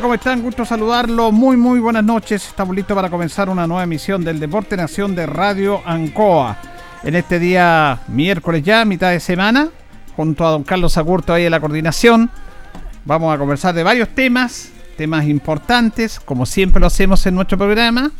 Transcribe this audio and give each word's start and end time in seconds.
¿Cómo 0.00 0.14
están? 0.14 0.42
Gusto 0.42 0.64
saludarlo. 0.64 1.32
Muy, 1.32 1.56
muy 1.56 1.80
buenas 1.80 2.04
noches. 2.04 2.46
Estamos 2.46 2.76
listos 2.76 2.94
para 2.94 3.10
comenzar 3.10 3.48
una 3.48 3.66
nueva 3.66 3.82
emisión 3.82 4.22
del 4.22 4.38
Deporte 4.38 4.76
Nación 4.76 5.14
de 5.16 5.26
Radio 5.26 5.80
Ancoa. 5.84 6.56
En 7.02 7.16
este 7.16 7.38
día, 7.40 7.98
miércoles 8.06 8.62
ya, 8.62 8.84
mitad 8.84 9.10
de 9.10 9.18
semana, 9.18 9.70
junto 10.16 10.46
a 10.46 10.50
don 10.50 10.62
Carlos 10.62 10.96
Agurto 10.96 11.32
ahí 11.32 11.46
en 11.46 11.50
la 11.50 11.58
coordinación. 11.58 12.30
Vamos 13.04 13.34
a 13.34 13.38
conversar 13.38 13.74
de 13.74 13.82
varios 13.82 14.08
temas, 14.10 14.70
temas 14.96 15.26
importantes, 15.26 16.20
como 16.20 16.46
siempre 16.46 16.80
lo 16.80 16.86
hacemos 16.86 17.26
en 17.26 17.34
nuestro 17.34 17.58
programa. 17.58 18.12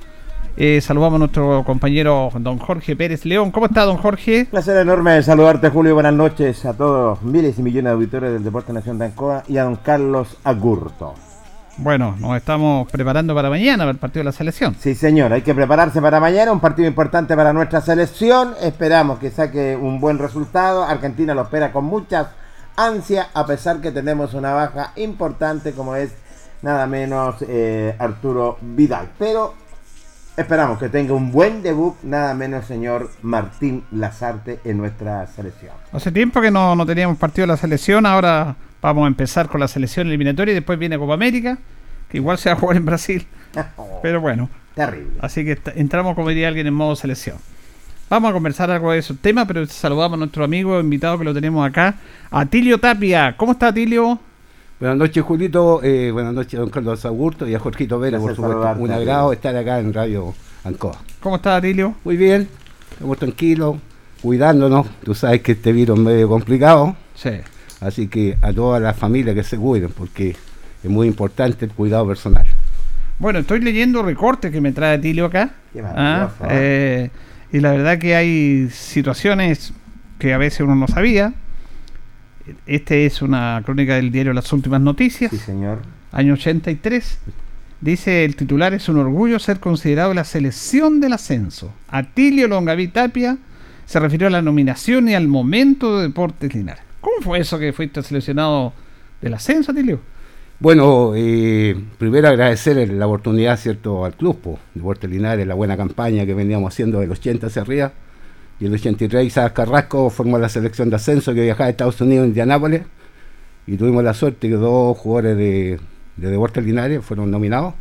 Eh, 0.57 0.81
saludamos 0.81 1.17
a 1.17 1.19
nuestro 1.21 1.63
compañero 1.65 2.31
don 2.41 2.59
Jorge 2.59 2.97
Pérez 2.97 3.25
León. 3.25 3.53
¿Cómo 3.53 3.67
está, 3.67 3.85
don 3.85 3.99
Jorge? 3.99 4.47
Placer 4.51 4.77
enorme 4.79 5.13
de 5.13 5.23
saludarte, 5.23 5.71
Julio. 5.71 5.95
Buenas 5.95 6.15
noches 6.15 6.65
a 6.65 6.75
todos 6.75 7.23
miles 7.23 7.59
y 7.59 7.63
millones 7.63 7.85
de 7.85 7.95
auditores 7.95 8.33
del 8.33 8.43
Deporte 8.43 8.73
Nación 8.73 8.99
de 8.99 9.07
Ancoa 9.07 9.45
y 9.47 9.59
a 9.59 9.65
don 9.65 9.77
Carlos 9.77 10.37
Agurto. 10.43 11.15
Bueno, 11.81 12.17
nos 12.19 12.37
estamos 12.37 12.91
preparando 12.91 13.37
para 13.37 13.49
mañana, 13.49 13.85
para 13.85 13.93
el 13.93 13.99
partido 13.99 14.21
de 14.21 14.25
la 14.25 14.33
selección. 14.33 14.75
Sí, 14.81 14.97
señor, 14.97 15.33
hay 15.33 15.43
que 15.43 15.55
prepararse 15.55 16.03
para 16.03 16.19
mañana, 16.19 16.51
un 16.51 16.59
partido 16.59 16.89
importante 16.89 17.37
para 17.37 17.53
nuestra 17.53 17.81
selección. 17.81 18.55
Esperamos 18.61 19.21
que 19.21 19.31
saque 19.31 19.77
un 19.81 20.01
buen 20.01 20.19
resultado. 20.19 20.83
Argentina 20.83 21.35
lo 21.35 21.43
espera 21.43 21.71
con 21.71 21.85
mucha 21.85 22.33
ansia, 22.77 23.29
a 23.33 23.47
pesar 23.47 23.81
que 23.81 23.93
tenemos 23.93 24.35
una 24.35 24.53
baja 24.55 24.93
importante 24.97 25.73
como 25.73 25.95
es 25.95 26.11
nada 26.63 26.89
menos 26.89 27.37
eh, 27.47 27.95
Arturo 28.01 28.59
Vidal. 28.61 29.11
Pero 29.17 29.55
esperamos 30.37 30.81
que 30.81 30.89
tenga 30.89 31.15
un 31.15 31.31
buen 31.31 31.63
debut, 31.63 31.95
nada 32.03 32.35
menos 32.35 32.65
señor 32.65 33.09
Martín 33.23 33.85
Lazarte 33.93 34.59
en 34.65 34.79
nuestra 34.79 35.25
selección. 35.29 35.75
Hace 35.93 36.11
tiempo 36.11 36.41
que 36.41 36.51
no, 36.51 36.75
no 36.75 36.85
teníamos 36.85 37.19
partido 37.19 37.45
de 37.45 37.53
la 37.53 37.57
selección, 37.57 38.05
ahora 38.05 38.57
Vamos 38.81 39.05
a 39.05 39.09
empezar 39.09 39.49
con 39.49 39.61
la 39.61 39.69
selección 39.69 40.07
eliminatoria 40.07 40.53
y 40.53 40.55
después 40.55 40.79
viene 40.79 40.99
Copa 40.99 41.15
América, 41.15 41.59
que 42.09 42.19
igual 42.19 42.39
se 42.39 42.49
va 42.49 42.57
a 42.57 42.59
jugar 42.59 42.77
en 42.77 42.85
Brasil. 42.85 43.27
Pero 44.03 44.21
bueno. 44.21 44.49
Terrible. 44.75 45.19
Así 45.21 45.45
que 45.45 45.59
entramos, 45.75 46.15
como 46.15 46.29
diría 46.29 46.49
alguien, 46.49 46.67
en 46.67 46.75
modo 46.75 46.95
selección. 46.95 47.37
Vamos 48.09 48.31
a 48.31 48.33
conversar 48.33 48.71
algo 48.71 48.93
de 48.93 48.99
esos 48.99 49.19
temas, 49.19 49.47
pero 49.47 49.67
saludamos 49.67 50.17
a 50.17 50.19
nuestro 50.21 50.43
amigo 50.43 50.81
invitado 50.81 51.19
que 51.19 51.25
lo 51.25 51.35
tenemos 51.35 51.69
acá, 51.69 51.97
Atilio 52.31 52.79
Tapia. 52.79 53.37
¿Cómo 53.37 53.53
está 53.53 53.67
Atilio? 53.69 54.19
Buenas 54.81 54.97
noches, 54.97 55.23
Julito. 55.23 55.83
Eh, 55.83 56.11
buenas 56.11 56.33
noches, 56.33 56.59
don 56.59 56.71
Carlos 56.71 57.05
Agurto 57.05 57.47
y 57.47 57.55
a 57.55 57.59
Jorgito 57.59 57.99
Vera, 57.99 58.19
por 58.19 58.35
supuesto. 58.35 58.77
Un 58.79 58.93
agrado 58.93 59.31
estar 59.35 59.55
acá 59.55 59.79
en 59.81 59.93
Radio 59.93 60.35
Ancoa. 60.65 60.97
¿Cómo 61.21 61.37
está 61.37 61.57
Atilio? 61.57 61.97
Muy 62.03 62.17
bien, 62.17 62.49
estamos 62.93 63.19
tranquilos, 63.19 63.77
cuidándonos. 64.23 64.87
Tú 65.05 65.15
sabes 65.15 65.43
que 65.43 65.53
este 65.53 65.73
virus 65.73 65.99
es 65.99 66.05
medio 66.05 66.31
complicado. 66.31 66.97
Sí. 67.15 67.33
Así 67.81 68.09
que 68.09 68.37
a 68.43 68.53
todas 68.53 68.83
las 68.83 68.97
familias 68.97 69.35
que 69.35 69.43
se 69.43 69.57
cuiden, 69.57 69.91
porque 69.91 70.37
es 70.83 70.91
muy 70.91 71.07
importante 71.07 71.65
el 71.65 71.73
cuidado 71.73 72.07
personal. 72.07 72.47
Bueno, 73.19 73.41
estoy 73.41 73.61
leyendo 73.61 74.03
recortes 74.03 74.53
que 74.53 74.61
me 74.61 74.73
trae 74.73 74.99
Tilio 74.99 75.27
acá. 75.27 75.51
¿ah? 75.85 76.31
Eh, 76.51 77.11
y 77.53 77.61
la 77.61 77.73
verdad 77.73 77.99
que 77.99 78.15
hay 78.15 78.69
situaciones 78.71 79.73
que 80.19 80.35
a 80.35 80.39
veces 80.39 80.61
uno 80.61 80.75
no 80.75 80.87
sabía. 80.87 81.33
Este 82.67 83.07
es 83.07 83.21
una 83.23 83.61
crónica 83.65 83.97
del 83.97 84.11
diario 84.11 84.33
Las 84.33 84.53
Últimas 84.53 84.81
Noticias. 84.81 85.31
Sí, 85.31 85.39
señor. 85.39 85.81
Año 86.13 86.35
83. 86.35 87.19
Dice 87.81 88.25
el 88.25 88.35
titular, 88.35 88.75
es 88.75 88.89
un 88.89 88.99
orgullo 88.99 89.39
ser 89.39 89.61
considerado 89.61 90.15
la 90.15 90.25
selección 90.25 91.01
del 91.01 91.13
ascenso. 91.13 91.73
Atilio 91.89 92.49
Longaví 92.49 92.89
Tapia 92.89 93.39
se 93.87 94.01
refirió 94.01 94.27
a 94.27 94.31
la 94.31 94.43
nominación 94.43 95.09
y 95.09 95.15
al 95.15 95.29
momento 95.29 95.99
de 95.99 96.09
Deportes 96.09 96.55
Linares. 96.55 96.88
¿Cómo 97.01 97.17
fue 97.21 97.39
eso 97.39 97.59
que 97.59 97.73
fuiste 97.73 98.03
seleccionado 98.03 98.73
del 99.21 99.35
ascenso, 99.35 99.73
Tilio? 99.73 100.01
Bueno, 100.61 101.13
eh, 101.15 101.77
primero 101.99 102.29
agradecer 102.29 102.89
la 102.91 103.07
oportunidad, 103.07 103.57
¿cierto?, 103.57 104.05
al 104.05 104.15
club, 104.15 104.59
de 104.75 104.83
Puerto 104.83 105.07
Linares, 105.07 105.47
la 105.47 105.55
buena 105.55 105.77
campaña 105.77 106.27
que 106.27 106.35
veníamos 106.35 106.73
haciendo 106.73 106.99
del 106.99 107.13
80 107.13 107.47
hacia 107.47 107.63
arriba. 107.63 107.93
Y 108.59 108.67
el 108.67 108.75
83 108.75 109.25
Isaac 109.25 109.53
Carrasco 109.53 110.11
formó 110.11 110.37
la 110.39 110.49
selección 110.49 110.91
de 110.91 110.97
ascenso 110.97 111.33
que 111.33 111.43
viajaba 111.43 111.67
a 111.67 111.71
Estados 111.71 112.01
Unidos, 112.01 112.27
Indianápolis. 112.27 112.83
Y 113.69 113.77
tuvimos 113.77 114.03
la 114.03 114.15
suerte 114.15 114.49
que 114.49 114.55
dos 114.55 114.99
jugadores 114.99 115.37
de, 115.37 115.79
de 116.17 116.31
Deportes 116.31 116.65
Linares 116.65 117.05
fueron 117.05 117.31
nominados. 117.31 117.75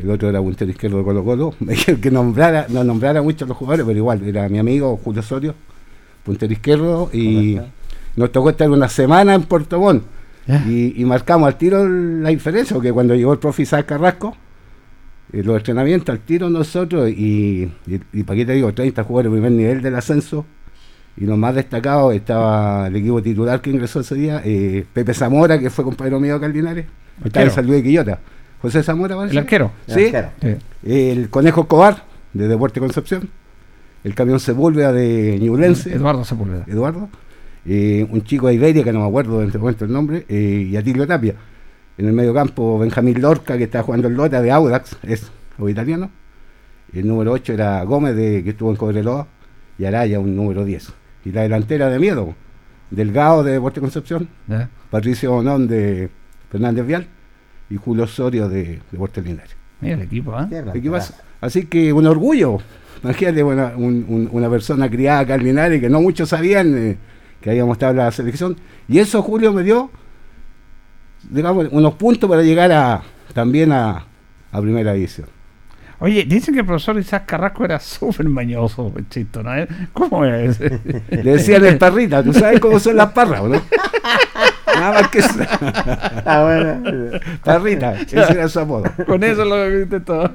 el 0.00 0.10
otro 0.10 0.28
era 0.28 0.40
puntero 0.40 0.70
izquierdo 0.70 0.98
de 0.98 1.04
Colo 1.04 1.24
Colo, 1.24 1.54
me 1.60 1.74
dijeron 1.74 2.00
que 2.00 2.10
nombrara, 2.10 2.66
no 2.68 2.82
nombrara 2.82 3.22
mucho 3.22 3.44
a 3.44 3.48
los 3.48 3.56
jugadores, 3.56 3.86
pero 3.86 3.96
igual, 3.96 4.22
era 4.26 4.48
mi 4.48 4.58
amigo 4.58 4.98
Julio 5.02 5.20
Osorio, 5.20 5.54
puntero 6.24 6.52
izquierdo, 6.52 7.10
y 7.12 7.60
nos 8.16 8.32
tocó 8.32 8.50
estar 8.50 8.70
una 8.70 8.88
semana 8.88 9.34
en 9.34 9.42
Puerto 9.42 9.78
Montt, 9.80 10.04
y, 10.68 11.00
y 11.00 11.04
marcamos 11.04 11.46
al 11.46 11.56
tiro 11.56 11.88
la 11.88 12.28
diferencia, 12.28 12.74
porque 12.74 12.92
cuando 12.92 13.14
llegó 13.14 13.32
el 13.32 13.38
profe 13.38 13.62
Isaac 13.62 13.86
Carrasco, 13.86 14.36
eh, 15.32 15.42
los 15.42 15.56
entrenamientos 15.56 16.12
al 16.12 16.20
tiro 16.20 16.50
nosotros, 16.50 17.08
y, 17.08 17.70
y, 17.86 18.00
y 18.12 18.22
para 18.24 18.36
qué 18.36 18.46
te 18.46 18.52
digo, 18.52 18.72
30 18.72 19.02
jugadores 19.04 19.32
de 19.32 19.38
primer 19.38 19.52
nivel 19.52 19.82
del 19.82 19.94
ascenso, 19.96 20.44
y 21.16 21.24
los 21.24 21.38
más 21.38 21.54
destacados 21.54 22.14
estaba 22.14 22.88
el 22.88 22.96
equipo 22.96 23.22
titular 23.22 23.60
que 23.60 23.70
ingresó 23.70 24.00
ese 24.00 24.16
día, 24.16 24.42
eh, 24.44 24.84
Pepe 24.92 25.14
Zamora, 25.14 25.58
que 25.58 25.70
fue 25.70 25.84
compañero 25.84 26.20
mío 26.20 26.34
de 26.34 26.40
Cardinales, 26.40 26.86
estaba 27.24 27.46
en 27.46 27.50
San 27.52 27.66
Luis 27.66 27.78
de 27.78 27.82
Quillota. 27.84 28.18
José 28.60 28.82
Zamora, 28.82 29.14
parece. 29.14 29.32
El 29.32 29.38
arquero. 29.38 29.70
Sí. 29.86 30.04
El 30.06 30.16
arquero. 30.16 30.30
Sí. 30.40 30.56
El 30.90 31.30
Conejo 31.30 31.62
Escobar, 31.62 32.04
de 32.32 32.48
Deporte 32.48 32.80
Concepción. 32.80 33.28
El 34.02 34.14
camión 34.14 34.40
Sepúlveda 34.40 34.92
de 34.92 35.38
Ñublense, 35.40 35.94
Eduardo 35.94 36.24
Sepúlveda. 36.24 36.64
Eduardo. 36.66 37.08
Eh, 37.66 38.06
un 38.10 38.22
chico 38.24 38.48
de 38.48 38.54
Iberia, 38.54 38.84
que 38.84 38.92
no 38.92 39.00
me 39.00 39.06
acuerdo 39.06 39.40
en 39.40 39.46
este 39.48 39.58
momento 39.58 39.84
el 39.84 39.92
nombre, 39.92 40.24
eh, 40.28 40.68
y 40.70 40.76
Atilio 40.76 41.06
Tapia. 41.06 41.34
En 41.96 42.06
el 42.06 42.12
medio 42.12 42.34
campo, 42.34 42.78
Benjamín 42.78 43.20
Lorca, 43.22 43.56
que 43.56 43.64
estaba 43.64 43.84
jugando 43.84 44.08
el 44.08 44.14
Lota 44.14 44.42
de 44.42 44.50
Audax, 44.50 44.96
es 45.04 45.30
o 45.58 45.68
italiano. 45.68 46.10
El 46.92 47.06
número 47.06 47.32
8 47.32 47.52
era 47.52 47.82
Gómez, 47.84 48.16
de, 48.16 48.42
que 48.44 48.50
estuvo 48.50 48.70
en 48.70 48.76
Cobreloa, 48.76 49.26
y 49.78 49.84
Araya, 49.84 50.20
un 50.20 50.34
número 50.36 50.64
10. 50.64 50.92
Y 51.24 51.32
la 51.32 51.42
delantera 51.42 51.88
de 51.88 51.98
miedo, 51.98 52.34
Delgado 52.90 53.42
de 53.42 53.52
Deporte 53.52 53.80
Concepción, 53.80 54.28
¿Ya? 54.46 54.68
Patricio 54.90 55.32
Bonón 55.32 55.66
de 55.66 56.10
Fernández 56.50 56.86
Vial 56.86 57.06
y 57.70 57.76
Julio 57.76 58.04
Osorio 58.04 58.48
de 58.48 58.80
Deporte 58.92 59.22
Linares. 59.22 59.56
Mira 59.80 59.94
el 59.94 60.02
equipo, 60.02 60.34
¿ah? 60.36 60.46
Tierra, 60.48 60.72
¿Qué 60.72 60.90
pasa? 60.90 61.14
Así 61.40 61.66
que 61.66 61.92
un 61.92 62.06
orgullo. 62.06 62.58
Imagínate 63.02 63.42
una, 63.42 63.72
un- 63.76 64.04
un- 64.08 64.28
una 64.30 64.48
persona 64.50 64.88
criada 64.88 65.20
acá 65.20 65.34
en 65.36 65.44
Linares 65.44 65.80
que 65.80 65.88
no 65.90 66.00
muchos 66.00 66.28
sabían 66.28 66.76
eh, 66.76 66.96
que 67.44 67.50
habíamos 67.50 67.74
estado 67.74 67.90
en 67.92 67.98
la 67.98 68.10
selección. 68.10 68.56
Y 68.88 69.00
eso 69.00 69.20
Julio 69.20 69.52
me 69.52 69.62
dio, 69.62 69.90
digamos, 71.28 71.68
unos 71.70 71.92
puntos 71.92 72.28
para 72.28 72.40
llegar 72.40 72.72
a 72.72 73.02
también 73.34 73.70
a, 73.70 74.06
a 74.50 74.60
primera 74.62 74.94
división. 74.94 75.26
Oye, 76.00 76.24
dicen 76.24 76.54
que 76.54 76.60
el 76.60 76.66
profesor 76.66 76.98
Isaac 76.98 77.24
Carrasco 77.26 77.64
era 77.64 77.78
súper 77.80 78.28
mañoso, 78.28 78.92
chisto, 79.10 79.42
¿no? 79.42 79.50
¿Cómo 79.92 80.24
es? 80.24 80.58
Le 80.60 81.22
decían 81.22 81.64
el 81.64 81.78
parrita, 81.78 82.22
tú 82.22 82.32
sabes 82.32 82.60
cómo 82.60 82.78
son 82.80 82.96
las 82.96 83.12
parras, 83.12 83.40
¿o 83.40 83.48
¿no? 83.48 83.60
Nada 84.74 84.92
más 85.02 85.08
que 85.08 85.18
eso. 85.20 85.28
Ah, 86.26 86.42
bueno. 86.42 87.20
Parrita, 87.44 88.00
ese 88.00 88.16
era 88.18 88.48
su 88.48 88.58
apodo. 88.58 88.84
Con 89.06 89.22
eso 89.22 89.44
lo 89.44 89.70
viste 89.70 90.00
todo. 90.00 90.30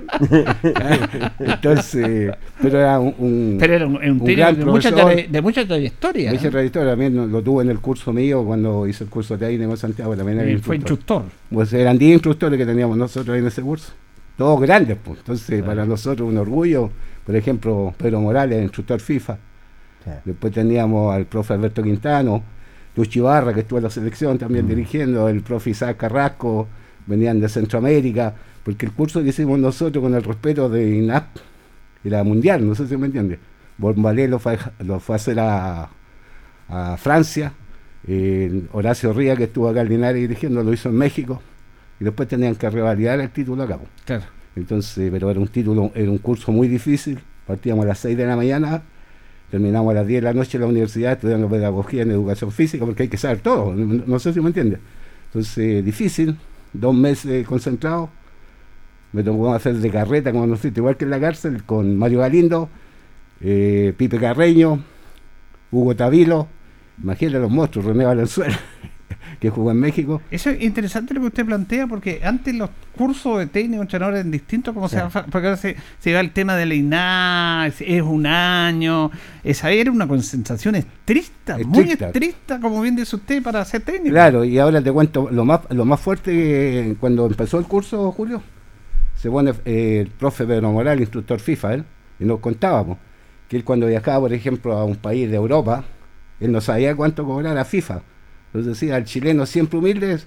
Entonces, 1.40 2.32
pero 2.62 2.80
era 2.80 3.00
un, 3.00 3.16
un- 3.18 3.58
Pero 3.60 3.74
era 3.76 3.86
un, 3.86 3.96
un 3.98 4.20
gran 4.24 4.58
de 4.58 4.66
mucha, 4.66 4.92
profesor. 4.92 5.30
de 5.30 5.42
mucha 5.42 5.66
trayectoria. 5.66 6.32
¿eh? 6.32 6.38
redactor 6.50 6.88
también 6.88 7.32
lo, 7.32 7.42
tuve 7.42 7.64
en 7.64 7.70
el 7.70 7.80
curso 7.80 8.14
mío 8.14 8.44
cuando 8.46 8.88
hice 8.88 9.04
el 9.04 9.10
curso 9.10 9.38
de 9.38 9.46
técnico 9.48 9.72
en 9.72 9.78
Santiago. 9.78 10.16
También 10.16 10.40
era 10.40 10.50
Y 10.50 10.58
fue 10.58 10.76
instructor. 10.78 11.18
instructor. 11.24 11.40
Pues 11.54 11.74
eran 11.74 11.98
10 11.98 12.14
instructores 12.14 12.58
que 12.58 12.66
teníamos 12.66 12.98
nosotros 12.98 13.34
ahí 13.34 13.42
en 13.42 13.48
ese 13.48 13.62
curso. 13.62 13.92
Todos 14.40 14.60
grandes, 14.62 14.98
pues. 15.04 15.20
Entonces, 15.20 15.62
para 15.64 15.86
nosotros 15.86 16.28
un 16.28 16.38
orgullo. 16.38 16.90
Por 17.26 17.36
ejemplo, 17.36 17.94
Pedro 17.98 18.22
Morales, 18.22 18.64
instructor 18.64 19.00
FIFA. 19.00 19.38
Después 20.26 20.52
teníamos 20.54 21.14
al 21.14 21.26
profe 21.26 21.54
Alberto 21.54 21.84
Quintano, 21.84 22.42
Luchi 22.96 23.20
Barra, 23.20 23.54
que 23.54 23.60
estuvo 23.60 23.78
en 23.80 23.84
la 23.84 23.90
selección 23.92 24.38
también 24.40 24.66
dirigiendo, 24.68 25.30
el 25.30 25.42
profe 25.42 25.72
Isaac 25.72 25.98
Carrasco, 25.98 26.68
venían 27.06 27.40
de 27.40 27.50
Centroamérica, 27.50 28.34
porque 28.64 28.86
el 28.88 28.94
curso 28.94 29.22
que 29.22 29.30
hicimos 29.30 29.60
nosotros 29.60 30.02
con 30.02 30.16
el 30.16 30.24
respeto 30.24 30.70
de 30.70 30.90
INAP 30.98 31.26
era 32.04 32.24
mundial, 32.24 32.66
no 32.68 32.74
sé 32.76 32.88
si 32.88 32.96
me 32.98 33.08
entiende. 33.08 33.38
Bombalé 33.78 34.28
lo 34.28 34.40
fue, 34.40 34.54
a- 34.56 34.72
lo 34.84 35.00
fue 35.00 35.16
a 35.16 35.18
hacer 35.18 35.40
a, 35.40 35.90
a 36.70 36.98
Francia, 36.98 37.52
eh, 38.08 38.64
Horacio 38.72 39.14
Ría, 39.14 39.36
que 39.36 39.44
estuvo 39.44 39.68
acá 39.70 39.82
en 39.82 39.90
Linares 39.90 40.22
dirigiendo, 40.22 40.64
lo 40.64 40.74
hizo 40.74 40.90
en 40.90 40.96
México, 40.96 41.42
y 42.00 42.04
después 42.04 42.28
tenían 42.28 42.56
que 42.56 42.70
revalidar 42.70 43.20
el 43.20 43.30
título 43.30 43.64
acá. 43.64 43.80
Claro. 44.06 44.24
Entonces, 44.56 45.10
pero 45.12 45.30
era 45.30 45.40
un 45.40 45.48
título, 45.48 45.92
era 45.96 46.10
un 46.10 46.18
curso 46.18 46.52
muy 46.52 46.68
difícil. 46.68 47.20
Partíamos 47.46 47.86
a 47.86 47.90
las 47.90 48.00
6 48.00 48.18
de 48.18 48.26
la 48.26 48.36
mañana, 48.36 48.84
terminamos 49.50 49.92
a 49.92 49.96
las 49.96 50.08
10 50.08 50.22
de 50.22 50.26
la 50.26 50.34
noche 50.34 50.58
en 50.58 50.62
la 50.62 50.68
universidad 50.68 51.14
estudiando 51.14 51.50
pedagogía 51.50 52.04
en 52.04 52.12
educación 52.12 52.52
física, 52.52 52.86
porque 52.86 53.04
hay 53.04 53.10
que 53.10 53.18
saber 53.18 53.40
todo, 53.40 53.74
no, 53.74 54.04
no 54.06 54.20
sé 54.20 54.34
si 54.34 54.42
me 54.42 54.48
entiende. 54.48 54.80
Entonces, 55.26 55.84
difícil, 55.84 56.38
dos 56.74 56.94
meses 56.94 57.46
concentrados. 57.48 58.10
Me 59.12 59.24
tocó 59.24 59.54
hacer 59.54 59.76
de 59.76 59.90
carreta, 59.90 60.32
como 60.32 60.46
nos 60.46 60.64
igual 60.64 60.96
que 60.96 61.06
en 61.06 61.12
la 61.12 61.20
cárcel, 61.20 61.64
con 61.64 61.98
Mario 61.98 62.20
Galindo, 62.20 62.70
eh, 63.42 63.94
Pipe 63.98 64.20
Carreño, 64.20 64.84
Hugo 65.72 65.96
Tavilo, 65.96 66.48
imagínate 67.02 67.40
los 67.40 67.50
monstruos, 67.50 67.88
René 67.88 68.06
Valenzuela, 68.06 68.60
que 69.40 69.50
jugó 69.50 69.72
en 69.72 69.80
México. 69.80 70.22
Eso 70.32 70.50
es 70.50 70.62
interesante 70.62 71.14
lo 71.14 71.22
que 71.22 71.28
usted 71.28 71.46
plantea, 71.46 71.88
porque 71.88 72.22
antes 72.24 72.54
los 72.56 72.70
cursos 72.96 73.40
de 73.40 73.48
técnico 73.48 73.82
entrenador 73.82 74.16
eran 74.16 74.32
distintos, 74.32 74.74
como 74.74 74.90
se 74.90 75.02
porque 75.32 75.48
ahora 75.48 75.58
se, 75.58 75.76
se 76.00 76.14
va 76.14 76.20
el 76.20 76.32
tema 76.32 76.56
de 76.56 76.66
la 76.66 76.74
INA, 76.74 77.66
es, 77.68 77.82
es 77.82 78.02
un 78.02 78.26
año, 78.26 79.12
esa 79.44 79.72
era 79.72 79.92
una 79.92 80.08
concentración 80.08 80.76
estricta, 80.76 81.58
muy 81.66 81.92
Estricta. 81.92 82.60
como 82.60 82.82
bien 82.82 82.96
dice 82.96 83.16
usted, 83.16 83.42
para 83.42 83.64
ser 83.66 83.82
técnico. 83.82 84.14
Claro, 84.14 84.44
y 84.44 84.60
ahora 84.60 84.82
te 84.82 84.92
cuento 84.92 85.30
lo 85.32 85.46
más, 85.46 85.62
lo 85.70 85.86
más 85.86 86.00
fuerte 86.00 86.32
que 86.32 86.96
cuando 87.00 87.26
empezó 87.28 87.60
el 87.60 87.66
curso, 87.66 88.12
Julio, 88.12 88.42
se 89.16 89.30
pone 89.30 89.54
eh, 89.66 90.00
el 90.02 90.08
profe 90.08 90.46
Pedro 90.46 90.72
Moral, 90.72 91.00
instructor 91.00 91.40
FIFA, 91.40 91.74
él, 91.74 91.86
y 92.20 92.26
nos 92.26 92.40
contábamos 92.40 92.98
que 93.50 93.58
él 93.58 93.64
cuando 93.64 93.88
viajaba, 93.88 94.20
por 94.22 94.34
ejemplo, 94.34 94.74
a 94.74 94.86
un 94.86 94.96
país 94.96 95.30
de 95.30 95.36
Europa, 95.36 95.84
él 96.40 96.52
no 96.52 96.62
sabía 96.62 96.96
cuánto 96.96 97.26
cobrar 97.26 97.58
a 97.58 97.66
FIFA. 97.66 98.02
Entonces 98.54 98.80
decía 98.80 98.96
al 98.96 99.06
chileno 99.06 99.46
siempre 99.46 99.78
humilde, 99.78 100.20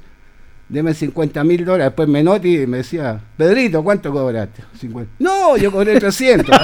deme 0.68 0.94
50 0.94 1.44
mil 1.44 1.64
dólares, 1.64 1.86
después 1.86 2.08
me 2.08 2.22
noti 2.22 2.62
y 2.62 2.66
me 2.66 2.78
decía, 2.78 3.20
Pedrito, 3.36 3.82
¿cuánto 3.82 4.12
cobraste? 4.12 4.62
50. 4.78 5.12
No, 5.18 5.56
yo 5.56 5.70
cobré 5.70 5.98
300. 5.98 6.48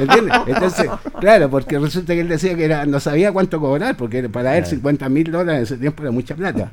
¿Entiendes? 0.00 0.36
Entonces, 0.46 0.90
claro, 1.20 1.48
porque 1.48 1.78
resulta 1.78 2.12
que 2.12 2.20
él 2.20 2.28
decía 2.28 2.54
que 2.54 2.64
era, 2.64 2.84
no 2.86 3.00
sabía 3.00 3.32
cuánto 3.32 3.60
cobrar, 3.60 3.96
porque 3.96 4.28
para 4.28 4.58
él 4.58 4.66
50 4.66 5.08
mil 5.08 5.30
dólares 5.30 5.58
en 5.58 5.62
ese 5.62 5.76
tiempo 5.78 6.02
era 6.02 6.10
mucha 6.10 6.34
plata. 6.34 6.70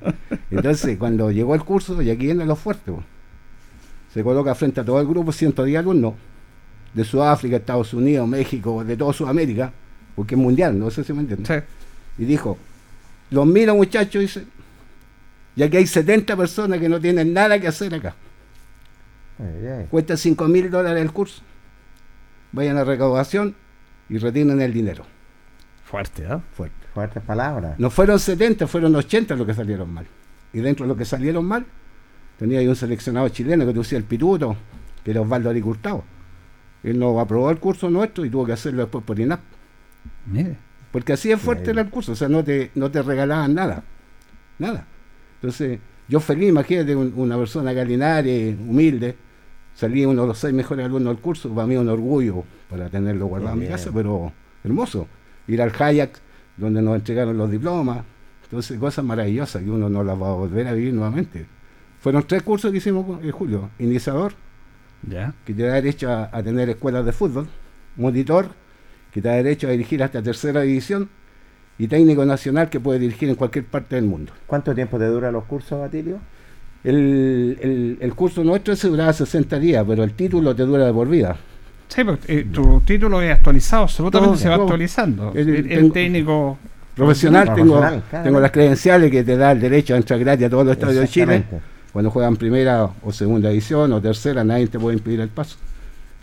Entonces, 0.52 0.98
cuando 0.98 1.32
llegó 1.32 1.56
el 1.56 1.64
curso, 1.64 2.02
y 2.02 2.10
aquí 2.10 2.26
viene 2.26 2.46
lo 2.46 2.56
fuerte, 2.56 2.92
se 4.14 4.24
coloca 4.24 4.56
frente 4.56 4.82
a 4.82 4.84
todo 4.84 5.00
el 5.00 5.08
grupo 5.08 5.32
110 5.32 5.80
alumnos 5.80 6.16
de 6.94 7.04
Sudáfrica, 7.04 7.58
Estados 7.58 7.94
Unidos, 7.94 8.28
México, 8.28 8.84
de 8.84 8.98
toda 8.98 9.14
Sudamérica, 9.14 9.72
porque 10.16 10.36
es 10.36 10.42
mundial, 10.42 10.78
no 10.78 10.90
sé 10.90 11.04
si 11.04 11.14
me 11.14 11.22
entiendes. 11.22 11.48
Sí. 11.48 12.24
Y 12.24 12.26
dijo, 12.26 12.58
los 13.30 13.46
miro 13.46 13.76
muchachos, 13.76 14.22
dice, 14.22 14.46
ya 15.56 15.70
que 15.70 15.78
hay 15.78 15.88
70 15.88 16.36
personas 16.38 16.80
que 16.80 16.88
no 16.88 17.00
tienen 17.00 17.34
nada 17.34 17.60
que 17.60 17.68
hacer 17.68 17.94
acá. 17.94 18.16
Ay, 19.40 19.68
ay. 19.68 19.86
Cuesta 19.90 20.18
5 20.18 20.48
mil 20.48 20.70
dólares 20.70 21.02
el 21.02 21.12
curso. 21.12 21.42
Vayan 22.52 22.78
a 22.78 22.84
recaudación 22.84 23.56
y 24.10 24.18
retienen 24.18 24.62
el 24.62 24.74
dinero. 24.74 25.06
Fuerte, 25.84 26.26
¿ah? 26.28 26.42
Fuerte. 26.54 26.76
Fuertes 26.94 27.24
palabras. 27.24 27.80
No 27.80 27.90
fueron 27.90 28.20
70, 28.20 28.68
fueron 28.68 28.96
80 28.96 29.36
los 29.36 29.46
que 29.46 29.54
salieron 29.54 29.94
mal. 29.94 30.08
Y 30.54 30.60
dentro 30.60 30.86
de 30.86 30.90
los 30.90 30.98
que 30.98 31.06
salieron 31.06 31.46
mal, 31.46 31.66
tenía 32.38 32.60
ahí 32.60 32.68
un 32.68 32.76
seleccionado 32.76 33.30
chileno 33.30 33.66
que 33.66 33.74
decía 33.74 33.98
el 33.98 34.04
Pituto, 34.04 34.56
que 35.04 35.12
era 35.12 35.22
Osvaldo 35.22 35.50
Aricurtado. 35.50 36.04
Él 36.84 37.00
no 37.00 37.20
aprobó 37.20 37.50
el 37.52 37.60
curso 37.60 37.90
nuestro 37.90 38.26
y 38.26 38.30
tuvo 38.30 38.46
que 38.46 38.54
hacerlo 38.54 38.82
después 38.84 39.04
por 39.04 39.20
INAP. 39.20 39.42
Mire. 40.26 40.58
Porque 40.92 41.14
así 41.14 41.32
es 41.32 41.40
fuerte 41.40 41.72
el 41.72 41.90
curso, 41.90 42.14
o 42.14 42.16
sea, 42.16 42.30
no 42.30 42.44
te, 42.44 42.72
no 42.76 42.90
te 42.92 43.02
regalaban 43.02 43.54
nada. 43.54 43.84
Nada. 44.60 44.86
Entonces, 45.36 45.80
yo 46.08 46.20
feliz, 46.20 46.50
imagínate 46.50 46.96
un- 46.96 47.14
una 47.16 47.38
persona 47.38 47.74
calinaria, 47.76 48.56
humilde, 48.60 49.16
salí 49.76 50.06
uno 50.06 50.22
de 50.24 50.28
los 50.30 50.38
seis 50.38 50.54
mejores 50.54 50.86
alumnos 50.86 51.14
del 51.16 51.22
curso, 51.22 51.54
para 51.54 51.68
mí 51.68 51.76
es 51.76 51.82
un 51.82 51.90
orgullo 51.90 52.44
para 52.70 52.90
tenerlo 52.90 53.28
guardado 53.28 53.54
en 53.56 53.60
mi 53.62 53.68
casa, 53.68 53.92
pero 53.94 54.32
hermoso. 54.64 55.08
Ir 55.48 55.62
al 55.62 55.72
Hayak, 55.78 56.20
donde 56.58 56.82
nos 56.82 56.96
entregaron 56.96 57.38
los 57.38 57.52
diplomas, 57.52 58.04
entonces 58.44 58.80
cosas 58.80 59.04
maravillosas 59.06 59.62
que 59.62 59.70
uno 59.70 59.90
no 59.90 60.04
las 60.04 60.20
va 60.20 60.30
a 60.30 60.34
volver 60.34 60.68
a 60.68 60.74
vivir 60.74 60.94
nuevamente. 60.94 61.46
Fueron 62.00 62.24
tres 62.26 62.42
cursos 62.44 62.72
que 62.72 62.78
hicimos 62.78 63.22
en 63.24 63.32
julio. 63.32 63.70
Iniciador, 63.80 64.34
Ya. 65.08 65.34
que 65.46 65.54
te 65.54 65.64
da 65.64 65.74
derecho 65.76 66.10
a, 66.12 66.30
a 66.32 66.42
tener 66.42 66.70
escuelas 66.70 67.06
de 67.06 67.12
fútbol, 67.12 67.48
monitor, 67.98 68.50
que 69.18 69.22
te 69.24 69.28
da 69.30 69.36
derecho 69.36 69.68
a 69.68 69.72
dirigir 69.72 70.04
hasta 70.04 70.22
tercera 70.22 70.62
división, 70.62 71.10
y 71.80 71.88
técnico 71.88 72.26
nacional 72.26 72.70
que 72.70 72.80
puede 72.80 73.00
dirigir 73.00 73.30
en 73.30 73.36
cualquier 73.36 73.66
parte 73.66 73.96
del 73.96 74.06
mundo. 74.06 74.32
¿Cuánto 74.48 74.74
tiempo 74.74 74.98
te 74.98 75.06
dura 75.06 75.32
los 75.32 75.44
cursos, 75.46 75.80
Batilio? 75.80 76.20
El, 76.84 77.58
el- 77.62 77.98
el 78.00 78.14
curso 78.16 78.44
nuestro 78.44 78.76
se 78.76 78.88
duraba 78.88 79.12
60 79.14 79.60
días, 79.60 79.84
pero 79.88 80.04
el 80.04 80.14
título 80.14 80.56
te 80.56 80.64
dura 80.64 80.86
de 80.86 80.94
por 80.94 81.08
vida. 81.10 81.36
Sí, 81.88 82.04
porque 82.04 82.40
eh, 82.40 82.48
tu 82.52 82.82
título 82.82 83.22
es 83.22 83.32
actualizado, 83.34 83.84
absolutamente 83.84 84.34
Todo, 84.34 84.38
se 84.42 84.50
va 84.50 84.56
actualizando. 84.56 85.32
El- 85.36 85.50
El, 85.50 85.56
el 85.56 85.68
tengo- 85.82 85.94
técnico. 85.94 86.58
Profesional, 86.96 87.46
tengo, 87.54 87.74
Profesional, 87.76 88.04
claro. 88.10 88.24
tengo 88.26 88.40
las 88.40 88.52
credenciales 88.52 89.12
que 89.12 89.24
te 89.24 89.38
da 89.38 89.52
el 89.52 89.60
derecho 89.62 89.94
a 89.94 89.98
entrar 89.98 90.20
gratis 90.20 90.48
a 90.48 90.50
todos 90.50 90.66
los 90.66 90.74
estadios 90.74 91.02
de 91.02 91.08
Chile. 91.08 91.44
Cuando 91.94 92.10
juegan 92.10 92.36
primera 92.38 92.90
o 93.04 93.12
segunda 93.12 93.52
edición 93.52 93.94
o 93.94 94.02
tercera, 94.02 94.44
nadie 94.44 94.66
te 94.68 94.80
puede 94.80 94.98
impedir 94.98 95.20
el 95.22 95.30
paso. 95.30 95.58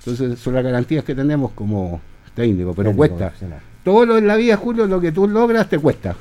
Entonces 0.01 0.39
son 0.41 0.55
las 0.55 0.65
garantías 0.65 1.05
que 1.05 1.15
tenemos 1.15 1.53
como 1.53 2.01
técnico, 2.35 2.75
pero 2.75 2.91
Técnico 2.91 2.97
cuesta. 3.17 3.33
Todo 3.83 4.07
lo 4.07 4.19
en 4.19 4.27
la 4.27 4.37
vida, 4.37 4.57
Julio, 4.57 4.87
lo 4.87 5.01
que 5.01 5.13
tú 5.13 5.29
logras 5.29 5.69
te 5.69 5.79
cuesta. 5.79 6.15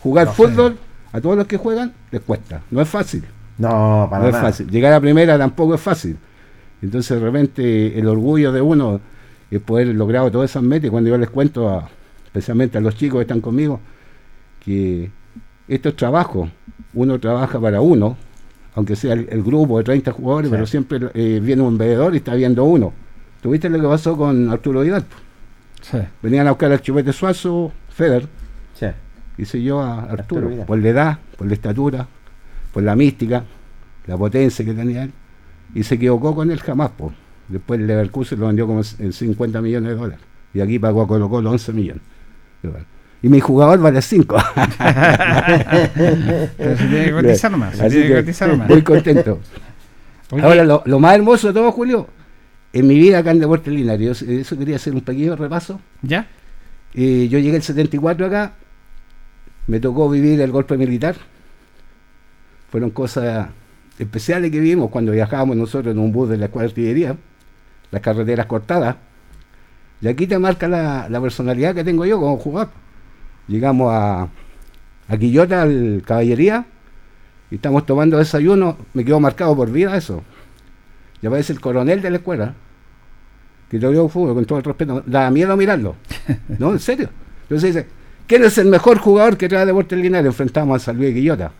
Jugar 0.00 0.26
No, 0.26 0.32
fútbol, 0.32 0.76
a 1.12 1.20
todos 1.20 1.36
los 1.36 1.46
que 1.46 1.56
juegan, 1.56 1.92
les 2.10 2.20
cuesta. 2.22 2.60
No 2.70 2.80
es 2.80 2.88
fácil. 2.88 3.24
No, 3.58 4.06
para 4.10 4.22
no 4.22 4.28
es 4.28 4.34
nada. 4.34 4.44
fácil. 4.46 4.68
Llegar 4.70 4.92
a 4.92 5.00
primera 5.00 5.38
tampoco 5.38 5.74
es 5.74 5.80
fácil. 5.80 6.16
Entonces, 6.82 7.18
de 7.18 7.24
repente, 7.24 7.98
el 7.98 8.06
orgullo 8.06 8.52
de 8.52 8.60
uno 8.60 9.00
es 9.50 9.60
poder 9.60 9.88
lograr 9.88 10.30
todas 10.30 10.50
esas 10.50 10.62
metas. 10.62 10.88
Y 10.88 10.90
cuando 10.90 11.08
yo 11.08 11.16
les 11.16 11.30
cuento, 11.30 11.68
a- 11.70 11.88
especialmente 12.26 12.76
a 12.76 12.80
los 12.82 12.94
chicos 12.96 13.18
que 13.18 13.22
están 13.22 13.40
conmigo, 13.40 13.80
que 14.64 15.10
esto 15.68 15.88
es 15.88 15.96
trabajo. 15.96 16.50
Uno 16.94 17.18
trabaja 17.18 17.58
para 17.58 17.80
uno, 17.80 18.16
aunque 18.74 18.94
sea 18.94 19.14
el, 19.14 19.26
el 19.30 19.42
grupo 19.42 19.78
de 19.78 19.84
30 19.84 20.12
jugadores, 20.12 20.48
Sí. 20.50 20.52
pero 20.54 20.66
siempre 20.66 21.00
eh, 21.14 21.40
viene 21.42 21.62
un 21.62 21.78
veedor 21.78 22.12
y 22.14 22.18
está 22.18 22.34
viendo 22.34 22.64
uno. 22.64 22.92
¿Tuviste 23.40 23.68
lo 23.70 23.80
que 23.80 23.86
pasó 23.88 24.16
con 24.16 24.50
Arturo 24.50 24.82
Vidal? 24.82 25.04
Sí. 25.82 25.98
Venían 26.22 26.46
a 26.46 26.50
buscar 26.50 26.72
al 26.72 26.80
Chupete 26.80 27.12
Suazo, 27.12 27.72
Feder, 27.90 28.26
Sí. 28.74 28.86
hice 29.38 29.62
yo 29.62 29.80
a 29.80 30.02
Arturo, 30.04 30.46
Arturo 30.48 30.66
por 30.66 30.78
la 30.78 30.88
edad, 30.88 31.18
por 31.38 31.46
la 31.46 31.54
estatura, 31.54 32.06
por 32.72 32.82
la 32.82 32.94
mística, 32.96 33.44
la 34.06 34.16
potencia 34.16 34.64
que 34.64 34.74
tenía 34.74 35.04
él, 35.04 35.12
y 35.74 35.82
se 35.82 35.94
equivocó 35.96 36.34
con 36.34 36.50
él 36.50 36.60
jamás. 36.60 36.90
Po. 36.90 37.12
Después 37.48 37.78
el 37.80 37.86
Leverkusen 37.86 38.40
lo 38.40 38.48
vendió 38.48 38.66
como 38.66 38.80
en 38.98 39.12
50 39.12 39.60
millones 39.62 39.90
de 39.90 39.96
dólares, 39.96 40.24
y 40.52 40.60
aquí 40.60 40.78
pagó 40.78 41.02
a 41.02 41.06
Colo 41.06 41.28
Colo 41.28 41.50
11 41.50 41.72
millones. 41.72 42.02
Y 43.22 43.28
mi 43.28 43.40
jugador 43.40 43.78
vale 43.80 44.02
5. 44.02 44.36
Pero 46.56 46.76
se 46.76 46.86
tiene 46.86 47.04
que 47.06 47.12
cotizar 47.12 47.50
nomás. 47.50 47.76
Se 47.76 47.82
Así 47.86 47.90
tiene 47.96 48.08
que 48.08 48.14
que 48.14 48.20
cotizar 48.22 48.48
nomás. 48.48 48.68
muy 48.68 48.82
contento. 48.82 49.40
Oye, 50.30 50.42
Ahora, 50.42 50.64
lo, 50.64 50.82
lo 50.84 50.98
más 50.98 51.14
hermoso 51.14 51.48
de 51.48 51.54
todo, 51.54 51.70
Julio, 51.72 52.08
en 52.78 52.86
mi 52.86 52.98
vida 52.98 53.20
acá 53.20 53.30
en 53.30 53.38
Deportes 53.38 53.72
Linares, 53.72 54.20
eso 54.20 54.58
quería 54.58 54.76
hacer 54.76 54.94
un 54.94 55.00
pequeño 55.00 55.34
repaso. 55.34 55.80
¿Ya? 56.02 56.28
Eh, 56.92 57.26
yo 57.30 57.38
llegué 57.38 57.56
el 57.56 57.62
74 57.62 58.26
acá, 58.26 58.52
me 59.66 59.80
tocó 59.80 60.10
vivir 60.10 60.38
el 60.42 60.50
golpe 60.50 60.76
militar. 60.76 61.16
Fueron 62.70 62.90
cosas 62.90 63.48
especiales 63.98 64.50
que 64.50 64.60
vivimos 64.60 64.90
cuando 64.90 65.12
viajábamos 65.12 65.56
nosotros 65.56 65.94
en 65.94 65.98
un 65.98 66.12
bus 66.12 66.28
de 66.28 66.36
la 66.36 66.46
escuadra 66.46 66.66
de 66.66 66.72
artillería, 66.72 67.16
las 67.92 68.02
carreteras 68.02 68.44
cortadas. 68.44 68.96
Y 70.02 70.08
aquí 70.08 70.26
te 70.26 70.38
marca 70.38 70.68
la, 70.68 71.08
la 71.08 71.18
personalidad 71.18 71.74
que 71.74 71.82
tengo 71.82 72.04
yo 72.04 72.20
como 72.20 72.36
jugador. 72.36 72.72
Llegamos 73.48 73.90
a, 73.90 74.28
a 75.08 75.16
Quillota, 75.16 75.62
al 75.62 76.02
Caballería, 76.04 76.66
y 77.50 77.54
estamos 77.54 77.86
tomando 77.86 78.18
desayuno, 78.18 78.76
me 78.92 79.02
quedó 79.02 79.18
marcado 79.18 79.56
por 79.56 79.72
vida 79.72 79.96
eso. 79.96 80.22
Y 81.22 81.26
aparece 81.26 81.54
el 81.54 81.60
coronel 81.60 82.02
de 82.02 82.10
la 82.10 82.16
escuela, 82.18 82.54
que 83.70 83.78
yo 83.78 83.90
veo 83.90 84.08
fútbol 84.08 84.34
con 84.34 84.44
todo 84.44 84.58
el 84.58 84.64
respeto, 84.64 85.02
da 85.06 85.30
miedo 85.30 85.56
mirarlo. 85.56 85.96
No, 86.58 86.72
en 86.72 86.78
serio. 86.78 87.08
Entonces 87.42 87.74
dice, 87.74 87.86
¿quién 88.26 88.44
es 88.44 88.58
el 88.58 88.66
mejor 88.66 88.98
jugador 88.98 89.36
que 89.36 89.48
trae 89.48 89.66
Deportes 89.66 89.98
Linares? 89.98 90.26
Enfrentamos 90.26 90.82
a 90.82 90.84
San 90.84 90.96
Luis 90.96 91.14
Quillota. 91.14 91.52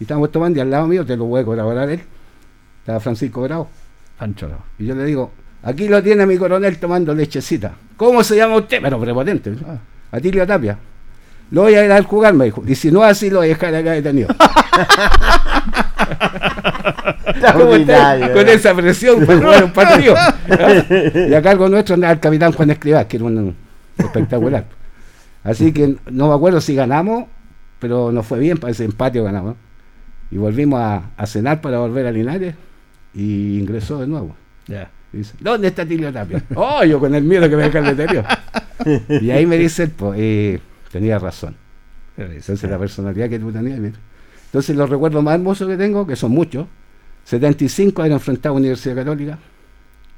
Y 0.00 0.04
estamos 0.04 0.32
tomando 0.32 0.58
y 0.58 0.62
al 0.62 0.70
lado 0.70 0.86
mío, 0.86 1.04
te 1.04 1.16
lo 1.16 1.26
voy 1.26 1.42
a 1.42 1.44
colaborar 1.44 1.90
él, 1.90 2.00
estaba 2.80 3.00
Francisco 3.00 3.42
Bravo. 3.42 3.68
Pancho. 4.18 4.48
Y 4.78 4.86
yo 4.86 4.94
le 4.94 5.04
digo, 5.04 5.32
aquí 5.62 5.88
lo 5.88 6.02
tiene 6.02 6.26
mi 6.26 6.36
coronel 6.36 6.78
tomando 6.78 7.14
lechecita. 7.14 7.74
¿Cómo 7.96 8.22
se 8.22 8.36
llama 8.36 8.56
usted? 8.56 8.80
Pero 8.82 9.00
prepotente. 9.00 9.54
Ah. 9.66 9.78
Atilio 10.12 10.46
Tapia. 10.46 10.78
Lo 11.50 11.62
voy 11.62 11.74
a 11.74 11.84
ir 11.84 11.92
a 11.92 12.02
jugar, 12.02 12.34
me 12.34 12.46
dijo. 12.46 12.62
Y 12.66 12.74
si 12.74 12.90
no 12.90 13.02
así, 13.02 13.30
lo 13.30 13.38
voy 13.38 13.46
a 13.46 13.48
dejar 13.50 13.74
acá 13.74 13.92
detenido. 13.92 14.28
Con 18.32 18.48
esa 18.48 18.74
presión 18.74 19.26
para 19.26 19.38
jugar 19.38 19.64
un 19.64 19.72
partido. 19.72 20.14
y 21.28 21.34
a 21.34 21.42
cargo 21.42 21.68
nuestro 21.68 21.94
andaba 21.94 22.12
el 22.12 22.20
capitán 22.20 22.52
Juan 22.52 22.70
Escribá, 22.70 23.06
que 23.06 23.16
era 23.16 23.26
un 23.26 23.54
espectacular. 23.98 24.66
Así 25.44 25.72
que 25.72 25.96
no 26.10 26.28
me 26.28 26.34
acuerdo 26.34 26.60
si 26.60 26.74
ganamos, 26.74 27.24
pero 27.78 28.12
nos 28.12 28.26
fue 28.26 28.38
bien 28.38 28.58
para 28.58 28.70
ese 28.70 28.84
empate 28.84 29.20
ganamos. 29.20 29.56
Y 30.30 30.36
volvimos 30.36 30.80
a, 30.80 31.10
a 31.16 31.26
cenar 31.26 31.60
para 31.60 31.78
volver 31.78 32.06
a 32.06 32.12
Linares 32.12 32.54
y 33.14 33.58
ingresó 33.58 34.00
de 34.00 34.06
nuevo. 34.06 34.34
Ya. 34.66 34.90
Y 35.12 35.18
dice, 35.18 35.34
¿dónde 35.40 35.68
está 35.68 35.84
Tilio 35.84 36.12
Tapia? 36.12 36.42
Oh, 36.54 36.84
yo 36.84 36.98
con 36.98 37.14
el 37.14 37.24
miedo 37.24 37.48
que 37.48 37.56
me 37.56 37.64
deja 37.64 37.80
el 37.80 37.96
deterioro. 37.96 38.26
y 39.20 39.30
ahí 39.30 39.44
me 39.44 39.58
dice, 39.58 39.88
pues, 39.88 40.18
eh, 40.18 40.60
tenía 40.90 41.18
razón. 41.18 41.56
Entonces 42.16 42.70
la 42.70 42.78
personalidad 42.78 43.28
que 43.28 43.38
tú 43.38 43.52
tenías. 43.52 43.78
mira. 43.78 43.96
Entonces 44.46 44.76
los 44.76 44.88
recuerdos 44.88 45.22
más 45.22 45.34
hermosos 45.34 45.68
que 45.68 45.76
tengo, 45.76 46.06
que 46.06 46.16
son 46.16 46.30
muchos, 46.32 46.66
75 47.24 48.04
era 48.04 48.14
enfrentado 48.14 48.54
a 48.54 48.58
Universidad 48.58 48.96
Católica. 48.96 49.38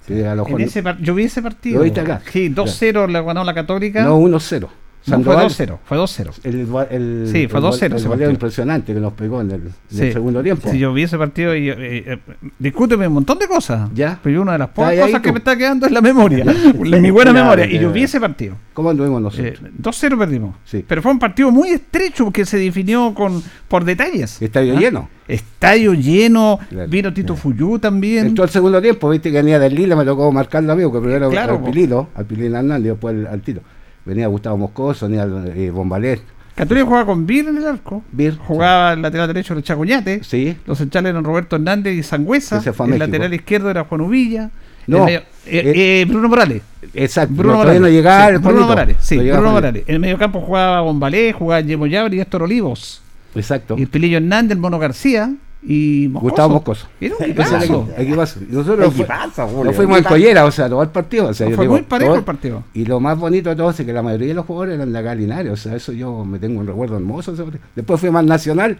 que 0.06 0.26
a 0.26 0.34
lo 0.34 0.46
En 0.48 0.60
ese 0.60 0.82
yo 1.00 1.14
vi 1.14 1.24
ese 1.24 1.42
partido. 1.42 1.78
¿Lo 1.78 1.84
viste 1.84 2.00
acá? 2.00 2.20
Sí, 2.30 2.50
2-0 2.50 3.08
le 3.08 3.22
ganó 3.22 3.44
la 3.44 3.54
Católica. 3.54 4.04
no 4.04 4.18
1-0. 4.18 4.68
No, 5.06 5.16
fue 5.22 5.34
Sandoval, 5.34 5.46
2-0. 5.50 5.78
Fue 5.84 5.98
2-0. 5.98 6.30
el, 6.44 6.74
va- 6.74 6.84
el, 6.84 7.28
Sí, 7.30 7.46
fue 7.46 7.60
el, 7.60 7.64
2-0 7.66 7.68
gol- 7.68 7.74
ese 7.74 7.86
el 7.86 7.92
goleo 7.92 8.08
partido. 8.08 8.30
impresionante 8.30 8.94
que 8.94 9.00
nos 9.00 9.12
pegó 9.12 9.40
en 9.42 9.50
el, 9.50 9.60
en 9.60 9.66
el 9.66 9.72
Sí. 9.98 10.12
segundo 10.12 10.42
tiempo. 10.42 10.70
Sí, 10.70 10.78
yo 10.78 10.94
vi 10.94 11.02
ese 11.02 11.18
partido 11.18 11.54
y 11.54 11.68
eh, 11.68 11.74
eh, 11.78 12.18
discúteme 12.58 13.06
un 13.06 13.12
montón 13.14 13.38
de 13.38 13.46
cosas. 13.46 13.90
Ya. 13.94 14.18
Pero 14.22 14.40
una 14.40 14.52
de 14.52 14.58
las 14.58 14.68
pocas 14.70 14.98
cosas 14.98 15.20
que 15.20 15.30
me 15.32 15.38
está 15.38 15.56
quedando 15.56 15.84
es 15.86 15.92
la 15.92 16.00
memoria. 16.00 16.44
Mi 16.74 17.10
buena 17.10 17.32
Claro, 17.32 17.44
memoria. 17.44 17.66
Y 17.66 17.72
yo 17.74 17.78
claro. 17.80 17.92
vi 17.92 18.02
ese 18.04 18.18
partido. 18.20 18.56
¿Cómo 18.72 18.90
anduvimos 18.90 19.20
nosotros? 19.20 19.58
Eh, 19.62 19.70
2-0 19.82 20.18
perdimos. 20.18 20.56
Sí. 20.64 20.84
Pero 20.88 21.02
fue 21.02 21.12
un 21.12 21.18
partido 21.18 21.50
muy 21.50 21.68
estrecho 21.68 22.30
que 22.30 22.46
se 22.46 22.56
definió 22.58 23.12
con 23.14 23.42
por 23.68 23.84
detalles. 23.84 24.40
Estadio 24.40 24.74
¿Ah? 24.76 24.80
lleno. 24.80 25.08
Estadio 25.28 25.94
lleno. 25.94 26.58
Claro. 26.68 26.88
Vino 26.88 27.12
Tito 27.12 27.36
Fuyú 27.36 27.78
también. 27.78 28.26
Entró 28.28 28.44
el 28.44 28.50
segundo 28.50 28.80
tiempo, 28.80 29.08
viste 29.10 29.30
que 29.30 29.36
venía 29.38 29.58
del 29.58 29.74
Lila, 29.74 29.96
me 29.96 30.04
tocó 30.04 30.30
marcarlo 30.32 30.72
a 30.72 30.76
mí, 30.76 30.82
porque 30.84 31.00
primero 31.00 31.30
Claro, 31.30 31.56
al. 31.56 31.62
Pililo, 31.70 32.08
al 32.14 32.24
Pilín 32.26 32.54
Hernández 32.54 32.86
y 32.86 32.88
después 32.88 33.14
al, 33.14 33.26
al 33.26 33.40
Tito. 33.42 33.60
Venía 34.04 34.26
Gustavo 34.26 34.56
Moscoso, 34.58 35.08
venía 35.08 35.26
eh, 35.54 35.70
Bombalet, 35.70 36.20
Católica 36.54 36.86
jugaba 36.86 37.06
con 37.06 37.26
Bir 37.26 37.48
en 37.48 37.56
el 37.56 37.66
arco. 37.66 38.04
Bir. 38.12 38.36
Jugaba 38.38 38.92
el 38.92 39.02
lateral 39.02 39.26
derecho 39.26 39.54
el 39.54 39.62
Chacuñate. 39.64 40.22
Sí, 40.22 40.56
Los 40.66 40.78
centrales 40.78 41.10
eran 41.10 41.24
Roberto 41.24 41.56
Hernández 41.56 41.94
y 41.96 42.02
Sangüesa. 42.04 42.62
El 42.86 42.98
lateral 43.00 43.34
izquierdo 43.34 43.70
era 43.70 43.82
Juan 43.84 44.02
Uvilla. 44.02 44.50
No, 44.86 45.04
medio- 45.06 45.20
eh, 45.46 46.02
eh, 46.02 46.04
Bruno 46.06 46.28
Morales. 46.28 46.62
exacto. 46.92 47.34
Bruno 47.34 47.54
no, 47.54 47.58
Morales. 47.60 47.80
no 47.80 47.88
llegaba 47.88 48.26
Sí, 48.28 48.32
el 48.34 48.38
Bruno. 48.38 48.66
Morales. 48.66 48.96
Sí, 49.00 49.16
No 49.16 49.22
llegaba 49.22 49.40
Bruno 49.40 49.50
Juanito. 49.52 49.66
Morales. 49.72 49.88
En 49.88 49.94
el 49.94 50.00
medio 50.00 50.18
campo 50.18 50.40
jugaba 50.42 50.80
Bombalé, 50.82 51.32
jugaba 51.32 51.60
Yemo 51.62 51.86
Yabri 51.86 52.18
y 52.18 52.20
Héctor 52.20 52.42
Olivos. 52.44 53.00
Exacto. 53.34 53.74
Y 53.76 53.86
Pilillo 53.86 54.18
Hernández, 54.18 54.52
el 54.52 54.58
Mono 54.58 54.78
García 54.78 55.34
y 55.66 56.08
Moscoso. 56.08 56.28
Gustavo 56.30 56.54
Moscoso. 56.54 56.86
Era 57.00 57.14
un 57.16 57.24
equipazo. 57.24 57.88
equipazo. 57.96 58.40
Nosotros 58.50 58.94
Equipazo, 58.94 59.64
nos 59.64 59.74
fuimos 59.76 59.98
en 59.98 60.04
collera, 60.04 60.44
o 60.44 60.50
sea, 60.50 60.68
todo 60.68 60.82
el 60.82 60.90
partido. 60.90 61.28
O 61.28 61.34
sea, 61.34 61.48
yo 61.48 61.56
Fue 61.56 61.64
digo, 61.64 61.74
muy 61.74 61.82
parejo 61.82 62.10
todo- 62.10 62.18
el 62.18 62.24
partido. 62.24 62.64
Y 62.74 62.84
lo 62.84 63.00
más 63.00 63.18
bonito 63.18 63.48
de 63.50 63.56
todo 63.56 63.70
es 63.70 63.76
que 63.76 63.92
la 63.92 64.02
mayoría 64.02 64.28
de 64.28 64.34
los 64.34 64.44
jugadores 64.46 64.74
eran 64.74 64.92
de 64.92 64.98
acá 64.98 65.14
Linares, 65.14 65.52
o 65.52 65.56
sea, 65.56 65.74
eso 65.74 65.92
yo 65.92 66.24
me 66.24 66.38
tengo 66.38 66.60
un 66.60 66.66
recuerdo 66.66 66.96
hermoso. 66.96 67.34
Después 67.74 67.98
fuimos 68.00 68.18
al 68.20 68.26
Nacional, 68.26 68.78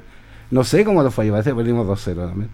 no 0.50 0.62
sé 0.64 0.84
cómo 0.84 1.02
lo 1.02 1.10
fue, 1.10 1.30
parece 1.30 1.50
que 1.50 1.56
perdimos 1.56 1.86
2-0 1.86 2.28
también. 2.28 2.50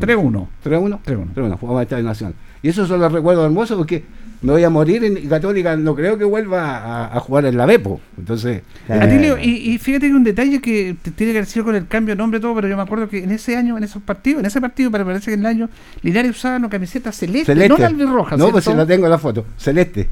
3-1. 0.00 0.46
3-1. 0.64 0.98
3-1. 1.04 1.34
3-1, 1.34 1.58
jugamos 1.58 1.76
al 1.80 1.82
Estadio 1.82 2.04
Nacional. 2.04 2.34
Y 2.62 2.68
esos 2.68 2.88
son 2.88 3.00
los 3.00 3.12
recuerdos 3.12 3.44
hermosos 3.44 3.76
porque 3.76 4.04
me 4.40 4.52
voy 4.52 4.62
a 4.64 4.70
morir 4.70 5.04
en 5.04 5.28
Católica, 5.28 5.76
no 5.76 5.94
creo 5.96 6.16
que 6.16 6.24
vuelva 6.24 6.76
a, 6.78 7.16
a 7.16 7.20
jugar 7.20 7.44
en 7.46 7.56
la 7.56 7.66
Bepo. 7.66 8.00
Entonces, 8.16 8.62
Eh, 8.88 8.92
Atilio, 8.92 9.36
y, 9.38 9.72
y 9.72 9.78
fíjate 9.78 10.08
que 10.08 10.14
un 10.14 10.22
detalle 10.24 10.60
que 10.60 10.96
tiene 11.16 11.32
que 11.32 11.44
sido 11.44 11.64
con 11.64 11.74
el 11.74 11.86
cambio 11.88 12.14
de 12.14 12.18
nombre 12.18 12.38
y 12.38 12.40
todo, 12.42 12.54
pero 12.54 12.68
yo 12.68 12.76
me 12.76 12.82
acuerdo 12.82 13.08
que 13.08 13.24
en 13.24 13.32
ese 13.32 13.56
año, 13.56 13.76
en 13.76 13.84
esos 13.84 14.02
partidos, 14.02 14.40
en 14.40 14.46
ese 14.46 14.60
partido, 14.60 14.90
pero 14.90 15.04
parece 15.04 15.26
que 15.26 15.34
en 15.34 15.40
el 15.40 15.46
año, 15.46 15.68
Linares 16.02 16.30
usaba 16.32 16.56
una 16.56 16.68
camiseta 16.68 17.10
celeste, 17.12 17.46
Celeste. 17.46 17.68
no 17.68 17.76
la 17.78 17.86
albirroja. 17.88 18.36
No, 18.36 18.50
pues 18.50 18.64
si 18.64 18.70
¿cierto? 18.70 18.82
la 18.82 18.86
tengo 18.86 19.08
la 19.08 19.18
foto. 19.18 19.44
Celeste. 19.56 20.08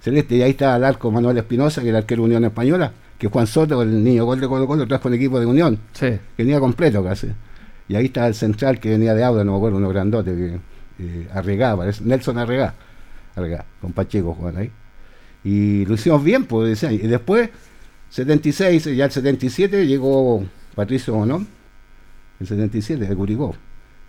Celeste. 0.00 0.36
Y 0.36 0.42
ahí 0.42 0.50
está 0.50 0.76
el 0.76 0.84
arco 0.84 1.10
Manuel 1.10 1.38
Espinosa, 1.38 1.80
que 1.80 1.88
era 1.88 1.98
el 1.98 2.02
arquero 2.04 2.22
de 2.22 2.26
Unión 2.26 2.44
Española, 2.44 2.92
que 3.18 3.28
Juan 3.28 3.46
Soto, 3.46 3.80
el 3.82 4.02
niño 4.04 4.24
gol 4.26 4.40
de 4.40 4.48
Colo 4.48 4.66
Colo, 4.66 4.86
trajo 4.86 5.08
un 5.08 5.14
equipo 5.14 5.38
de 5.40 5.46
Unión, 5.46 5.78
Sí. 5.92 6.06
que 6.08 6.20
venía 6.42 6.58
completo 6.60 7.02
casi. 7.04 7.28
Y 7.92 7.94
ahí 7.94 8.06
está 8.06 8.26
el 8.26 8.34
central 8.34 8.80
que 8.80 8.88
venía 8.88 9.12
de 9.14 9.22
Auda, 9.22 9.44
no 9.44 9.52
me 9.52 9.58
acuerdo, 9.58 9.76
uno 9.76 9.90
grandote, 9.90 10.34
que 10.34 10.58
eh, 10.98 11.28
Arregá, 11.34 11.76
parece, 11.76 12.02
Nelson 12.02 12.38
Arregá. 12.38 12.72
Arregá, 13.36 13.66
con 13.82 13.92
Pacheco 13.92 14.32
jugaban 14.32 14.62
ahí. 14.62 14.70
Y 15.44 15.84
lo 15.84 15.92
hicimos 15.92 16.24
bien, 16.24 16.46
pues, 16.46 16.70
ese 16.72 16.86
año. 16.86 16.96
Y 17.02 17.06
después, 17.06 17.50
76, 18.08 18.96
ya 18.96 19.04
el 19.04 19.10
77, 19.10 19.86
llegó 19.86 20.42
Patricio 20.74 21.14
Monón, 21.14 21.46
el 22.40 22.46
77, 22.46 23.06
de 23.06 23.14
Curicó. 23.14 23.54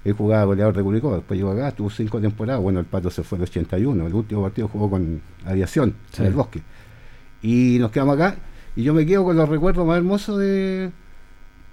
Él 0.05 0.13
jugaba 0.13 0.45
goleador 0.45 0.77
de 0.77 0.81
Curicó, 0.81 1.15
después 1.17 1.37
llegó 1.37 1.51
acá, 1.51 1.71
tuvo 1.73 1.89
cinco 1.89 2.21
temporadas. 2.21 2.61
Bueno, 2.61 2.79
el 2.79 2.85
Pato 2.85 3.09
se 3.09 3.21
fue 3.21 3.37
en 3.37 3.41
el 3.41 3.49
81, 3.49 4.07
el 4.07 4.13
último 4.13 4.43
partido 4.43 4.69
jugó 4.69 4.89
con 4.89 5.21
Aviación, 5.43 5.93
Sí. 6.11 6.21
en 6.21 6.27
el 6.29 6.33
bosque. 6.35 6.61
Y 7.41 7.79
nos 7.81 7.91
quedamos 7.91 8.15
acá, 8.15 8.37
y 8.77 8.83
yo 8.83 8.93
me 8.93 9.05
quedo 9.05 9.25
con 9.25 9.35
los 9.35 9.49
recuerdos 9.49 9.85
más 9.85 9.97
hermosos 9.97 10.39
de 10.39 10.89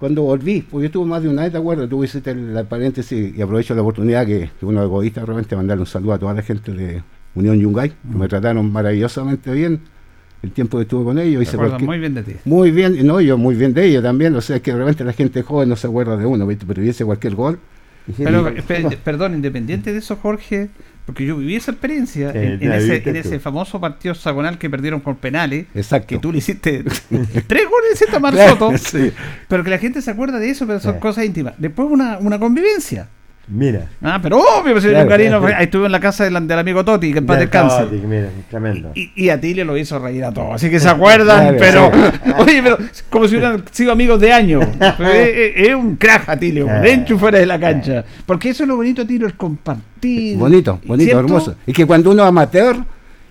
cuando 0.01 0.23
volví, 0.23 0.61
porque 0.63 0.83
yo 0.83 0.87
estuve 0.87 1.05
más 1.07 1.23
de 1.23 1.29
una 1.29 1.43
vez, 1.43 1.51
¿te 1.53 1.57
acuerdas? 1.59 1.87
Tú 1.87 2.03
hiciste 2.03 2.31
el, 2.31 2.57
el 2.57 2.65
paréntesis 2.65 3.33
y 3.37 3.41
aprovecho 3.41 3.73
la 3.75 3.81
oportunidad 3.83 4.25
que, 4.25 4.49
que 4.59 4.65
uno 4.65 4.83
egoísta 4.83 5.21
de 5.21 5.27
repente 5.27 5.55
mandarle 5.55 5.81
un 5.83 5.87
saludo 5.87 6.13
a 6.13 6.19
toda 6.19 6.33
la 6.33 6.41
gente 6.41 6.73
de 6.73 7.03
Unión 7.35 7.57
Yungay, 7.59 7.89
que 7.89 8.17
me 8.17 8.27
trataron 8.27 8.69
maravillosamente 8.71 9.51
bien 9.53 9.79
el 10.43 10.51
tiempo 10.51 10.77
que 10.77 10.81
estuve 10.83 11.03
con 11.05 11.19
ellos. 11.19 11.39
Recuerdan 11.45 11.69
cualquier- 11.69 11.87
muy 11.87 11.99
bien 11.99 12.13
de 12.15 12.23
ti. 12.23 12.33
muy 12.45 12.71
bien, 12.71 13.05
no, 13.07 13.21
yo 13.21 13.37
muy 13.37 13.53
bien 13.55 13.73
de 13.75 13.85
ellos 13.85 14.01
también. 14.03 14.35
O 14.35 14.41
sea, 14.41 14.59
que 14.59 14.71
de 14.73 14.77
repente 14.79 15.03
la 15.03 15.13
gente 15.13 15.43
joven 15.43 15.69
no 15.69 15.75
se 15.75 15.85
acuerda 15.87 16.17
de 16.17 16.25
uno, 16.25 16.45
¿viste? 16.47 16.65
pero 16.67 16.83
hice 16.83 17.05
cualquier 17.05 17.35
gol. 17.35 17.59
Pero, 18.17 18.51
perdón, 19.03 19.35
independiente 19.35 19.93
de 19.93 19.99
eso, 19.99 20.15
Jorge, 20.15 20.69
porque 21.11 21.25
yo 21.25 21.37
viví 21.37 21.55
esa 21.55 21.71
experiencia 21.71 22.31
Sí, 22.31 22.37
en, 22.39 22.71
ese, 22.71 23.09
en 23.09 23.15
ese 23.15 23.39
famoso 23.39 23.79
partido 23.79 24.13
hexagonal 24.13 24.57
que 24.57 24.69
perdieron 24.69 25.01
por 25.01 25.17
penales, 25.17 25.65
Exacto. 25.75 26.07
que 26.07 26.17
tú 26.19 26.31
le 26.31 26.37
hiciste 26.39 26.83
tres 27.47 27.63
goles 27.69 28.13
a 28.13 28.19
Mar 28.19 28.35
Soto, 28.35 28.77
sí. 28.77 29.11
pero 29.47 29.63
que 29.63 29.69
la 29.69 29.77
gente 29.77 30.01
se 30.01 30.09
acuerda 30.11 30.39
de 30.39 30.49
eso, 30.49 30.65
pero 30.65 30.79
son 30.79 30.93
Sí. 30.95 30.99
cosas 30.99 31.25
íntimas. 31.25 31.53
Después 31.57 31.87
una, 31.91 32.17
una 32.19 32.39
convivencia. 32.39 33.07
Mira. 33.53 33.87
Ah, 34.01 34.17
pero 34.23 34.37
obvio, 34.39 34.71
pues, 34.73 34.85
Claro, 34.85 35.01
un 35.03 35.09
cariño, 35.09 35.39
claro. 35.41 35.55
ahí 35.57 35.65
estuve 35.65 35.85
en 35.87 35.91
la 35.91 35.99
casa 35.99 36.23
del, 36.23 36.47
del 36.47 36.57
amigo 36.59 36.85
Toti, 36.85 37.11
que 37.11 37.17
en 37.19 37.25
paz 37.25 37.37
descanse. 37.39 37.85
Mira, 38.07 38.29
tremendo. 38.49 38.91
Y, 38.95 39.11
y 39.15 39.29
Atilio 39.29 39.65
lo 39.65 39.77
hizo 39.77 39.99
reír 39.99 40.23
a 40.23 40.31
todos, 40.31 40.55
así 40.55 40.69
que 40.69 40.79
se 40.79 40.87
acuerdan, 40.89 41.57
Claro, 41.57 41.91
pero 41.91 42.37
oye, 42.43 42.63
pero 42.63 42.77
como 43.09 43.27
si 43.27 43.35
hubieran 43.35 43.63
sido 43.71 43.91
amigos 43.91 44.19
de 44.21 44.31
años. 44.31 44.63
Es, 44.79 45.27
es- 45.27 45.67
es 45.69 45.75
un 45.75 45.97
crack 45.97 46.29
Atilio, 46.29 46.65
Eh. 46.67 46.79
dentro 46.81 47.15
y 47.15 47.19
fuera 47.19 47.39
de 47.39 47.45
la 47.45 47.59
cancha. 47.59 48.05
Porque 48.25 48.49
eso 48.49 48.63
es 48.63 48.69
lo 48.69 48.77
bonito, 48.77 49.01
Atilio, 49.01 49.27
el 49.27 49.35
compartir. 49.35 50.37
Bonito, 50.37 50.79
bonito, 50.85 51.03
¿cierto? 51.09 51.19
hermoso. 51.19 51.55
Y 51.67 51.73
que 51.73 51.85
cuando 51.85 52.11
uno 52.11 52.23
es 52.23 52.29
amateur 52.29 52.77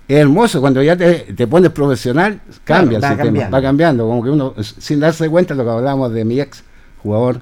es 0.07 0.19
hermoso, 0.19 0.61
cuando 0.61 0.83
ya 0.83 0.97
te, 0.97 1.33
te 1.35 1.47
pones 1.47 1.71
profesional, 1.71 2.41
cambia 2.65 2.99
va 2.99 3.07
el 3.09 3.13
sistema, 3.13 3.25
cambiando. 3.25 3.57
va 3.57 3.63
cambiando. 3.63 4.07
Como 4.09 4.23
que 4.25 4.31
uno, 4.31 4.55
sin 4.61 5.01
darse 5.01 5.29
cuenta, 5.29 5.55
lo 5.55 5.65
que 5.65 5.71
hablábamos 5.71 6.13
de 6.13 6.25
mi 6.25 6.41
ex 6.41 6.63
jugador, 7.03 7.41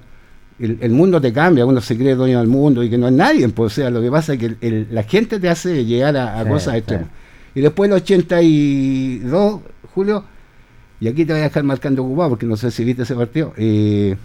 el, 0.60 0.78
el 0.80 0.90
mundo 0.92 1.20
te 1.20 1.32
cambia, 1.32 1.64
uno 1.66 1.80
se 1.80 1.96
cree 1.96 2.14
dueño 2.14 2.38
del 2.40 2.48
mundo 2.48 2.82
y 2.82 2.90
que 2.90 2.98
no 2.98 3.06
es 3.08 3.12
nadie. 3.14 3.48
Pues, 3.48 3.72
o 3.72 3.74
sea, 3.76 3.90
lo 3.90 4.00
que 4.00 4.10
pasa 4.10 4.32
es 4.34 4.38
que 4.38 4.46
el- 4.46 4.56
el- 4.60 4.88
la 4.90 5.02
gente 5.04 5.38
te 5.40 5.48
hace 5.48 5.84
llegar 5.84 6.16
a, 6.16 6.40
a 6.40 6.44
Sí, 6.44 6.48
cosas 6.50 6.72
sí. 6.74 6.78
extremas. 6.78 7.08
Y 7.54 7.60
después 7.60 7.88
el 7.90 7.96
82, 7.96 9.60
Julio, 9.94 10.24
y 11.00 11.08
aquí 11.08 11.24
te 11.24 11.32
voy 11.32 11.40
a 11.40 11.44
dejar 11.44 11.64
marcando 11.64 12.02
ocupado 12.04 12.30
porque 12.30 12.46
no 12.46 12.56
sé 12.56 12.70
si 12.70 12.84
viste 12.84 13.02
ese 13.02 13.14
partido. 13.14 13.52
eh, 13.56 14.16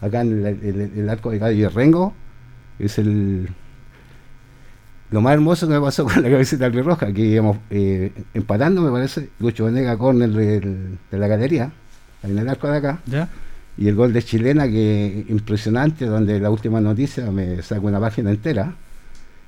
acá 0.00 0.20
en 0.20 0.44
el, 0.46 0.46
el- 0.62 0.90
el 0.96 1.08
arco 1.08 1.30
de 1.30 1.38
Gallo 1.38 1.68
de 1.68 1.74
Rengo, 1.74 2.12
es 2.78 2.98
el 2.98 3.48
lo 5.10 5.20
más 5.20 5.34
hermoso 5.34 5.68
que 5.68 5.74
me 5.74 5.80
pasó 5.80 6.04
con 6.08 6.22
la 6.22 6.28
cabecita 6.30 6.68
del 6.68 6.84
Roja, 6.84 7.12
que 7.12 7.22
íbamos 7.22 7.58
eh, 7.70 8.12
empatando, 8.34 8.82
me 8.82 8.90
parece, 8.90 9.28
Lucho 9.38 9.64
Venega 9.66 9.96
corner 9.96 10.30
del- 10.30 10.98
de 11.10 11.18
la 11.18 11.26
galería, 11.28 11.70
en 12.22 12.36
el 12.38 12.48
arco 12.48 12.68
de 12.68 12.76
acá, 12.78 13.00
¿Ya? 13.06 13.28
Y 13.76 13.88
el 13.88 13.94
gol 13.94 14.12
de 14.12 14.22
Chilena, 14.22 14.68
que 14.68 15.24
impresionante, 15.28 16.06
donde 16.06 16.38
la 16.40 16.50
última 16.50 16.80
noticia 16.80 17.30
me 17.30 17.60
saca 17.62 17.80
una 17.80 18.00
página 18.00 18.30
entera, 18.30 18.74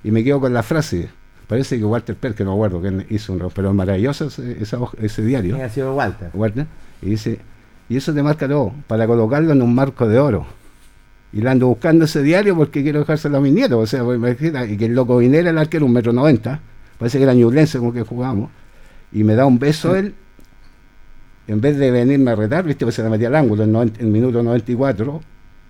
y 0.03 0.11
me 0.11 0.23
quedo 0.25 0.41
con 0.41 0.53
la 0.53 0.63
frase, 0.63 1.09
parece 1.47 1.79
que 1.79 1.85
Walter 1.85 2.17
Per, 2.17 2.35
que 2.35 2.45
no 2.45 2.53
acuerdo, 2.55 2.83
que 2.83 3.07
hizo 3.11 3.33
un 3.33 3.51
pero 3.55 3.69
es 3.71 3.75
maravilloso 3.75 4.27
ese, 4.27 4.77
hoja- 4.77 4.97
ese 5.01 5.23
diario, 5.23 5.55
¿Quién 5.55 5.67
ha 5.67 5.71
sido 5.71 5.95
Walter? 5.95 6.31
Walter, 6.35 6.67
y 7.03 7.11
dice, 7.11 7.39
y 7.89 7.97
eso 7.97 8.13
te 8.13 8.23
marca 8.23 8.49
todo, 8.49 8.73
para 8.89 9.07
colocarlo 9.07 9.53
en 9.53 9.63
un 9.63 9.75
marco 9.75 10.09
de 10.09 10.19
oro. 10.19 10.47
Y 11.33 11.41
la 11.43 11.51
ando 11.51 11.67
buscando 11.67 12.05
ese 12.07 12.23
diario 12.23 12.57
porque 12.57 12.83
quiero 12.83 13.01
dejárselo 13.01 13.37
a 13.39 13.41
mis 13.41 13.53
nietos. 13.53 13.83
O 13.83 13.87
sea, 13.87 14.03
pues, 14.05 14.17
imagina, 14.17 14.65
y 14.65 14.77
que 14.77 14.87
el 14.87 14.95
loco 14.95 15.19
Vinera, 15.19 15.51
el 15.51 15.59
arquero, 15.59 15.85
un 15.85 15.93
metro 15.93 16.13
noventa, 16.13 16.61
parece 16.99 17.19
que 17.19 17.25
era 17.25 17.35
ñublense 17.35 17.79
como 17.79 17.93
que 17.93 18.03
jugábamos, 18.03 18.51
y 19.13 19.23
me 19.23 19.35
da 19.35 19.45
un 19.45 19.59
beso 19.59 19.95
él, 19.97 20.15
en 21.49 21.61
vez 21.61 21.77
de 21.79 21.91
venirme 21.91 22.33
a 22.33 22.35
retar, 22.35 22.65
viste, 22.65 22.85
pues 22.85 22.95
se 22.95 23.03
la 23.03 23.09
metía 23.11 23.29
al 23.29 23.37
ángulo 23.37 23.65
en, 23.65 23.93
en 23.99 24.13
minuto 24.13 24.43
94, 24.43 25.21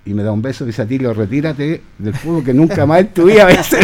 y 0.07 0.15
me 0.15 0.23
da 0.23 0.31
un 0.33 0.41
beso 0.41 0.65
y 0.65 0.69
dice, 0.69 0.83
Atilio, 0.83 1.13
retírate 1.13 1.83
del 1.99 2.15
fútbol 2.15 2.45
que 2.45 2.55
nunca 2.55 2.87
más 2.87 3.01
en 3.01 3.09
tu 3.09 3.25
vida 3.25 3.45
ves". 3.47 3.77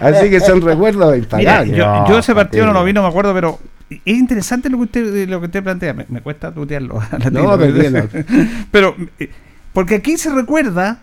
Así 0.00 0.28
que 0.28 0.40
son 0.40 0.60
recuerdos 0.60 1.06
Mira, 1.12 1.18
impagables. 1.18 1.76
yo, 1.76 1.86
No, 1.86 2.08
yo 2.08 2.18
ese 2.18 2.34
partido 2.34 2.66
no 2.66 2.72
lo 2.72 2.82
vi, 2.84 2.92
no 2.92 3.02
me 3.02 3.08
acuerdo, 3.08 3.32
pero 3.32 3.60
es 3.88 4.00
interesante 4.18 4.68
lo 4.68 4.78
que 4.78 4.82
usted 4.84 5.28
lo 5.28 5.38
que 5.40 5.46
usted 5.46 5.62
plantea. 5.62 5.94
Me, 5.94 6.06
me 6.08 6.20
cuesta 6.20 6.52
tutearlo. 6.52 7.00
a 7.00 7.18
la 7.18 7.30
No, 7.30 7.56
pero 7.56 8.08
pero 8.72 8.96
eh, 9.20 9.30
porque 9.72 9.94
aquí 9.96 10.16
se 10.16 10.30
recuerda 10.30 10.98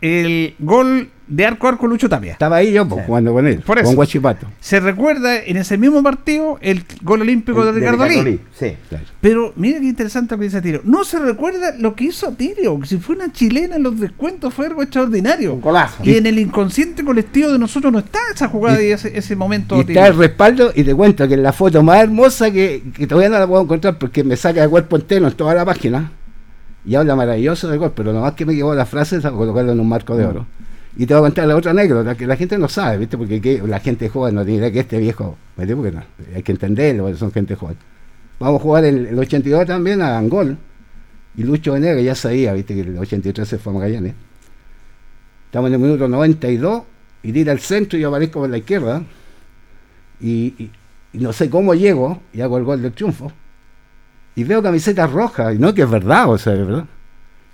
el 0.00 0.54
gol 0.58 1.10
de 1.26 1.44
arco 1.44 1.66
a 1.66 1.70
arco 1.72 1.86
Lucho 1.86 2.08
Tapia. 2.08 2.32
Estaba 2.32 2.56
ahí 2.56 2.72
yo 2.72 2.88
pues, 2.88 3.02
Sí. 3.02 3.06
jugando 3.06 3.34
con 3.34 3.46
él, 3.46 3.60
Por 3.60 3.76
eso. 3.78 3.84
con 3.88 3.96
Guachipato. 3.96 4.46
Se 4.60 4.80
recuerda 4.80 5.36
en 5.44 5.58
ese 5.58 5.76
mismo 5.76 6.02
partido 6.02 6.56
el 6.62 6.84
gol 7.02 7.20
olímpico 7.20 7.66
de 7.66 7.72
Ricardo 7.72 8.06
Lee. 8.08 8.22
Lee, 8.22 8.40
Sí. 8.58 8.72
Claro. 8.88 9.04
Pero 9.20 9.52
mira 9.56 9.78
qué 9.78 9.84
interesante 9.86 10.34
lo 10.34 10.38
que 10.38 10.44
dice 10.46 10.62
Tiro. 10.62 10.80
No 10.84 11.04
se 11.04 11.18
recuerda 11.18 11.74
lo 11.78 11.94
que 11.94 12.04
hizo 12.04 12.32
Tiro. 12.32 12.80
Si 12.84 12.96
fue 12.96 13.16
una 13.16 13.30
chilena 13.30 13.76
en 13.76 13.82
los 13.82 14.00
descuentos 14.00 14.54
fue 14.54 14.66
algo 14.68 14.82
extraordinario. 14.82 15.52
Un 15.52 15.60
golazo. 15.60 16.02
Y 16.02 16.16
en 16.16 16.24
el 16.24 16.38
inconsciente 16.38 17.04
colectivo 17.04 17.50
de 17.52 17.58
nosotros 17.58 17.92
no 17.92 17.98
está 17.98 18.20
esa 18.34 18.48
jugada 18.48 18.82
y, 18.82 18.92
ese, 18.92 19.16
ese 19.18 19.36
momento. 19.36 19.78
Y 19.78 19.84
Tiro. 19.84 20.00
está 20.00 20.08
el 20.12 20.16
respaldo 20.16 20.72
y 20.74 20.82
te 20.82 20.94
cuento 20.94 21.28
que 21.28 21.34
es 21.34 21.40
la 21.40 21.52
foto 21.52 21.82
más 21.82 22.00
hermosa 22.00 22.50
que, 22.50 22.84
que 22.96 23.06
todavía 23.06 23.28
no 23.28 23.38
la 23.38 23.46
puedo 23.46 23.62
encontrar 23.64 23.98
porque 23.98 24.24
me 24.24 24.36
saca 24.36 24.62
de 24.62 24.68
cuerpo 24.68 24.96
entero 24.96 25.26
en 25.28 25.34
toda 25.34 25.52
la 25.54 25.66
página 25.66 26.10
y 26.84 26.94
habla 26.94 27.14
maravilloso 27.16 27.68
del 27.68 27.78
gol, 27.78 27.92
pero 27.94 28.12
nomás 28.12 28.34
que 28.34 28.46
me 28.46 28.54
quedó 28.54 28.74
la 28.74 28.86
frase 28.86 29.16
es 29.16 29.24
a 29.24 29.30
colocarlo 29.30 29.72
en 29.72 29.80
un 29.80 29.88
marco 29.88 30.16
de 30.16 30.24
oro. 30.26 30.46
Y 30.96 31.06
te 31.06 31.14
voy 31.14 31.20
a 31.20 31.26
contar 31.26 31.46
la 31.46 31.54
otra 31.56 31.70
anécdota 31.70 32.14
que 32.16 32.26
la 32.26 32.36
gente 32.36 32.58
no 32.58 32.68
sabe, 32.68 32.98
¿viste? 32.98 33.16
Porque 33.18 33.40
que 33.40 33.62
la 33.66 33.78
gente 33.80 34.08
joven 34.08 34.34
no 34.34 34.44
tiene 34.44 34.58
idea 34.60 34.72
que 34.72 34.80
este 34.80 34.98
viejo, 34.98 35.36
¿viste? 35.56 35.76
Porque 35.76 35.92
no, 35.92 36.02
hay 36.34 36.42
que 36.42 36.52
entenderlo, 36.52 37.14
son 37.16 37.30
gente 37.30 37.54
joven. 37.54 37.76
Vamos 38.40 38.60
a 38.60 38.62
jugar 38.62 38.84
el, 38.84 39.06
el 39.06 39.18
82 39.18 39.66
también 39.66 40.00
a 40.02 40.18
Angol 40.18 40.56
y 41.36 41.42
Lucho 41.44 41.72
Venegas 41.74 42.02
ya 42.02 42.14
sabía, 42.14 42.52
¿viste? 42.52 42.74
Que 42.74 42.80
el 42.80 42.98
83 42.98 43.46
se 43.46 43.58
fue 43.58 43.72
a 43.72 43.74
Magallanes. 43.74 44.14
Estamos 45.46 45.68
en 45.68 45.74
el 45.74 45.80
minuto 45.80 46.08
92 46.08 46.82
y 47.22 47.32
tira 47.32 47.52
al 47.52 47.60
centro 47.60 47.98
y 47.98 48.02
yo 48.02 48.08
aparezco 48.08 48.40
por 48.40 48.50
la 48.50 48.58
izquierda 48.58 49.02
y, 50.20 50.54
y- 50.58 50.70
y 51.12 51.18
no 51.18 51.32
sé 51.32 51.48
cómo 51.48 51.74
llego 51.74 52.20
y 52.34 52.40
hago 52.42 52.58
el 52.58 52.64
gol 52.64 52.82
del 52.82 52.92
triunfo 52.92 53.32
y 54.38 54.44
veo 54.44 54.62
camiseta 54.62 55.06
roja 55.06 55.52
y 55.52 55.58
no 55.58 55.74
que 55.74 55.82
es 55.82 55.90
verdad, 55.90 56.28
o 56.30 56.38
sea, 56.38 56.52
es 56.54 56.66
verdad. 56.66 56.84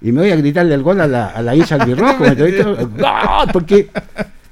Y 0.03 0.13
me 0.13 0.21
voy 0.23 0.31
a 0.31 0.37
gritarle 0.37 0.75
el 0.75 0.83
gol 0.83 1.01
a 1.01 1.07
la, 1.07 1.29
a 1.29 1.41
la 1.43 1.57
hincha 1.57 1.77
albirrojo, 1.77 2.21
¿me 2.23 2.29
entendiste? 2.29 2.63
¡Gol! 2.65 3.49
porque 3.53 3.89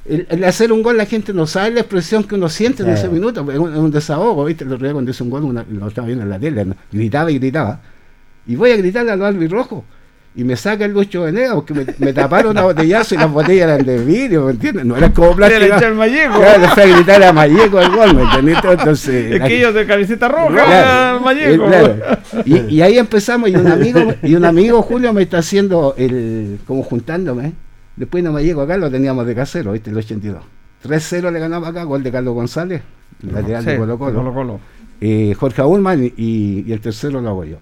el, 0.06 0.26
el 0.30 0.44
hacer 0.44 0.72
un 0.72 0.82
gol 0.82 0.96
la 0.96 1.04
gente 1.06 1.32
no 1.34 1.46
sabe 1.46 1.72
la 1.72 1.80
expresión 1.80 2.24
que 2.24 2.34
uno 2.34 2.48
siente 2.48 2.82
en 2.84 2.90
ese 2.90 3.08
minuto, 3.08 3.40
es 3.52 3.58
un, 3.58 3.72
es 3.72 3.78
un 3.78 3.90
desahogo, 3.90 4.44
¿viste? 4.46 4.64
El 4.64 4.72
otro 4.72 4.84
día 4.86 4.92
cuando 4.94 5.10
hice 5.10 5.22
un 5.22 5.30
gol, 5.30 5.42
una- 5.44 5.64
lo 5.70 5.88
estaba 5.88 6.06
viendo 6.06 6.24
en 6.24 6.30
la 6.30 6.38
tele, 6.38 6.64
¿no? 6.64 6.74
gritaba 6.90 7.30
y 7.30 7.38
gritaba. 7.38 7.80
Y 8.46 8.56
voy 8.56 8.70
a 8.72 8.76
gritarle 8.76 9.12
a 9.12 9.16
los 9.16 9.26
albirrojos. 9.26 9.84
Y 10.34 10.44
me 10.44 10.56
saca 10.56 10.86
el 10.86 10.92
Lucho 10.92 11.22
Venegas 11.24 11.52
porque 11.54 11.74
me, 11.74 11.86
me 11.98 12.12
taparon 12.14 12.56
a 12.56 12.62
botellazo 12.62 13.14
y 13.14 13.18
las 13.18 13.30
botellas 13.30 13.68
eran 13.68 13.84
de 13.84 14.02
vidrio, 14.02 14.46
¿me 14.46 14.52
entiendes? 14.52 14.84
No 14.86 14.96
eran 14.96 15.12
como 15.12 15.26
Era 15.28 15.36
plásticas. 15.36 15.76
echar 15.82 15.94
Malleco. 15.94 16.38
Claro, 16.38 16.68
fue 16.68 16.82
a 16.82 16.86
gritar 16.86 17.22
a 17.22 17.32
Malleco 17.34 17.80
el 17.80 17.90
gol, 17.94 18.14
¿me 18.16 18.22
entendiste? 18.22 18.72
Entonces, 18.72 19.32
Es 19.32 19.38
la- 19.40 19.46
que 19.48 19.58
ellos 19.58 19.74
de 19.74 19.86
camiseta 19.86 20.28
roja, 20.28 20.48
Claro, 20.48 21.30
eh, 21.32 21.58
claro. 21.58 21.96
Y, 22.46 22.76
y 22.76 22.80
ahí 22.80 22.96
empezamos 22.96 23.50
y 23.50 23.56
un 23.56 23.66
amigo 23.66 24.00
y 24.22 24.34
un 24.34 24.44
amigo 24.46 24.80
Julio 24.80 25.12
me 25.12 25.20
está 25.22 25.38
haciendo 25.38 25.94
el 25.98 26.58
como 26.66 26.82
juntándome. 26.82 27.52
Después 27.96 28.24
no 28.24 28.38
llego 28.40 28.62
acá, 28.62 28.78
lo 28.78 28.90
teníamos 28.90 29.26
de 29.26 29.34
casero, 29.34 29.72
¿viste? 29.72 29.90
El 29.90 29.98
82. 29.98 30.42
3-0 30.82 31.30
le 31.30 31.38
ganamos 31.40 31.68
acá, 31.68 31.84
gol 31.84 32.02
de 32.02 32.10
Carlos 32.10 32.32
González, 32.34 32.80
lateral 33.20 33.64
de 33.66 33.72
Sí, 33.72 33.78
Colo 33.78 33.98
Colo. 33.98 34.14
Colo-Colo. 34.14 34.60
Eh, 35.00 35.34
Jorge 35.38 35.60
Ullman 35.62 36.02
y, 36.16 36.64
y 36.66 36.72
el 36.72 36.80
tercero 36.80 37.20
lo 37.20 37.28
hago 37.28 37.44
yo. 37.44 37.58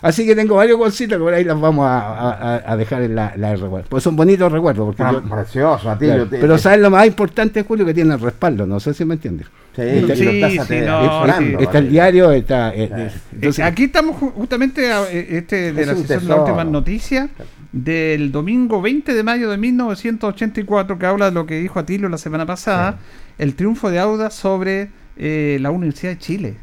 Así 0.00 0.24
que 0.24 0.34
tengo 0.36 0.54
varios 0.56 0.78
golcitos 0.78 1.18
que 1.18 1.24
por 1.24 1.34
ahí 1.34 1.42
las 1.44 1.60
vamos 1.60 1.84
a, 1.86 1.98
a- 1.98 2.54
a- 2.56 2.72
a 2.72 2.76
dejar 2.76 3.02
en 3.02 3.14
la, 3.16 3.32
la 3.36 3.56
recuerdo. 3.56 3.86
Pues 3.88 4.04
son 4.04 4.14
bonitos 4.14 4.50
recuerdos. 4.52 4.86
Porque 4.86 5.02
Ah, 5.02 5.12
yo- 5.12 5.22
precioso, 5.22 5.96
claro. 5.98 6.26
te- 6.28 6.38
pero 6.38 6.54
te- 6.54 6.60
sabes 6.62 6.80
lo 6.80 6.90
más 6.90 7.06
importante, 7.06 7.62
Julio, 7.64 7.84
que 7.84 7.94
tiene 7.94 8.14
el 8.14 8.20
respaldo. 8.20 8.66
No 8.66 8.78
sé 8.80 8.94
si 8.94 9.04
me 9.04 9.14
entiendes. 9.14 9.46
Sí, 9.74 9.82
estás 9.82 10.18
sí, 10.66 10.74
no, 10.84 11.38
sí. 11.38 11.56
Está 11.60 11.78
el 11.78 11.88
diario, 11.90 12.32
está. 12.32 12.74
eh, 12.74 12.88
Claro. 12.88 13.02
eh, 13.04 13.06
Eh, 13.08 13.20
entonces, 13.34 13.64
Aquí 13.64 13.84
estamos 13.84 14.16
ju- 14.16 14.32
justamente 14.32 14.90
a- 14.92 15.08
este 15.10 15.72
de 15.72 15.82
Es 15.82 15.86
la 15.86 15.94
sesión 15.94 16.20
de 16.22 16.28
las 16.28 16.38
últimas 16.40 16.66
noticias 16.66 17.28
del 17.72 18.32
domingo 18.32 18.80
20 18.82 19.14
de 19.14 19.22
mayo 19.22 19.50
de 19.50 19.56
1984 19.58 20.98
que 20.98 21.06
habla 21.06 21.26
de 21.26 21.32
lo 21.32 21.46
que 21.46 21.60
dijo 21.60 21.78
Atilio 21.78 22.08
la 22.08 22.18
semana 22.18 22.46
pasada, 22.46 22.98
el 23.38 23.54
triunfo 23.54 23.90
de 23.90 23.98
Auda 23.98 24.30
sobre 24.30 24.90
eh, 25.16 25.58
la 25.60 25.70
Universidad 25.70 26.12
de 26.12 26.18
Chile. 26.18 26.56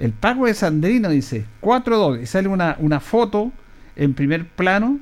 El 0.00 0.12
Paco 0.12 0.46
de 0.46 0.54
Sandrino 0.54 1.08
dice 1.10 1.44
4-2 1.60 2.22
y 2.22 2.26
sale 2.26 2.48
una, 2.48 2.76
una 2.80 3.00
foto 3.00 3.52
en 3.96 4.14
primer 4.14 4.46
plano 4.46 4.98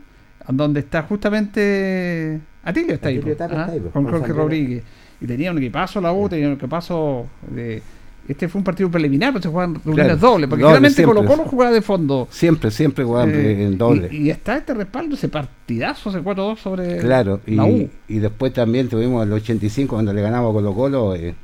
donde 0.48 0.80
está 0.80 1.02
justamente 1.02 2.40
Atilio 2.64 2.94
está 2.94 3.08
ahí, 3.08 3.20
ah, 3.50 3.70
con 3.92 4.06
Jorge. 4.10 4.32
Rodríguez 4.32 4.82
y 5.20 5.26
tenía 5.26 5.50
un 5.52 5.58
equipazo 5.58 6.00
la 6.00 6.12
U, 6.12 6.28
tenía 6.28 6.48
un 6.48 6.54
equipazo 6.54 7.26
de 7.50 7.82
este 8.28 8.46
fue 8.46 8.58
un 8.58 8.64
partido 8.64 8.90
preliminar, 8.90 9.32
pero 9.32 9.42
se 9.42 9.48
juegan 9.48 9.74
reuniones 9.76 10.18
Claro, 10.18 10.18
dobles, 10.20 10.50
porque 10.50 10.62
realmente. 10.64 11.02
Colo 11.02 11.24
Colo 11.24 11.44
jugaba 11.44 11.72
de 11.72 11.80
fondo. 11.80 12.28
siempre, 12.30 12.70
siempre 12.70 13.02
juegan 13.02 13.30
Eh, 13.34 13.64
en 13.64 13.78
doble. 13.78 14.08
Y, 14.12 14.24
y 14.24 14.30
está 14.30 14.58
este 14.58 14.74
respaldo, 14.74 15.14
ese 15.14 15.30
partidazo, 15.30 16.10
ese 16.10 16.20
4-2 16.20 16.58
sobre 16.58 16.98
claro, 16.98 17.40
y, 17.46 17.54
la 17.54 17.64
U. 17.64 17.88
y 18.06 18.18
después 18.18 18.52
también 18.52 18.88
tuvimos 18.88 19.24
el 19.26 19.32
85 19.32 19.94
cuando 19.94 20.12
le 20.12 20.20
ganamos 20.20 20.50
a 20.50 20.52
Colo 20.52 20.74
Colo. 20.74 21.14
eh, 21.14 21.34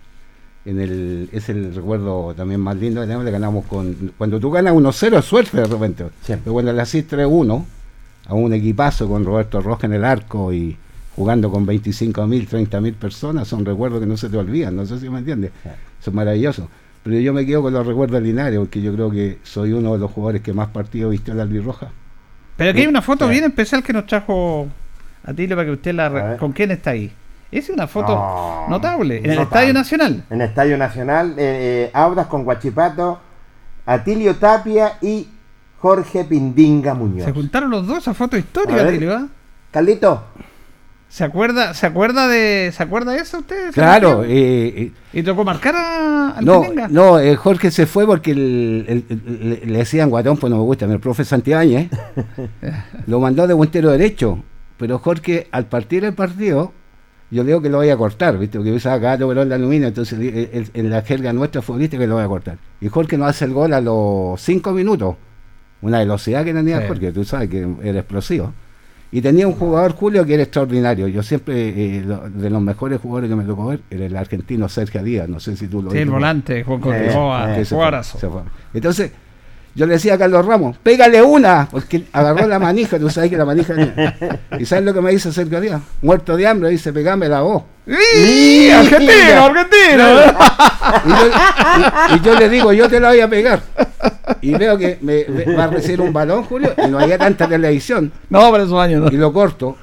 en 0.64 0.80
el, 0.80 1.28
es 1.32 1.48
el 1.48 1.74
recuerdo 1.74 2.34
también 2.34 2.60
más 2.60 2.76
lindo 2.76 3.00
que 3.00 3.06
tenemos, 3.06 3.24
le 3.24 3.30
ganamos 3.30 3.66
con... 3.66 4.12
Cuando 4.16 4.40
tú 4.40 4.50
ganas 4.50 4.72
1-0 4.72 5.18
es 5.18 5.24
suerte 5.24 5.58
de 5.58 5.66
repente. 5.66 6.04
Siempre. 6.22 6.44
Pero 6.44 6.52
cuando 6.54 6.72
le 6.72 6.80
hacís 6.80 7.08
3-1 7.08 7.64
a 8.26 8.34
un 8.34 8.52
equipazo 8.52 9.08
con 9.08 9.24
Roberto 9.24 9.60
Roja 9.60 9.86
en 9.86 9.92
el 9.92 10.04
arco 10.04 10.52
y 10.52 10.76
jugando 11.14 11.50
con 11.50 11.66
25.000, 11.66 12.48
30.000 12.48 12.94
personas, 12.94 13.46
son 13.46 13.64
recuerdos 13.64 14.00
que 14.00 14.06
no 14.06 14.16
se 14.16 14.28
te 14.28 14.36
olvidan, 14.36 14.74
no 14.74 14.86
sé 14.86 14.98
si 14.98 15.08
me 15.10 15.18
entiendes. 15.18 15.52
Claro. 15.62 15.78
Son 16.00 16.14
maravillosos. 16.14 16.66
Pero 17.02 17.18
yo 17.20 17.34
me 17.34 17.44
quedo 17.44 17.62
con 17.62 17.74
los 17.74 17.86
recuerdos 17.86 18.20
de 18.20 18.26
Linares, 18.26 18.58
porque 18.58 18.80
yo 18.80 18.92
creo 18.94 19.10
que 19.10 19.38
soy 19.42 19.72
uno 19.72 19.92
de 19.92 19.98
los 19.98 20.10
jugadores 20.10 20.40
que 20.40 20.54
más 20.54 20.68
partidos 20.68 21.10
visto 21.10 21.30
en 21.30 21.36
la 21.36 21.42
albirroja. 21.42 21.90
Pero 22.56 22.70
aquí 22.70 22.80
hay 22.80 22.86
una 22.86 23.02
foto 23.02 23.28
bien 23.28 23.44
especial 23.44 23.82
que 23.82 23.92
nos 23.92 24.06
trajo 24.06 24.68
a 25.22 25.34
Tilio 25.34 25.54
para 25.54 25.66
que 25.66 25.72
usted 25.72 25.94
la... 25.94 26.38
¿Con 26.38 26.52
quién 26.52 26.70
está 26.70 26.90
ahí? 26.90 27.12
Es 27.54 27.70
una 27.70 27.86
foto 27.86 28.66
notable, 28.68 29.18
en 29.18 29.30
el 29.30 29.38
Estadio 29.38 29.72
Nacional. 29.72 30.24
En 30.28 30.40
el 30.40 30.48
Estadio 30.48 30.76
Nacional, 30.76 31.34
eh, 31.38 31.86
eh, 31.86 31.90
Audas 31.94 32.26
con 32.26 32.42
Guachipato, 32.42 33.20
Atilio 33.86 34.34
Tapia 34.36 34.98
y 35.00 35.28
Jorge 35.78 36.24
Pindinga 36.24 36.94
Muñoz. 36.94 37.26
Se 37.26 37.32
juntaron 37.32 37.70
los 37.70 37.86
dos, 37.86 37.98
esa 37.98 38.12
foto 38.12 38.36
histórica, 38.36 38.82
Atilio. 38.82 39.16
¿eh? 39.16 39.26
Caldito, 39.70 40.24
¿Se 41.08 41.22
acuerda, 41.22 41.74
¿Se 41.74 41.86
acuerda 41.86 42.26
de 42.26 42.72
¿se 42.72 42.82
acuerda 42.82 43.12
de 43.12 43.18
eso 43.20 43.38
usted? 43.38 43.70
Claro. 43.72 44.24
Eh, 44.26 44.90
¿Y 45.12 45.22
tocó 45.22 45.44
marcar 45.44 45.76
a, 45.76 46.40
No, 46.40 46.64
no 46.90 47.20
eh, 47.20 47.36
Jorge 47.36 47.70
se 47.70 47.86
fue 47.86 48.04
porque 48.04 48.34
le 48.34 49.78
decían 49.78 50.10
guatón, 50.10 50.38
pues 50.38 50.50
no 50.50 50.56
me 50.56 50.64
gusta, 50.64 50.86
el 50.86 50.98
profe 50.98 51.24
Santibáñez 51.24 51.88
lo 53.06 53.20
mandó 53.20 53.46
de 53.46 53.54
puntero 53.54 53.92
derecho. 53.92 54.42
Pero 54.76 54.98
Jorge, 54.98 55.46
al 55.52 55.66
partir 55.66 56.04
el 56.04 56.14
partido, 56.14 56.72
yo 57.34 57.42
digo 57.42 57.60
que 57.60 57.68
lo 57.68 57.78
voy 57.78 57.90
a 57.90 57.96
cortar, 57.96 58.38
¿viste? 58.38 58.58
Porque 58.58 58.70
yo 58.70 58.76
usaba 58.76 59.00
cada 59.00 59.26
verón 59.26 59.48
de 59.48 59.56
aluminio, 59.56 59.88
entonces 59.88 60.18
en 60.20 60.90
la 60.90 61.02
jerga 61.02 61.32
nuestra 61.32 61.62
futbolista 61.62 61.98
que 61.98 62.06
lo 62.06 62.14
voy 62.14 62.22
a 62.22 62.28
cortar. 62.28 62.58
Y 62.80 62.88
Jorge 62.88 63.18
no 63.18 63.26
hace 63.26 63.44
el 63.44 63.52
gol 63.52 63.72
a 63.72 63.80
los 63.80 64.40
cinco 64.40 64.70
minutos. 64.70 65.16
Una 65.82 65.98
velocidad 65.98 66.44
que 66.44 66.54
tenía 66.54 66.86
Jorge, 66.86 67.10
tú 67.10 67.24
sabes 67.24 67.50
que 67.50 67.66
era 67.82 67.98
explosivo. 67.98 68.52
Y 69.10 69.20
tenía 69.20 69.48
un 69.48 69.54
jugador, 69.54 69.92
Julio, 69.92 70.24
que 70.24 70.34
era 70.34 70.44
extraordinario. 70.44 71.08
Yo 71.08 71.24
siempre, 71.24 71.68
eh, 71.68 72.04
de 72.34 72.50
los 72.50 72.62
mejores 72.62 73.00
jugadores 73.00 73.30
que 73.30 73.36
me 73.36 73.44
tocó 73.44 73.66
ver, 73.66 73.80
era 73.90 74.06
el 74.06 74.16
argentino 74.16 74.68
Sergio 74.68 75.02
Díaz. 75.02 75.28
No 75.28 75.40
sé 75.40 75.56
si 75.56 75.66
tú 75.66 75.82
lo 75.82 75.90
Sí, 75.90 75.98
el 75.98 76.10
volante, 76.10 76.62
Juan 76.62 76.80
eh, 76.86 77.64
Entonces, 78.72 79.12
yo 79.74 79.86
le 79.86 79.94
decía 79.94 80.14
a 80.14 80.18
Carlos 80.18 80.44
Ramos, 80.46 80.76
pégale 80.78 81.22
una, 81.22 81.68
porque 81.70 82.04
agarró 82.12 82.46
la 82.46 82.58
manija, 82.58 82.98
tú 82.98 83.10
sabes 83.10 83.30
que 83.30 83.36
la 83.36 83.44
manija. 83.44 83.74
¿Y 84.58 84.66
sabes 84.66 84.84
lo 84.84 84.94
que 84.94 85.00
me 85.00 85.10
dice 85.10 85.32
Sergio 85.32 85.60
Díaz? 85.60 85.80
Muerto 86.02 86.36
de 86.36 86.46
hambre, 86.46 86.70
dice, 86.70 86.92
pegame 86.92 87.28
la 87.28 87.42
voz. 87.42 87.64
¡Y! 87.86 88.70
¡Argentino, 88.70 89.44
argentino! 89.44 90.04
y 92.16 92.20
yo 92.24 92.38
le 92.38 92.48
digo, 92.48 92.72
yo 92.72 92.88
te 92.88 93.00
la 93.00 93.08
voy 93.08 93.20
a 93.20 93.28
pegar 93.28 93.62
y 94.40 94.54
veo 94.54 94.78
que 94.78 94.98
me, 95.00 95.24
va 95.54 95.64
a 95.64 95.66
recibir 95.68 96.00
un 96.00 96.12
balón, 96.12 96.44
Julio, 96.44 96.74
y 96.76 96.90
no 96.90 96.98
había 96.98 97.18
tanta 97.18 97.48
televisión. 97.48 98.12
No, 98.30 98.50
para 98.50 98.64
esos 98.64 98.80
años, 98.80 99.12
Y 99.12 99.16
lo 99.16 99.32
corto. 99.32 99.76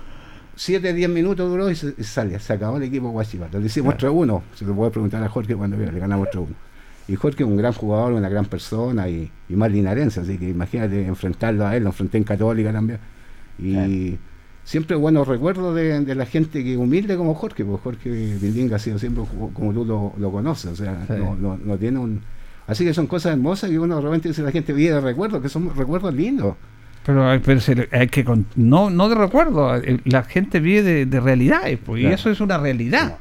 7, 0.55 0.93
10 0.93 1.09
minutos 1.09 1.49
duró 1.49 1.69
y, 1.69 1.75
se, 1.75 2.03
sale. 2.03 2.37
Se 2.39 2.53
acabó 2.53 2.77
el 2.77 2.83
equipo 2.83 3.09
Guachipato. 3.09 3.59
Le 3.59 3.65
hicimos 3.65 3.95
3-1. 3.95 4.41
Se 4.53 4.65
lo 4.65 4.75
puede 4.75 4.91
preguntar 4.91 5.23
a 5.23 5.29
Jorge 5.29 5.55
cuando 5.55 5.77
vea, 5.77 5.91
le 5.91 5.99
ganamos 5.99 6.27
3-1. 6.27 6.47
Y 7.11 7.15
Jorge 7.17 7.43
es 7.43 7.49
un 7.49 7.57
gran 7.57 7.73
jugador, 7.73 8.13
una 8.13 8.29
gran 8.29 8.45
persona 8.45 9.09
y, 9.09 9.29
más 9.49 9.69
linarense, 9.69 10.21
así 10.21 10.37
que 10.37 10.47
imagínate 10.47 11.05
enfrentarlo 11.05 11.67
a 11.67 11.75
él, 11.75 11.83
lo 11.83 11.89
enfrenté 11.89 12.17
en 12.17 12.23
Católica 12.23 12.71
también. 12.71 12.99
Y 13.59 14.17
siempre 14.63 14.95
buenos 14.95 15.27
recuerdos 15.27 15.75
de, 15.75 16.15
la 16.15 16.25
gente 16.25 16.63
que 16.63 16.77
humilde 16.77 17.17
como 17.17 17.33
Jorge, 17.33 17.65
porque 17.65 17.83
Jorge 17.83 18.37
Vindinga 18.39 18.77
ha 18.77 18.79
sido 18.79 18.97
siempre 18.97 19.25
como 19.53 19.73
tú 19.73 19.83
lo, 20.17 20.31
conoces, 20.31 20.71
o 20.71 20.75
sea, 20.77 21.05
no, 21.09 21.57
no 21.57 21.77
tiene 21.77 21.99
un 21.99 22.21
Así 22.65 22.85
que 22.85 22.93
son 22.93 23.07
cosas 23.07 23.33
hermosas 23.33 23.69
que 23.69 23.77
uno 23.77 23.99
realmente 23.99 24.29
dice 24.29 24.41
la 24.43 24.51
gente 24.51 24.71
vive 24.71 24.93
de 24.93 25.01
recuerdos, 25.01 25.41
que 25.41 25.49
son 25.49 25.75
recuerdos 25.75 26.13
lindos. 26.13 26.55
Pero, 27.05 27.27
hay 27.27 27.41
que 28.07 28.25
no, 28.55 28.89
no 28.89 29.09
de 29.09 29.15
recuerdo, 29.15 29.75
eh, 29.75 29.99
la 30.05 30.23
gente 30.23 30.61
vive 30.61 30.81
de, 30.81 31.05
de 31.05 31.19
realidades, 31.19 31.77
pues, 31.85 32.03
y 32.03 32.05
eso 32.05 32.29
es 32.29 32.39
una 32.39 32.57
realidad 32.57 33.17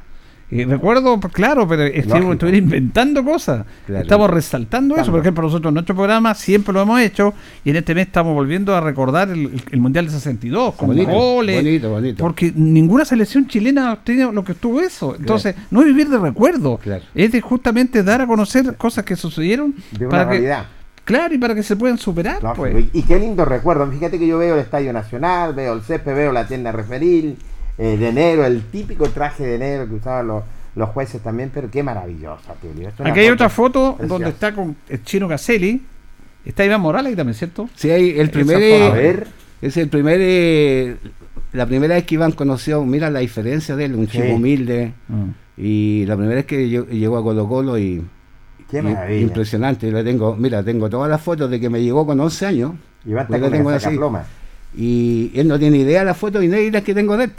recuerdo, 0.51 1.19
pues, 1.19 1.33
claro, 1.33 1.67
pero 1.67 1.83
estuvimos 1.83 2.37
inventando 2.53 3.23
cosas. 3.23 3.65
Estamos 3.87 4.29
resaltando 4.29 4.97
eso. 4.97 5.11
Por 5.11 5.21
ejemplo, 5.21 5.43
nosotros 5.43 5.69
en 5.69 5.75
nuestro 5.75 5.95
programa 5.95 6.33
siempre 6.35 6.73
lo 6.73 6.81
hemos 6.81 6.99
hecho 6.99 7.33
y 7.63 7.69
en 7.69 7.77
este 7.77 7.95
mes 7.95 8.07
estamos 8.07 8.33
volviendo 8.33 8.75
a 8.75 8.81
recordar 8.81 9.29
el, 9.29 9.61
Mundial 9.81 10.05
de 10.05 10.11
62 10.11 10.75
con 10.75 10.95
goles. 11.05 11.81
Porque 12.17 12.51
ninguna 12.53 13.05
selección 13.05 13.47
chilena 13.47 13.97
tiene 14.03 14.31
lo 14.31 14.43
que 14.43 14.51
estuvo 14.51 14.81
eso. 14.81 15.15
Entonces, 15.15 15.55
no 15.71 15.81
es 15.81 15.87
vivir 15.87 16.09
de 16.09 16.17
recuerdo. 16.17 16.79
Es 17.15 17.31
de 17.31 17.41
justamente 17.41 18.03
dar 18.03 18.21
a 18.21 18.27
conocer 18.27 18.75
cosas 18.75 19.05
que 19.05 19.15
sucedieron. 19.15 19.75
De 19.97 20.05
una 20.05 20.25
realidad. 20.25 20.65
Claro, 21.03 21.33
y 21.33 21.37
para 21.37 21.55
que 21.55 21.63
se 21.63 21.75
puedan 21.75 21.97
superar. 21.97 22.39
pues. 22.55 22.85
Y 22.93 23.03
qué 23.03 23.17
lindo 23.17 23.45
recuerdo. 23.45 23.89
Fíjate 23.89 24.19
que 24.19 24.27
yo 24.27 24.37
veo 24.37 24.55
el 24.55 24.61
Estadio 24.61 24.93
Nacional, 24.93 25.53
veo 25.53 25.73
el 25.73 25.81
CEP, 25.81 26.05
veo 26.05 26.31
la 26.31 26.45
tienda 26.47 26.71
referil 26.71 27.37
eh, 27.83 27.97
de 27.97 28.09
enero, 28.09 28.45
el 28.45 28.61
típico 28.61 29.09
traje 29.09 29.43
de 29.43 29.55
enero 29.55 29.89
que 29.89 29.95
usaban 29.95 30.27
los, 30.27 30.43
los 30.75 30.89
jueces 30.89 31.19
también, 31.19 31.49
pero 31.51 31.71
qué 31.71 31.81
maravillosa, 31.81 32.53
Aquí 33.03 33.19
hay 33.19 33.29
otra 33.29 33.49
foto 33.49 33.97
donde 34.07 34.29
está 34.29 34.53
con 34.53 34.75
el 34.87 35.03
chino 35.03 35.27
Caselli. 35.27 35.81
Está 36.45 36.63
Iván 36.63 36.81
Morales 36.81 37.15
también, 37.15 37.33
¿cierto? 37.33 37.67
Sí, 37.75 37.89
hay 37.89 38.19
el 38.19 38.29
primer. 38.29 38.61
Eh, 38.61 39.23
es 39.63 39.77
el 39.77 39.89
primer. 39.89 40.19
Eh, 40.21 40.95
la 41.53 41.65
primera 41.65 41.95
vez 41.95 42.03
que 42.03 42.15
Iván 42.15 42.33
conoció, 42.33 42.85
mira 42.85 43.09
la 43.09 43.19
diferencia 43.19 43.75
de 43.75 43.85
él, 43.85 43.95
un 43.95 44.05
chico 44.05 44.27
humilde. 44.31 44.93
Mm. 45.07 45.29
Y 45.57 46.05
la 46.05 46.15
primera 46.15 46.35
vez 46.35 46.45
que 46.45 46.69
llegó 46.69 47.17
a 47.17 47.23
Colo 47.23 47.49
Colo 47.49 47.79
y. 47.79 48.03
Qué 48.69 48.83
maravilla. 48.83 49.21
Impresionante. 49.21 49.91
Le 49.91 50.03
tengo, 50.03 50.35
mira, 50.35 50.61
tengo 50.61 50.87
todas 50.87 51.09
las 51.09 51.19
fotos 51.19 51.49
de 51.49 51.59
que 51.59 51.69
me 51.71 51.81
llegó 51.81 52.05
con 52.05 52.19
11 52.19 52.45
años. 52.45 52.73
Iván 53.07 53.25
está 53.25 53.39
con 53.39 53.51
tengo 53.51 53.69
así, 53.71 53.99
Y 54.77 55.31
él 55.33 55.47
no 55.47 55.57
tiene 55.57 55.77
idea 55.77 56.01
de 56.01 56.05
las 56.05 56.17
fotos 56.17 56.43
y 56.43 56.47
no 56.47 56.57
hay 56.57 56.69
las 56.69 56.83
que 56.83 56.93
tengo 56.93 57.17
de 57.17 57.23
él, 57.23 57.31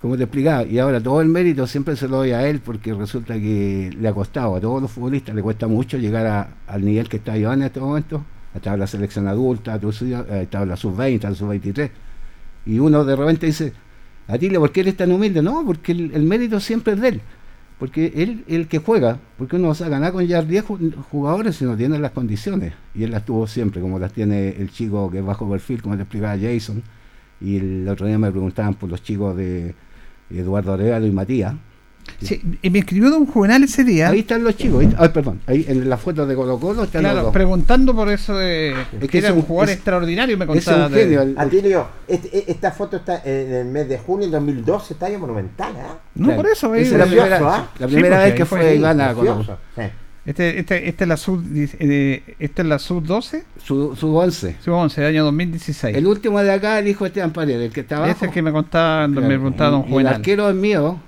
como 0.00 0.16
te 0.16 0.24
explicaba, 0.24 0.64
y 0.64 0.78
ahora 0.78 1.00
todo 1.00 1.20
el 1.20 1.28
mérito 1.28 1.66
siempre 1.66 1.96
se 1.96 2.08
lo 2.08 2.18
doy 2.18 2.30
a 2.32 2.46
él 2.48 2.60
porque 2.60 2.94
resulta 2.94 3.34
que 3.34 3.90
le 3.98 4.08
ha 4.08 4.12
costado 4.12 4.56
a 4.56 4.60
todos 4.60 4.82
los 4.82 4.90
futbolistas, 4.90 5.34
le 5.34 5.42
cuesta 5.42 5.66
mucho 5.66 5.96
llegar 5.98 6.50
al 6.66 6.84
nivel 6.84 7.08
que 7.08 7.16
está 7.16 7.36
Iván 7.36 7.60
en 7.60 7.66
este 7.66 7.80
momento, 7.80 8.24
hasta 8.54 8.76
la 8.76 8.86
selección 8.86 9.26
adulta, 9.26 9.74
hasta 9.74 10.64
la 10.64 10.76
sub-20, 10.76 11.22
la 11.22 11.34
sub-23, 11.34 11.90
y 12.66 12.78
uno 12.78 13.04
de 13.04 13.16
repente 13.16 13.46
dice, 13.46 13.72
a 14.28 14.38
ti, 14.38 14.50
¿por 14.50 14.70
qué 14.70 14.80
eres 14.80 14.96
tan 14.96 15.10
humilde? 15.10 15.42
No, 15.42 15.64
porque 15.64 15.92
el, 15.92 16.22
mérito 16.22 16.60
siempre 16.60 16.92
es 16.92 17.00
de 17.00 17.08
él, 17.08 17.20
porque 17.78 18.12
él 18.14 18.44
el 18.46 18.68
que 18.68 18.78
juega, 18.78 19.18
porque 19.38 19.56
uno 19.56 19.68
va 19.68 19.86
a 19.86 19.88
ganar 19.88 20.12
con 20.12 20.24
ya 20.26 20.42
10 20.42 20.64
jugadores 21.10 21.56
si 21.56 21.64
no 21.64 21.76
tiene 21.76 21.98
las 21.98 22.12
condiciones, 22.12 22.74
y 22.94 23.04
él 23.04 23.10
las 23.10 23.24
tuvo 23.24 23.46
siempre, 23.46 23.80
como 23.80 23.98
las 23.98 24.12
tiene 24.12 24.50
el 24.50 24.70
chico 24.70 25.10
que 25.10 25.18
es 25.18 25.24
bajo 25.24 25.48
perfil, 25.50 25.82
como 25.82 25.96
te 25.96 26.02
explicaba 26.02 26.36
Jason, 26.38 26.82
y 27.40 27.56
el 27.56 27.88
otro 27.88 28.06
día 28.06 28.18
me 28.18 28.30
preguntaban 28.30 28.74
por 28.74 28.88
los 28.88 29.02
chicos 29.02 29.36
de 29.36 29.74
Eduardo 30.30 30.72
Arevalo 30.72 31.06
y 31.06 31.12
Matías. 31.12 31.54
Sí, 32.22 32.40
y 32.62 32.70
me 32.70 32.78
escribió 32.80 33.10
Don 33.10 33.26
Juvenal 33.26 33.62
ese 33.62 33.84
día. 33.84 34.08
Ahí 34.08 34.20
están 34.20 34.42
los 34.42 34.56
chicos. 34.56 34.84
Ay, 34.96 35.08
perdón. 35.10 35.40
Ahí 35.46 35.64
en 35.68 35.88
la 35.88 35.98
foto 35.98 36.26
de 36.26 36.34
Colo 36.34 36.58
Colo 36.58 36.84
están 36.84 37.02
claro, 37.02 37.30
preguntando 37.30 37.94
por 37.94 38.08
eso 38.08 38.36
de 38.36 38.74
es 38.98 39.08
que, 39.08 39.18
era 39.18 39.32
un, 39.32 39.42
jugador 39.42 39.74
extraordinario. 39.74 40.36
Me 40.38 40.46
contaba. 40.46 40.86
Es 40.86 40.92
un 40.92 40.98
genio. 40.98 41.34
Antonio, 41.36 41.86
este, 42.08 42.38
e, 42.38 42.44
esta 42.48 42.72
foto 42.72 42.96
está 42.96 43.22
en 43.24 43.52
el 43.52 43.66
mes 43.66 43.88
de 43.88 43.98
junio 43.98 44.26
del 44.26 44.32
2012, 44.32 44.94
está 44.94 45.06
ahí 45.06 45.16
monumental. 45.18 45.72
¿eh? 45.76 45.80
No, 46.14 46.34
por 46.34 46.46
eso. 46.46 46.74
Es 46.74 46.90
la 46.92 47.04
primera, 47.04 47.68
la 47.78 47.86
primera 47.86 48.18
vez 48.24 48.34
que 48.34 48.46
fue 48.46 48.74
Iván 48.74 49.00
a 49.00 49.14
Colo 49.14 49.44
este, 50.28 50.58
este, 50.58 50.88
este, 50.88 51.04
es 51.04 51.08
la 51.08 51.16
sub, 51.16 51.42
eh, 51.54 52.22
este 52.38 52.60
es 52.60 52.68
la 52.68 52.78
sub 52.78 53.02
12. 53.02 53.44
Sub, 53.64 53.96
sub 53.96 54.14
11. 54.14 54.56
Sub 54.62 54.74
11, 54.74 55.00
del 55.00 55.10
año 55.10 55.24
2016. 55.24 55.96
El 55.96 56.06
último 56.06 56.38
de 56.42 56.52
acá, 56.52 56.78
el 56.78 56.86
hijo 56.86 57.04
de 57.04 57.08
Esteban 57.08 57.32
Paredes, 57.32 57.68
el 57.68 57.72
que 57.72 57.80
estaba. 57.80 58.10
Ese 58.10 58.26
es 58.26 58.32
que 58.32 58.42
me 58.42 58.52
contaba, 58.52 59.08
me 59.08 59.22
preguntaba 59.22 59.70
don 59.70 59.84
Juan. 59.84 60.06
El 60.06 60.12
arquero 60.12 60.50
es 60.50 60.54
mío. 60.54 61.00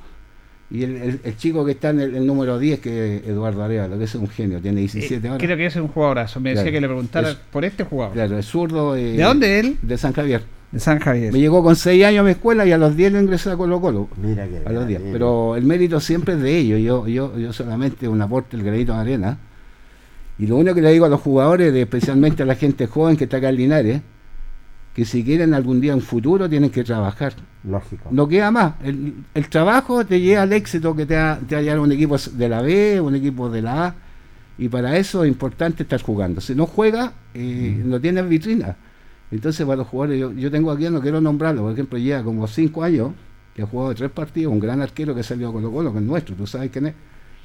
Y 0.71 0.85
el, 0.85 1.21
el, 1.23 1.37
chico 1.37 1.67
que 1.67 1.73
está 1.73 1.91
en 1.91 2.01
el, 2.01 2.27
número 2.27 2.59
10, 2.59 2.81
que 2.81 3.17
es 3.17 3.27
Eduardo 3.27 3.63
Arevalo, 3.63 3.99
que 3.99 4.05
es 4.05 4.15
un 4.15 4.27
genio, 4.27 4.59
tiene 4.59 4.81
17 4.81 5.29
años. 5.29 5.39
Creo 5.39 5.57
que 5.57 5.67
es 5.67 5.77
un 5.77 5.89
jugadorazo. 5.89 6.41
Me 6.41 6.55
decía 6.55 6.73
que 6.73 6.81
le 6.81 6.87
preguntara 6.87 7.37
por 7.51 7.67
este 7.67 7.85
jugador. 7.85 8.15
Claro, 8.15 8.39
es 8.39 8.47
zurdo. 8.47 8.97
Eh, 8.97 9.17
¿De 9.19 9.23
dónde 9.23 9.61
él? 9.61 9.77
De 9.83 9.99
San 9.99 10.15
Javier. 10.15 10.45
De 10.73 10.79
San 10.79 11.01
Javier. 11.01 11.33
Me 11.33 11.41
llegó 11.41 11.63
con 11.63 11.75
6 11.75 12.05
años 12.05 12.21
a 12.21 12.25
mi 12.25 12.31
escuela 12.31 12.65
y 12.65 12.73
a 12.73 12.79
los 12.79 12.97
10 12.97 13.13
lo 13.13 13.21
ingresé 13.21 13.51
a 13.51 13.57
Colo 13.57 13.81
Colo. 13.81 14.09
Mira 14.23 14.47
que. 14.47 14.63
A 14.65 14.73
los 14.73 14.87
10. 14.87 15.03
Pero 15.13 15.57
el 15.57 15.65
mérito 15.65 15.99
siempre 15.99 16.35
es 16.35 16.41
de 16.41 16.57
ellos. 16.57 16.81
Yo, 16.81 17.09
yo, 17.09 17.37
yo 17.39 17.53
solamente 17.53 18.07
un 18.07 18.23
aporte, 18.23 18.57
el 18.57 18.63
granito 18.63 18.93
de 18.93 18.99
arena 18.99 19.39
y 20.41 20.47
lo 20.47 20.57
único 20.57 20.75
que 20.75 20.81
le 20.81 20.91
digo 20.91 21.05
a 21.05 21.11
los 21.11 21.21
jugadores, 21.21 21.75
especialmente 21.75 22.43
a 22.43 22.47
la 22.47 22.55
gente 22.55 22.87
joven 22.87 23.15
que 23.15 23.25
está 23.25 23.37
acá 23.37 23.51
en 23.51 23.57
Linares, 23.57 24.01
que 24.95 25.05
si 25.05 25.23
quieren 25.23 25.53
algún 25.53 25.83
día 25.83 25.95
un 25.95 26.01
futuro 26.01 26.49
tienen 26.49 26.71
que 26.71 26.83
trabajar. 26.83 27.35
Lógico. 27.63 28.09
No 28.11 28.27
queda 28.27 28.51
más. 28.51 28.73
El, 28.83 29.49
trabajo 29.51 30.07
te 30.07 30.19
lleva 30.19 30.41
al 30.41 30.55
éxito 30.55 30.97
que 30.97 31.05
te 31.05 31.15
va, 31.15 31.39
te 31.47 31.57
a 31.57 31.61
llevar 31.61 31.81
un 31.81 31.93
equipo 31.93 32.17
de 32.17 32.49
la 32.49 32.63
B, 32.63 33.03
un 33.03 33.15
equipo 33.15 33.51
de 33.51 33.61
la 33.61 33.89
A. 33.89 33.95
Y 34.57 34.71
para 34.71 34.97
eso 34.97 35.25
es 35.25 35.29
importante 35.29 35.83
estar 35.83 36.01
jugando. 36.01 36.41
Si 36.41 36.55
no 36.55 36.65
juega, 36.65 37.13
eh, 37.35 37.83
no 37.85 38.01
tienes 38.01 38.27
vitrina. 38.27 38.77
Entonces, 39.31 39.65
para 39.65 39.77
los 39.77 39.87
jugadores, 39.87 40.37
yo, 40.37 40.51
tengo 40.51 40.71
aquí, 40.71 40.89
no 40.91 41.01
quiero 41.01 41.21
nombrarlo, 41.21 41.63
por 41.63 41.73
ejemplo, 41.73 41.99
lleva 41.99 42.23
como 42.23 42.47
cinco 42.49 42.83
años 42.83 43.13
que 43.55 43.63
ha 43.63 43.67
jugado 43.67 43.95
tres 43.95 44.11
partidos, 44.11 44.53
un 44.53 44.61
gran 44.61 44.81
arquero 44.81 45.15
que 45.15 45.23
salió 45.23 45.53
con 45.53 45.63
los 45.63 45.73
Colo, 45.73 45.93
que 45.93 45.99
es 45.99 46.05
nuestro, 46.05 46.35
tú 46.35 46.47
sabes 46.47 46.71
quién 46.71 46.87
es. 46.87 46.95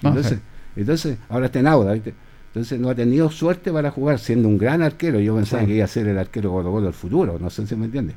Entonces, 0.02 0.39
entonces 0.76 1.17
ahora 1.30 1.48
está 1.48 1.60
en 1.60 1.67
Auda, 1.67 1.93
¿viste? 1.93 2.13
Entonces 2.48 2.80
no 2.80 2.89
ha 2.89 2.95
tenido 2.95 3.30
suerte 3.30 3.71
para 3.71 3.91
jugar, 3.91 4.17
siendo 4.17 4.48
un 4.48 4.58
gran 4.58 4.82
arquero. 4.82 5.19
Yo 5.19 5.36
pensaba 5.36 5.65
que 5.65 5.76
iba 5.76 5.86
a 5.86 5.88
ser 5.88 6.08
el 6.08 6.17
arquero 6.17 6.52
Colo 6.52 6.71
Colo 6.71 6.86
del 6.86 6.93
futuro, 6.93 7.38
no 7.39 7.50
sé 7.50 7.67
si 7.67 7.76
me 7.76 7.86
entiende. 7.86 8.13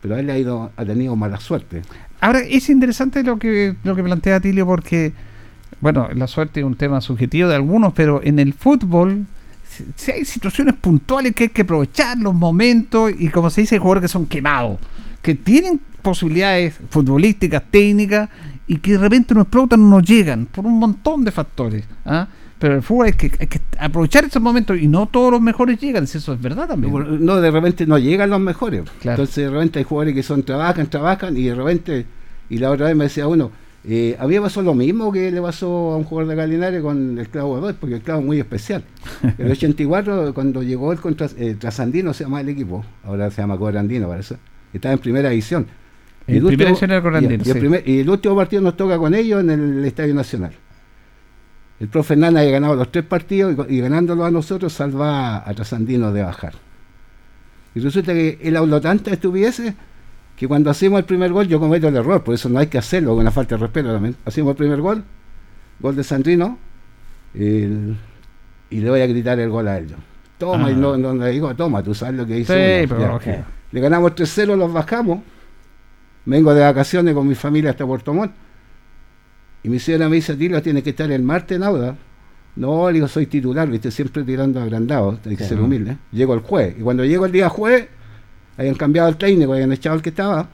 Pero 0.00 0.16
él 0.16 0.28
ha, 0.30 0.38
ido, 0.38 0.72
ha 0.76 0.84
tenido 0.84 1.14
mala 1.14 1.38
suerte. 1.38 1.82
Ahora, 2.20 2.40
es 2.40 2.68
interesante 2.70 3.22
lo 3.22 3.38
que, 3.38 3.76
lo 3.84 3.94
que 3.94 4.02
plantea 4.02 4.40
Tilio 4.40 4.66
porque 4.66 5.12
Bueno, 5.80 6.08
la 6.14 6.26
suerte 6.26 6.60
es 6.60 6.66
un 6.66 6.74
tema 6.74 7.00
subjetivo 7.00 7.48
de 7.48 7.54
algunos, 7.54 7.92
pero 7.92 8.20
en 8.24 8.38
el 8.38 8.52
fútbol 8.52 9.26
si, 9.96 10.10
hay 10.10 10.24
situaciones 10.24 10.74
puntuales 10.74 11.34
que 11.34 11.44
hay 11.44 11.48
que 11.50 11.62
aprovechar, 11.62 12.18
los 12.18 12.34
momentos, 12.34 13.12
y 13.18 13.28
como 13.28 13.50
se 13.50 13.62
dice, 13.62 13.76
hay 13.76 13.78
jugadores 13.80 14.02
que 14.02 14.08
son 14.08 14.26
quemados, 14.26 14.78
que 15.20 15.34
tienen 15.34 15.80
posibilidades 16.02 16.74
futbolísticas, 16.90 17.62
técnicas, 17.70 18.28
y 18.66 18.78
que 18.78 18.92
de 18.92 18.98
repente 18.98 19.34
no 19.34 19.42
explotan, 19.42 19.88
no 19.88 20.00
llegan, 20.00 20.46
por 20.46 20.66
un 20.66 20.78
montón 20.78 21.24
de 21.24 21.30
factores. 21.30 21.84
¿ah? 22.04 22.26
Pero 22.58 22.76
el 22.76 22.82
fútbol 22.82 23.06
hay 23.06 23.12
que, 23.14 23.32
hay 23.40 23.46
que 23.48 23.60
aprovechar 23.78 24.24
esos 24.24 24.40
momentos 24.40 24.78
y 24.78 24.86
no 24.86 25.06
todos 25.06 25.32
los 25.32 25.40
mejores 25.40 25.80
llegan, 25.80 26.06
si 26.06 26.18
eso 26.18 26.32
es 26.32 26.40
verdad 26.40 26.68
también. 26.68 27.24
No, 27.24 27.40
de 27.40 27.50
repente 27.50 27.86
no 27.86 27.98
llegan 27.98 28.30
los 28.30 28.40
mejores. 28.40 28.84
Entonces 29.02 29.36
de 29.36 29.50
repente 29.50 29.80
hay 29.80 29.84
jugadores 29.84 30.14
que 30.14 30.22
son 30.22 30.42
trabajan, 30.44 30.86
trabajan 30.86 31.36
y 31.36 31.44
de 31.44 31.54
repente, 31.54 32.06
y 32.48 32.58
la 32.58 32.70
otra 32.70 32.86
vez 32.86 32.96
me 32.96 33.04
decía 33.04 33.26
uno, 33.26 33.50
eh, 33.84 34.16
a 34.18 34.28
mí 34.28 34.34
me 34.34 34.42
pasó 34.42 34.62
lo 34.62 34.74
mismo 34.74 35.10
que 35.10 35.30
le 35.32 35.42
pasó 35.42 35.92
a 35.92 35.96
un 35.96 36.04
jugador 36.04 36.30
de 36.30 36.36
Galinares 36.36 36.82
con 36.82 37.18
el 37.18 37.28
clavo 37.28 37.60
de 37.66 37.74
porque 37.74 37.96
el 37.96 38.02
clavo 38.02 38.20
es 38.20 38.26
muy 38.26 38.38
especial. 38.38 38.84
En 39.22 39.46
el 39.46 39.52
84, 39.52 40.32
cuando 40.34 40.62
llegó 40.62 40.92
el 40.92 41.00
contra, 41.00 41.28
eh, 41.36 41.56
Trasandino, 41.58 42.14
se 42.14 42.24
llama 42.24 42.40
el 42.40 42.48
equipo, 42.48 42.84
ahora 43.02 43.30
se 43.30 43.42
llama 43.42 43.58
Corandino, 43.58 44.08
parece, 44.08 44.36
estaba 44.72 44.92
en 44.92 45.00
primera 45.00 45.30
división. 45.30 45.66
y, 46.28 46.36
el 46.36 46.44
último, 46.44 47.76
y, 47.84 47.98
el 47.98 48.08
último 48.08 48.36
partido 48.36 48.62
nos 48.62 48.76
toca 48.76 48.96
con 48.98 49.14
ellos 49.14 49.40
en 49.40 49.50
el 49.50 49.84
Estadio 49.84 50.14
Nacional. 50.14 50.52
El 51.80 51.88
profe 51.88 52.14
Nana 52.14 52.40
había 52.40 52.52
ganado 52.52 52.76
los 52.76 52.92
tres 52.92 53.04
partidos 53.04 53.66
y, 53.68 53.80
ganándolo 53.80 54.24
a 54.24 54.30
nosotros 54.30 54.72
salva 54.72 55.38
a 55.38 55.54
Trasandino 55.54 56.12
de 56.12 56.22
bajar. 56.22 56.54
Y 57.74 57.80
resulta 57.80 58.12
que 58.12 58.38
él 58.40 58.56
habló 58.56 58.80
tanta 58.80 59.10
estupidez 59.10 59.60
que 60.42 60.48
cuando 60.48 60.70
hacemos 60.70 60.98
el 60.98 61.04
primer 61.04 61.32
gol 61.32 61.46
yo 61.46 61.60
cometo 61.60 61.86
el 61.86 61.94
error, 61.94 62.24
por 62.24 62.34
eso 62.34 62.48
no 62.48 62.58
hay 62.58 62.66
que 62.66 62.76
hacerlo 62.76 63.10
con 63.10 63.20
una 63.20 63.30
falta 63.30 63.54
de 63.54 63.60
respeto. 63.60 64.00
Hacemos 64.24 64.50
el 64.50 64.56
primer 64.56 64.80
gol, 64.80 65.04
gol 65.78 65.94
de 65.94 66.02
Sandrino, 66.02 66.58
y 67.32 67.68
le 68.68 68.90
voy 68.90 69.02
a 69.02 69.06
gritar 69.06 69.38
el 69.38 69.50
gol 69.50 69.68
a 69.68 69.78
él. 69.78 69.94
Toma, 70.38 70.72
y 70.72 70.74
no, 70.74 70.96
le 70.96 71.30
digo, 71.30 71.54
toma, 71.54 71.80
tú 71.84 71.94
sabes 71.94 72.16
lo 72.16 72.26
que 72.26 72.40
hizo. 72.40 72.54
Le 72.54 73.80
ganamos 73.80 74.16
3-0, 74.16 74.56
los 74.56 74.72
bajamos. 74.72 75.20
Vengo 76.24 76.52
de 76.54 76.62
vacaciones 76.62 77.14
con 77.14 77.28
mi 77.28 77.36
familia 77.36 77.70
hasta 77.70 77.86
Puerto 77.86 78.12
Montt 78.12 78.32
y 79.62 79.68
mi 79.68 79.78
señora 79.78 80.08
me 80.08 80.16
dice, 80.16 80.34
Tilo, 80.34 80.60
tiene 80.60 80.82
que 80.82 80.90
estar 80.90 81.08
el 81.12 81.22
martes 81.22 81.56
en 81.56 81.62
Auda. 81.62 81.94
No, 82.56 82.88
le 82.88 82.94
digo, 82.94 83.06
soy 83.06 83.26
titular, 83.26 83.68
viste, 83.68 83.92
siempre 83.92 84.24
tirando 84.24 84.60
agrandado, 84.60 85.20
hay 85.24 85.36
que 85.36 85.44
ser 85.44 85.60
humilde. 85.60 85.98
Llego 86.10 86.34
el 86.34 86.40
jueves. 86.40 86.74
Y 86.80 86.82
cuando 86.82 87.04
llego 87.04 87.26
el 87.26 87.30
día 87.30 87.48
jueves, 87.48 87.86
habían 88.56 88.74
cambiado 88.74 89.08
el 89.08 89.16
técnico, 89.16 89.52
habían 89.52 89.72
echado 89.72 89.96
el 89.96 90.02
que 90.02 90.10
estaba, 90.10 90.48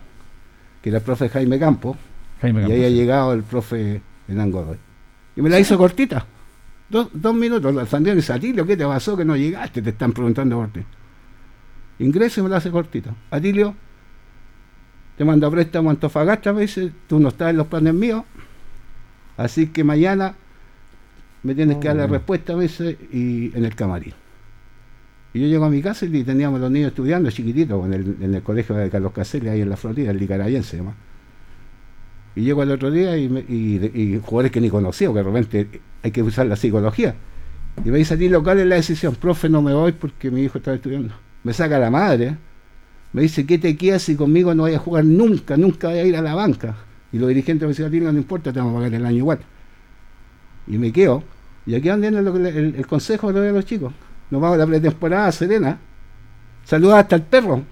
que 0.83 0.89
era 0.91 0.99
el 0.99 1.05
profe 1.05 1.29
Jaime 1.29 1.59
Campo. 1.59 1.97
Jaime 2.41 2.69
y 2.69 2.73
ahí 2.73 2.85
ha 2.85 2.91
llegado 2.91 3.33
el 3.33 3.43
profe 3.43 4.01
Hernán 4.29 4.51
Godoy. 4.51 4.79
Y 5.37 5.43
me 5.43 5.51
la 5.51 5.59
hizo 5.59 5.77
cortita. 5.77 6.25
Dos, 6.89 7.09
dos 7.13 7.35
minutos. 7.35 7.89
Sandro 7.89 8.15
dice, 8.15 8.33
Atilio, 8.33 8.67
¿qué 8.67 8.77
te 8.77 8.85
pasó 8.85 9.17
que 9.17 9.25
no 9.25 9.37
llegaste? 9.37 9.83
Te 9.83 9.91
están 9.91 10.13
preguntando 10.13 10.57
por 10.57 10.69
ti. 10.69 10.81
Ingreso 11.99 12.41
y 12.41 12.45
me 12.45 12.49
la 12.49 12.57
hace 12.59 12.71
cortita. 12.71 13.15
Atilio, 13.31 13.75
te 15.17 15.25
mando 15.25 15.47
a 15.47 15.51
préstamo 15.51 15.91
a 15.91 15.93
Antofagasta, 15.93 16.53
me 16.53 16.63
dice, 16.63 16.93
tú 17.07 17.19
no 17.19 17.29
estás 17.29 17.51
en 17.51 17.57
los 17.57 17.67
planes 17.67 17.93
míos, 17.93 18.25
Así 19.39 19.69
que 19.69 19.85
mañana 19.85 20.35
me 21.45 21.55
tienes 21.55 21.79
que 21.79 21.87
dar 21.87 21.97
la 21.97 22.05
oh. 22.05 22.09
respuesta 22.09 22.53
a 22.53 22.57
veces 22.57 22.97
y 23.13 23.57
en 23.57 23.65
el 23.65 23.75
camarín. 23.75 24.13
Yo 25.39 25.47
llego 25.47 25.65
a 25.65 25.71
mi 25.71 25.83
casa 25.83 26.07
y 26.07 26.25
teníamos 26.25 26.61
los 26.61 26.71
niños 26.71 26.89
estudiando 26.89 27.31
chiquititos 27.31 27.87
en 27.87 28.35
el, 28.35 28.43
colegio 28.43 28.75
de 28.75 28.91
Carlos 28.91 29.13
Caselli, 29.13 29.49
ahí 29.49 29.61
en 29.61 29.71
la 29.71 29.77
Florida, 29.77 30.11
el 30.11 30.19
Licarayense 30.19 30.77
además. 30.77 30.95
Y 32.35 32.43
llego 32.43 32.63
al 32.63 32.71
otro 32.71 32.91
día 32.91 33.17
y, 33.17 33.25
y, 33.25 34.21
jugadores 34.25 34.53
que 34.53 34.61
ni 34.61 34.71
conocía, 34.71 35.09
porque 35.09 35.23
de 35.23 35.31
repente 35.31 35.81
hay 36.03 36.11
que 36.11 36.23
usar 36.23 36.47
la 36.47 36.57
psicología. 36.57 37.15
Y 37.85 37.91
me 37.91 37.99
dice 37.99 38.15
a 38.15 38.19
ti 38.19 38.29
local 38.29 38.59
en 38.59 38.69
la 38.69 38.77
decisión, 38.77 39.15
profe, 39.15 39.49
no 39.49 39.63
me 39.63 39.73
voy 39.73 39.93
porque 39.93 40.31
mi 40.31 40.43
hijo 40.43 40.59
está 40.59 40.75
estudiando. 40.75 41.15
Me 41.45 41.53
saca 41.53 41.79
la 41.79 41.91
madre. 41.91 42.37
Me 43.13 43.23
dice, 43.23 43.47
¿qué 43.47 43.59
te 43.59 43.77
quedas 43.77 44.03
si 44.03 44.17
conmigo 44.17 44.55
no 44.55 44.65
vayas 44.65 44.81
a 44.81 44.85
jugar 44.85 45.05
nunca? 45.05 45.57
Nunca 45.57 45.89
voy 45.89 45.99
a 45.99 46.05
ir 46.05 46.17
a 46.17 46.23
la 46.23 46.35
banca. 46.35 46.77
Y 47.13 47.19
los 47.19 47.29
dirigentes 47.29 47.63
me 47.63 47.69
decían, 47.69 48.13
no 48.15 48.19
importa, 48.19 48.53
te 48.53 48.59
vamos 48.59 48.75
a 48.75 48.79
pagar 48.79 48.95
el 48.95 49.07
año 49.07 49.19
igual. 49.19 49.39
Y 50.67 50.79
me 50.79 50.93
quedo. 50.93 51.23
Y 51.67 51.75
aquí 51.75 51.89
andan 51.89 52.15
el, 52.15 52.47
el, 52.47 52.75
el 52.77 52.87
consejo 52.87 53.33
de 53.33 53.53
los 53.53 53.65
chicos. 53.65 53.93
Nos 54.31 54.41
vamos 54.41 54.57
a 54.57 54.59
la 54.59 54.67
pretemporada 54.67 55.33
serena. 55.33 55.79
Saludaba 56.65 57.01
hasta 57.01 57.17
el 57.17 57.23
perro. 57.23 57.63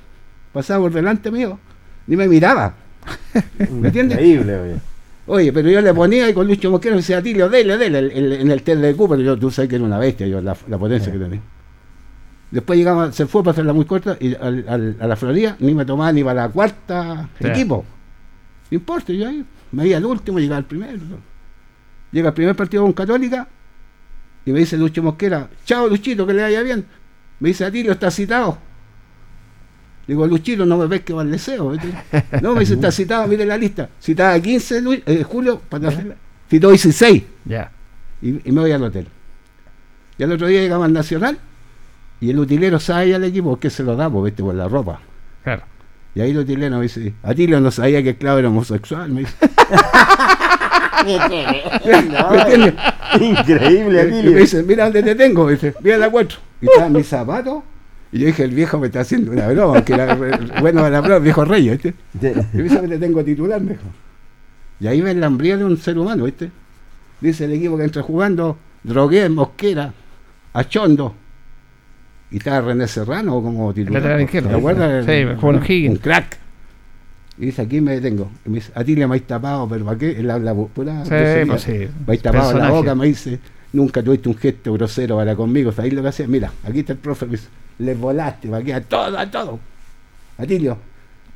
Pasaba 0.53 0.85
por 0.85 0.93
delante 0.93 1.31
mío. 1.31 1.59
Ni 2.07 2.17
me 2.17 2.29
miraba. 2.29 2.75
¿Me 3.71 3.89
entiendes? 3.89 4.19
Increíble, 4.19 4.59
oye. 4.59 4.77
Oye, 5.29 5.53
pero 5.53 5.69
yo 5.69 5.81
le 5.81 5.93
ponía 5.93 6.31
y 6.31 6.33
con 6.33 6.47
Lucho 6.47 6.71
Mosquera 6.71 6.95
me 6.95 7.01
decía, 7.01 7.21
Tilio, 7.21 7.49
dele, 7.49 7.77
dele, 7.77 8.41
en 8.41 8.49
el 8.49 8.63
test 8.63 8.81
de 8.81 8.95
Cooper, 8.95 9.19
yo 9.19 9.37
tú 9.37 9.51
sabes 9.51 9.69
que 9.69 9.75
era 9.75 9.85
una 9.85 9.99
bestia, 9.99 10.25
yo, 10.27 10.41
la, 10.41 10.55
potencia 10.55 11.13
que 11.13 11.19
tenía. 11.19 11.41
Después 12.53 12.79
llegamos, 12.79 13.13
se 13.13 13.27
fue 13.27 13.43
para 13.43 13.51
hacerla 13.51 13.73
muy 13.73 13.85
corta 13.87 14.17
y 14.21 14.37
a 14.37 14.49
la 14.49 15.17
Florida 15.17 15.57
ni 15.59 15.75
me 15.75 15.85
tomaba 15.85 16.13
ni 16.13 16.23
para 16.23 16.43
la 16.43 16.49
cuarta 16.49 17.29
equipo. 17.41 17.85
No 18.71 18.77
importa, 18.77 19.13
yo 19.13 19.29
ahí 19.29 19.45
me 19.73 19.89
iba 19.89 19.97
al 19.97 20.07
último, 20.07 20.39
llegaba 20.39 20.59
al 20.59 20.65
primero. 20.65 21.01
Llega 22.13 22.29
el 22.29 22.35
primer 22.35 22.55
partido 22.55 22.85
con 22.85 22.93
Católica 22.93 23.49
y 24.47 24.53
me 24.53 24.61
dice 24.61 24.79
Lucho 24.79 25.03
Mosquera, 25.03 25.51
chao 25.65 25.89
Luchito, 25.89 26.25
que 26.25 26.33
le 26.33 26.43
vaya 26.43 26.63
bien. 26.63 26.87
Me 27.41 27.49
dice, 27.49 27.65
a 27.65 27.71
ti 27.71 27.83
lo 27.83 27.93
está 27.93 28.11
citado. 28.11 28.57
Digo, 30.07 30.25
Luchito, 30.27 30.65
no 30.65 30.79
me 30.79 30.87
ves 30.87 31.03
que 31.03 31.13
va 31.13 31.23
al 31.23 31.31
deseo. 31.33 31.73
No, 32.41 32.55
me 32.55 32.61
dice, 32.61 32.75
está 32.75 32.93
citado, 32.93 33.27
mire 33.27 33.45
la 33.45 33.57
lista. 33.57 33.91
Citada 34.01 34.41
15 34.41 34.81
de 34.81 35.03
eh, 35.05 35.23
julio, 35.25 35.61
para 35.69 35.91
citó 36.49 36.71
16. 36.71 37.25
Ya. 37.45 37.73
Y, 38.23 38.33
me 38.53 38.61
voy 38.61 38.71
al 38.71 38.85
hotel. 38.85 39.09
Y 40.17 40.23
al 40.23 40.31
otro 40.31 40.47
día 40.47 40.61
llegamos 40.61 40.87
al 40.87 40.93
Nacional 40.93 41.39
y 42.21 42.31
el 42.31 42.39
utilero 42.39 42.79
sabe 42.79 43.15
al 43.17 43.25
equipo 43.25 43.59
que 43.59 43.69
se 43.69 43.83
lo 43.83 43.97
damos, 43.97 44.25
viste, 44.25 44.45
por 44.45 44.55
la 44.55 44.69
ropa. 44.69 45.01
Claro. 45.43 45.65
Y 46.17 46.23
ahí 46.23 46.33
lo 46.33 46.43
chileno 46.45 46.79
me 46.79 46.85
dice, 46.85 47.13
Atilio 47.23 47.61
no 47.61 47.71
sabía 47.71 48.03
que 48.03 48.17
Clavo 48.17 48.39
era 48.39 48.49
homosexual, 48.49 49.11
me 49.11 49.21
dice. 49.21 49.35
Increíble, 53.21 54.01
Atilio. 54.01 54.33
me 54.33 54.41
dice, 54.41 54.63
mira 54.63 54.85
dónde 54.85 55.03
te 55.03 55.15
tengo, 55.15 55.45
me 55.45 55.53
dice, 55.53 55.75
mira 55.83 55.99
la 55.99 56.09
cuatro. 56.11 56.39
Y 56.63 56.71
estaba 56.71 56.89
mi 56.89 57.03
zapato. 57.03 57.63
Y 58.13 58.21
yo 58.21 58.27
dije, 58.29 58.45
el 58.45 58.53
viejo 58.53 58.79
me 58.79 58.87
está 58.87 59.01
haciendo 59.01 59.31
una 59.31 59.47
broma, 59.49 59.85
que 59.85 59.93
era 59.93 60.15
bueno 60.59 60.89
la 60.89 61.03
broma, 61.03 61.19
viejo 61.19 61.45
rey, 61.45 61.69
¿viste? 61.69 61.93
Y 62.23 62.57
me 62.57 62.63
dice 62.63 62.79
te 62.79 62.99
tengo 62.99 63.23
titular, 63.23 63.61
me 63.61 63.73
dijo. 63.73 63.85
Y 64.81 64.87
ahí 64.87 65.03
me 65.03 65.11
enlambría 65.11 65.59
de 65.59 65.67
un 65.67 65.77
ser 65.77 65.99
humano, 65.99 66.25
¿viste? 66.25 66.51
Dice 67.21 67.45
el 67.45 67.53
equipo 67.53 67.77
que 67.77 67.85
entra 67.85 68.03
jugando, 68.03 68.57
Drogué, 68.85 69.29
Mosquera, 69.29 69.93
Achondo, 70.55 71.15
y 72.31 72.39
estaba 72.39 72.61
René 72.61 72.89
Serrano 72.89 73.43
como 73.43 73.73
titular. 73.73 74.27
¿Te 74.27 74.39
acuerdas? 74.39 75.07
Sí, 75.07 75.87
un, 75.89 75.97
crack. 75.97 76.39
Y 77.39 77.47
dice, 77.47 77.63
aquí 77.63 77.81
me 77.81 77.93
detengo. 77.93 78.31
Y 78.45 78.49
me 78.49 78.55
dice, 78.57 78.73
a 78.75 78.83
ti 78.83 78.97
le 78.97 79.07
me 79.07 79.21
tapado, 79.21 79.69
pero 79.69 79.85
¿para 79.85 79.99
qué? 79.99 80.13
Él 80.19 80.31
habla 80.31 80.55
pura. 80.55 81.05
Sí, 81.05 81.47
pues 81.47 81.63
sí. 81.63 81.89
Me 82.07 82.19
tapado 82.19 82.59
la 82.59 82.71
boca, 82.71 82.95
me 82.95 83.07
dice, 83.07 83.39
nunca 83.73 84.03
tuviste 84.03 84.29
un 84.29 84.37
gesto 84.37 84.73
grosero 84.73 85.17
para 85.17 85.37
conmigo. 85.37 85.73
ahí 85.77 85.91
lo 85.91 86.03
que 86.03 86.09
hacía, 86.09 86.27
mira, 86.27 86.51
aquí 86.65 86.81
está 86.81 86.95
el 86.95 86.99
profe, 86.99 87.27
me 87.27 87.33
dice, 87.33 87.49
le 87.79 87.95
volaste, 87.95 88.49
va 88.49 88.59
a 88.59 88.81
todo, 88.81 89.19
a 89.19 89.31
todo. 89.31 89.61
Atilio, 90.39 90.79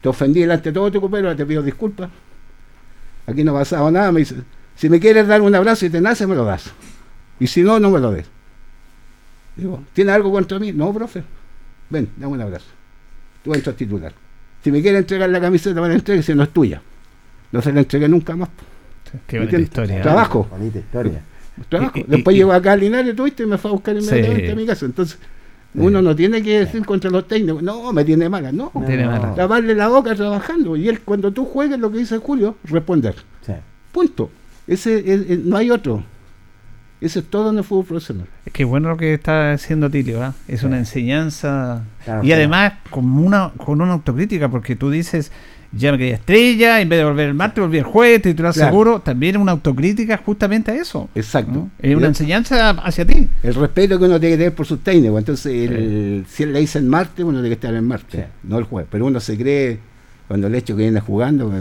te 0.01 0.09
ofendí 0.09 0.41
delante 0.41 0.71
de 0.71 0.73
todo 0.73 0.91
tu 0.91 1.01
copero, 1.01 1.35
te 1.37 1.47
pido 1.47 1.63
disculpas. 1.63 2.11
Aquí 3.27 3.45
no 3.45 3.53
ha 3.53 3.61
pasado 3.61 3.91
nada, 3.91 4.11
me 4.11 4.21
dice, 4.21 4.37
si 4.75 4.89
me 4.89 4.99
quieres 4.99 5.27
dar 5.29 5.43
un 5.43 5.55
abrazo 5.55 5.87
y 5.87 5.91
te 5.91 6.01
nace, 6.01 6.27
me 6.27 6.35
lo 6.35 6.45
das. 6.45 6.73
Y 7.39 7.47
si 7.47 7.63
no, 7.63 7.79
no 7.79 7.91
me 7.91 8.01
lo 8.01 8.11
des. 8.11 8.27
Digo, 9.57 9.83
¿tiene 9.93 10.13
algo 10.13 10.31
contra 10.31 10.59
mí? 10.59 10.73
No, 10.73 10.93
profe. 10.93 11.23
Ven, 11.91 12.09
dame 12.17 12.35
un 12.35 12.41
abrazo. 12.41 12.69
Tú 13.43 13.53
entras 13.55 13.77
titular. 13.77 14.13
Si 14.63 14.71
me 14.71 14.83
quiere 14.83 14.99
entregar 14.99 15.29
la 15.31 15.41
camiseta, 15.41 15.81
me 15.81 15.89
la 15.89 15.95
entregue, 15.95 16.23
si 16.23 16.35
no 16.35 16.43
es 16.43 16.51
tuya. 16.51 16.83
No 17.53 17.63
se 17.63 17.73
la 17.73 17.81
entregué 17.81 18.09
nunca 18.09 18.37
más. 18.37 18.49
Qué 19.27 19.39
bonita 19.39 19.59
historia. 19.59 19.99
¿eh? 19.99 20.03
Trabajo. 20.03 20.47
Bonita 20.51 20.79
historia. 20.79 21.23
Trabajo. 21.69 21.99
Después 22.07 22.37
llego 22.37 22.53
acá 22.53 22.73
a 22.73 22.77
Linares, 22.77 23.17
tuviste, 23.17 23.43
y 23.43 23.47
me 23.47 23.59
fue 23.59 23.71
a 23.71 23.75
buscar 23.75 23.97
inmediatamente 23.97 24.53
a 24.53 24.55
mi 24.55 24.67
casa. 24.67 24.87
Entonces, 24.87 25.19
uno 25.75 26.03
no 26.03 26.15
tiene 26.15 26.43
que 26.43 26.61
decir 26.61 26.85
contra 26.85 27.11
los 27.11 27.27
técnicos, 27.27 27.63
no, 27.63 27.93
me 27.93 28.05
tiene 28.05 28.29
mala, 28.29 28.53
no. 28.53 28.73
Tiene 28.87 29.07
mala. 29.07 29.35
Lavarle 29.37 29.75
la 29.75 29.89
boca 29.89 30.15
trabajando. 30.15 30.77
Y 30.77 30.89
él, 30.89 31.01
cuando 31.01 31.33
tú 31.33 31.45
juegues 31.45 31.79
lo 31.79 31.91
que 31.91 31.99
dice 31.99 32.19
Julio, 32.19 32.57
responder. 32.65 33.15
Punto. 33.93 34.31
Ese, 34.67 35.41
no 35.45 35.57
hay 35.57 35.71
otro. 35.71 36.05
Eso 37.01 37.21
es 37.21 37.25
todo 37.27 37.51
en 37.51 37.59
el 37.59 37.65
fútbol 37.65 37.87
profesional. 37.87 38.27
Es 38.45 38.53
que 38.53 38.65
bueno 38.65 38.91
lo 38.91 38.97
que 38.97 39.15
está 39.15 39.53
haciendo 39.53 39.89
Tilio, 39.89 40.25
¿eh? 40.25 40.33
es 40.49 40.63
una 40.63 40.79
enseñanza 40.79 41.83
y 42.23 42.33
además 42.33 42.75
con 42.91 43.11
una, 43.19 43.53
con 43.57 43.81
una 43.81 43.93
autocrítica, 43.93 44.49
porque 44.51 44.77
tú 44.77 44.91
dices, 44.91 45.33
ya 45.73 45.93
me 45.93 45.99
quedé 45.99 46.13
estrella, 46.13 46.81
en 46.81 46.89
vez 46.91 46.99
de 46.99 47.05
volver 47.05 47.29
el 47.29 47.35
martes, 47.35 47.63
volví 47.63 47.79
el 47.79 47.85
jueves, 47.85 48.21
titular 48.21 48.53
claro. 48.53 48.71
seguro, 48.71 49.01
también 49.01 49.37
es 49.37 49.41
una 49.41 49.53
autocrítica 49.53 50.19
justamente 50.19 50.73
a 50.73 50.75
eso. 50.75 51.09
Exacto. 51.15 51.69
Es 51.79 51.97
una 51.97 52.09
enseñanza 52.09 52.71
hacia 52.71 53.07
ti. 53.07 53.29
El 53.43 53.55
respeto 53.55 53.99
que 53.99 54.05
uno 54.05 54.21
tiene 54.21 54.35
que 54.35 54.39
tener 54.39 54.55
por 54.55 54.67
sus 54.67 54.81
técnicos, 54.81 55.19
entonces 55.19 55.53
si 56.29 56.43
él 56.43 56.53
le 56.53 56.61
dice 56.61 56.79
el 56.79 56.85
martes, 56.85 57.25
uno 57.25 57.39
tiene 57.39 57.49
que 57.49 57.55
estar 57.55 57.73
el 57.73 57.83
martes, 57.83 58.27
no 58.43 58.59
el 58.59 58.65
jueves, 58.65 58.89
pero 58.91 59.07
uno 59.07 59.21
se 59.21 59.39
cree 59.39 59.79
cuando 60.29 60.49
el 60.49 60.55
hecho 60.55 60.77
que 60.77 60.83
viene 60.83 61.01
jugando, 61.01 61.53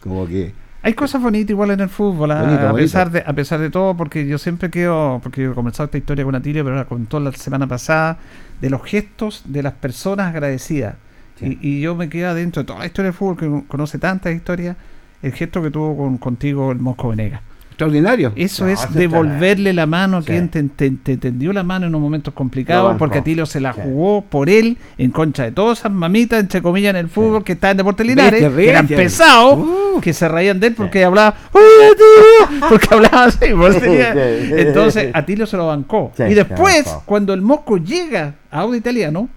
como 0.00 0.26
que 0.26 0.52
Hay 0.82 0.94
cosas 0.94 1.22
bonitas 1.22 1.50
igual 1.50 1.70
en 1.70 1.80
el 1.80 1.88
fútbol, 1.88 2.32
a, 2.32 2.42
Bonito, 2.42 2.60
a 2.62 2.72
bonito. 2.72 2.76
pesar 2.76 3.10
de 3.10 3.22
a 3.24 3.32
pesar 3.32 3.60
de 3.60 3.70
todo, 3.70 3.96
porque 3.96 4.26
yo 4.26 4.36
siempre 4.38 4.68
quedo, 4.70 5.20
porque 5.22 5.42
yo 5.42 5.52
he 5.52 5.54
comenzado 5.54 5.84
esta 5.84 5.98
historia 5.98 6.24
con 6.24 6.34
Atilio, 6.34 6.64
pero 6.64 6.74
la 6.76 6.86
contó 6.86 7.20
la 7.20 7.30
semana 7.32 7.66
pasada, 7.68 8.18
de 8.60 8.68
los 8.70 8.82
gestos 8.82 9.42
de 9.46 9.62
las 9.62 9.74
personas 9.74 10.28
agradecidas. 10.28 10.96
Sí. 11.38 11.58
Y, 11.62 11.68
y 11.78 11.80
yo 11.80 11.94
me 11.94 12.08
quedo 12.08 12.34
dentro 12.34 12.62
de 12.62 12.66
toda 12.66 12.80
la 12.80 12.86
historia 12.86 13.10
del 13.10 13.14
fútbol, 13.16 13.36
que 13.36 13.68
conoce 13.68 13.98
tantas 13.98 14.34
historias, 14.34 14.76
el 15.22 15.32
gesto 15.32 15.62
que 15.62 15.70
tuvo 15.70 15.96
con, 15.96 16.18
contigo 16.18 16.72
el 16.72 16.78
Mosco 16.78 17.08
Venegas. 17.10 17.42
Extraordinario. 17.72 18.32
Eso 18.36 18.64
No, 18.66 18.70
es 18.70 18.92
devolverle 18.94 19.72
la 19.72 19.86
mano 19.86 20.18
a 20.18 20.20
Sí. 20.20 20.26
quien 20.28 20.48
te, 20.50 20.62
te- 20.64 20.90
te 20.90 21.16
tendió 21.16 21.52
la 21.52 21.62
mano 21.62 21.86
en 21.86 21.90
unos 21.90 22.02
momentos 22.02 22.32
Lo 22.32 22.36
complicados, 22.36 22.84
bancó. 22.88 22.98
porque 22.98 23.18
Atilio 23.18 23.46
se 23.46 23.60
la 23.60 23.72
Sí. 23.72 23.80
jugó 23.82 24.22
por 24.22 24.48
él, 24.50 24.76
en 24.98 25.10
contra 25.10 25.46
de 25.46 25.52
todas 25.52 25.80
esas 25.80 25.90
mamitas, 25.92 26.38
entre 26.40 26.60
comillas, 26.62 26.90
en 26.90 26.96
el 26.96 27.08
fútbol, 27.08 27.42
que 27.44 27.52
está 27.52 27.70
en 27.70 27.78
Deportes 27.78 28.06
Linares, 28.06 28.40
que 28.54 28.68
eran 28.68 28.86
pesados, 28.86 29.58
Uh. 29.58 30.00
que 30.00 30.12
se 30.12 30.28
reían 30.28 30.60
de 30.60 30.68
él 30.68 30.74
porque 30.74 31.02
hablaba, 31.04 31.34
¡Oye, 31.52 31.64
Atilio! 31.86 32.60
Porque 32.68 32.88
hablaba 32.94 33.24
así. 33.24 33.46
pues. 33.56 33.76
Entonces, 33.82 35.10
Atilio 35.14 35.46
se 35.46 35.56
lo 35.56 35.66
bancó. 35.66 36.12
Sí, 36.16 36.22
y 36.28 36.34
después, 36.34 36.84
cuando 37.04 37.32
el 37.34 37.42
Mosco 37.42 37.78
llega 37.78 38.34
a 38.50 38.60
Audio 38.60 38.76
Italiano, 38.76 39.28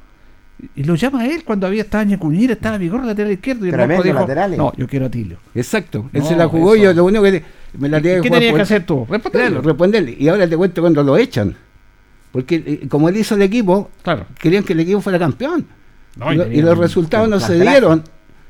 y 0.75 0.83
lo 0.83 0.95
llama 0.95 1.21
a 1.21 1.27
él 1.27 1.43
cuando 1.43 1.67
había 1.67 1.81
estaba 1.83 2.03
Ñecuñira, 2.05 2.53
estaba 2.53 2.77
Vigor 2.77 3.03
lateral 3.03 3.31
izquierdo, 3.33 3.65
y 3.65 3.69
el 3.69 3.73
Tremendo 3.75 3.95
Mosco 3.97 4.07
dijo, 4.07 4.19
laterales. 4.19 4.57
no, 4.57 4.73
yo 4.77 4.87
quiero 4.87 5.05
a 5.05 5.07
Atilio. 5.09 5.37
Exacto. 5.53 6.09
Él 6.13 6.21
No, 6.21 6.27
se 6.29 6.35
la 6.35 6.47
jugó 6.47 6.75
eso. 6.75 6.83
yo, 6.85 6.93
lo 6.93 7.05
único 7.05 7.23
que 7.23 7.43
me 7.77 7.89
la 7.89 8.01
tenía 8.01 8.21
¿Qué 8.21 8.29
por- 8.29 8.39
que 8.39 8.61
hacer 8.61 8.85
tú? 8.85 9.05
Responderle. 9.09 9.49
Claro, 9.49 9.61
responderle. 9.61 10.15
Y 10.17 10.27
ahora 10.29 10.47
te 10.47 10.55
cuento 10.57 10.81
cuando 10.81 11.03
lo 11.03 11.17
echan. 11.17 11.55
Porque 12.31 12.55
eh, 12.83 12.87
como 12.89 13.09
él 13.09 13.17
hizo 13.17 13.35
el 13.35 13.41
equipo, 13.41 13.89
Claro. 14.01 14.25
querían 14.39 14.63
que 14.63 14.73
el 14.73 14.79
equipo 14.81 15.01
fuera 15.01 15.19
campeón. 15.19 15.65
No, 16.17 16.31
y, 16.31 16.35
y 16.35 16.37
lo- 16.37 16.43
tenía 16.45 16.59
y 16.59 16.61
los 16.61 16.77
resultados 16.77 17.27
no 17.29 17.39
se 17.39 17.59
dieron. 17.59 18.03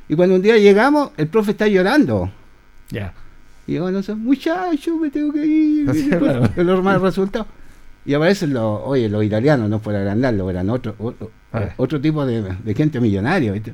Y 0.08 0.16
cuando 0.16 0.36
un 0.36 0.42
día 0.42 0.58
llegamos, 0.58 1.10
el 1.18 1.28
profe 1.28 1.52
está 1.52 1.68
llorando. 1.68 2.32
Ya. 2.92 3.14
Y 3.68 3.74
yo, 3.74 3.90
no 3.90 4.04
sé, 4.04 4.14
muchacho, 4.14 4.96
me 4.98 5.10
tengo 5.10 5.34
que 5.34 5.44
ir. 5.46 5.92
Sí, 5.94 6.06
y 6.06 6.10
claro. 6.16 6.48
el 6.56 6.68
normal 6.68 7.02
resultado. 7.02 7.48
Y 8.06 8.14
aparecen 8.14 8.54
los, 8.54 8.82
oye, 8.84 9.10
los 9.10 9.24
italianos, 9.24 9.70
no 9.70 9.80
por 9.80 9.96
agrandarlo, 9.96 10.50
eran 10.50 10.70
otro, 10.70 10.96
otro, 11.00 11.32
Ah. 11.52 11.70
otro 11.78 12.02
tipo 12.02 12.26
de, 12.26 12.42
de 12.42 12.74
gente 12.76 13.00
millonaria, 13.00 13.52
¿viste? 13.54 13.74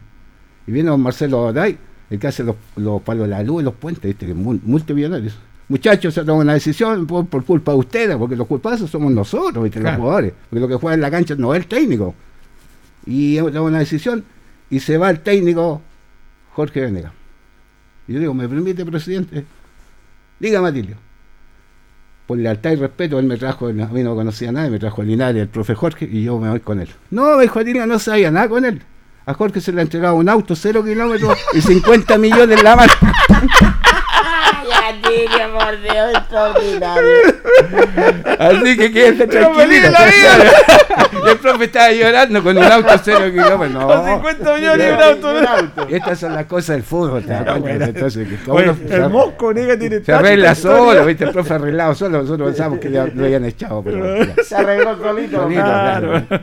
Y 0.68 0.72
viene 0.72 0.90
don 0.90 1.02
Marcelo 1.02 1.42
Oday, 1.48 1.78
el 2.12 2.20
que 2.20 2.28
hace 2.28 2.44
los, 2.44 2.56
los 2.76 3.02
palos 3.02 3.24
de 3.24 3.30
la 3.32 3.42
luz 3.44 3.62
y 3.62 3.66
los 3.66 3.74
puentes, 3.74 4.04
¿viste? 4.04 4.28
Que 4.28 4.34
multimillonarios. 4.36 5.36
Muchachos, 5.68 6.14
se 6.14 6.24
toma 6.24 6.42
una 6.42 6.54
decisión 6.54 7.08
por, 7.08 7.26
por 7.26 7.44
culpa 7.44 7.72
de 7.72 7.78
ustedes, 7.80 8.16
porque 8.18 8.36
los 8.36 8.46
culpables 8.46 8.88
somos 8.90 9.12
nosotros, 9.12 9.64
¿viste? 9.64 9.80
Claro. 9.80 9.98
Los 9.98 10.04
jugadores. 10.04 10.34
Porque 10.50 10.60
lo 10.60 10.68
que 10.68 10.76
juega 10.76 10.94
en 10.96 11.02
la 11.02 11.10
cancha 11.10 11.34
no 11.36 11.56
es 11.56 11.62
el 11.62 11.68
técnico. 11.68 12.14
Y 13.06 13.38
tomado 13.38 13.64
una 13.66 13.80
decisión 13.80 14.24
y 14.70 14.80
se 14.80 14.98
va 14.98 15.10
el 15.10 15.22
técnico 15.22 15.82
Jorge 16.54 16.82
Venegas. 16.82 17.14
Y 18.08 18.14
yo 18.14 18.20
digo, 18.20 18.34
¿me 18.34 18.48
permite, 18.48 18.86
presidente? 18.86 19.44
Dígame, 20.40 20.68
Atilio. 20.70 20.98
Por 22.32 22.38
lealtad 22.38 22.72
y 22.72 22.76
respeto, 22.78 23.20
él 23.20 23.26
me 23.26 23.36
trajo, 23.36 23.68
a 23.68 23.74
mí 23.74 24.04
no 24.04 24.16
conocía 24.16 24.48
a 24.48 24.52
nadie, 24.54 24.70
me 24.70 24.80
trajo 24.80 25.02
a 25.02 25.04
Linares, 25.04 25.42
el 25.42 25.50
profe 25.50 25.76
Jorge, 25.76 26.08
y 26.10 26.24
yo 26.24 26.40
me 26.40 26.50
voy 26.50 26.62
con 26.62 26.80
él. 26.80 26.88
No, 27.10 27.36
me 27.36 27.44
dijo 27.44 27.62
no 27.62 28.00
sabía 28.00 28.32
nada 28.32 28.48
con 28.48 28.64
él. 28.64 28.82
A 29.26 29.34
Jorge 29.34 29.60
se 29.60 29.74
le 29.74 29.82
ha 29.82 29.84
entregado 29.84 30.16
un 30.16 30.30
auto, 30.30 30.56
cero 30.56 30.82
kilómetros 30.82 31.38
y 31.54 31.60
50 31.60 32.18
millones 32.18 32.58
en 32.58 32.64
la 32.64 32.76
mano. 32.78 32.94
Por 35.12 35.82
Dios, 35.82 36.12
extraordinario. 36.16 37.12
Así 38.40 38.78
que 38.78 38.92
quédese 38.92 39.28
Pero 39.28 39.54
feliz 39.56 39.82
tranquilo. 39.82 39.86
de 39.86 39.92
la 39.92 40.06
vida. 40.06 40.52
Y 41.26 41.30
el 41.30 41.38
profe 41.38 41.66
estaba 41.66 41.92
llorando 41.92 42.44
con 42.44 42.58
un 42.58 42.64
auto 42.64 42.90
cero 43.04 43.20
kilómetros. 43.32 43.72
No. 43.72 43.88
Con 43.88 44.06
50 44.06 44.56
millones 44.56 44.88
y 44.88 44.94
un 44.94 45.02
auto. 45.02 45.40
Un 45.40 45.46
auto. 45.48 45.88
Estas 45.90 46.20
son 46.20 46.34
las 46.34 46.46
cosas 46.46 46.76
del 46.78 46.84
fútbol, 46.84 47.22
¿te 47.24 47.30
das 47.30 47.44
Claro, 47.44 47.62
cuenta? 47.62 47.78
bueno. 47.86 47.94
Entonces, 47.98 48.28
que 48.28 48.52
uno 48.52 48.76
el 49.06 49.10
Mosco 49.10 49.54
Nega 49.54 49.78
tiene 49.78 50.00
se 50.04 50.14
arregla 50.14 50.56
solo, 50.56 51.06
¿viste? 51.06 51.26
El 51.26 51.32
profe 51.32 51.54
arreglado 51.54 51.96
solo, 51.96 52.22
nosotros 52.22 52.48
pensamos 52.50 52.80
que 52.80 52.90
lo 52.90 53.02
habían 53.02 53.46
echado, 53.46 53.84
pero... 53.84 54.26
Se 54.44 54.56
arregló 54.56 54.98
solito. 54.98 55.42
Solito, 55.42 55.62
Claro. 55.62 56.24
claro. 56.28 56.42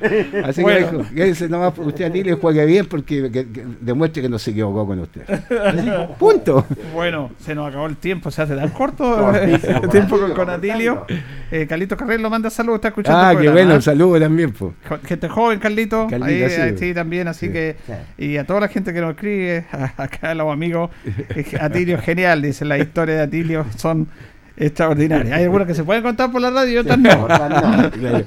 Así 0.48 0.62
Bueno. 0.62 0.86
que 0.90 0.96
dijo, 0.96 1.10
quédese 1.14 1.48
nomás 1.48 1.72
usted 1.78 2.04
a 2.06 2.10
ti 2.12 2.22
le 2.22 2.34
juegue 2.34 2.64
bien 2.66 2.86
porque 2.86 3.30
que- 3.30 3.50
que 3.50 3.64
demuestre 3.80 4.22
que 4.22 4.28
no 4.28 4.38
se 4.38 4.50
equivocó 4.50 4.86
con 4.86 4.98
usted. 5.00 5.22
Así, 5.28 5.90
punto. 6.18 6.66
Bueno, 6.94 7.30
se 7.44 7.54
nos 7.54 7.68
acabó 7.68 7.86
el 7.86 7.96
tiempo, 7.96 8.30
se 8.30 8.42
hace 8.42 8.54
tan 8.60 8.68
corto 8.70 9.16
Cortísimo, 9.16 9.80
el 9.82 9.88
tiempo 9.90 10.18
con, 10.18 10.24
Atilio, 10.30 10.34
con 10.34 10.50
Atilio. 10.50 11.06
Eh, 11.50 11.66
Carlito 11.66 11.96
Carrero 11.96 12.22
lo 12.22 12.30
manda 12.30 12.50
saludos, 12.50 12.76
está 12.78 12.88
escuchando. 12.88 13.18
Ah, 13.20 13.36
qué 13.40 13.48
bueno, 13.50 13.72
¿eh? 13.72 13.76
un 13.76 13.82
saludo 13.82 14.20
también, 14.20 14.52
pues. 14.52 14.72
Jo- 14.88 14.98
Gente 15.04 15.28
joven, 15.28 15.58
Carlito. 15.58 16.06
Carlito, 16.08 16.24
ahí, 16.46 16.50
sí. 16.50 16.60
eh, 16.60 16.74
sí, 16.78 16.94
también, 16.94 17.28
así 17.28 17.46
Sí. 17.46 17.52
que. 17.52 17.76
Sí. 17.86 18.24
Y 18.24 18.36
a 18.36 18.44
toda 18.46 18.60
la 18.60 18.68
gente 18.68 18.92
que 18.92 19.00
nos 19.00 19.10
escribe, 19.10 19.64
a- 19.72 20.02
acá 20.02 20.34
los 20.34 20.52
amigos, 20.52 20.90
eh, 21.04 21.44
Atilio 21.60 21.96
es 21.96 22.02
genial, 22.04 22.42
dice 22.42 22.64
las 22.64 22.80
historias 22.80 23.18
de 23.18 23.24
Atilio 23.24 23.64
son 23.76 24.08
extraordinarias. 24.56 25.36
Hay 25.36 25.44
algunas 25.44 25.66
que 25.68 25.74
se 25.74 25.84
pueden 25.84 26.02
contar 26.02 26.30
por 26.32 26.40
la 26.40 26.50
radio 26.50 26.72
y 26.72 26.76
otras 26.78 26.98
no. 26.98 27.26
Claro. 27.28 28.24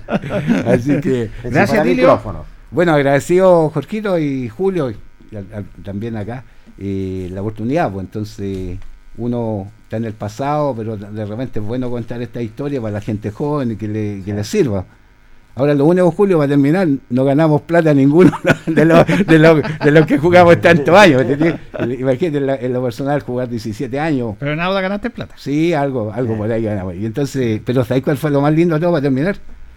Así 0.67 0.99
que, 1.01 1.29
Gracias, 1.43 1.85
micrófono. 1.85 2.45
bueno, 2.71 2.93
agradecido 2.93 3.69
Jorgito 3.69 4.17
y 4.17 4.47
Julio, 4.49 4.91
y 4.91 5.35
a- 5.35 5.39
a- 5.39 5.83
también 5.83 6.15
acá, 6.17 6.43
eh, 6.79 7.29
la 7.31 7.41
oportunidad, 7.41 7.91
pues 7.91 8.05
entonces 8.05 8.77
uno 9.17 9.69
está 9.91 9.97
en 9.97 10.05
el 10.05 10.13
pasado, 10.13 10.73
pero 10.73 10.95
de 10.95 11.25
repente 11.25 11.59
es 11.59 11.65
bueno 11.65 11.89
contar 11.89 12.21
esta 12.21 12.41
historia 12.41 12.79
para 12.79 12.93
la 12.93 13.01
gente 13.01 13.29
joven 13.29 13.71
y 13.71 13.75
que 13.75 13.89
le, 13.89 14.21
que 14.23 14.33
le 14.33 14.45
sirva. 14.45 14.85
Ahora 15.53 15.73
lo 15.75 15.83
único, 15.83 16.09
Julio, 16.11 16.37
va 16.37 16.45
a 16.45 16.47
terminar, 16.47 16.87
no 17.09 17.25
ganamos 17.25 17.63
plata 17.63 17.93
ninguno 17.93 18.31
de 18.67 18.85
los 18.85 19.05
de 19.05 19.37
los 19.37 19.61
de 19.83 19.91
los 19.91 20.05
que 20.05 20.17
jugamos 20.17 20.61
tantos 20.61 20.95
años. 20.97 21.25
Imagínate 21.99 22.37
en, 22.37 22.45
la- 22.47 22.55
en 22.55 22.71
lo 22.71 22.81
personal 22.81 23.19
jugar 23.21 23.49
17 23.49 23.99
años. 23.99 24.35
Pero 24.39 24.53
en 24.53 24.61
Auda 24.61 24.79
ganaste 24.79 25.09
plata. 25.09 25.35
Sí, 25.37 25.73
algo, 25.73 26.13
algo 26.13 26.37
por 26.37 26.49
ahí 26.49 26.63
ganamos. 26.63 26.95
Y 26.95 27.05
entonces, 27.05 27.59
pero 27.65 27.83
¿sabes 27.83 28.01
cuál 28.01 28.15
fue 28.15 28.31
lo 28.31 28.39
más 28.39 28.53
lindo 28.53 28.75
de 28.75 28.79
todo 28.81 28.91
para 28.91 29.01
terminar? 29.01 29.35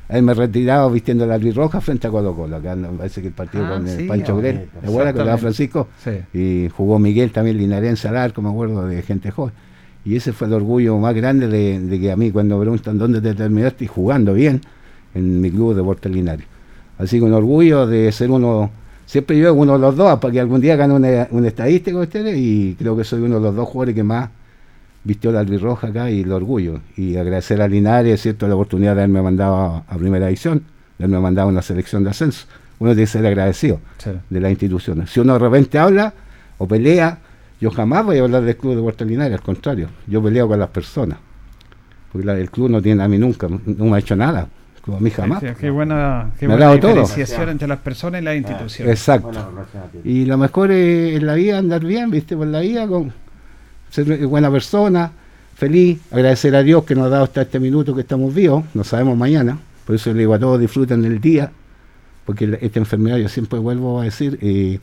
Haberme 0.09 0.35
retirado 0.35 0.89
vistiendo 0.93 1.27
la 1.27 1.39
roja 1.39 1.81
frente 1.81 2.07
a 2.07 2.11
Colo 2.11 2.37
Colo. 2.37 2.55
Acá 2.55 2.77
me 2.77 2.87
parece 2.91 3.21
que 3.21 3.27
el 3.29 3.35
partido 3.35 3.67
Ah, 3.67 3.71
con 3.71 3.89
el 3.89 3.97
sí, 3.99 4.05
Pancho 4.05 4.37
Grel. 4.37 4.69
¿te 4.81 4.87
acuerdas? 4.87 5.15
Con. 5.27 5.39
Francisco. 5.41 5.89
Sí. 6.05 6.11
Y 6.39 6.69
jugó 6.69 7.01
Miguel 7.01 7.33
también 7.33 7.59
Linarense 7.59 8.07
al 8.07 8.17
arco, 8.17 8.41
me 8.43 8.51
acuerdo, 8.51 8.87
de 8.87 9.03
gente 9.03 9.33
joven. 9.33 9.55
Y 10.05 10.17
ese 10.17 10.33
fue 10.33 10.47
el 10.49 10.53
orgullo 10.55 10.99
más 10.99 11.15
grande 11.15 11.49
de, 11.49 11.81
de 11.81 12.01
que 12.01 12.13
a 12.13 12.17
mí 12.17 12.31
cuando 12.31 12.61
preguntan 12.61 12.99
dónde 12.99 13.21
te 13.21 13.35
terminaste 13.35 13.85
y 13.85 13.89
jugando 13.89 14.35
bien 14.35 14.61
en 15.15 15.41
mi 15.41 15.51
club 15.51 15.71
de 15.71 15.77
Deportes 15.77 16.13
Linares. 16.13 16.47
Así 16.99 17.19
que 17.19 17.25
un 17.25 17.33
orgullo 17.33 17.87
de 17.87 18.13
ser 18.13 18.31
uno, 18.31 18.71
siempre 19.07 19.39
yo 19.39 19.55
uno 19.55 19.75
de 19.75 19.79
los 19.79 19.97
dos, 19.97 20.19
para 20.19 20.33
que 20.33 20.41
algún 20.41 20.61
día 20.61 20.77
gane 20.77 20.95
una, 20.95 21.29
una 21.31 21.49
estadística 21.49 21.97
ustedes 21.99 22.37
y 22.39 22.77
creo 22.79 22.97
que 22.97 23.05
soy 23.05 23.23
uno 23.23 23.37
de 23.37 23.41
los 23.43 23.57
dos 23.57 23.67
jugadores 23.69 23.95
que 23.95 24.03
más 24.03 24.29
vistió 25.03 25.33
la 25.33 25.41
albirroja 25.41 25.89
acá 25.89 26.11
y 26.11 26.21
el 26.21 26.33
orgullo. 26.33 26.81
Y 26.97 27.17
agradecer 27.17 27.61
a 27.63 27.69
Linares, 27.69 28.21
¿cierto?, 28.23 28.47
la 28.47 28.55
oportunidad 28.55 28.95
de 28.95 29.03
haberme 29.03 29.23
mandado 29.23 29.55
a, 29.57 29.79
a 29.89 29.97
primera 29.97 30.27
división, 30.27 30.63
de 30.99 31.05
haberme 31.05 31.21
mandado 31.23 31.49
a 31.49 31.51
una 31.53 31.63
selección 31.63 32.05
de 32.05 32.11
ascenso. 32.11 32.47
Uno 32.79 32.91
tiene 32.93 33.03
que 33.05 33.07
ser 33.13 33.27
agradecido 33.27 33.81
Sí. 33.99 34.11
de 34.31 34.41
las 34.41 34.51
instituciones. 34.51 35.11
Si 35.11 35.21
uno 35.21 35.33
de 35.35 35.39
repente 35.39 35.79
habla 35.79 36.13
o 36.59 36.67
pelea, 36.69 37.19
yo 37.65 37.71
jamás 37.71 38.05
voy 38.05 38.19
a 38.19 38.23
hablar 38.23 38.43
del 38.43 38.57
club 38.59 38.77
de 38.77 38.83
Puerto 38.83 39.07
Linares, 39.07 39.39
al 39.39 39.43
contrario, 39.43 39.89
yo 40.07 40.23
peleo 40.23 40.47
con 40.47 40.59
las 40.59 40.69
personas. 40.69 41.17
Porque 42.13 42.27
la- 42.27 42.39
el 42.39 42.51
club 42.51 42.69
no 42.69 42.83
tiene 42.83 43.03
a 43.03 43.09
mí 43.09 43.17
nunca, 43.17 43.49
no 43.49 43.85
me 43.87 43.97
ha 43.97 43.99
hecho 44.01 44.15
nada, 44.15 44.49
el 44.77 44.83
club 44.83 44.97
a 44.97 45.01
mí 45.01 45.09
jamás. 45.11 45.41
Sí, 45.41 45.47
qué 45.59 45.71
buena, 45.71 46.31
qué 46.39 46.47
Me 46.47 46.57
buena 46.57 46.79
todo. 46.79 47.05
entre 47.51 47.67
las 47.67 47.79
personas 47.79 48.21
y 48.21 48.25
las 48.25 48.37
instituciones. 48.37 48.93
Exacto. 48.93 49.31
Y 50.05 50.27
lo 50.27 50.37
mejor 50.37 50.71
es 50.73 51.17
en 51.17 51.27
la 51.27 51.35
vida 51.35 51.57
andar 51.59 51.83
bien, 51.85 52.11
¿viste? 52.11 52.37
Por 52.37 52.49
la 52.49 52.61
vida, 52.61 52.87
con 52.87 53.13
ser 53.91 54.27
buena 54.27 54.51
persona, 54.51 55.11
feliz, 55.55 56.01
agradecer 56.13 56.55
a 56.57 56.63
Dios 56.63 56.85
que 56.85 56.95
nos 56.95 57.07
ha 57.07 57.09
dado 57.09 57.25
hasta 57.25 57.41
este 57.43 57.59
minuto 57.61 57.95
que 57.95 58.03
estamos 58.03 58.35
vivos, 58.35 58.63
no 58.75 58.85
sabemos 58.85 59.17
mañana, 59.17 59.57
por 59.87 59.95
eso 59.97 60.13
le 60.13 60.19
digo 60.19 60.35
a 60.35 60.39
todos 60.39 60.61
disfruten 60.61 61.03
el 61.05 61.19
día, 61.21 61.51
porque 62.27 62.59
esta 62.61 62.79
enfermedad, 62.79 63.17
yo 63.17 63.29
siempre 63.31 63.59
vuelvo 63.59 64.01
a 64.01 64.05
decir, 64.05 64.39
eh, 64.43 64.79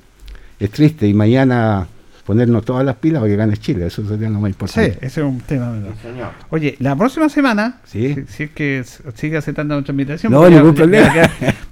es 0.59 0.71
triste 0.71 1.07
y 1.07 1.13
mañana 1.13 1.87
ponernos 2.31 2.63
todas 2.63 2.85
las 2.85 2.95
pilas 2.95 3.19
para 3.19 3.29
que 3.29 3.35
gane 3.35 3.57
Chile, 3.57 3.87
eso 3.87 4.07
sería 4.07 4.29
lo 4.29 4.39
más 4.39 4.49
Sí, 4.49 4.53
importante. 4.53 5.05
ese 5.05 5.19
es 5.21 5.27
un 5.27 5.39
tema. 5.41 5.69
¿verdad? 5.71 5.89
Sí, 6.01 6.07
señor. 6.07 6.29
Oye, 6.49 6.75
la 6.79 6.95
próxima 6.95 7.27
semana, 7.27 7.81
Sí. 7.83 8.15
si, 8.15 8.25
si 8.27 8.43
es 8.43 8.49
que 8.51 8.83
sigue 9.15 9.35
aceptando 9.35 9.73
nuestra 9.75 9.91
invitación, 9.91 10.31
No, 10.31 10.49
ningún 10.49 10.73
problema. 10.73 11.11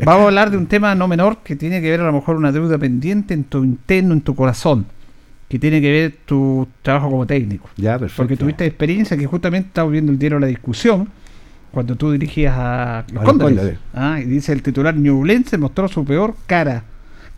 vamos 0.03 0.23
a 0.23 0.25
hablar 0.25 0.51
de 0.51 0.57
un 0.57 0.65
tema 0.67 0.93
no 0.95 1.07
menor 1.07 1.37
que 1.45 1.55
tiene 1.55 1.81
que 1.81 1.89
ver 1.89 2.01
a 2.01 2.05
lo 2.07 2.11
mejor 2.11 2.35
una 2.35 2.51
deuda 2.51 2.77
pendiente 2.77 3.33
en 3.33 3.45
tu 3.45 3.63
interno, 3.63 4.13
en 4.13 4.19
tu 4.19 4.35
corazón, 4.35 4.85
que 5.47 5.57
tiene 5.57 5.79
que 5.79 5.91
ver 5.91 6.15
tu 6.25 6.67
trabajo 6.81 7.09
como 7.09 7.25
técnico. 7.25 7.69
Ya, 7.77 7.97
perfecto. 7.97 8.21
Porque 8.21 8.35
tuviste 8.35 8.65
experiencia 8.65 9.15
que 9.15 9.25
justamente 9.27 9.67
estamos 9.69 9.93
viendo 9.93 10.11
el 10.11 10.19
diario 10.19 10.39
La 10.39 10.47
Discusión 10.47 11.07
cuando 11.71 11.95
tú 11.95 12.11
dirigías 12.11 12.53
a 12.57 13.05
los 13.13 13.21
A 13.21 13.23
los 13.23 13.23
Cóndores. 13.23 13.57
Cóndores. 13.57 13.79
Ah, 13.93 14.19
y 14.19 14.25
dice 14.25 14.51
el 14.51 14.61
titular 14.61 14.93
Ñublense 14.97 15.57
mostró 15.57 15.87
su 15.87 16.03
peor 16.03 16.35
cara. 16.47 16.83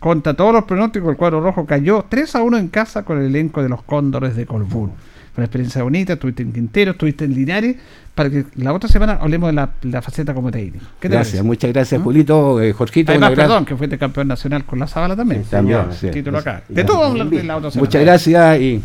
Contra 0.02 0.34
todos 0.34 0.52
los 0.52 0.64
pronósticos, 0.66 1.10
el 1.12 1.16
cuadro 1.16 1.39
rojo 1.41 1.66
cayó 1.66 2.04
3 2.10 2.36
a 2.36 2.41
1 2.41 2.58
en 2.58 2.68
casa 2.70 3.04
con 3.04 3.20
el 3.20 3.26
elenco 3.28 3.62
de 3.64 3.70
los 3.70 3.84
Cóndores 3.84 4.36
de 4.36 4.45
Colbún. 4.47 4.89
Fue 5.34 5.41
una 5.43 5.45
experiencia 5.45 5.84
bonita, 5.84 6.14
estuviste 6.14 6.41
en 6.43 6.52
Quintero, 6.52 6.91
estuviste 6.91 7.24
en 7.24 7.34
Linares, 7.36 7.78
para 8.16 8.30
que 8.30 8.45
la 8.56 8.74
otra 8.74 8.89
semana 8.89 9.20
hablemos 9.22 9.47
de 9.49 9.54
la, 9.54 9.70
la 9.84 10.02
faceta 10.02 10.34
como 10.34 10.49
técnico. 10.52 10.84
¿Qué 10.99 11.08
te 11.08 11.14
Gracias, 11.14 11.34
parece? 11.36 11.43
muchas 11.43 11.72
gracias, 11.72 12.02
¿Mm? 12.02 12.04
Julito, 12.04 12.60
eh, 12.62 12.74
Jorgito. 12.74 13.12
Además, 13.12 13.30
gran- 13.32 13.47
perdón, 13.47 13.66
que 13.66 13.76
fuiste 13.78 13.97
campeón 13.97 14.28
nacional 14.28 14.66
con 14.66 14.80
la 14.80 14.88
Sábala 14.88 15.16
también. 15.16 15.43
Sí, 15.43 15.52
También, 15.52 15.80
señor. 15.91 15.93
sí. 15.95 16.10
Título 16.10 16.39
acá. 16.39 16.64
Y 16.68 16.74
De 16.74 16.84
todo 16.84 16.97
vamos 16.97 17.08
a 17.08 17.12
hablar 17.12 17.26
de 17.28 17.30
también 17.30 17.47
la 17.47 17.58
otra 17.58 17.72
semana. 17.72 17.88
Muchas 17.88 18.02
gracias 18.02 18.60
y 18.60 18.82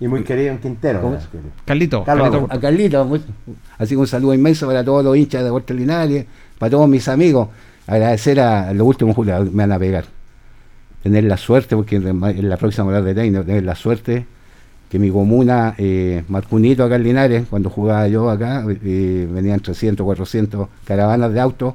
Y 0.00 0.08
muy 0.08 0.22
querido 0.22 0.52
en 0.52 0.58
Quintero. 0.58 1.18
Carlito, 1.66 2.04
Carlito. 2.04 2.46
A 2.48 2.58
Carlito, 2.60 3.18
así 3.76 3.94
que 3.94 4.00
un 4.00 4.06
saludo 4.06 4.32
inmenso 4.34 4.66
para 4.68 4.82
todos 4.84 5.04
los 5.04 5.16
hinchas 5.16 5.42
de 5.44 5.50
Puerto 5.50 5.74
Linares, 5.74 6.24
para 6.58 6.70
todos 6.70 6.88
mis 6.88 7.06
amigos. 7.08 7.48
Agradecer 7.86 8.40
a 8.40 8.72
los 8.72 8.86
últimos 8.86 9.14
Julio, 9.16 9.40
me 9.52 9.64
van 9.64 9.72
a 9.72 9.78
pegar. 9.78 10.04
Tener 11.02 11.24
la 11.24 11.36
suerte, 11.36 11.76
porque 11.76 11.96
en 11.96 12.48
la 12.48 12.56
próxima 12.56 12.86
hora 12.88 13.00
de 13.00 13.14
técnico, 13.14 13.44
tener 13.44 13.64
la 13.64 13.74
suerte 13.74 14.26
que 14.90 14.98
mi 14.98 15.10
comuna, 15.10 15.74
eh, 15.78 16.24
Marcunito 16.28 16.82
acá 16.82 16.96
en 16.96 17.04
Linares, 17.04 17.46
cuando 17.48 17.70
jugaba 17.70 18.08
yo 18.08 18.28
acá, 18.28 18.64
eh, 18.68 19.28
venían 19.30 19.60
300, 19.60 20.04
400 20.04 20.68
caravanas 20.84 21.32
de 21.32 21.40
autos 21.40 21.74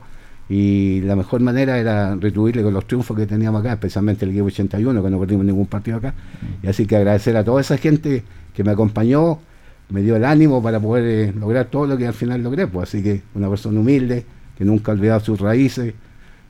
y 0.49 0.99
la 1.01 1.15
mejor 1.15 1.39
manera 1.39 1.79
era 1.79 2.13
retribuirle 2.15 2.61
con 2.61 2.73
los 2.73 2.85
triunfos 2.85 3.15
que 3.15 3.25
teníamos 3.25 3.61
acá, 3.61 3.73
especialmente 3.73 4.25
el 4.25 4.31
equipo 4.31 4.47
81, 4.47 5.01
que 5.01 5.09
no 5.09 5.19
perdimos 5.19 5.45
ningún 5.45 5.65
partido 5.65 5.97
acá. 5.97 6.13
Y 6.61 6.67
así 6.67 6.85
que 6.85 6.97
agradecer 6.97 7.37
a 7.37 7.43
toda 7.45 7.61
esa 7.61 7.77
gente 7.77 8.23
que 8.53 8.63
me 8.65 8.71
acompañó, 8.71 9.39
me 9.89 10.01
dio 10.01 10.17
el 10.17 10.25
ánimo 10.25 10.61
para 10.61 10.81
poder 10.81 11.29
eh, 11.29 11.33
lograr 11.33 11.67
todo 11.67 11.87
lo 11.87 11.97
que 11.97 12.05
al 12.05 12.13
final 12.13 12.43
logré. 12.43 12.67
Pues 12.67 12.89
así 12.89 13.01
que 13.01 13.21
una 13.33 13.49
persona 13.49 13.79
humilde, 13.79 14.25
que 14.57 14.65
nunca 14.65 14.91
ha 14.91 14.95
olvidado 14.95 15.21
sus 15.21 15.39
raíces, 15.39 15.93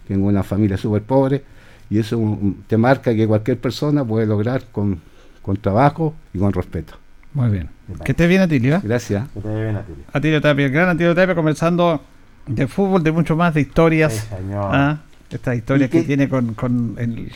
tengo 0.07 0.28
una 0.28 0.41
familia 0.41 0.78
súper 0.78 1.03
pobre, 1.03 1.43
y 1.90 2.00
eso 2.00 2.18
mm, 2.20 2.64
te 2.68 2.78
marca 2.78 3.14
que 3.16 3.28
cualquier 3.28 3.58
persona 3.60 4.04
puede 4.06 4.26
lograr 4.26 4.64
con, 4.72 5.00
con 5.42 5.58
trabajo 5.58 6.14
y 6.34 6.40
con 6.40 6.52
respeto. 6.54 6.96
Muy 7.34 7.50
bien. 7.50 7.70
Que 8.04 8.14
estés 8.14 8.30
bien, 8.30 8.42
Atilio. 8.42 8.76
¿eh? 8.78 8.82
Gracias. 8.84 9.28
Que 9.34 9.40
vaya 9.48 9.64
bien, 9.64 9.76
Atilio. 9.76 10.04
Atilio 10.14 10.42
Tapia, 10.42 10.66
el 10.66 10.72
gran 10.72 10.90
Atilio 10.90 11.14
Tapia, 11.14 11.36
conversando 11.36 12.02
de 12.48 12.68
fútbol, 12.68 13.04
de 13.04 13.12
mucho 13.12 13.36
más, 13.36 13.54
de 13.54 13.62
historias. 13.62 14.14
Sí, 14.14 14.36
señor. 14.38 14.70
¿ah? 14.74 14.98
Estas 15.30 15.56
historias 15.58 15.90
¿Y 15.90 15.92
qué- 15.92 16.00
que 16.02 16.08
tiene 16.08 16.30
con, 16.30 16.54
con 16.54 16.96
el, 16.98 17.32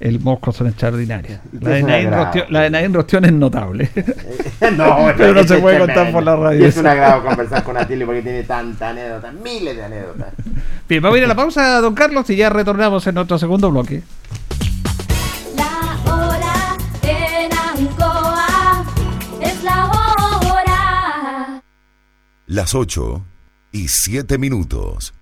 el 0.00 0.20
Mosco 0.20 0.52
son 0.52 0.68
extraordinarias. 0.68 1.40
¿Y 1.52 1.58
qué 1.58 1.64
La 1.64 1.70
de 1.74 1.84
un 1.84 1.90
agrado? 1.90 2.24
Rostión- 2.24 2.46
la 2.50 2.60
de 2.62 2.70
Naín 2.70 2.94
Rostión 2.94 3.24
es 3.26 3.32
notable. 3.32 3.90
no, 4.76 4.94
bueno, 5.02 5.14
Pero 5.18 5.34
no 5.34 5.44
se 5.44 5.58
puede 5.58 5.78
contar 5.80 6.10
por 6.12 6.22
la 6.22 6.36
radio 6.36 6.60
Y 6.64 6.64
es 6.68 6.76
un 6.78 6.86
agrado 6.86 7.24
conversar 7.24 7.62
con 7.62 7.76
Atilio 7.76 8.06
porque 8.06 8.22
tiene 8.22 8.42
tantas 8.44 8.90
anécdotas, 8.92 9.34
miles 9.34 9.76
de 9.76 9.84
anécdotas. 9.84 10.32
Bien, 10.88 11.02
vamos 11.02 11.16
a 11.16 11.18
ir 11.18 11.24
a 11.24 11.28
la 11.28 11.34
pausa, 11.34 11.80
don 11.80 11.94
Carlos, 11.94 12.30
y 12.30 12.36
ya 12.36 12.48
retornamos 12.48 13.04
en 13.08 13.16
nuestro 13.16 13.38
segundo 13.38 13.70
bloque. 13.72 14.04
La 15.56 15.98
hora 16.04 16.76
en 17.02 17.52
Ancoa 17.52 18.84
es 19.40 19.64
la 19.64 19.86
hora. 19.86 21.62
Las 22.46 22.74
8 22.74 23.24
y 23.72 23.88
7 23.88 24.38
minutos. 24.38 25.12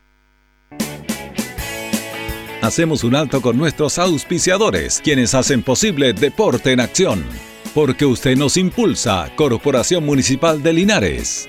Hacemos 2.60 3.02
un 3.02 3.14
alto 3.14 3.40
con 3.40 3.56
nuestros 3.56 3.98
auspiciadores, 3.98 5.00
quienes 5.02 5.34
hacen 5.34 5.62
posible 5.62 6.12
Deporte 6.12 6.72
en 6.72 6.80
Acción. 6.80 7.24
Porque 7.74 8.04
usted 8.04 8.36
nos 8.36 8.58
impulsa, 8.58 9.30
Corporación 9.34 10.04
Municipal 10.04 10.62
de 10.62 10.72
Linares. 10.74 11.48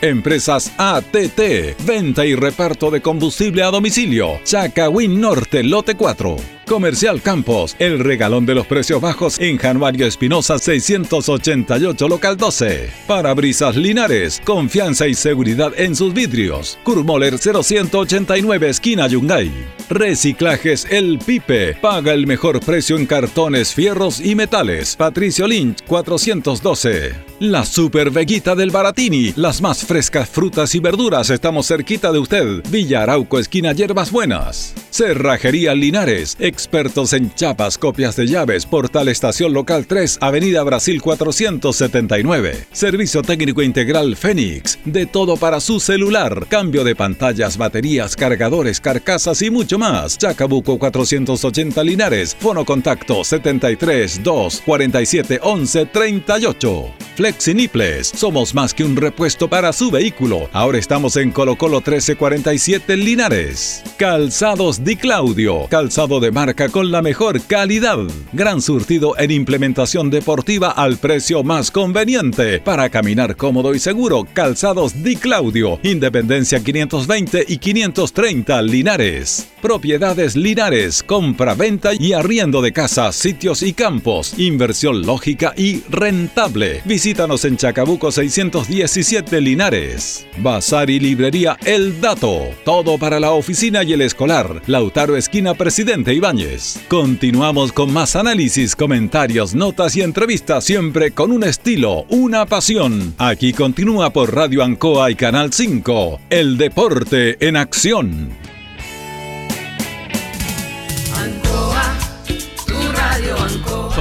Empresas 0.00 0.72
ATT, 0.78 1.76
venta 1.84 2.24
y 2.24 2.34
reparto 2.34 2.90
de 2.90 3.00
combustible 3.00 3.62
a 3.64 3.70
domicilio. 3.70 4.40
Chacawin 4.44 5.20
Norte, 5.20 5.64
lote 5.64 5.96
4. 5.96 6.36
Comercial 6.68 7.20
Campos, 7.22 7.74
el 7.78 7.98
regalón 7.98 8.46
de 8.46 8.54
los 8.54 8.66
precios 8.66 9.00
bajos 9.00 9.40
en 9.40 9.56
Januario 9.56 10.06
Espinosa 10.06 10.58
688, 10.58 12.08
local 12.08 12.36
12. 12.36 12.90
Parabrisas 13.06 13.74
Linares, 13.74 14.40
confianza 14.44 15.08
y 15.08 15.14
seguridad 15.14 15.72
en 15.76 15.96
sus 15.96 16.14
vidrios. 16.14 16.78
Kurmoller 16.84 17.38
0189, 17.38 18.68
esquina 18.68 19.08
Yungay. 19.08 19.77
Reciclajes 19.90 20.86
El 20.90 21.18
Pipe, 21.18 21.74
paga 21.80 22.12
el 22.12 22.26
mejor 22.26 22.60
precio 22.60 22.98
en 22.98 23.06
cartones, 23.06 23.72
fierros 23.72 24.20
y 24.20 24.34
metales. 24.34 24.94
Patricio 24.96 25.46
Lynch 25.46 25.82
412. 25.86 27.28
La 27.40 27.64
Super 27.64 28.10
Veguita 28.10 28.54
del 28.54 28.70
Baratini, 28.70 29.32
las 29.36 29.62
más 29.62 29.84
frescas 29.86 30.28
frutas 30.28 30.74
y 30.74 30.80
verduras, 30.80 31.30
estamos 31.30 31.68
cerquita 31.68 32.12
de 32.12 32.18
usted. 32.18 32.62
Villa 32.68 33.04
Arauco, 33.04 33.38
esquina 33.38 33.72
Hierbas 33.72 34.10
Buenas. 34.10 34.74
Cerrajería 34.90 35.74
Linares, 35.74 36.36
expertos 36.40 37.12
en 37.12 37.32
chapas, 37.34 37.78
copias 37.78 38.16
de 38.16 38.26
llaves, 38.26 38.66
portal 38.66 39.08
Estación 39.08 39.54
Local 39.54 39.86
3, 39.86 40.18
Avenida 40.20 40.64
Brasil 40.64 41.00
479. 41.00 42.66
Servicio 42.72 43.22
técnico 43.22 43.62
integral 43.62 44.16
Fénix, 44.16 44.78
de 44.84 45.06
todo 45.06 45.36
para 45.36 45.60
su 45.60 45.78
celular, 45.78 46.46
cambio 46.48 46.82
de 46.84 46.96
pantallas, 46.96 47.56
baterías, 47.56 48.16
cargadores, 48.16 48.80
carcasas 48.80 49.40
y 49.42 49.50
mucho 49.50 49.77
más. 49.78 50.18
Chacabuco 50.18 50.78
480 50.78 51.82
Linares, 51.84 52.36
fono 52.38 52.64
contacto 52.64 53.24
73 53.24 54.22
2 54.22 54.62
47 54.66 55.40
11 55.42 55.86
38. 55.86 56.94
Flexiniples, 57.18 58.06
somos 58.06 58.54
más 58.54 58.72
que 58.72 58.84
un 58.84 58.94
repuesto 58.94 59.48
para 59.48 59.72
su 59.72 59.90
vehículo. 59.90 60.48
Ahora 60.52 60.78
estamos 60.78 61.16
en 61.16 61.32
Colo 61.32 61.56
Colo 61.56 61.78
1347 61.78 62.96
Linares. 62.96 63.82
Calzados 63.96 64.84
Di 64.84 64.94
Claudio, 64.94 65.66
calzado 65.68 66.20
de 66.20 66.30
marca 66.30 66.68
con 66.68 66.92
la 66.92 67.02
mejor 67.02 67.40
calidad. 67.40 67.98
Gran 68.32 68.62
surtido 68.62 69.18
en 69.18 69.32
implementación 69.32 70.10
deportiva 70.10 70.70
al 70.70 70.98
precio 70.98 71.42
más 71.42 71.72
conveniente. 71.72 72.60
Para 72.60 72.88
caminar 72.88 73.34
cómodo 73.34 73.74
y 73.74 73.80
seguro, 73.80 74.24
Calzados 74.32 75.02
Di 75.02 75.16
Claudio, 75.16 75.80
Independencia 75.82 76.60
520 76.60 77.46
y 77.48 77.58
530 77.58 78.62
Linares. 78.62 79.48
Propiedades 79.68 80.34
Linares, 80.34 81.02
compra-venta 81.02 81.90
y 81.92 82.14
arriendo 82.14 82.62
de 82.62 82.72
casas, 82.72 83.14
sitios 83.14 83.62
y 83.62 83.74
campos. 83.74 84.32
Inversión 84.38 85.02
lógica 85.02 85.52
y 85.58 85.82
rentable. 85.90 86.80
Visítanos 86.86 87.44
en 87.44 87.58
Chacabuco 87.58 88.10
617 88.10 89.42
Linares. 89.42 90.26
Bazar 90.38 90.88
y 90.88 90.98
librería 90.98 91.58
El 91.66 92.00
Dato. 92.00 92.44
Todo 92.64 92.96
para 92.96 93.20
la 93.20 93.32
oficina 93.32 93.82
y 93.82 93.92
el 93.92 94.00
escolar. 94.00 94.62
Lautaro 94.66 95.18
Esquina 95.18 95.52
Presidente 95.52 96.14
Ibáñez. 96.14 96.80
Continuamos 96.88 97.70
con 97.70 97.92
más 97.92 98.16
análisis, 98.16 98.74
comentarios, 98.74 99.54
notas 99.54 99.94
y 99.96 100.00
entrevistas 100.00 100.64
siempre 100.64 101.10
con 101.10 101.30
un 101.30 101.44
estilo, 101.44 102.06
una 102.08 102.46
pasión. 102.46 103.14
Aquí 103.18 103.52
continúa 103.52 104.14
por 104.14 104.34
Radio 104.34 104.64
Ancoa 104.64 105.10
y 105.10 105.14
Canal 105.14 105.52
5. 105.52 106.20
El 106.30 106.56
deporte 106.56 107.36
en 107.46 107.56
acción. 107.56 108.30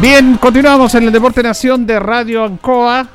Bien, 0.00 0.38
continuamos 0.38 0.94
en 0.94 1.04
el 1.04 1.12
Deporte 1.12 1.42
Nación 1.42 1.86
de 1.86 2.00
Radio 2.00 2.44
Ancoa. 2.44 3.06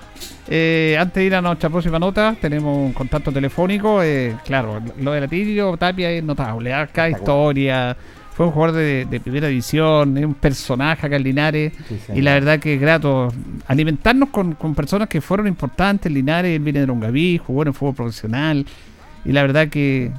Eh, 0.47 0.95
antes 0.99 1.15
de 1.15 1.25
ir 1.25 1.33
a 1.33 1.41
nuestra 1.41 1.69
próxima 1.69 1.97
nota, 1.97 2.35
tenemos 2.39 2.77
un 2.77 2.93
contacto 2.93 3.31
telefónico. 3.31 4.03
eh, 4.03 4.35
claro, 4.45 4.79
lo 4.99 5.11
de 5.11 5.21
Latirio 5.21 5.75
Tapia 5.77 6.11
es 6.11 6.23
notable. 6.23 6.73
Acá 6.73 7.09
historia. 7.09 7.97
Fue 8.33 8.45
un 8.45 8.51
jugador 8.51 8.75
de, 8.75 9.05
de 9.05 9.19
primera 9.21 9.47
división, 9.47 10.17
es 10.17 10.25
un 10.25 10.33
personaje 10.33 11.07
acá 11.07 11.15
en 11.15 11.23
Linares. 11.23 11.73
Sí, 11.87 11.97
y 12.15 12.21
la 12.21 12.33
verdad 12.33 12.59
que 12.59 12.75
es 12.75 12.81
grato 12.81 13.33
alimentarnos 13.65 14.29
con, 14.29 14.55
con 14.55 14.75
personas 14.75 15.07
que 15.07 15.21
fueron 15.21 15.47
importantes 15.47 16.11
Linares. 16.11 16.55
Él 16.55 16.61
viene 16.61 16.81
de 16.81 16.87
Longaví, 16.87 17.37
jugó 17.39 17.61
en 17.61 17.69
el 17.69 17.73
fútbol 17.73 17.95
profesional. 17.95 18.65
Y 19.23 19.31
la 19.31 19.41
verdad 19.41 19.69
que 19.69 20.11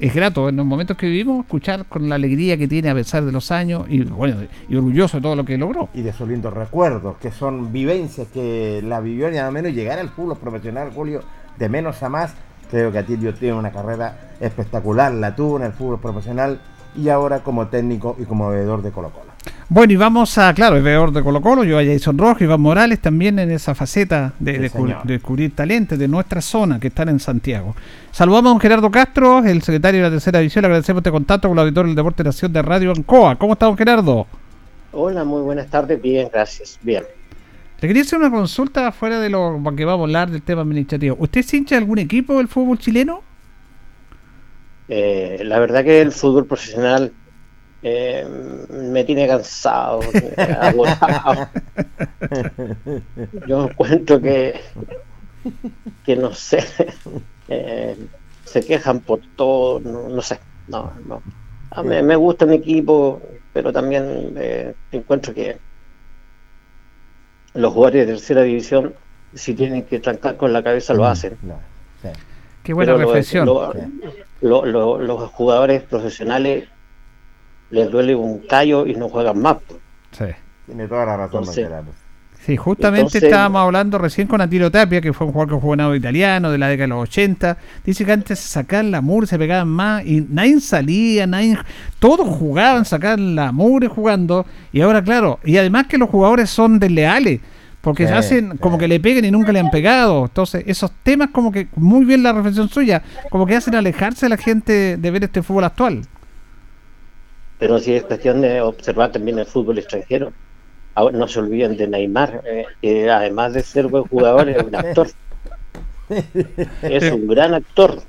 es 0.00 0.14
grato 0.14 0.48
en 0.48 0.56
los 0.56 0.66
momentos 0.66 0.96
que 0.96 1.06
vivimos 1.06 1.44
escuchar 1.44 1.84
con 1.86 2.08
la 2.08 2.14
alegría 2.14 2.56
que 2.56 2.68
tiene 2.68 2.88
a 2.88 2.94
pesar 2.94 3.24
de 3.24 3.32
los 3.32 3.50
años 3.50 3.84
y 3.88 4.02
bueno 4.04 4.36
y 4.68 4.76
orgulloso 4.76 5.18
de 5.18 5.22
todo 5.22 5.36
lo 5.36 5.44
que 5.44 5.58
logró. 5.58 5.88
y 5.94 6.02
de 6.02 6.12
sus 6.12 6.28
lindos 6.28 6.52
recuerdos, 6.52 7.16
que 7.18 7.30
son 7.30 7.72
vivencias 7.72 8.28
que 8.28 8.80
la 8.84 9.00
vivió 9.00 9.30
nada 9.30 9.50
menos 9.50 9.72
llegar 9.72 9.98
al 9.98 10.08
fútbol 10.10 10.38
profesional, 10.38 10.90
Julio, 10.94 11.22
de 11.58 11.68
menos 11.68 12.02
a 12.02 12.08
más. 12.08 12.34
Creo 12.70 12.92
que 12.92 12.98
Atilio 12.98 13.34
tiene 13.34 13.54
una 13.54 13.72
carrera 13.72 14.34
espectacular, 14.40 15.12
la 15.12 15.34
tuvo 15.34 15.56
en 15.56 15.64
el 15.64 15.72
fútbol 15.72 16.00
profesional 16.00 16.60
y 16.94 17.08
ahora 17.08 17.40
como 17.40 17.68
técnico 17.68 18.16
y 18.18 18.24
como 18.24 18.50
veedor 18.50 18.82
de 18.82 18.90
Colo 18.90 19.10
Colo. 19.10 19.37
Bueno, 19.70 19.92
y 19.92 19.96
vamos 19.96 20.38
a, 20.38 20.54
claro, 20.54 20.76
el 20.76 20.82
veedor 20.82 21.12
de 21.12 21.22
Colo 21.22 21.42
Colo, 21.42 21.62
yo 21.62 21.78
a 21.78 21.84
Jason 21.84 22.16
Rojo, 22.16 22.42
Iván 22.42 22.60
Morales 22.60 23.00
también 23.00 23.38
en 23.38 23.50
esa 23.50 23.74
faceta 23.74 24.32
de, 24.38 24.54
Sí, 24.54 24.58
de 24.60 24.70
cu- 24.70 24.86
señor. 24.86 25.02
de 25.04 25.12
descubrir 25.14 25.54
talentos 25.54 25.98
de 25.98 26.08
nuestra 26.08 26.40
zona 26.40 26.80
que 26.80 26.88
están 26.88 27.10
en 27.10 27.20
Santiago. 27.20 27.76
Saludamos 28.10 28.48
a 28.48 28.52
don 28.54 28.60
Gerardo 28.60 28.90
Castro, 28.90 29.40
el 29.44 29.60
secretario 29.60 30.00
de 30.00 30.06
la 30.06 30.10
tercera 30.10 30.38
división, 30.38 30.62
le 30.62 30.66
agradecemos 30.68 31.00
este 31.00 31.10
contacto 31.10 31.48
con 31.48 31.58
el 31.58 31.64
auditor 31.64 31.84
del 31.84 31.94
Deporte 31.94 32.24
Nación 32.24 32.50
de 32.50 32.62
Radio 32.62 32.92
Ancoa. 32.92 33.36
¿Cómo 33.36 33.52
está 33.52 33.66
don 33.66 33.76
Gerardo? 33.76 34.26
Hola, 34.92 35.22
muy 35.24 35.42
buenas 35.42 35.66
tardes. 35.68 36.00
Bien, 36.00 36.30
gracias. 36.32 36.78
Bien. 36.82 37.04
Le 37.80 37.88
quería 37.88 38.02
hacer 38.02 38.18
una 38.18 38.30
consulta 38.30 38.90
fuera 38.90 39.20
de 39.20 39.28
lo 39.28 39.60
que 39.76 39.84
vamos 39.84 40.00
a 40.00 40.04
hablar 40.04 40.30
del 40.30 40.40
tema 40.42 40.62
administrativo. 40.62 41.14
¿Usted 41.20 41.40
es 41.40 41.52
hincha 41.54 41.74
de 41.74 41.82
algún 41.82 41.98
equipo 41.98 42.38
del 42.38 42.48
fútbol 42.48 42.78
chileno? 42.78 43.20
Eh, 44.88 45.42
la 45.44 45.58
verdad 45.58 45.84
que 45.84 46.00
el 46.00 46.10
fútbol 46.12 46.46
profesional 46.46 47.12
eh, 47.90 48.26
me 48.70 49.04
tiene 49.04 49.26
cansado, 49.26 50.00
agotado. 50.60 51.48
Yo 53.46 53.64
encuentro 53.68 54.20
que, 54.20 54.60
que 56.04 56.16
no 56.16 56.34
sé, 56.34 56.64
eh, 57.48 57.96
se 58.44 58.60
quejan 58.64 59.00
por 59.00 59.20
todo, 59.36 59.80
no, 59.80 60.08
no 60.08 60.22
sé. 60.22 60.38
No, 60.68 60.92
no. 61.06 61.22
A 61.70 61.82
mí 61.82 62.02
me 62.02 62.16
gusta 62.16 62.44
mi 62.46 62.56
equipo, 62.56 63.20
pero 63.52 63.72
también 63.72 64.34
eh, 64.36 64.74
encuentro 64.92 65.32
que 65.34 65.56
los 67.54 67.72
jugadores 67.72 68.06
de 68.06 68.12
tercera 68.14 68.42
división, 68.42 68.94
si 69.34 69.54
tienen 69.54 69.84
que 69.84 69.98
trancar 70.00 70.36
con 70.36 70.52
la 70.52 70.62
cabeza, 70.62 70.92
lo 70.94 71.06
hacen. 71.06 71.36
No, 71.42 71.58
sí. 72.02 72.08
Qué 72.62 72.74
buena 72.74 72.92
Pero 72.92 73.02
lo- 73.02 73.08
reflexión. 73.12 73.46
lo- 73.46 73.72
lo- 74.42 74.66
lo- 74.66 74.98
los 74.98 75.30
jugadores 75.30 75.82
profesionales 75.82 76.68
les 77.70 77.90
duele 77.90 78.14
un 78.14 78.38
callo 78.48 78.86
y 78.86 78.94
no 78.94 79.08
juegan 79.08 79.40
más. 79.40 79.56
pues. 79.66 79.80
Sí. 80.12 80.24
Tiene 80.66 80.86
toda 80.88 81.06
la 81.06 81.16
razón, 81.16 81.40
Entonces-. 81.44 81.68
Sí, 82.40 82.56
justamente 82.56 83.00
Entonces- 83.00 83.22
estábamos 83.24 83.60
hablando 83.60 83.98
recién 83.98 84.26
con 84.26 84.40
Atilo 84.40 84.70
Tapia, 84.70 85.00
que 85.02 85.12
fue 85.12 85.26
un 85.26 85.32
jugador 85.34 85.54
que 85.56 85.60
jugó 85.60 85.74
en 85.74 85.94
italiano 85.96 86.50
de 86.50 86.56
la 86.56 86.68
década 86.68 86.84
de 86.84 86.88
los 86.88 87.02
80. 87.02 87.58
Dice 87.84 88.04
que 88.06 88.12
antes 88.12 88.38
se 88.38 88.48
sacaban 88.48 88.90
la 88.90 89.00
mugre, 89.02 89.26
se 89.26 89.38
pegaban 89.38 89.68
más 89.68 90.06
y 90.06 90.24
nadie 90.30 90.58
salía, 90.60 91.26
nadie, 91.26 91.58
todos 91.98 92.26
jugaban, 92.28 92.84
sacaban 92.86 93.34
la 93.34 93.52
mugre 93.52 93.88
jugando. 93.88 94.46
Y 94.72 94.80
ahora, 94.80 95.02
claro, 95.02 95.40
y 95.44 95.56
además 95.58 95.88
que 95.88 95.98
los 95.98 96.08
jugadores 96.08 96.48
son 96.48 96.78
desleales, 96.78 97.40
porque 97.82 98.04
Sí, 98.04 98.08
se 98.12 98.14
hacen 98.14 98.52
sí. 98.52 98.58
como 98.58 98.78
que 98.78 98.88
le 98.88 98.98
peguen 99.00 99.24
y 99.26 99.30
nunca 99.30 99.52
le 99.52 99.60
han 99.60 99.70
pegado. 99.70 100.24
Entonces, 100.24 100.62
esos 100.66 100.90
temas, 101.02 101.30
como 101.30 101.52
que, 101.52 101.68
muy 101.76 102.04
bien 102.06 102.22
la 102.22 102.32
reflexión 102.32 102.68
suya, 102.70 103.02
como 103.30 103.44
que 103.46 103.56
hacen 103.56 103.74
alejarse 103.74 104.24
a 104.26 104.28
la 104.30 104.36
gente 104.38 104.96
de 104.96 105.10
ver 105.10 105.24
este 105.24 105.42
fútbol 105.42 105.64
actual. 105.64 106.02
Pero 107.58 107.78
si 107.78 107.94
es 107.94 108.04
cuestión 108.04 108.40
de 108.40 108.60
observar 108.60 109.12
también 109.12 109.38
el 109.38 109.46
fútbol 109.46 109.78
extranjero. 109.78 110.32
Ahora, 110.94 111.16
no 111.16 111.28
se 111.28 111.38
olviden 111.38 111.76
de 111.76 111.86
Neymar, 111.86 112.42
eh, 112.44 112.64
que 112.82 113.08
además 113.10 113.52
de 113.52 113.62
ser 113.62 113.86
buen 113.86 114.04
jugador, 114.04 114.48
es 114.48 114.62
un 114.62 114.74
actor. 114.74 115.08
Es 116.82 117.12
un 117.12 117.26
gran 117.28 117.52
actor, 117.52 118.00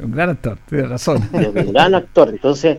Un 0.00 0.10
gran 0.10 0.30
actor, 0.30 0.58
tiene 0.66 0.86
razón. 0.88 1.18
es 1.34 1.48
un 1.48 1.72
gran 1.72 1.94
actor. 1.94 2.30
Entonces, 2.30 2.78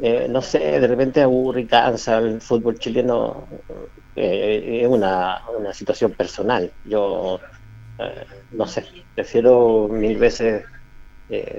eh, 0.00 0.26
no 0.30 0.40
sé, 0.40 0.58
de 0.80 0.86
repente 0.86 1.20
aburre 1.20 1.66
cansa 1.66 2.18
el 2.18 2.40
fútbol 2.40 2.78
chileno. 2.78 3.44
eh, 4.16 4.80
es 4.82 4.88
una, 4.88 5.42
una 5.58 5.74
situación 5.74 6.12
personal. 6.12 6.72
Yo, 6.86 7.38
no 8.52 8.66
sé, 8.66 8.84
prefiero 9.14 9.88
mil 9.90 10.16
veces, 10.16 10.64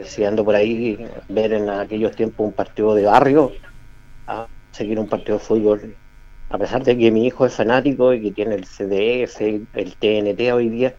si 0.03 0.23
ando 0.25 0.43
por 0.43 0.55
ahí, 0.55 1.07
ver 1.29 1.53
en 1.53 1.69
aquellos 1.69 2.15
tiempos 2.15 2.47
un 2.47 2.53
partido 2.53 2.95
de 2.95 3.05
barrio 3.05 3.51
a 4.27 4.47
seguir 4.71 4.99
un 4.99 5.07
partido 5.09 5.37
de 5.37 5.43
fútbol. 5.43 5.97
A 6.49 6.57
pesar 6.59 6.83
de 6.83 6.97
que 6.97 7.11
mi 7.11 7.25
hijo 7.27 7.45
es 7.45 7.55
fanático 7.55 8.13
y 8.13 8.21
que 8.21 8.31
tiene 8.31 8.55
el 8.55 8.65
CDF, 8.65 9.67
el 9.73 9.97
TNT 9.97 10.53
hoy 10.53 10.69
día, 10.69 10.97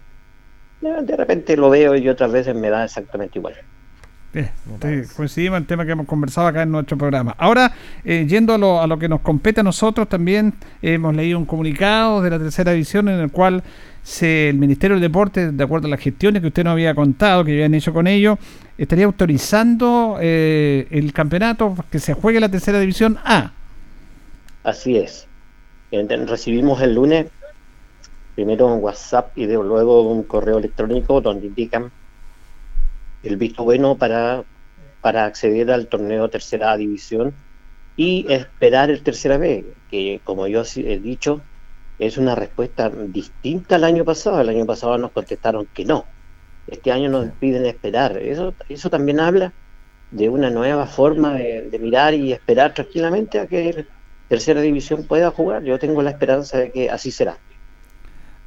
de 0.81 1.17
repente 1.17 1.57
lo 1.57 1.71
veo 1.71 1.97
y 1.97 2.09
otras 2.09 2.33
veces 2.33 2.55
me 2.55 2.71
da 2.71 2.85
exactamente 2.85 3.39
igual. 3.39 3.57
Bien, 4.33 4.51
sí, 4.83 5.15
coincidimos 5.15 5.57
en 5.57 5.63
el 5.63 5.67
tema 5.67 5.87
que 5.87 5.93
hemos 5.93 6.07
conversado 6.07 6.47
acá 6.47 6.63
en 6.63 6.71
nuestro 6.71 6.99
programa. 6.99 7.35
Ahora, 7.39 7.73
eh, 8.05 8.27
yendo 8.29 8.55
a 8.55 8.59
lo, 8.59 8.83
a 8.83 8.87
lo 8.87 8.99
que 8.99 9.09
nos 9.09 9.21
compete 9.21 9.61
a 9.61 9.63
nosotros, 9.63 10.09
también 10.09 10.53
hemos 10.83 11.15
leído 11.15 11.39
un 11.39 11.47
comunicado 11.47 12.21
de 12.21 12.31
la 12.31 12.39
tercera 12.39 12.73
división 12.73 13.09
en 13.09 13.21
el 13.21 13.31
cual 13.31 13.63
se, 14.03 14.51
el 14.51 14.59
Ministerio 14.59 14.97
del 14.97 15.03
Deporte, 15.03 15.51
de 15.53 15.65
acuerdo 15.65 15.87
a 15.87 15.91
las 15.91 16.01
gestiones 16.01 16.43
que 16.43 16.49
usted 16.49 16.65
nos 16.65 16.73
había 16.73 16.95
contado, 16.95 17.45
que 17.45 17.53
habían 17.53 17.75
hecho 17.75 17.93
con 17.93 18.07
ellos, 18.07 18.39
estaría 18.79 19.07
autorizando 19.07 20.19
eh, 20.21 20.87
el 20.91 21.13
campeonato 21.13 21.75
que 21.91 21.99
se 21.99 22.15
juegue 22.15 22.39
la 22.39 22.49
tercera 22.49 22.79
división 22.79 23.19
A. 23.25 23.53
Así 24.63 24.97
es. 24.97 25.27
Recibimos 25.91 26.81
el 26.83 26.95
lunes 26.95 27.27
primero 28.37 28.67
un 28.67 28.83
WhatsApp 28.83 29.37
y 29.37 29.47
de 29.47 29.55
luego 29.55 30.03
un 30.03 30.23
correo 30.23 30.59
electrónico 30.59 31.21
donde 31.21 31.47
indican 31.47 31.91
el 33.27 33.37
visto 33.37 33.65
bueno 33.65 33.97
para, 33.97 34.45
para 35.01 35.25
acceder 35.25 35.71
al 35.71 35.89
torneo 35.89 36.29
tercera 36.29 36.77
división 36.77 37.35
y 37.97 38.31
esperar 38.33 38.91
el 38.91 39.03
tercera 39.03 39.39
B, 39.39 39.65
que 39.91 40.21
como 40.25 40.47
yo 40.47 40.63
he 40.77 40.99
dicho, 40.99 41.41
es 41.99 42.19
una 42.19 42.35
respuesta 42.35 42.91
distinta 42.91 43.77
al 43.77 43.85
año 43.85 44.05
pasado. 44.05 44.41
El 44.41 44.51
año 44.51 44.67
pasado 44.67 44.99
nos 44.99 45.13
contestaron 45.13 45.67
que 45.73 45.85
no. 45.85 46.05
Este 46.67 46.93
año 46.93 47.09
nos 47.09 47.31
piden 47.33 47.65
esperar. 47.65 48.19
Eso, 48.19 48.55
eso 48.69 48.91
también 48.91 49.21
habla 49.21 49.53
de 50.11 50.29
una 50.29 50.51
nueva 50.51 50.87
forma 50.87 51.35
de, 51.35 51.69
de 51.71 51.79
mirar 51.79 52.15
y 52.15 52.33
esperar 52.33 52.75
tranquilamente 52.75 53.39
a 53.41 53.47
que 53.47 53.71
el 53.71 53.89
tercera 54.29 54.61
división 54.61 55.07
pueda 55.07 55.31
jugar. 55.31 55.63
Yo 55.63 55.79
tengo 55.79 56.03
la 56.03 56.11
esperanza 56.11 56.59
de 56.59 56.73
que 56.73 56.91
así 56.91 57.11
será. 57.11 57.39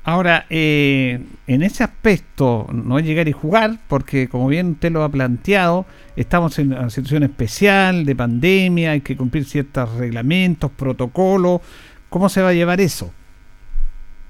Ahora, 0.10 0.48
eh, 0.50 1.24
en 1.46 1.62
ese 1.62 1.84
aspecto, 1.84 2.66
no 2.74 2.98
es 2.98 3.06
llegar 3.06 3.28
y 3.28 3.32
jugar, 3.32 3.78
porque 3.88 4.28
como 4.28 4.48
bien 4.48 4.72
usted 4.72 4.92
lo 4.92 5.04
ha 5.04 5.10
planteado, 5.10 5.86
estamos 6.16 6.58
en 6.58 6.74
una 6.74 6.90
situación 6.90 7.22
especial 7.22 8.06
de 8.06 8.16
pandemia, 8.16 8.94
hay 8.94 9.02
que 9.02 9.16
cumplir 9.16 9.46
ciertos 9.46 9.94
reglamentos, 9.98 10.72
protocolos. 10.72 11.62
¿Cómo 12.10 12.28
se 12.28 12.42
va 12.42 12.50
a 12.50 12.54
llevar 12.54 12.82
eso? 12.82 13.14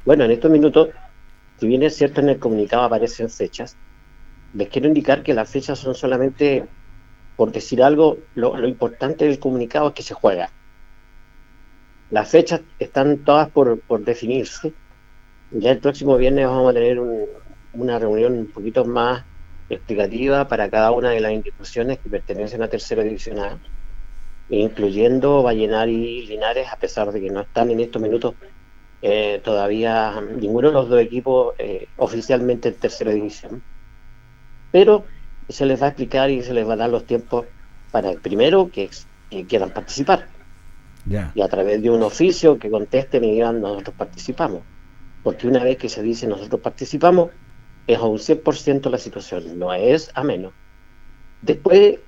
Bueno, 0.03 0.25
en 0.25 0.31
estos 0.31 0.51
minutos, 0.51 0.89
si 1.61 1.67
bien 1.67 1.81
es 1.83 1.95
cierto 1.95 2.19
en 2.19 2.27
el 2.27 2.39
comunicado 2.39 2.83
aparecen 2.83 3.29
fechas, 3.29 3.77
les 4.53 4.67
quiero 4.67 4.89
indicar 4.89 5.23
que 5.23 5.33
las 5.33 5.49
fechas 5.49 5.79
son 5.79 5.95
solamente, 5.95 6.65
por 7.37 7.53
decir 7.53 7.81
algo, 7.81 8.17
lo, 8.35 8.67
importante 8.67 9.23
del 9.23 9.39
comunicado 9.39 9.87
es 9.87 9.93
que 9.93 10.03
se 10.03 10.13
juega. 10.13 10.49
Las 12.11 12.29
fechas 12.29 12.59
están 12.79 13.19
todas 13.19 13.47
por 13.47 14.03
definirse. 14.03 14.73
Ya 15.51 15.71
el 15.71 15.79
próximo 15.79 16.17
viernes 16.17 16.47
vamos 16.47 16.71
a 16.71 16.73
tener 16.73 16.99
un- 16.99 17.27
una 17.71 17.99
reunión 17.99 18.33
un 18.33 18.51
poquito 18.51 18.85
más 18.85 19.23
explicativa 19.67 20.47
para 20.47 20.69
cada 20.69 20.91
una 20.91 21.11
de 21.11 21.19
las 21.21 21.31
instituciones 21.33 21.99
que 21.99 22.09
pertenecen 22.09 22.61
a 22.63 22.69
Tercera 22.69 23.03
División 23.03 23.39
A, 23.39 23.59
incluyendo 24.49 25.43
Vallenar 25.43 25.89
y 25.89 26.27
Linares, 26.27 26.67
a 26.71 26.77
pesar 26.77 27.11
de 27.11 27.21
que 27.21 27.29
no 27.31 27.41
están 27.41 27.71
en 27.71 27.81
estos 27.81 28.01
minutos 28.01 28.35
eh, 29.01 29.41
todavía 29.43 30.21
ninguno 30.21 30.69
de 30.69 30.75
los 30.75 30.89
dos 30.89 31.01
equipos 31.01 31.55
eh, 31.59 31.87
oficialmente 31.97 32.69
en 32.69 32.79
Tercera 32.79 33.11
División. 33.13 33.63
Pero 34.71 35.05
se 35.47 35.65
les 35.67 35.79
va 35.81 35.85
a 35.87 35.89
explicar 35.89 36.29
y 36.31 36.41
se 36.43 36.53
les 36.55 36.67
va 36.67 36.73
a 36.73 36.77
dar 36.77 36.89
los 36.89 37.05
tiempos 37.05 37.47
para, 37.91 38.13
primero, 38.19 38.69
que, 38.71 38.89
que 39.29 39.45
quieran 39.47 39.71
participar 39.71 40.31
y 41.33 41.41
a 41.41 41.47
través 41.47 41.81
de 41.81 41.89
un 41.89 42.03
oficio 42.03 42.59
que 42.59 42.69
contesten 42.69 43.23
y 43.23 43.31
digan 43.31 43.61
nosotros 43.61 43.95
participamos. 43.95 44.67
Porque 45.23 45.47
una 45.47 45.63
vez 45.63 45.77
que 45.77 45.89
se 45.89 46.01
dice 46.01 46.27
nosotros 46.27 46.61
participamos, 46.61 47.31
es 47.87 47.97
a 47.97 48.05
un 48.05 48.17
100% 48.17 48.89
la 48.89 48.97
situación, 48.97 49.57
no 49.57 49.73
es 49.73 50.11
a 50.13 50.23
menos. 50.23 50.53
Después 51.41 51.99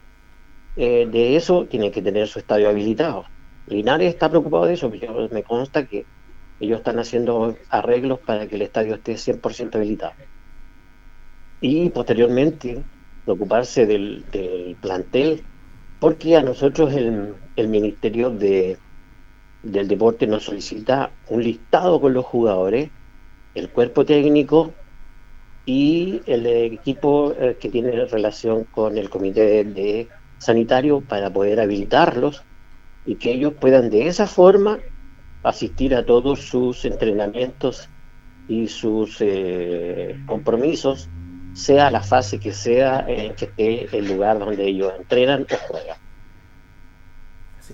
eh, 0.78 1.08
de 1.12 1.36
eso, 1.36 1.66
tiene 1.66 1.92
que 1.92 2.02
tener 2.02 2.28
su 2.28 2.40
estadio 2.40 2.70
habilitado. 2.70 3.26
Linares 3.68 4.14
está 4.14 4.30
preocupado 4.30 4.66
de 4.66 4.74
eso, 4.74 4.90
pero 4.90 5.28
me 5.30 5.44
consta 5.44 5.86
que 5.86 6.06
ellos 6.60 6.80
están 6.80 7.00
haciendo 7.00 7.58
arreglos 7.70 8.20
para 8.20 8.48
que 8.48 8.56
el 8.56 8.62
estadio 8.62 8.96
esté 8.96 9.14
100% 9.16 9.76
habilitado. 9.76 10.14
Y 11.60 11.90
posteriormente, 11.90 12.84
preocuparse 13.26 13.86
del, 13.86 14.26
del 14.32 14.78
plantel, 14.80 15.44
porque 16.00 16.36
a 16.38 16.42
nosotros 16.44 16.94
el, 16.94 17.36
el 17.56 17.68
Ministerio 17.68 18.30
de, 18.32 18.78
del 19.64 19.88
Deporte 19.88 20.26
nos 20.28 20.46
solicita 20.46 21.12
un 21.28 21.44
listado 21.44 22.00
con 22.02 22.14
los 22.14 22.26
jugadores, 22.26 22.90
el 23.54 23.70
cuerpo 23.70 24.06
técnico 24.06 24.74
y 25.66 26.22
el 26.26 26.46
equipo 26.46 27.34
eh, 27.34 27.58
que 27.60 27.70
tiene 27.70 28.06
relación 28.06 28.66
con 28.66 28.98
el 28.98 29.10
comité 29.10 30.08
sanitario 30.40 31.02
para 31.02 31.32
poder 31.32 31.60
habilitarlos 31.60 32.44
y 33.06 33.16
que 33.16 33.32
ellos 33.32 33.54
puedan 33.60 33.90
de 33.90 34.08
esa 34.08 34.28
forma 34.28 34.80
asistir 35.44 35.96
a 35.96 36.06
todos 36.06 36.42
sus 36.42 36.86
entrenamientos 36.86 37.90
y 38.48 38.68
sus 38.68 39.18
eh, 39.22 40.18
compromisos, 40.28 41.10
sea 41.54 41.92
la 41.92 42.02
fase 42.02 42.40
que 42.40 42.52
sea 42.52 43.06
en 43.08 43.36
que 43.36 43.46
esté 43.46 43.98
el 43.98 44.08
lugar 44.08 44.40
donde 44.40 44.68
ellos 44.68 44.94
entrenan 44.98 45.44
o 45.44 45.56
juegan. 45.68 45.98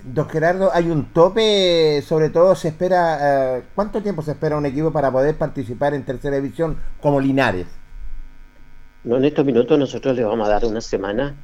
Don 0.04 0.28
Gerardo, 0.28 0.70
hay 0.72 0.90
un 0.90 1.12
tope, 1.12 2.02
sobre 2.02 2.30
todo 2.30 2.54
se 2.54 2.68
espera, 2.68 3.58
eh, 3.58 3.62
¿cuánto 3.74 4.02
tiempo 4.02 4.22
se 4.22 4.32
espera 4.32 4.56
un 4.56 4.66
equipo 4.66 4.92
para 4.92 5.10
poder 5.10 5.36
participar 5.36 5.94
en 5.94 6.04
tercera 6.04 6.36
división 6.36 6.78
como 7.00 7.20
Linares? 7.20 7.66
No, 9.04 9.16
en 9.16 9.24
estos 9.24 9.44
minutos 9.44 9.78
nosotros 9.78 10.16
le 10.16 10.24
vamos 10.24 10.46
a 10.48 10.50
dar 10.50 10.64
una 10.64 10.80
semana 10.80 11.34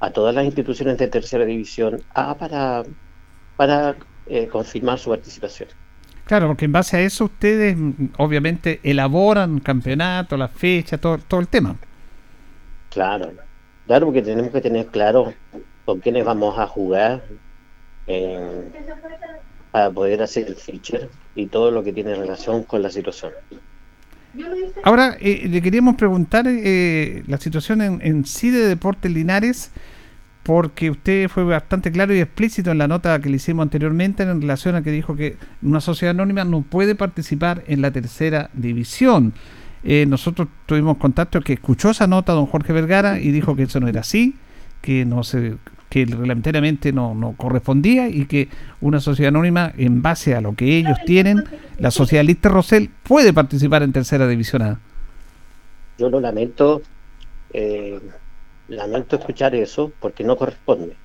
a 0.00 0.10
todas 0.10 0.34
las 0.34 0.44
instituciones 0.44 0.98
de 0.98 1.08
tercera 1.08 1.44
división 1.44 2.02
A 2.14 2.36
para, 2.36 2.82
para 3.56 3.96
eh, 4.26 4.48
confirmar 4.48 4.98
su 4.98 5.10
participación. 5.10 5.68
Claro, 6.24 6.48
porque 6.48 6.66
en 6.66 6.72
base 6.72 6.96
a 6.96 7.00
eso 7.00 7.24
ustedes 7.24 7.76
mm, 7.76 8.10
obviamente 8.18 8.80
elaboran 8.82 9.60
campeonato, 9.60 10.36
las 10.36 10.50
fechas, 10.52 11.00
todo, 11.00 11.18
todo 11.18 11.40
el 11.40 11.48
tema. 11.48 11.76
Claro, 12.90 13.32
claro, 13.86 14.06
porque 14.06 14.22
tenemos 14.22 14.50
que 14.50 14.60
tener 14.60 14.86
claro 14.86 15.32
con 15.84 16.00
quiénes 16.00 16.24
vamos 16.24 16.58
a 16.58 16.66
jugar 16.66 17.22
eh, 18.08 18.68
para 19.70 19.90
poder 19.90 20.22
hacer 20.22 20.46
el 20.48 20.56
feature 20.56 21.08
y 21.34 21.46
todo 21.46 21.70
lo 21.70 21.84
que 21.84 21.92
tiene 21.92 22.14
relación 22.14 22.64
con 22.64 22.82
la 22.82 22.90
situación. 22.90 23.32
Ahora, 24.82 25.16
eh, 25.20 25.46
le 25.48 25.62
queríamos 25.62 25.96
preguntar 25.96 26.46
eh, 26.48 27.22
la 27.26 27.38
situación 27.38 27.82
en, 27.82 28.00
en 28.02 28.24
sí 28.24 28.50
de 28.50 28.66
Deportes 28.66 29.10
Linares, 29.10 29.70
porque 30.42 30.90
usted 30.90 31.28
fue 31.28 31.44
bastante 31.44 31.92
claro 31.92 32.14
y 32.14 32.20
explícito 32.20 32.70
en 32.70 32.78
la 32.78 32.88
nota 32.88 33.20
que 33.20 33.28
le 33.28 33.36
hicimos 33.36 33.64
anteriormente 33.64 34.22
en 34.22 34.40
relación 34.40 34.76
a 34.76 34.82
que 34.82 34.90
dijo 34.90 35.14
que 35.14 35.36
una 35.60 35.80
sociedad 35.80 36.14
anónima 36.14 36.44
no 36.44 36.62
puede 36.62 36.94
participar 36.94 37.64
en 37.66 37.82
la 37.82 37.90
tercera 37.90 38.48
división. 38.54 39.34
Eh, 39.84 40.06
nosotros 40.06 40.48
tuvimos 40.66 40.96
contacto 40.96 41.40
que 41.40 41.52
escuchó 41.52 41.90
esa 41.90 42.06
nota 42.06 42.32
don 42.32 42.46
Jorge 42.46 42.72
Vergara 42.72 43.20
y 43.20 43.30
dijo 43.30 43.56
que 43.56 43.64
eso 43.64 43.78
no 43.78 43.88
era 43.88 44.00
así, 44.00 44.36
que 44.80 45.04
no 45.04 45.22
se 45.22 45.56
que 45.88 46.04
reglamentariamente 46.04 46.92
no, 46.92 47.14
no 47.14 47.34
correspondía 47.36 48.08
y 48.08 48.26
que 48.26 48.48
una 48.80 49.00
sociedad 49.00 49.28
anónima, 49.28 49.72
en 49.76 50.02
base 50.02 50.34
a 50.34 50.40
lo 50.40 50.54
que 50.54 50.76
ellos 50.76 50.98
tienen, 51.06 51.44
la 51.78 51.90
sociedad 51.90 52.24
Lister 52.24 52.52
Rosell 52.52 52.90
puede 53.02 53.32
participar 53.32 53.82
en 53.82 53.92
tercera 53.92 54.28
división 54.28 54.62
A. 54.62 54.80
Yo 55.98 56.10
lo 56.10 56.20
lamento, 56.20 56.82
eh, 57.52 57.98
lamento 58.68 59.16
escuchar 59.16 59.54
eso 59.54 59.92
porque 59.98 60.24
no 60.24 60.36
corresponde. 60.36 60.96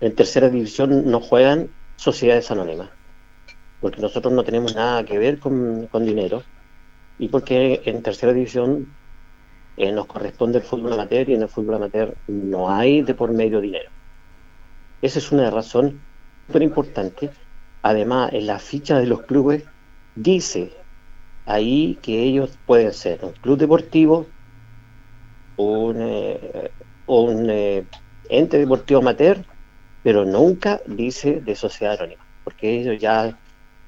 En 0.00 0.14
tercera 0.14 0.48
división 0.48 1.10
no 1.10 1.20
juegan 1.20 1.68
sociedades 1.96 2.50
anónimas, 2.50 2.88
porque 3.80 4.00
nosotros 4.00 4.32
no 4.32 4.42
tenemos 4.42 4.74
nada 4.74 5.04
que 5.04 5.18
ver 5.18 5.38
con, 5.38 5.86
con 5.88 6.06
dinero 6.06 6.42
y 7.18 7.28
porque 7.28 7.82
en 7.84 8.02
tercera 8.02 8.32
división 8.32 8.88
eh, 9.82 9.92
nos 9.92 10.04
corresponde 10.04 10.58
el 10.58 10.64
fútbol 10.64 10.92
amateur 10.92 11.30
y 11.30 11.34
en 11.34 11.40
el 11.40 11.48
fútbol 11.48 11.76
amateur 11.76 12.14
no 12.28 12.70
hay 12.70 13.00
de 13.00 13.14
por 13.14 13.32
medio 13.32 13.62
dinero. 13.62 13.88
Esa 15.00 15.18
es 15.18 15.32
una 15.32 15.50
razón 15.50 15.98
súper 16.46 16.62
importante. 16.62 17.30
Además, 17.80 18.30
en 18.34 18.46
la 18.46 18.58
ficha 18.58 18.98
de 18.98 19.06
los 19.06 19.22
clubes 19.22 19.64
dice 20.14 20.70
ahí 21.46 21.98
que 22.02 22.22
ellos 22.22 22.58
pueden 22.66 22.92
ser 22.92 23.24
un 23.24 23.32
club 23.32 23.56
deportivo, 23.56 24.26
un, 25.56 25.96
eh, 25.98 26.70
un 27.06 27.48
eh, 27.48 27.86
ente 28.28 28.58
deportivo 28.58 29.00
amateur, 29.00 29.38
pero 30.02 30.26
nunca 30.26 30.82
dice 30.84 31.40
de 31.40 31.56
sociedad 31.56 31.94
anónima, 31.98 32.26
porque 32.44 32.80
ellos 32.80 33.00
ya 33.00 33.34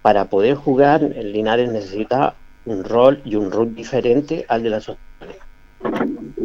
para 0.01 0.31
poder 0.31 0.55
jugar 0.55 1.03
el 1.03 1.33
Linares 1.33 1.71
necesita 1.71 2.35
un 2.65 2.83
rol 2.83 3.21
y 3.27 3.35
un 3.35 3.53
rol 3.53 3.75
diferente 3.75 4.47
al 4.49 4.63
de 4.63 4.71
la 4.71 4.81
sociedad. 4.81 5.12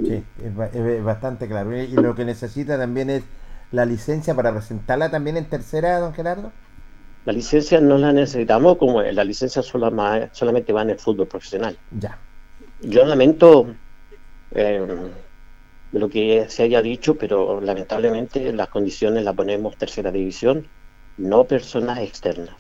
Sí, 0.06 0.24
es, 0.44 0.56
ba- 0.56 0.70
es 0.74 1.04
bastante 1.04 1.48
claro. 1.48 1.76
Y 1.76 1.88
lo 1.92 2.16
que 2.16 2.26
necesita 2.26 2.78
también 2.78 3.10
es 3.10 3.24
la 3.72 3.86
licencia 3.86 4.34
para 4.36 4.52
presentarla 4.52 5.10
también 5.10 5.38
en 5.38 5.46
tercera, 5.46 6.00
don 6.00 6.14
Gerardo. 6.14 6.52
La 7.26 7.34
licencia 7.34 7.82
no 7.82 7.98
la 7.98 8.14
necesitamos, 8.14 8.78
como 8.78 9.02
la 9.02 9.24
licencia 9.24 9.62
sola 9.62 10.30
solamente 10.32 10.72
va 10.72 10.84
en 10.84 10.92
el 10.92 11.00
fútbol 11.00 11.28
profesional. 11.28 11.78
Ya. 12.00 12.18
Yo 12.82 13.06
lamento 13.06 13.68
eh, 14.52 14.82
lo 15.92 16.10
que 16.10 16.46
se 16.48 16.64
haya 16.64 16.82
dicho, 16.82 17.16
pero 17.16 17.60
lamentablemente 17.60 18.54
las 18.54 18.70
condiciones 18.70 19.26
las 19.26 19.36
ponemos 19.36 19.78
tercera 19.78 20.12
división, 20.12 20.68
no 21.18 21.44
personas 21.44 22.00
externas. 22.00 22.56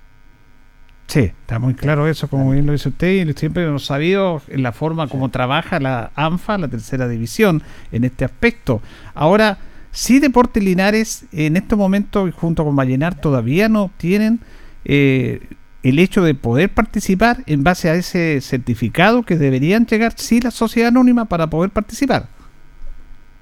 Sí, 1.07 1.19
está 1.21 1.57
muy 1.57 1.73
claro 1.73 2.05
eso, 2.07 2.27
como 2.27 2.51
bien 2.51 2.65
lo 2.65 2.73
dice 2.73 2.89
usted, 2.89 3.25
y 3.25 3.33
siempre 3.33 3.63
hemos 3.63 3.85
sabido 3.85 4.41
en 4.49 4.61
la 4.61 4.73
forma 4.73 5.07
como 5.07 5.29
trabaja 5.29 5.79
la 5.79 6.11
ANFA, 6.15 6.57
la 6.57 6.67
tercera 6.67 7.07
división, 7.07 7.63
en 7.93 8.03
este 8.03 8.25
aspecto. 8.25 8.81
Ahora, 9.13 9.57
sí 9.91 10.19
Deportes 10.19 10.61
Linares, 10.61 11.25
en 11.31 11.55
estos 11.55 11.77
momentos, 11.79 12.33
junto 12.35 12.65
con 12.65 12.75
Vallenar, 12.75 13.15
todavía 13.15 13.69
no 13.69 13.89
tienen 13.95 14.41
eh, 14.83 15.47
el 15.81 15.99
hecho 15.99 16.23
de 16.23 16.35
poder 16.35 16.73
participar 16.73 17.43
en 17.45 17.63
base 17.63 17.89
a 17.89 17.95
ese 17.95 18.41
certificado 18.41 19.23
que 19.23 19.37
deberían 19.37 19.85
llegar, 19.85 20.13
sí, 20.17 20.41
la 20.41 20.51
sociedad 20.51 20.89
anónima 20.89 21.23
para 21.25 21.47
poder 21.49 21.69
participar. 21.71 22.27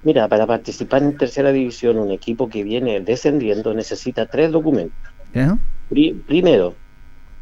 Mira, 0.04 0.28
para 0.28 0.46
participar 0.46 1.02
en 1.04 1.18
tercera 1.18 1.52
división, 1.52 1.98
un 1.98 2.12
equipo 2.12 2.48
que 2.48 2.64
viene 2.64 3.02
descendiendo 3.02 3.74
necesita 3.74 4.28
tres 4.28 4.52
documentos. 4.52 5.12
¿ya? 5.34 5.58
Pri- 5.90 6.14
primero, 6.28 6.76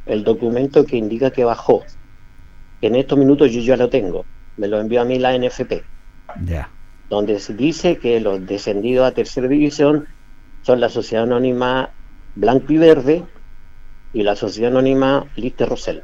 el 0.05 0.23
documento 0.23 0.85
que 0.85 0.97
indica 0.97 1.31
que 1.31 1.43
bajó. 1.43 1.83
En 2.81 2.95
estos 2.95 3.17
minutos 3.17 3.51
yo 3.51 3.61
ya 3.61 3.77
lo 3.77 3.89
tengo. 3.89 4.25
Me 4.57 4.67
lo 4.67 4.79
envió 4.79 5.01
a 5.01 5.05
mí 5.05 5.19
la 5.19 5.37
NFP. 5.37 5.83
Ya. 6.45 6.69
donde 7.09 7.39
se 7.39 7.53
dice 7.53 7.97
que 7.97 8.19
los 8.19 8.43
descendidos 8.47 9.05
a 9.05 9.13
tercera 9.13 9.47
división 9.47 10.07
son 10.63 10.79
la 10.79 10.89
Sociedad 10.89 11.25
Anónima 11.25 11.91
Blanco 12.33 12.73
y 12.73 12.77
Verde 12.77 13.23
y 14.13 14.23
la 14.23 14.35
Sociedad 14.35 14.71
Anónima 14.71 15.25
Lister 15.35 15.69
Rosell. 15.69 16.01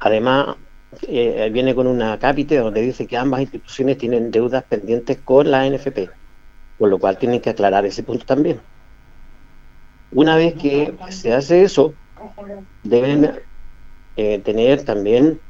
Además, 0.00 0.56
eh, 1.02 1.48
viene 1.52 1.74
con 1.74 1.86
una 1.86 2.18
cápite 2.18 2.56
donde 2.56 2.80
dice 2.80 3.06
que 3.06 3.16
ambas 3.16 3.42
instituciones 3.42 3.98
tienen 3.98 4.30
deudas 4.30 4.64
pendientes 4.64 5.18
con 5.18 5.50
la 5.50 5.68
NFP, 5.68 6.10
por 6.78 6.88
lo 6.88 6.98
cual 6.98 7.18
tienen 7.18 7.40
que 7.40 7.50
aclarar 7.50 7.84
ese 7.84 8.02
punto 8.02 8.24
también. 8.24 8.60
Una 10.10 10.36
vez 10.36 10.54
que 10.54 10.94
se 11.10 11.32
hace 11.32 11.62
eso, 11.62 11.94
deben 12.82 13.30
eh, 14.16 14.38
tener 14.40 14.84
también 14.84 15.40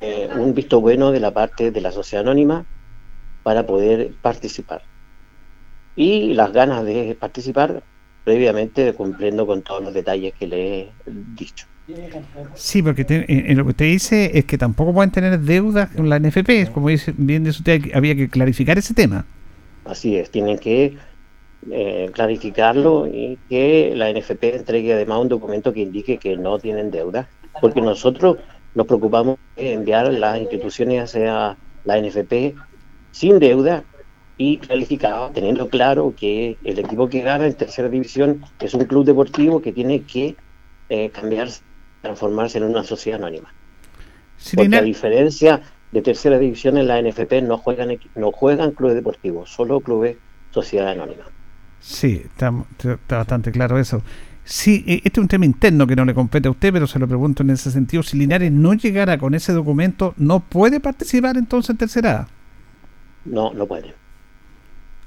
eh, 0.00 0.28
un 0.36 0.54
visto 0.54 0.80
bueno 0.80 1.10
de 1.10 1.20
la 1.20 1.32
parte 1.32 1.70
de 1.70 1.80
la 1.80 1.92
sociedad 1.92 2.24
anónima 2.24 2.64
para 3.42 3.66
poder 3.66 4.12
participar. 4.20 4.82
Y 5.96 6.34
las 6.34 6.52
ganas 6.52 6.84
de 6.84 7.16
participar 7.18 7.82
previamente 8.24 8.92
cumpliendo 8.94 9.46
con 9.46 9.62
todos 9.62 9.82
los 9.82 9.94
detalles 9.94 10.34
que 10.38 10.46
le 10.46 10.80
he 10.80 10.92
dicho. 11.06 11.66
Sí, 12.54 12.82
porque 12.82 13.04
te- 13.04 13.24
en, 13.32 13.50
en 13.50 13.56
lo 13.58 13.64
que 13.64 13.70
usted 13.70 13.86
dice 13.86 14.30
es 14.34 14.44
que 14.44 14.58
tampoco 14.58 14.92
pueden 14.92 15.10
tener 15.10 15.38
deudas 15.40 15.90
con 15.90 16.08
la 16.08 16.16
NFP. 16.16 16.70
Como 16.72 16.88
dice, 16.90 17.14
bien 17.16 17.42
dice 17.44 17.58
usted, 17.58 17.94
había 17.94 18.14
que 18.14 18.28
clarificar 18.28 18.76
ese 18.78 18.92
tema. 18.94 19.24
Así 19.86 20.16
es, 20.16 20.30
tienen 20.30 20.58
que 20.58 20.98
eh, 21.70 22.10
clarificarlo 22.12 23.06
y 23.06 23.38
que 23.48 23.92
la 23.94 24.10
NFP 24.12 24.44
entregue 24.54 24.94
además 24.94 25.18
un 25.18 25.28
documento 25.28 25.72
que 25.72 25.80
indique 25.80 26.18
que 26.18 26.36
no 26.36 26.58
tienen 26.58 26.90
deuda, 26.90 27.28
porque 27.60 27.80
nosotros 27.80 28.38
nos 28.74 28.86
preocupamos 28.86 29.38
de 29.56 29.72
enviar 29.72 30.12
las 30.12 30.38
instituciones 30.38 31.02
hacia 31.02 31.56
la 31.84 32.00
NFP 32.00 32.54
sin 33.10 33.38
deuda 33.38 33.84
y 34.36 34.58
clarificado, 34.58 35.30
teniendo 35.30 35.68
claro 35.68 36.14
que 36.16 36.56
el 36.62 36.78
equipo 36.78 37.08
que 37.08 37.22
gana 37.22 37.46
en 37.46 37.54
tercera 37.54 37.88
división 37.88 38.44
es 38.60 38.72
un 38.74 38.84
club 38.84 39.04
deportivo 39.04 39.60
que 39.60 39.72
tiene 39.72 40.02
que 40.02 40.36
eh, 40.88 41.10
cambiarse, 41.10 41.62
transformarse 42.02 42.58
en 42.58 42.64
una 42.64 42.84
sociedad 42.84 43.18
anónima. 43.18 43.52
Porque 44.54 44.76
a 44.76 44.82
diferencia 44.82 45.60
de 45.90 46.02
tercera 46.02 46.38
división 46.38 46.78
en 46.78 46.86
la 46.86 47.02
NFP 47.02 47.42
no 47.42 47.58
juegan 47.58 47.98
no 48.14 48.30
juegan 48.30 48.70
clubes 48.70 48.94
deportivos, 48.94 49.50
solo 49.50 49.80
clubes 49.80 50.16
sociedad 50.52 50.88
anónima. 50.88 51.24
Sí, 51.80 52.22
está, 52.24 52.52
está 52.78 53.16
bastante 53.18 53.52
claro 53.52 53.78
eso. 53.78 54.02
Sí, 54.44 54.84
eh, 54.86 54.96
este 55.04 55.20
es 55.20 55.22
un 55.22 55.28
tema 55.28 55.44
interno 55.44 55.86
que 55.86 55.94
no 55.96 56.04
le 56.04 56.14
compete 56.14 56.48
a 56.48 56.50
usted, 56.50 56.72
pero 56.72 56.86
se 56.86 56.98
lo 56.98 57.06
pregunto 57.06 57.42
en 57.42 57.50
ese 57.50 57.70
sentido. 57.70 58.02
Si 58.02 58.16
Linares 58.16 58.50
no 58.50 58.74
llegara 58.74 59.18
con 59.18 59.34
ese 59.34 59.52
documento, 59.52 60.14
¿no 60.16 60.40
puede 60.40 60.80
participar 60.80 61.36
entonces 61.36 61.70
en 61.70 61.76
tercera? 61.76 62.26
No, 63.24 63.52
no 63.52 63.66
pueden. 63.66 63.92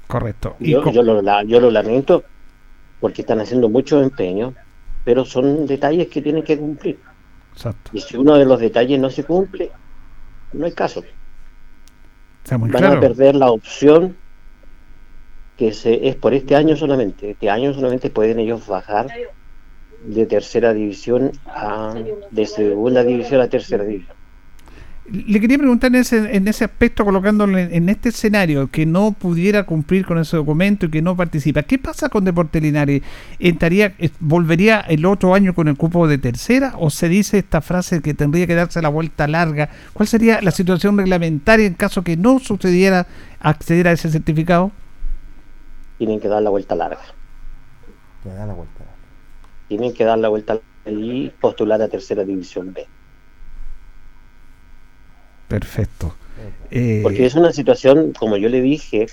Correcto. 0.06 0.56
Y 0.60 0.70
Yo, 0.70 0.90
yo 0.90 1.02
lo, 1.02 1.22
la- 1.22 1.42
yo 1.44 1.60
lo 1.60 1.70
lamento 1.70 2.24
porque 3.00 3.22
están 3.22 3.40
haciendo 3.40 3.68
mucho 3.68 4.00
empeño, 4.02 4.54
pero 5.04 5.24
son 5.24 5.66
detalles 5.66 6.08
que 6.08 6.22
tienen 6.22 6.44
que 6.44 6.58
cumplir. 6.58 6.98
Exacto. 7.52 7.90
Y 7.92 8.00
si 8.00 8.16
uno 8.16 8.36
de 8.36 8.44
los 8.44 8.60
detalles 8.60 9.00
no 9.00 9.10
se 9.10 9.24
cumple, 9.24 9.70
no 10.52 10.66
hay 10.66 10.72
caso. 10.72 11.02
Está 12.44 12.58
muy 12.58 12.70
Van 12.70 12.84
a 12.84 13.00
perder 13.00 13.34
la 13.34 13.50
opción 13.50 14.16
que 15.56 15.72
se, 15.72 16.08
es 16.08 16.16
por 16.16 16.34
este 16.34 16.56
año 16.56 16.76
solamente. 16.76 17.30
Este 17.30 17.50
año 17.50 17.72
solamente 17.74 18.10
pueden 18.10 18.38
ellos 18.38 18.66
bajar 18.66 19.08
de 20.04 20.26
tercera 20.26 20.72
división 20.72 21.32
a 21.46 21.94
de 22.30 22.46
segunda 22.46 23.04
división 23.04 23.40
a 23.40 23.48
tercera 23.48 23.84
división. 23.84 24.16
Le 25.10 25.40
quería 25.40 25.58
preguntar 25.58 25.88
en 25.88 26.00
ese, 26.00 26.36
en 26.36 26.46
ese 26.46 26.64
aspecto, 26.64 27.04
colocándolo 27.04 27.58
en, 27.58 27.88
este 27.88 28.10
escenario, 28.10 28.68
que 28.68 28.86
no 28.86 29.10
pudiera 29.10 29.64
cumplir 29.64 30.06
con 30.06 30.16
ese 30.18 30.36
documento 30.36 30.86
y 30.86 30.90
que 30.90 31.02
no 31.02 31.16
participa. 31.16 31.64
¿Qué 31.64 31.76
pasa 31.76 32.08
con 32.08 32.24
Deporte 32.24 32.60
Linares? 32.60 33.02
¿Entraría, 33.40 33.94
eh, 33.98 34.10
¿Volvería 34.20 34.80
el 34.80 35.04
otro 35.04 35.34
año 35.34 35.54
con 35.54 35.66
el 35.66 35.76
cupo 35.76 36.06
de 36.06 36.18
tercera? 36.18 36.74
¿O 36.78 36.88
se 36.88 37.08
dice 37.08 37.38
esta 37.38 37.60
frase 37.60 38.00
que 38.00 38.14
tendría 38.14 38.46
que 38.46 38.54
darse 38.54 38.80
la 38.80 38.90
vuelta 38.90 39.26
larga? 39.26 39.70
¿Cuál 39.92 40.06
sería 40.06 40.40
la 40.40 40.52
situación 40.52 40.96
reglamentaria 40.96 41.66
en 41.66 41.74
caso 41.74 42.04
que 42.04 42.16
no 42.16 42.38
sucediera 42.38 43.08
acceder 43.40 43.88
a 43.88 43.92
ese 43.92 44.08
certificado? 44.08 44.70
Tienen 46.02 46.18
que 46.18 46.26
dar 46.26 46.42
la 46.42 46.50
vuelta 46.50 46.74
larga. 46.74 46.98
Da 48.24 48.44
la 48.44 48.54
vuelta. 48.54 48.82
Tienen 49.68 49.94
que 49.94 50.04
dar 50.04 50.18
la 50.18 50.30
vuelta 50.30 50.58
y 50.84 51.28
postular 51.28 51.80
a 51.80 51.86
tercera 51.86 52.24
división 52.24 52.72
B. 52.72 52.84
Perfecto. 55.46 56.16
Eh, 56.72 57.02
Porque 57.04 57.24
es 57.24 57.36
una 57.36 57.52
situación, 57.52 58.14
como 58.18 58.36
yo 58.36 58.48
le 58.48 58.60
dije 58.60 59.06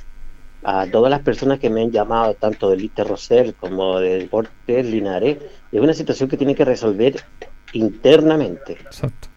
a 0.64 0.88
todas 0.88 1.12
las 1.12 1.20
personas 1.20 1.60
que 1.60 1.70
me 1.70 1.84
han 1.84 1.92
llamado, 1.92 2.34
tanto 2.34 2.72
del 2.72 2.84
ITE 2.84 3.04
Rosel 3.04 3.54
como 3.54 4.00
de 4.00 4.22
Deportes 4.22 4.84
Linares, 4.88 5.38
es 5.72 5.80
una 5.80 5.94
situación 5.94 6.28
que 6.28 6.38
tiene 6.38 6.56
que 6.56 6.66
resolver 6.66 7.24
internamente. 7.74 8.80
Exacto. 8.82 9.28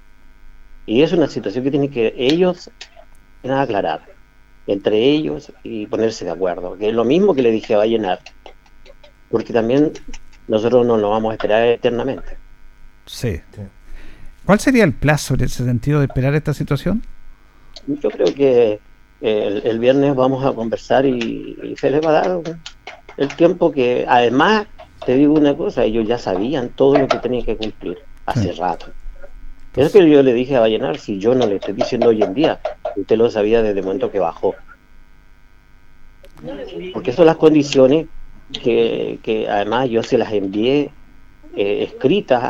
Y 0.86 1.02
es 1.02 1.12
una 1.12 1.28
situación 1.28 1.64
que 1.64 1.70
tienen 1.70 1.90
que 1.90 2.14
ellos 2.16 2.70
aclarar 3.44 4.11
entre 4.66 4.98
ellos 4.98 5.52
y 5.62 5.86
ponerse 5.86 6.24
de 6.24 6.30
acuerdo. 6.30 6.76
Que 6.78 6.88
es 6.88 6.94
lo 6.94 7.04
mismo 7.04 7.34
que 7.34 7.42
le 7.42 7.50
dije 7.50 7.74
a 7.74 7.78
Vallenar. 7.78 8.20
Porque 9.30 9.52
también 9.52 9.92
nosotros 10.48 10.86
no 10.86 10.96
lo 10.96 11.10
vamos 11.10 11.30
a 11.30 11.34
esperar 11.34 11.66
eternamente. 11.66 12.36
Sí. 13.06 13.40
¿Cuál 14.44 14.60
sería 14.60 14.84
el 14.84 14.92
plazo 14.92 15.34
en 15.34 15.42
ese 15.44 15.64
sentido 15.64 16.00
de 16.00 16.06
esperar 16.06 16.34
esta 16.34 16.52
situación? 16.54 17.02
Yo 17.86 18.10
creo 18.10 18.32
que 18.34 18.80
eh, 19.20 19.44
el, 19.46 19.62
el 19.64 19.78
viernes 19.78 20.14
vamos 20.14 20.44
a 20.44 20.52
conversar 20.52 21.06
y, 21.06 21.56
y 21.62 21.76
se 21.76 21.90
les 21.90 22.04
va 22.04 22.10
a 22.10 22.28
dar 22.28 22.40
el 23.16 23.28
tiempo 23.36 23.72
que, 23.72 24.04
además, 24.08 24.66
te 25.06 25.14
digo 25.16 25.34
una 25.34 25.56
cosa, 25.56 25.84
ellos 25.84 26.06
ya 26.06 26.18
sabían 26.18 26.68
todo 26.70 26.98
lo 26.98 27.08
que 27.08 27.18
tenían 27.18 27.44
que 27.44 27.56
cumplir 27.56 27.98
hace 28.26 28.52
Sí. 28.52 28.60
rato. 28.60 28.86
Es 29.74 29.90
que 29.92 30.08
yo 30.08 30.22
le 30.22 30.34
dije 30.34 30.56
a 30.56 30.60
Vallenar, 30.60 30.98
si 30.98 31.18
yo 31.18 31.34
no 31.34 31.46
le 31.46 31.56
estoy 31.56 31.72
diciendo 31.74 32.08
hoy 32.08 32.22
en 32.22 32.34
día, 32.34 32.60
usted 32.96 33.16
lo 33.16 33.30
sabía 33.30 33.62
desde 33.62 33.80
el 33.80 33.84
momento 33.84 34.10
que 34.10 34.18
bajó. 34.18 34.54
Porque 36.92 37.12
son 37.12 37.26
las 37.26 37.36
condiciones 37.36 38.06
que, 38.52 39.18
que 39.22 39.48
además 39.48 39.88
yo 39.88 40.02
se 40.02 40.18
las 40.18 40.32
envié 40.32 40.90
eh, 41.56 41.82
escritas 41.84 42.42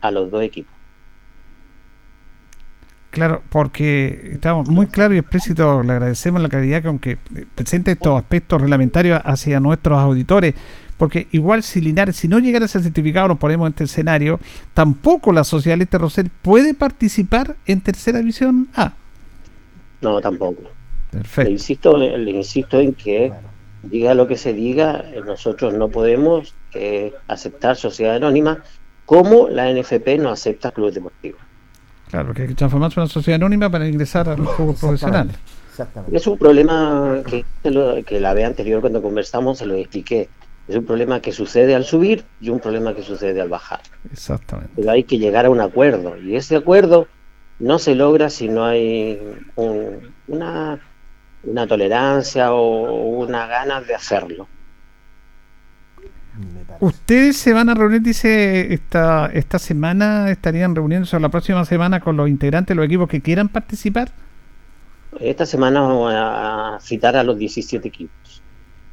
a- 0.00 0.10
los 0.10 0.30
dos 0.30 0.42
equipos. 0.42 0.72
Claro, 3.10 3.42
porque 3.48 4.30
estamos 4.34 4.68
muy 4.68 4.86
claros 4.86 5.16
y 5.16 5.18
explícitos, 5.18 5.84
le 5.84 5.92
agradecemos 5.94 6.40
la 6.40 6.48
claridad 6.48 6.80
que 6.80 6.88
aunque 6.88 7.10
eh, 7.34 7.44
presente 7.56 7.90
estos 7.90 8.16
aspectos 8.16 8.60
reglamentarios 8.60 9.20
hacia 9.24 9.58
nuestros 9.58 9.98
auditores, 9.98 10.54
porque 10.96 11.26
igual 11.32 11.64
si 11.64 11.80
Linares, 11.80 12.14
si 12.14 12.28
no 12.28 12.38
llegara 12.38 12.66
ese 12.66 12.80
certificado, 12.80 13.26
nos 13.28 13.38
ponemos 13.38 13.66
en 13.66 13.70
este 13.72 13.84
escenario, 13.84 14.38
tampoco 14.74 15.32
la 15.32 15.42
Sociedad 15.42 15.80
Este 15.80 15.98
Rosel 15.98 16.30
puede 16.42 16.72
participar 16.72 17.56
en 17.66 17.80
tercera 17.80 18.20
división 18.20 18.68
A. 18.76 18.92
No, 20.00 20.20
tampoco. 20.20 20.62
Le 21.12 21.18
Perfecto. 21.18 21.50
insisto, 21.50 21.96
le 21.96 22.30
insisto 22.30 22.80
en 22.80 22.94
que 22.94 23.32
diga 23.82 24.14
lo 24.14 24.26
que 24.26 24.36
se 24.36 24.52
diga, 24.52 25.04
eh, 25.12 25.20
nosotros 25.24 25.74
no 25.74 25.88
podemos 25.88 26.54
eh, 26.74 27.12
aceptar 27.28 27.76
sociedad 27.76 28.16
anónima 28.16 28.62
como 29.06 29.48
la 29.48 29.72
NFP 29.72 30.18
no 30.18 30.30
acepta 30.30 30.70
clubes 30.70 30.94
deportivos. 30.94 31.40
Claro, 32.10 32.32
que 32.32 32.42
hay 32.42 32.48
que 32.48 32.54
transformarse 32.54 33.00
en 33.00 33.02
una 33.02 33.10
sociedad 33.10 33.36
anónima 33.36 33.70
para 33.70 33.88
ingresar 33.88 34.28
a 34.28 34.36
los 34.36 34.46
juegos 34.48 34.78
profesionales. 34.78 35.34
Exactamente. 35.70 36.16
Es 36.16 36.26
un 36.26 36.38
problema 36.38 37.22
que, 37.26 37.44
que 38.06 38.20
la 38.20 38.34
vez 38.34 38.46
anterior 38.46 38.80
cuando 38.80 39.00
conversamos 39.02 39.58
se 39.58 39.66
lo 39.66 39.74
expliqué. 39.74 40.28
Es 40.68 40.76
un 40.76 40.84
problema 40.84 41.20
que 41.20 41.32
sucede 41.32 41.74
al 41.74 41.84
subir 41.84 42.24
y 42.40 42.50
un 42.50 42.60
problema 42.60 42.94
que 42.94 43.02
sucede 43.02 43.40
al 43.40 43.48
bajar. 43.48 43.80
Exactamente. 44.12 44.72
Pero 44.76 44.90
hay 44.90 45.02
que 45.02 45.18
llegar 45.18 45.46
a 45.46 45.50
un 45.50 45.60
acuerdo 45.60 46.16
y 46.16 46.36
ese 46.36 46.56
acuerdo 46.56 47.08
no 47.60 47.78
se 47.78 47.94
logra 47.94 48.30
si 48.30 48.48
no 48.48 48.64
hay 48.64 49.18
un- 49.56 50.14
una, 50.28 50.78
una 51.44 51.66
tolerancia 51.66 52.52
o 52.52 52.92
una 53.18 53.46
ganas 53.46 53.86
de 53.86 53.94
hacerlo. 53.94 54.48
Ustedes 56.80 57.36
se 57.36 57.52
van 57.52 57.68
a 57.68 57.74
reunir, 57.74 58.00
dice, 58.00 58.72
esta, 58.72 59.26
esta 59.26 59.58
semana, 59.58 60.30
estarían 60.30 60.74
reuniéndose 60.74 61.16
o 61.16 61.20
la 61.20 61.28
próxima 61.28 61.64
semana 61.64 62.00
con 62.00 62.16
los 62.16 62.28
integrantes 62.28 62.68
de 62.68 62.74
los 62.76 62.86
equipos 62.86 63.08
que 63.08 63.20
quieran 63.20 63.48
participar. 63.48 64.10
Esta 65.20 65.44
semana 65.44 65.80
vamos 65.80 66.12
a 66.14 66.76
a 66.76 66.80
citar 66.80 67.16
a 67.16 67.24
los 67.24 67.36
17 67.36 67.86
equipos. 67.88 68.42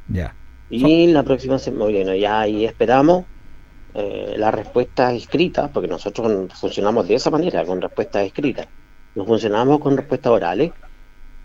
Ya. 0.08 0.34
Y 0.68 1.06
la 1.06 1.22
próxima 1.22 1.58
semana, 1.58 1.84
bueno, 1.84 2.14
ya 2.14 2.40
ahí 2.40 2.64
esperamos 2.66 3.24
eh, 3.94 4.34
la 4.36 4.50
respuesta 4.50 5.12
escrita, 5.12 5.68
porque 5.68 5.88
nosotros 5.88 6.52
funcionamos 6.54 7.08
de 7.08 7.14
esa 7.14 7.30
manera, 7.30 7.64
con 7.64 7.80
respuestas 7.80 8.26
escritas. 8.26 8.66
No 9.14 9.24
funcionamos 9.24 9.80
con 9.80 9.96
respuestas 9.96 10.32
orales. 10.32 10.72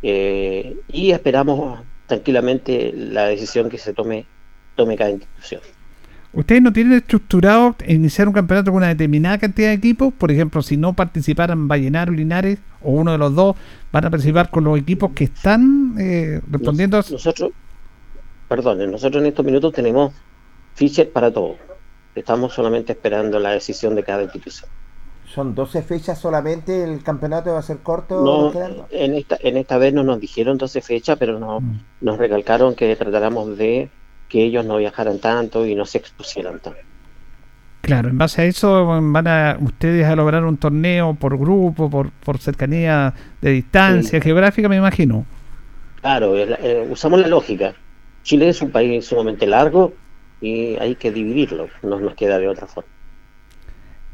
eh, 0.04 0.76
y 0.90 1.12
esperamos 1.12 1.80
tranquilamente 2.08 2.94
la 2.94 3.28
decisión 3.28 3.70
que 3.70 3.78
se 3.78 3.94
tome, 3.94 4.26
tome 4.76 4.98
cada 4.98 5.12
institución. 5.12 5.62
¿Ustedes 6.34 6.62
no 6.62 6.74
tienen 6.74 6.94
estructurado 6.94 7.76
iniciar 7.88 8.28
un 8.28 8.34
campeonato 8.34 8.72
con 8.72 8.78
una 8.78 8.88
determinada 8.88 9.38
cantidad 9.38 9.70
de 9.70 9.76
equipos? 9.76 10.14
Por 10.14 10.32
ejemplo, 10.32 10.62
si 10.62 10.78
no 10.78 10.94
participaran 10.94 11.68
Vallenar 11.68 12.10
o 12.10 12.12
Linares, 12.12 12.60
o 12.82 12.92
uno 12.92 13.12
de 13.12 13.18
los 13.20 13.36
dos, 13.36 13.56
van 13.92 14.06
a 14.06 14.10
participar 14.10 14.50
con 14.50 14.64
los 14.64 14.78
equipos 14.78 15.12
que 15.14 15.26
están 15.26 15.96
eh, 16.00 16.42
respondiendo 16.50 16.98
a... 16.98 17.04
Nosotros, 17.10 17.52
perdón, 18.50 18.92
nosotros 18.92 19.22
en 19.22 19.28
estos 19.28 19.46
minutos 19.46 19.74
tenemos 19.74 20.12
fiches 20.74 21.06
para 21.06 21.32
todo. 21.32 21.56
Estamos 22.16 22.54
solamente 22.54 22.94
esperando 22.94 23.40
la 23.40 23.52
decisión 23.52 23.96
de 23.96 24.04
cada 24.04 24.24
institución. 24.24 24.70
¿Son 25.26 25.56
12 25.56 25.82
fechas 25.82 26.20
solamente? 26.20 26.84
¿El 26.84 27.02
campeonato 27.02 27.54
va 27.54 27.60
a 27.60 27.64
ser 27.64 27.80
corto? 27.80 28.22
No, 28.24 28.52
en 28.92 29.16
esta, 29.16 29.38
en 29.42 29.58
esta 29.58 29.78
vez 29.78 29.94
no 29.94 30.04
nos 30.04 30.20
dijeron 30.20 30.58
12 30.58 30.82
fechas, 30.82 31.18
pero 31.18 31.40
no, 31.40 31.60
Mm. 31.60 31.80
nos 32.02 32.18
recalcaron 32.18 32.76
que 32.76 32.96
tratáramos 32.96 33.58
de 33.58 33.90
que 34.30 34.44
ellos 34.44 34.66
no 34.66 34.78
viajaran 34.78 35.20
tanto 35.20 35.66
y 35.66 35.74
no 35.76 35.86
se 35.86 35.98
expusieran 35.98 36.60
tanto. 36.60 36.80
Claro, 37.82 38.10
en 38.10 38.18
base 38.18 38.42
a 38.42 38.46
eso 38.46 38.86
van 38.86 39.28
a 39.28 39.58
ustedes 39.60 40.06
a 40.06 40.16
lograr 40.16 40.46
un 40.46 40.56
torneo 40.58 41.16
por 41.16 41.38
grupo, 41.38 41.90
por, 41.90 42.12
por 42.12 42.38
cercanía 42.38 43.14
de 43.42 43.52
distancia 43.52 44.20
Sí. 44.20 44.24
geográfica, 44.24 44.70
me 44.70 44.78
imagino. 44.78 45.26
Claro, 46.02 46.38
eh, 46.38 46.88
usamos 46.90 47.20
la 47.20 47.28
lógica. 47.28 47.74
Chile 48.24 48.50
es 48.50 48.62
un 48.62 48.72
país 48.72 49.06
sumamente 49.06 49.46
largo 49.48 49.94
y 50.44 50.76
hay 50.76 50.96
que 50.96 51.12
dividirlo, 51.12 51.70
no 51.82 52.00
nos 52.00 52.16
queda 52.16 52.38
de 52.38 52.50
otra 52.50 52.68
forma. 52.68 52.90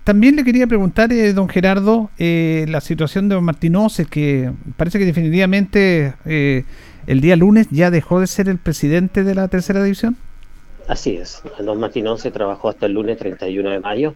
También 0.03 0.35
le 0.35 0.43
quería 0.43 0.67
preguntar, 0.67 1.11
eh, 1.11 1.33
don 1.33 1.49
Gerardo, 1.49 2.09
eh, 2.17 2.65
la 2.69 2.81
situación 2.81 3.29
de 3.29 3.35
don 3.35 3.43
Martinoces, 3.43 4.07
que 4.07 4.51
parece 4.77 4.99
que 4.99 5.05
definitivamente 5.05 6.13
eh, 6.25 6.63
el 7.07 7.21
día 7.21 7.35
lunes 7.35 7.67
ya 7.71 7.91
dejó 7.91 8.19
de 8.19 8.27
ser 8.27 8.49
el 8.49 8.59
presidente 8.59 9.23
de 9.23 9.35
la 9.35 9.47
tercera 9.47 9.83
división. 9.83 10.15
Así 10.87 11.17
es, 11.17 11.43
Don 11.59 11.79
Martín 11.79 12.05
se 12.17 12.31
trabajó 12.31 12.69
hasta 12.69 12.87
el 12.87 12.93
lunes 12.93 13.17
31 13.17 13.69
de 13.69 13.79
mayo. 13.79 14.15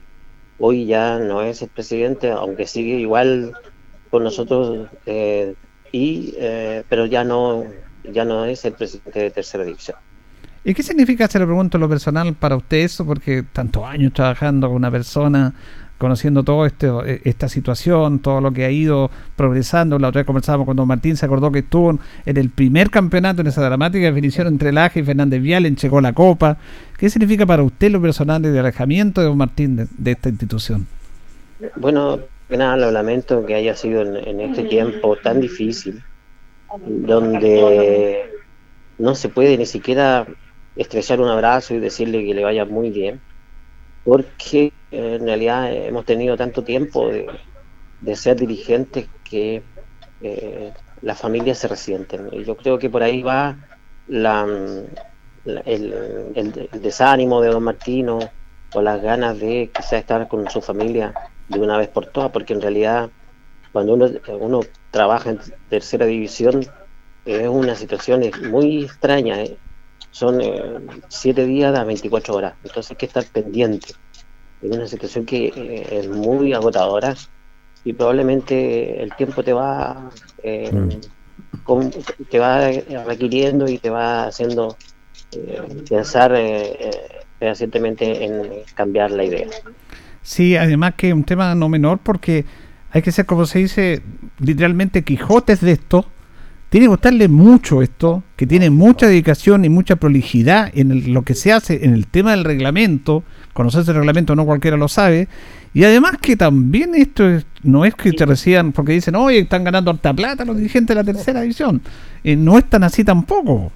Hoy 0.57 0.85
ya 0.85 1.19
no 1.19 1.41
es 1.41 1.61
el 1.61 1.69
presidente, 1.69 2.31
aunque 2.31 2.65
sigue 2.65 2.95
igual 2.95 3.53
con 4.09 4.23
nosotros, 4.23 4.89
eh, 5.05 5.55
y 5.91 6.33
eh, 6.37 6.83
pero 6.89 7.05
ya 7.05 7.23
no 7.23 7.63
ya 8.03 8.25
no 8.25 8.45
es 8.45 8.65
el 8.65 8.73
presidente 8.73 9.19
de 9.19 9.31
tercera 9.31 9.63
división. 9.63 9.97
¿Y 10.65 10.73
qué 10.73 10.81
significa, 10.83 11.27
se 11.27 11.39
lo 11.39 11.45
pregunto 11.45 11.77
lo 11.77 11.89
personal, 11.89 12.33
para 12.35 12.55
usted 12.55 12.77
eso? 12.77 13.05
Porque 13.05 13.43
tantos 13.51 13.83
años 13.83 14.13
trabajando 14.13 14.67
con 14.67 14.77
una 14.77 14.89
persona, 14.89 15.53
conociendo 15.97 16.43
todo 16.43 16.65
este, 16.65 16.87
eh, 17.05 17.21
esta 17.25 17.49
situación, 17.49 18.19
todo 18.19 18.39
lo 18.39 18.51
que 18.53 18.63
ha 18.63 18.71
ido 18.71 19.11
progresando. 19.35 19.99
La 19.99 20.07
otra 20.07 20.19
vez 20.19 20.25
conversábamos 20.25 20.65
con 20.65 20.77
don 20.77 20.87
Martín, 20.87 21.17
se 21.17 21.25
acordó 21.25 21.51
que 21.51 21.59
estuvo 21.59 21.91
en- 21.91 21.99
el 22.25 22.49
primer 22.49 22.89
campeonato, 22.89 23.41
en 23.41 23.47
esa 23.47 23.61
dramática 23.61 24.05
definición 24.05 24.47
entre 24.47 24.71
Laje 24.71 25.01
y 25.01 25.03
Fernández 25.03 25.41
Vial, 25.41 25.65
en 25.65 25.75
Checó 25.75 25.99
la 25.99 26.13
Copa. 26.13 26.57
¿Qué 26.97 27.09
significa 27.09 27.45
para 27.45 27.63
usted 27.63 27.91
lo 27.91 28.01
personal 28.01 28.41
de 28.41 28.57
alejamiento 28.57 29.19
de 29.19 29.27
don 29.27 29.37
Martín 29.37 29.75
de, 29.75 30.11
esta 30.11 30.29
institución? 30.29 30.87
Bueno, 31.75 32.19
nada, 32.49 32.77
lo 32.77 32.91
lamento 32.91 33.45
que 33.45 33.55
haya 33.55 33.75
sido 33.75 34.01
en 34.01 34.39
este 34.39 34.63
tiempo 34.63 35.17
tan 35.17 35.41
difícil, 35.41 36.01
donde 36.85 38.29
no 38.97 39.15
se 39.15 39.29
puede 39.29 39.57
ni 39.57 39.65
siquiera 39.65 40.25
estrechar 40.75 41.21
un 41.21 41.29
abrazo 41.29 41.75
y 41.75 41.79
decirle 41.79 42.25
que 42.25 42.33
le 42.33 42.43
vaya 42.43 42.65
muy 42.65 42.89
bien, 42.91 43.23
porque 44.03 44.73
eh, 44.91 45.15
en 45.15 45.25
realidad 45.25 45.73
hemos 45.73 46.05
tenido 46.05 46.37
tanto 46.37 46.63
tiempo 46.63 47.09
de, 47.09 47.27
de 47.99 48.15
ser 48.15 48.37
dirigentes 48.37 49.09
que 49.23 49.65
eh, 50.21 50.73
las 51.01 51.19
familias 51.19 51.59
se 51.59 51.67
resienten. 51.69 52.29
Y 52.33 52.43
yo 52.45 52.57
creo 52.57 52.79
que 52.79 52.89
por 52.89 53.03
ahí 53.03 53.23
va 53.23 53.57
el, 55.65 55.93
el- 56.35 56.69
desánimo 56.81 57.41
de 57.41 57.49
don 57.49 57.63
Martino 57.63 58.19
o 58.73 58.81
las 58.81 59.01
ganas 59.01 59.39
de 59.39 59.71
quizás 59.73 59.93
estar 59.93 60.27
con 60.27 60.49
su 60.49 60.61
familia 60.61 61.13
de 61.47 61.59
una 61.59 61.77
vez 61.77 61.89
por 61.89 62.07
todas, 62.07 62.31
porque 62.31 62.53
en 62.53 62.61
realidad 62.61 63.11
cuando 63.71 63.93
uno, 63.93 64.07
uno 64.39 64.59
trabaja 64.91 65.31
en 65.31 65.39
tercera 65.69 66.05
división 66.05 66.65
es 67.25 67.47
una 67.47 67.75
situación 67.75 68.23
muy 68.51 68.85
extraña, 68.85 69.41
¿eh? 69.43 69.59
Son 70.13 70.39
eh, 70.41 70.51
siete 71.09 71.45
días 71.45 71.77
a 71.77 71.83
24 71.83 72.35
horas, 72.35 72.53
entonces 72.63 72.91
hay 72.91 72.97
que 72.97 73.05
estar 73.07 73.25
pendiente. 73.25 73.89
Es 74.61 74.71
una 74.71 74.87
situación 74.87 75.25
que 75.25 75.47
eh, 75.47 75.87
es 75.99 76.07
muy 76.07 76.53
agotadora 76.53 77.15
y 77.83 77.93
probablemente 77.93 79.01
el 79.01 79.13
tiempo 79.15 79.43
te 79.43 79.51
va 79.53 80.09
eh, 80.43 80.71
con- 81.63 81.91
te 82.29 82.39
va 82.39 82.69
requiriendo 83.05 83.67
y 83.67 83.77
te 83.79 83.89
va 83.89 84.25
haciendo 84.27 84.77
eh, 85.31 85.83
pensar 85.89 86.33
eh, 86.35 86.77
eh, 86.79 86.91
fehacientemente 87.39 88.23
en 88.23 88.63
cambiar 88.75 89.11
la 89.11 89.25
idea. 89.25 89.47
Sí, 90.21 90.55
además 90.55 90.93
que 90.95 91.09
es 91.09 91.13
un 91.13 91.23
tema 91.25 91.53
no 91.55 91.67
menor 91.67 91.99
porque 91.99 92.45
hay 92.91 93.01
que 93.01 93.11
ser, 93.11 93.25
como 93.25 93.45
se 93.45 93.59
dice, 93.59 94.01
literalmente 94.39 95.03
Quijotes 95.03 95.59
de 95.61 95.73
esto. 95.73 96.05
Tiene 96.73 96.85
que 96.85 96.89
gustarle 96.89 97.27
mucho 97.27 97.83
esto, 97.83 98.23
que 98.35 98.47
tiene 98.47 98.71
mucha 98.71 99.05
dedicación 99.05 99.63
y 99.63 99.69
mucha 99.69 99.95
prolijidad 99.95 100.71
en 100.73 100.89
el- 100.89 101.13
lo 101.13 101.21
que 101.21 101.35
se 101.35 101.51
hace 101.53 101.85
en 101.85 101.93
el 101.93 102.07
tema 102.07 102.31
del 102.31 102.43
reglamento. 102.43 103.23
Conocerse 103.53 103.91
el 103.91 103.97
reglamento 103.97 104.35
no 104.35 104.43
cualquiera 104.43 104.75
lo 104.75 104.87
sabe. 104.87 105.27
Y 105.75 105.83
además 105.83 106.13
que 106.19 106.35
también 106.35 106.95
esto 106.95 107.29
es- 107.29 107.45
no 107.61 107.85
es 107.85 107.93
que 107.93 108.11
te 108.11 108.25
reciban 108.25 108.71
porque 108.71 108.93
dicen, 108.93 109.13
oye, 109.13 109.37
están 109.37 109.63
ganando 109.63 109.91
harta 109.91 110.15
plata 110.15 110.45
los 110.45 110.57
dirigentes 110.57 110.95
de 110.95 111.03
la 111.03 111.03
tercera 111.03 111.41
división. 111.41 111.79
Eh, 112.23 112.35
no 112.35 112.57
es 112.57 112.67
tan 112.67 112.83
así 112.83 113.03
tampoco. 113.03 113.71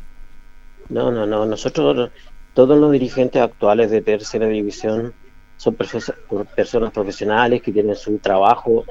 No, 0.90 1.12
no, 1.12 1.28
no. 1.28 1.46
Nosotros, 1.46 2.10
todos 2.56 2.80
los 2.80 2.92
dirigentes 2.92 3.40
actuales 3.40 3.92
de 3.92 4.02
tercera 4.02 4.48
división 4.48 5.14
son 5.58 5.76
personas 5.76 6.92
profesionales 6.92 7.62
que 7.62 7.72
tienen 7.72 7.96
su 7.96 8.18
trabajo, 8.18 8.86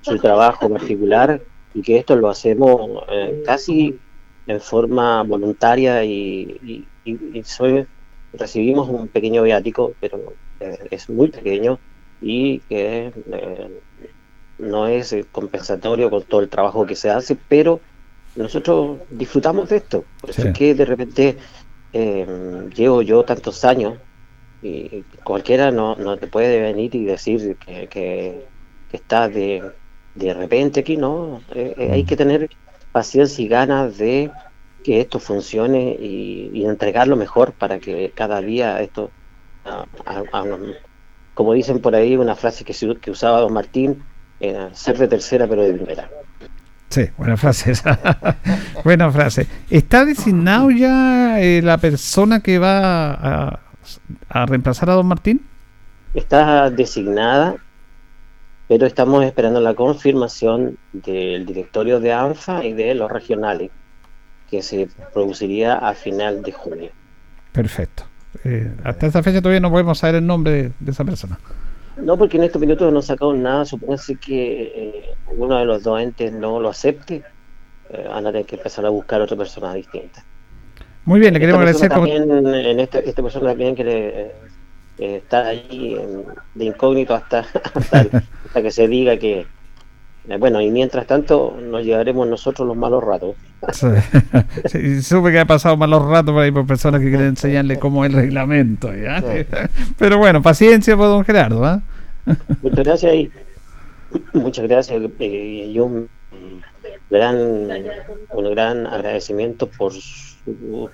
su 0.00 0.16
trabajo 0.16 0.70
particular 0.70 1.42
y 1.74 1.82
que 1.82 1.98
esto 1.98 2.16
lo 2.16 2.28
hacemos 2.28 3.04
eh, 3.10 3.42
casi 3.44 4.00
en 4.46 4.60
forma 4.60 5.22
voluntaria 5.22 6.04
y, 6.04 6.58
y- 6.62 6.92
y- 7.04 7.38
y 7.38 7.44
soy- 7.44 7.86
recibimos 8.32 8.88
un 8.88 9.08
pequeño 9.08 9.42
viático, 9.42 9.96
pero 10.00 10.36
eh, 10.60 10.78
es 10.90 11.08
muy 11.10 11.30
pequeño 11.30 11.80
y 12.20 12.60
que 12.62 13.12
eh, 13.32 13.82
no 14.58 14.86
es 14.88 15.14
compensatorio 15.32 16.10
con 16.10 16.24
todo 16.24 16.40
el 16.40 16.48
trabajo 16.50 16.86
que 16.86 16.96
se 16.96 17.10
hace, 17.10 17.36
pero 17.48 17.82
nosotros 18.36 19.02
disfrutamos 19.10 19.68
de 19.70 19.76
esto. 19.78 20.08
Por 20.20 20.30
eso 20.30 20.42
Sí. 20.42 20.48
es 20.48 20.54
que 20.54 20.74
de 20.74 20.84
repente 20.84 21.38
llevo 22.74 23.02
yo 23.02 23.24
tantos 23.24 23.64
años 23.64 24.00
y 24.60 25.04
cualquiera 25.24 25.70
no, 25.70 25.96
no 25.96 26.18
te 26.18 26.28
puede 26.28 26.60
venir 26.60 26.94
y 26.96 27.04
decir 27.06 27.58
que, 27.58 27.88
que, 27.88 28.48
que 28.88 28.96
estás 28.96 29.32
de, 29.34 29.62
de 30.14 30.34
repente 30.34 30.80
aquí, 30.80 30.96
¿no? 30.96 31.40
Eh, 31.54 31.74
eh, 31.76 31.90
hay 31.92 32.04
que 32.04 32.16
tener 32.16 32.50
paciencia 32.92 33.44
y 33.44 33.48
ganas 33.48 33.98
de 33.98 34.30
que 34.84 35.00
esto 35.00 35.18
funcione 35.18 35.96
y, 35.98 36.50
y 36.52 36.64
entregar 36.66 37.08
lo 37.08 37.16
mejor 37.16 37.52
para 37.52 37.78
que 37.78 38.12
cada 38.14 38.40
día 38.40 38.80
esto, 38.80 39.10
ah, 39.64 39.86
como 41.34 41.52
dicen 41.54 41.80
por 41.80 41.94
ahí, 41.94 42.16
una 42.16 42.34
frase 42.34 42.64
que, 42.64 43.10
usaba 43.10 43.40
don 43.40 43.52
Martín, 43.52 44.02
era 44.40 44.74
ser 44.74 44.98
de 44.98 45.08
tercera 45.08 45.46
pero 45.46 45.62
de 45.62 45.74
primera. 45.74 46.10
Sí, 46.88 47.08
buena 47.16 47.36
frase 47.38 47.70
esa. 47.70 47.98
buena 48.84 49.10
frase. 49.10 49.46
¿Está 49.70 50.04
designado 50.04 50.70
ya 50.70 51.40
eh, 51.40 51.62
la 51.62 51.78
persona 51.78 52.40
que 52.40 52.58
va 52.58 53.12
a, 53.12 53.60
a 54.28 54.46
reemplazar 54.46 54.90
a 54.90 54.94
don 54.94 55.06
Martín? 55.06 55.46
Está 56.12 56.68
designada, 56.68 57.56
pero 58.72 58.86
estamos 58.86 59.22
esperando 59.22 59.60
la 59.60 59.74
confirmación 59.74 60.78
del 60.94 61.44
directorio 61.44 62.00
de 62.00 62.10
ANFA 62.10 62.64
y 62.64 62.72
de 62.72 62.94
los 62.94 63.10
regionales, 63.12 63.70
que 64.50 64.62
se 64.62 64.88
produciría 65.12 65.74
a 65.74 65.92
final 65.92 66.42
de 66.42 66.52
junio. 66.52 66.90
Perfecto. 67.52 68.04
Eh, 68.44 68.72
hasta 68.82 69.08
esa 69.08 69.22
fecha 69.22 69.42
todavía 69.42 69.60
no 69.60 69.70
podemos 69.70 69.98
saber 69.98 70.14
el 70.16 70.26
nombre 70.26 70.52
de, 70.52 70.72
de 70.80 70.90
esa 70.90 71.04
persona. 71.04 71.38
No, 71.98 72.16
porque 72.16 72.38
en 72.38 72.44
estos 72.44 72.62
minutos 72.62 72.90
no 72.90 73.02
sacado 73.02 73.34
nada, 73.34 73.66
supóngase 73.66 74.16
que 74.16 74.62
eh, 74.74 75.14
uno 75.36 75.58
de 75.58 75.66
los 75.66 75.82
dos 75.82 76.00
entes 76.00 76.32
no 76.32 76.58
lo 76.58 76.70
acepte, 76.70 77.22
eh, 77.90 78.06
van 78.08 78.26
a 78.26 78.32
tener 78.32 78.46
que 78.46 78.56
empezar 78.56 78.86
a 78.86 78.88
buscar 78.88 79.20
otra 79.20 79.36
persona 79.36 79.74
distinta. 79.74 80.24
Muy 81.04 81.20
bien, 81.20 81.34
le 81.34 81.40
queremos 81.40 81.58
agradecer. 81.58 81.90
como- 81.90 82.06
también, 82.08 82.54
en 82.54 82.80
esta, 82.80 83.00
esta 83.00 83.22
persona 83.22 83.50
también 83.50 83.74
quiere 83.74 84.08
eh, 84.08 84.32
eh, 84.98 85.16
estar 85.16 85.46
ahí 85.46 85.96
en- 85.98 86.24
de 86.54 86.64
incógnito 86.64 87.14
hasta, 87.14 87.40
hasta, 87.74 88.00
hasta 88.46 88.62
que 88.62 88.70
se 88.70 88.88
diga 88.88 89.16
que, 89.16 89.46
eh, 90.28 90.36
bueno, 90.38 90.60
y 90.60 90.70
mientras 90.70 91.06
tanto 91.06 91.56
nos 91.60 91.84
llevaremos 91.84 92.26
nosotros 92.28 92.66
los 92.68 92.76
malos 92.76 93.02
ratos. 93.02 93.34
Sí, 94.66 95.02
supe 95.02 95.30
que 95.32 95.38
ha 95.40 95.44
pasado 95.46 95.76
malos 95.76 96.04
ratos 96.04 96.32
por 96.32 96.42
ahí 96.42 96.50
por 96.50 96.66
personas 96.66 97.00
que 97.00 97.08
quieren 97.08 97.28
enseñarle 97.28 97.78
cómo 97.78 98.04
es 98.04 98.10
el 98.12 98.16
reglamento. 98.16 98.94
¿ya? 98.94 99.22
Pero 99.98 100.18
bueno, 100.18 100.42
paciencia 100.42 100.96
por 100.96 101.06
don 101.06 101.24
Gerardo. 101.24 101.64
¿ah? 101.64 101.80
Muchas 102.62 102.84
gracias 102.84 103.14
y 103.14 103.30
muchas 104.34 104.66
gracias 104.68 105.00
eh, 105.18 105.66
y 105.72 105.78
un 105.78 106.08
gran 107.10 107.36
un 107.36 108.50
gran 108.54 108.86
agradecimiento 108.86 109.66
por 109.66 109.92
su 109.92 110.90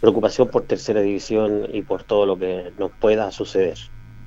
preocupación 0.00 0.48
por 0.48 0.62
tercera 0.62 1.00
división 1.00 1.62
y 1.72 1.82
por 1.82 2.02
todo 2.04 2.26
lo 2.26 2.38
que 2.38 2.72
nos 2.78 2.90
pueda 2.92 3.30
suceder. 3.30 3.76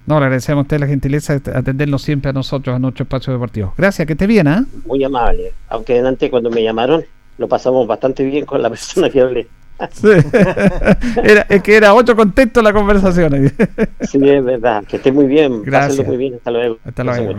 No, 0.06 0.20
le 0.20 0.26
agradecemos 0.26 0.62
a 0.62 0.64
usted 0.64 0.80
la 0.80 0.88
gentileza 0.88 1.40
de 1.40 1.58
atendernos 1.58 2.02
siempre 2.02 2.30
a 2.30 2.34
nosotros, 2.34 2.76
a 2.76 2.80
nuestro 2.80 3.04
espacio 3.04 3.32
deportivo. 3.32 3.74
Gracias, 3.78 4.06
que 4.06 4.14
esté 4.14 4.28
bien, 4.28 4.48
¿ah? 4.48 4.66
Muy 4.86 5.04
amable. 5.04 5.54
Aunque 5.70 5.94
delante 5.94 6.30
cuando 6.30 6.50
me 6.50 6.62
llamaron 6.62 7.04
lo 7.38 7.48
pasamos 7.48 7.88
bastante 7.88 8.24
bien 8.24 8.46
con 8.46 8.62
la 8.62 8.70
persona 8.70 9.10
que 9.10 9.22
hablé. 9.22 9.48
Sí. 9.92 10.08
Era- 11.24 11.46
es 11.50 11.64
que 11.64 11.76
era 11.76 11.94
otro 11.94 12.16
contexto 12.16 12.62
la 12.62 12.72
conversación. 12.72 13.52
Sí, 14.02 14.20
es 14.30 14.44
verdad. 14.44 14.84
Que 14.86 14.98
esté 14.98 15.12
muy 15.12 15.26
bien. 15.26 15.64
Gracias. 15.64 15.98
Pásenlo 15.98 16.10
muy 16.10 16.18
bien. 16.18 16.36
Hasta 16.36 16.52
luego. 16.52 16.78
Hasta 16.86 17.04
luego. 17.04 17.36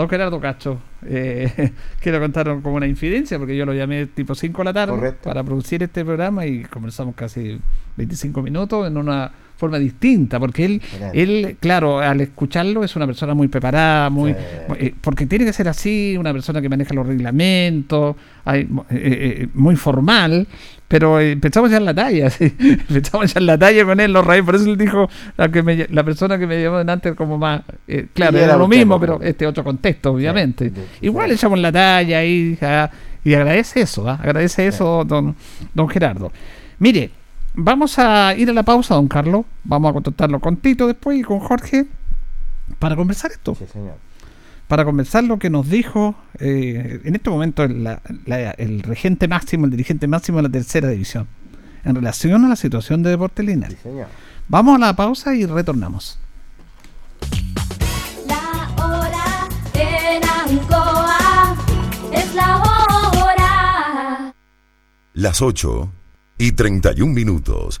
Don 0.00 0.08
Gerardo 0.08 0.40
Cacho, 0.40 0.78
eh, 1.06 1.72
quiero 2.00 2.18
contar 2.20 2.46
como 2.62 2.76
una 2.76 2.86
infidencia 2.86 3.38
porque 3.38 3.54
yo 3.54 3.66
lo 3.66 3.74
llamé 3.74 4.06
tipo 4.06 4.34
5 4.34 4.56
de 4.58 4.64
la 4.64 4.72
tarde 4.72 4.94
Correcto. 4.94 5.28
para 5.28 5.44
producir 5.44 5.82
este 5.82 6.02
programa 6.06 6.46
y 6.46 6.62
conversamos 6.62 7.14
casi 7.14 7.58
25 7.96 8.40
minutos 8.40 8.86
en 8.86 8.96
una 8.96 9.30
forma 9.58 9.78
distinta 9.78 10.40
porque 10.40 10.64
él, 10.64 10.82
él 11.12 11.56
claro, 11.60 11.98
al 11.98 12.22
escucharlo 12.22 12.82
es 12.82 12.96
una 12.96 13.04
persona 13.06 13.34
muy 13.34 13.48
preparada, 13.48 14.08
muy 14.08 14.32
Sí. 14.32 14.38
eh, 14.78 14.94
porque 15.02 15.26
tiene 15.26 15.44
que 15.44 15.52
ser 15.52 15.68
así, 15.68 16.16
una 16.18 16.32
persona 16.32 16.62
que 16.62 16.70
maneja 16.70 16.94
los 16.94 17.06
reglamentos, 17.06 18.16
hay- 18.46 18.62
eh, 18.62 18.68
eh, 19.42 19.48
muy 19.52 19.76
formal, 19.76 20.46
pero 20.90 21.20
eh, 21.20 21.30
empezamos 21.30 21.70
ya 21.70 21.76
en 21.76 21.84
la 21.84 21.94
talla, 21.94 22.28
sí. 22.36 22.52
empezamos 22.58 23.32
ya 23.32 23.38
en 23.38 23.46
la 23.46 23.56
talla 23.56 23.84
con 23.84 24.00
él, 24.00 24.12
los 24.12 24.26
reyes, 24.26 24.44
por 24.44 24.56
eso 24.56 24.64
él 24.68 24.76
dijo 24.76 25.08
la, 25.36 25.48
que 25.48 25.62
me- 25.62 25.86
la 25.88 26.02
persona 26.02 26.36
que 26.36 26.48
me 26.48 26.60
llamó 26.60 26.78
delante 26.78 27.14
como 27.14 27.38
más, 27.38 27.62
eh, 27.86 28.08
claro, 28.12 28.32
Y 28.36 28.40
era 28.40 28.46
era 28.48 28.56
lo 28.56 28.66
mismo, 28.66 28.98
pues, 28.98 29.08
pero 29.12 29.22
este 29.22 29.46
otro 29.46 29.62
contexto, 29.62 30.10
obviamente. 30.12 30.70
sí, 30.70 30.74
sí, 30.74 30.82
Igual 31.06 31.30
echamos 31.30 31.60
la 31.60 31.70
talla 31.70 32.18
ahí, 32.18 32.58
ah, 32.62 32.90
y 33.22 33.34
agradece 33.34 33.82
eso, 33.82 34.08
ah, 34.08 34.18
agradece 34.20 34.66
eso, 34.66 35.04
don, 35.06 35.36
don 35.74 35.88
Gerardo. 35.88 36.32
Mire, 36.80 37.10
vamos 37.54 37.96
a 38.00 38.34
ir 38.36 38.50
a 38.50 38.52
la 38.52 38.64
pausa, 38.64 38.94
don 38.96 39.06
Carlos, 39.06 39.44
vamos 39.62 39.90
a 39.90 39.92
contactarlo 39.92 40.40
con 40.40 40.56
Tito 40.56 40.86
después 40.88 41.18
y 41.18 41.22
con 41.22 41.38
Jorge 41.38 41.86
para 42.80 42.96
conversar 42.96 43.30
esto 43.30 43.54
Sí, 43.54 43.64
señor. 43.72 43.94
Para 44.70 44.84
conversar 44.84 45.24
lo 45.24 45.38
que 45.40 45.50
nos 45.50 45.68
dijo 45.68 46.14
eh, 46.38 47.00
en 47.04 47.14
este 47.16 47.28
momento 47.28 47.64
el, 47.64 47.82
la- 47.82 48.00
la- 48.24 48.52
el 48.52 48.82
regente 48.82 49.26
máximo, 49.26 49.64
el 49.64 49.72
dirigente 49.72 50.06
máximo 50.06 50.38
de 50.38 50.44
la 50.44 50.48
tercera 50.48 50.88
división, 50.88 51.26
en 51.84 51.96
relación 51.96 52.44
a 52.44 52.48
la 52.48 52.54
situación 52.54 53.02
de 53.02 53.10
Deportes 53.10 53.44
Sí, 53.44 53.50
Linares. 53.50 53.78
señor. 53.82 54.06
Vamos 54.46 54.76
a 54.76 54.78
la 54.78 54.94
pausa 54.94 55.34
y 55.34 55.44
retornamos. 55.44 56.20
La 58.28 58.70
hora 58.84 59.48
en 59.74 60.22
Ancoa 60.24 61.56
es 62.12 62.34
la 62.34 62.56
hora. 62.58 64.32
Las 65.14 65.42
8 65.42 65.90
y 66.38 66.52
31 66.52 67.12
minutos. 67.12 67.80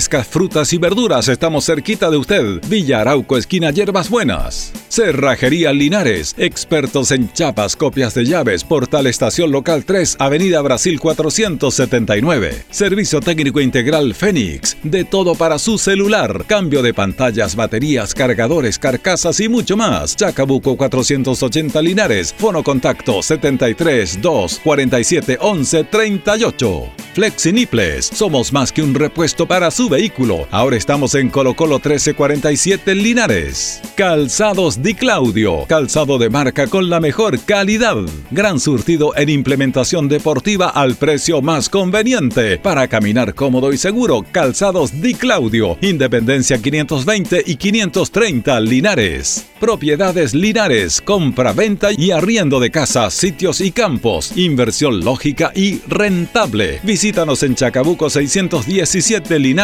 frutas 0.00 0.72
y 0.72 0.78
verduras, 0.78 1.28
estamos 1.28 1.66
cerquita 1.66 2.10
de 2.10 2.16
usted. 2.16 2.60
Villa 2.68 3.00
Arauco, 3.00 3.36
esquina 3.36 3.70
Hierbas 3.70 4.10
Buenas. 4.10 4.72
Cerrajería 4.88 5.72
Linares, 5.72 6.34
expertos 6.36 7.12
en 7.12 7.32
chapas, 7.32 7.76
copias 7.76 8.12
de 8.14 8.24
llaves, 8.24 8.64
Portal 8.64 9.06
Estación 9.06 9.52
Local 9.52 9.84
3, 9.84 10.16
Avenida 10.18 10.60
Brasil 10.62 10.98
479. 10.98 12.64
Servicio 12.70 13.20
técnico 13.20 13.60
integral 13.60 14.14
Fénix, 14.14 14.76
de 14.82 15.04
todo 15.04 15.36
para 15.36 15.58
su 15.58 15.78
celular, 15.78 16.44
cambio 16.46 16.82
de 16.82 16.92
pantallas, 16.92 17.54
baterías, 17.54 18.14
cargadores, 18.14 18.78
carcasas 18.78 19.38
y 19.38 19.48
mucho 19.48 19.76
más. 19.76 20.16
Chacabuco 20.16 20.76
480 20.76 21.80
Linares, 21.82 22.34
fono 22.36 22.64
contacto 22.64 23.22
73 23.22 24.20
2 24.20 24.60
47 24.64 25.38
11 25.40 25.84
38. 25.84 26.88
Flexiniples, 27.14 28.06
somos 28.06 28.52
más 28.52 28.72
que 28.72 28.82
un 28.82 28.92
repuesto 28.92 29.46
para 29.46 29.70
su 29.74 29.88
vehículo. 29.88 30.46
Ahora 30.52 30.76
estamos 30.76 31.16
en 31.16 31.30
Colo 31.30 31.54
Colo 31.56 31.80
1347 31.80 32.94
Linares. 32.94 33.80
Calzados 33.96 34.80
Di 34.80 34.94
Claudio, 34.94 35.64
calzado 35.66 36.16
de 36.16 36.30
marca 36.30 36.68
con 36.68 36.88
la 36.88 37.00
mejor 37.00 37.40
calidad. 37.40 37.96
Gran 38.30 38.60
surtido 38.60 39.16
en 39.16 39.30
implementación 39.30 40.08
deportiva 40.08 40.68
al 40.68 40.94
precio 40.94 41.42
más 41.42 41.68
conveniente. 41.68 42.56
Para 42.58 42.86
caminar 42.86 43.34
cómodo 43.34 43.72
y 43.72 43.76
seguro, 43.76 44.24
Calzados 44.30 45.00
Di 45.02 45.14
Claudio, 45.14 45.76
Independencia 45.80 46.62
520 46.62 47.42
y 47.44 47.56
530 47.56 48.60
Linares. 48.60 49.46
Propiedades 49.58 50.34
Linares, 50.34 51.00
compra-venta 51.00 51.88
y 51.90 52.12
arriendo 52.12 52.60
de 52.60 52.70
casas, 52.70 53.12
sitios 53.14 53.60
y 53.60 53.72
campos. 53.72 54.36
Inversión 54.36 55.00
lógica 55.00 55.50
y 55.52 55.80
rentable. 55.88 56.78
Visítanos 56.84 57.42
en 57.42 57.56
Chacabuco 57.56 58.08
617 58.08 59.38
Linares. 59.40 59.63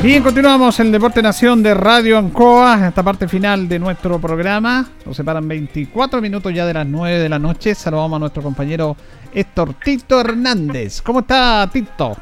Bien, 0.00 0.22
continuamos 0.22 0.78
el 0.78 0.92
Deporte 0.92 1.20
Nación 1.20 1.60
de 1.60 1.74
Radio 1.74 2.18
Ancoa, 2.18 2.74
en 2.78 2.84
esta 2.84 3.02
parte 3.02 3.26
final 3.26 3.68
de 3.68 3.80
nuestro 3.80 4.20
programa. 4.20 4.86
Nos 5.04 5.16
separan 5.16 5.48
24 5.48 6.20
minutos 6.20 6.54
ya 6.54 6.64
de 6.66 6.72
las 6.72 6.86
9 6.86 7.18
de 7.18 7.28
la 7.28 7.40
noche. 7.40 7.74
Saludamos 7.74 8.16
a 8.16 8.20
nuestro 8.20 8.40
compañero 8.40 8.96
Héctor 9.34 9.74
Tito 9.74 10.20
Hernández. 10.20 11.02
¿Cómo 11.02 11.20
está 11.20 11.68
Tito? 11.72 12.16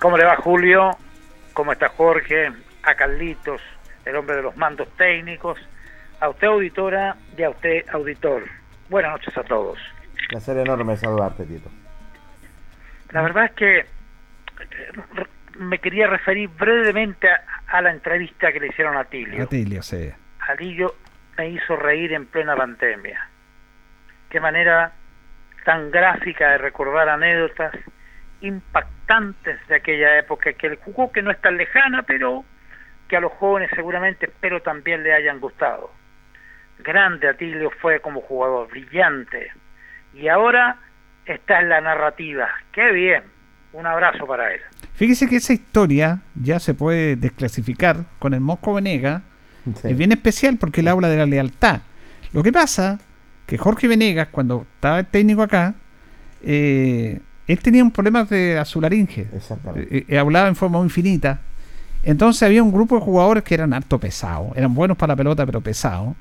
¿Cómo 0.00 0.18
le 0.18 0.24
va 0.24 0.34
Julio? 0.38 0.90
¿Cómo 1.52 1.70
está 1.70 1.88
Jorge? 1.90 2.50
A 2.82 2.94
Carlitos, 2.96 3.60
el 4.04 4.16
hombre 4.16 4.34
de 4.34 4.42
los 4.42 4.56
mandos 4.56 4.88
técnicos, 4.96 5.56
a 6.18 6.28
usted 6.28 6.48
auditora 6.48 7.16
y 7.38 7.44
a 7.44 7.50
usted 7.50 7.88
auditor. 7.90 8.42
Buenas 8.90 9.12
noches 9.12 9.38
a 9.38 9.44
todos. 9.44 9.78
Placer 10.30 10.56
enorme 10.58 10.96
saludarte, 10.96 11.44
Tito. 11.44 11.70
La 13.12 13.22
verdad 13.22 13.44
es 13.44 13.52
que 13.52 13.78
eh, 13.78 13.86
me 15.56 15.78
quería 15.78 16.06
referir 16.06 16.48
brevemente 16.48 17.28
a, 17.30 17.42
a 17.68 17.82
la 17.82 17.90
entrevista 17.90 18.52
que 18.52 18.60
le 18.60 18.68
hicieron 18.68 18.96
a 18.96 19.04
Tilio. 19.04 19.44
Atilio, 19.44 19.82
sí. 19.82 20.10
Atilio 20.40 20.94
me 21.36 21.50
hizo 21.50 21.76
reír 21.76 22.12
en 22.12 22.26
plena 22.26 22.56
pandemia. 22.56 23.28
Qué 24.28 24.40
manera 24.40 24.92
tan 25.64 25.90
gráfica 25.90 26.50
de 26.50 26.58
recordar 26.58 27.08
anécdotas 27.08 27.74
impactantes 28.40 29.66
de 29.68 29.76
aquella 29.76 30.18
época 30.18 30.52
que 30.52 30.66
él 30.66 30.78
jugó, 30.84 31.10
que 31.10 31.22
no 31.22 31.30
es 31.30 31.40
tan 31.40 31.56
lejana, 31.56 32.02
pero 32.02 32.44
que 33.08 33.16
a 33.16 33.20
los 33.20 33.32
jóvenes 33.32 33.70
seguramente 33.74 34.26
espero 34.26 34.60
también 34.60 35.02
le 35.02 35.14
hayan 35.14 35.40
gustado. 35.40 35.90
Grande 36.78 37.28
Atilio 37.28 37.70
fue 37.70 38.00
como 38.00 38.20
jugador, 38.20 38.68
brillante. 38.68 39.52
Y 40.12 40.28
ahora 40.28 40.76
está 41.24 41.60
en 41.60 41.68
la 41.70 41.80
narrativa. 41.80 42.50
Qué 42.72 42.92
bien. 42.92 43.33
Un 43.74 43.86
abrazo 43.86 44.26
para 44.26 44.54
él. 44.54 44.60
Fíjese 44.94 45.28
que 45.28 45.36
esa 45.36 45.52
historia 45.52 46.20
ya 46.34 46.60
se 46.60 46.74
puede 46.74 47.16
desclasificar 47.16 48.04
con 48.18 48.32
el 48.32 48.40
Mosco 48.40 48.72
Venega. 48.72 49.22
Sí. 49.64 49.88
Es 49.88 49.96
bien 49.96 50.12
especial 50.12 50.56
porque 50.58 50.80
él 50.80 50.88
habla 50.88 51.08
de 51.08 51.16
la 51.16 51.26
lealtad. 51.26 51.80
Lo 52.32 52.42
que 52.42 52.52
pasa 52.52 53.00
que 53.46 53.58
Jorge 53.58 53.88
Venegas, 53.88 54.28
cuando 54.30 54.66
estaba 54.74 55.00
el 55.00 55.06
técnico 55.06 55.42
acá, 55.42 55.74
eh, 56.42 57.20
él 57.46 57.58
tenía 57.60 57.82
un 57.82 57.90
problema 57.90 58.24
de 58.24 58.58
azularinge. 58.58 59.28
Exactamente. 59.34 59.98
Eh, 59.98 60.04
eh, 60.08 60.18
hablaba 60.18 60.48
en 60.48 60.56
forma 60.56 60.78
infinita. 60.80 61.40
Entonces 62.04 62.42
había 62.42 62.62
un 62.62 62.72
grupo 62.72 62.94
de 62.96 63.00
jugadores 63.00 63.44
que 63.44 63.54
eran 63.54 63.72
harto 63.72 63.98
pesados. 63.98 64.56
Eran 64.56 64.74
buenos 64.74 64.96
para 64.96 65.12
la 65.12 65.16
pelota, 65.16 65.44
pero 65.44 65.60
pesados. 65.60 66.14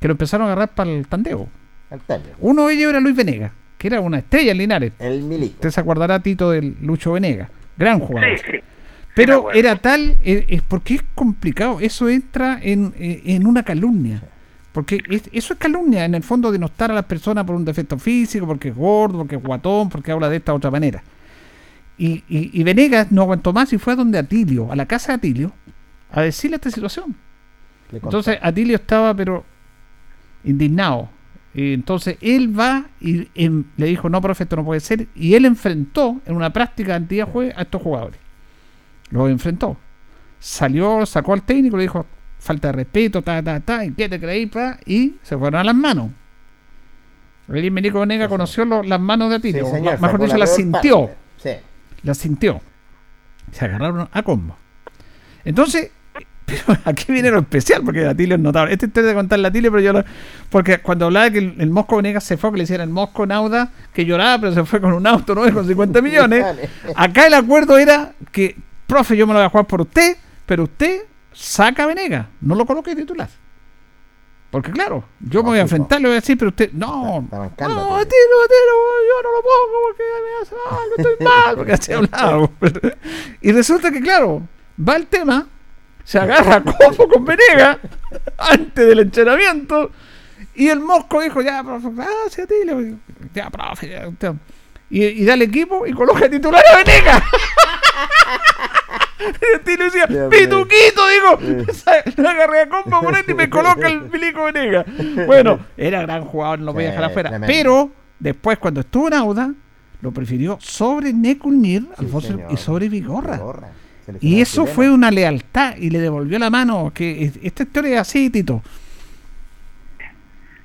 Que 0.00 0.08
lo 0.08 0.12
empezaron 0.12 0.46
a 0.48 0.52
agarrar 0.52 0.74
para 0.74 0.90
el 0.90 1.06
tandeo. 1.06 1.48
El. 1.90 2.00
Uno 2.40 2.66
de 2.66 2.74
ellos 2.74 2.90
era 2.90 3.00
Luis 3.00 3.14
Venegas, 3.14 3.52
que 3.88 3.94
era 3.94 4.00
una 4.00 4.18
estrella 4.18 4.52
en 4.52 4.58
Linares. 4.58 4.92
El 4.98 5.22
milico. 5.22 5.54
Usted 5.54 5.70
se 5.70 5.80
acordará, 5.80 6.20
Tito, 6.20 6.50
del 6.50 6.76
Lucho 6.82 7.12
Venegas. 7.12 7.48
Gran 7.76 8.00
jugador. 8.00 8.38
Sí, 8.38 8.44
sí. 8.52 8.58
Pero 9.14 9.50
era 9.52 9.76
tal, 9.76 10.18
eh, 10.22 10.44
es 10.48 10.62
porque 10.62 10.96
es 10.96 11.02
complicado, 11.14 11.78
eso 11.80 12.08
entra 12.08 12.58
en, 12.62 12.92
eh, 12.98 13.22
en 13.24 13.46
una 13.46 13.62
calumnia. 13.62 14.22
Porque 14.72 15.00
es- 15.08 15.30
eso 15.32 15.54
es 15.54 15.58
calumnia, 15.58 16.04
en 16.04 16.14
el 16.14 16.22
fondo, 16.22 16.52
denostar 16.52 16.90
a 16.90 16.94
las 16.94 17.06
personas 17.06 17.44
por 17.44 17.56
un 17.56 17.64
defecto 17.64 17.98
físico, 17.98 18.46
porque 18.46 18.68
es 18.68 18.74
gordo, 18.76 19.18
porque 19.18 19.36
es 19.36 19.42
guatón, 19.42 19.88
porque 19.88 20.12
habla 20.12 20.28
de 20.28 20.36
esta 20.36 20.52
otra 20.52 20.70
manera. 20.70 21.02
Y, 21.96 22.24
y, 22.28 22.50
y 22.60 22.62
Venegas 22.62 23.10
no 23.10 23.22
aguantó 23.22 23.54
más 23.54 23.72
y 23.72 23.78
fue 23.78 23.94
a 23.94 23.96
donde 23.96 24.18
Atilio, 24.18 24.70
a 24.70 24.76
la 24.76 24.84
casa 24.84 25.12
de 25.12 25.16
Atilio, 25.16 25.52
a 26.12 26.20
decirle 26.20 26.56
esta 26.56 26.70
situación. 26.70 27.16
Entonces 27.90 28.38
Atilio 28.42 28.76
estaba, 28.76 29.14
pero 29.14 29.44
indignado. 30.44 31.08
Y 31.58 31.72
entonces 31.72 32.18
él 32.20 32.58
va 32.58 32.84
y 33.00 33.28
le 33.34 33.86
dijo, 33.86 34.10
no, 34.10 34.20
profe, 34.20 34.42
esto 34.42 34.56
no 34.56 34.64
puede 34.64 34.80
ser. 34.80 35.06
Y 35.14 35.32
él 35.34 35.46
enfrentó 35.46 36.20
en 36.26 36.36
una 36.36 36.52
práctica 36.52 36.94
antiguo 36.94 37.24
juez 37.26 37.54
a 37.56 37.62
estos 37.62 37.80
jugadores. 37.80 38.20
Los 39.08 39.30
enfrentó. 39.30 39.78
Salió, 40.38 41.06
sacó 41.06 41.32
al 41.32 41.42
técnico, 41.44 41.78
le 41.78 41.84
dijo, 41.84 42.04
falta 42.38 42.68
de 42.68 42.72
respeto, 42.72 43.22
ta, 43.22 43.42
ta, 43.42 43.58
ta, 43.60 43.86
¿y 43.86 43.92
qué 43.92 44.06
te 44.06 44.20
creí? 44.20 44.44
pa? 44.46 44.78
Y 44.84 45.14
se 45.22 45.38
fueron 45.38 45.58
a 45.58 45.64
las 45.64 45.74
manos. 45.74 46.10
El 47.48 47.70
Melico 47.70 48.00
Venega 48.00 48.28
conoció 48.28 48.66
lo- 48.66 48.82
las 48.82 49.00
manos 49.00 49.30
de 49.30 49.36
Sí, 49.36 49.48
Atilio, 49.48 49.66
señor, 49.70 49.98
mejor 50.00 50.20
dicho, 50.20 50.32
la 50.34 50.38
las 50.40 50.54
sintió. 50.56 51.10
Sí. 51.38 51.50
la 52.02 52.12
sintió. 52.14 52.60
Se 53.52 53.64
agarraron 53.64 54.08
a 54.12 54.22
combo. 54.22 54.56
Entonces, 55.44 55.90
pero 56.46 56.78
aquí 56.84 57.12
viene 57.12 57.30
lo 57.30 57.40
especial, 57.40 57.82
porque 57.84 58.06
Atilio 58.06 58.36
es 58.36 58.40
notable. 58.40 58.72
Este 58.72 58.88
te 58.88 59.02
de 59.02 59.12
contar 59.14 59.38
la 59.40 59.48
Atilio, 59.48 59.70
pero 59.70 59.82
yo 59.82 59.92
lo- 59.92 60.04
Porque 60.48 60.78
cuando 60.78 61.06
hablaba 61.06 61.28
que 61.30 61.38
el, 61.38 61.54
el 61.58 61.70
Mosco 61.70 61.96
Venegas 61.96 62.24
se 62.24 62.36
fue, 62.36 62.50
que 62.52 62.58
le 62.58 62.62
hicieran 62.64 62.88
el 62.88 62.94
Mosco 62.94 63.26
Nauda, 63.26 63.70
que 63.92 64.04
lloraba, 64.06 64.40
pero 64.40 64.54
se 64.54 64.64
fue 64.64 64.80
con 64.80 64.92
un 64.92 65.06
auto, 65.06 65.34
¿no? 65.34 65.52
Con 65.52 65.66
50 65.66 66.00
millones. 66.02 66.44
Acá 66.96 67.26
el 67.26 67.34
acuerdo 67.34 67.76
era 67.78 68.12
que, 68.32 68.56
profe, 68.86 69.16
yo 69.16 69.26
me 69.26 69.32
lo 69.32 69.40
voy 69.40 69.46
a 69.46 69.50
jugar 69.50 69.66
por 69.66 69.80
usted, 69.82 70.16
pero 70.46 70.62
usted 70.64 71.02
saca 71.32 71.82
a 71.82 71.86
Venegas, 71.86 72.26
no 72.40 72.54
lo 72.54 72.64
coloque 72.64 72.94
de 72.94 73.02
titular. 73.02 73.28
Porque 74.48 74.70
claro, 74.70 75.04
yo 75.20 75.42
me 75.42 75.50
voy 75.50 75.58
a 75.58 75.62
enfrentar, 75.62 76.00
le 76.00 76.06
voy 76.06 76.16
a 76.16 76.20
decir, 76.20 76.38
pero 76.38 76.50
usted, 76.50 76.70
no, 76.72 77.20
Está 77.24 77.38
bancando, 77.40 77.74
no. 77.74 77.96
Atilio, 77.96 78.36
Atilio, 78.44 78.76
yo 79.08 79.22
no 79.22 79.32
lo 79.32 79.42
pongo 79.42 79.78
porque 79.86 80.02
me 80.22 80.42
hace 80.42 80.54
mal, 80.70 80.88
estoy 80.96 81.26
mal, 81.26 81.56
porque 81.56 81.72
así 81.72 81.92
hablaba. 81.92 82.48
Y 83.42 83.52
resulta 83.52 83.90
que, 83.90 84.00
claro, 84.00 84.42
va 84.80 84.96
el 84.96 85.08
tema, 85.08 85.46
se 86.06 86.18
agarra 86.18 86.62
como 86.62 87.08
con 87.08 87.24
Venegas 87.24 87.78
antes 88.38 88.86
del 88.86 89.00
entrenamiento, 89.00 89.90
y 90.54 90.68
el 90.68 90.80
Mosco 90.80 91.20
dijo, 91.20 91.42
ya, 91.42 91.62
profe, 91.62 91.88
gracias, 91.94 92.46
Atilio, 92.46 92.96
ya, 93.34 93.50
profe, 93.50 93.88
ya, 93.90 94.08
usted". 94.08 94.32
Y, 94.88 95.04
y 95.04 95.24
da 95.24 95.34
el 95.34 95.42
equipo 95.42 95.84
y 95.86 95.92
coloca 95.92 96.28
titular 96.30 96.62
a 96.72 96.76
Venegas. 96.78 97.22
Y 99.18 99.56
Atilio 99.56 99.86
decía, 99.86 100.06
Dios 100.06 100.30
mío. 100.30 100.38
pituquito, 100.38 101.02
digo, 101.08 101.64
lo 102.18 102.28
agarré 102.28 102.60
a 102.62 102.68
compa 102.68 103.00
por 103.00 103.16
él 103.16 103.24
y 103.26 103.34
me 103.34 103.48
coloca 103.50 103.88
el 103.88 104.02
milico 104.02 104.44
Venegas. 104.44 104.84
Bueno, 105.26 105.58
era 105.76 106.02
gran 106.02 106.24
jugador, 106.24 106.58
no 106.60 106.66
lo 106.66 106.72
voy 106.74 106.84
a 106.84 106.88
dejar 106.90 107.04
afuera. 107.04 107.30
tremendo. 107.30 107.52
Pero 107.52 107.90
después, 108.20 108.58
cuando 108.58 108.80
estuvo 108.80 109.08
en 109.08 109.14
Auda, 109.14 109.52
lo 110.02 110.12
prefirió 110.12 110.58
sobre 110.60 111.12
Neculnir, 111.12 111.82
Sí, 111.98 112.04
Alfonso, 112.04 112.28
señor. 112.28 112.52
y 112.52 112.56
sobre 112.56 112.88
Vigorra. 112.88 113.36
Vigorra, 113.38 113.68
Y 114.20 114.40
eso 114.40 114.62
chileno. 114.62 114.74
fue 114.74 114.90
una 114.90 115.10
lealtad 115.10 115.76
y 115.76 115.90
le 115.90 115.98
devolvió 115.98 116.38
la 116.38 116.50
mano. 116.50 116.92
Que 116.94 117.24
es- 117.24 117.36
esta 117.42 117.62
historia 117.64 117.94
es 117.94 118.00
así, 118.00 118.30
Tito. 118.30 118.62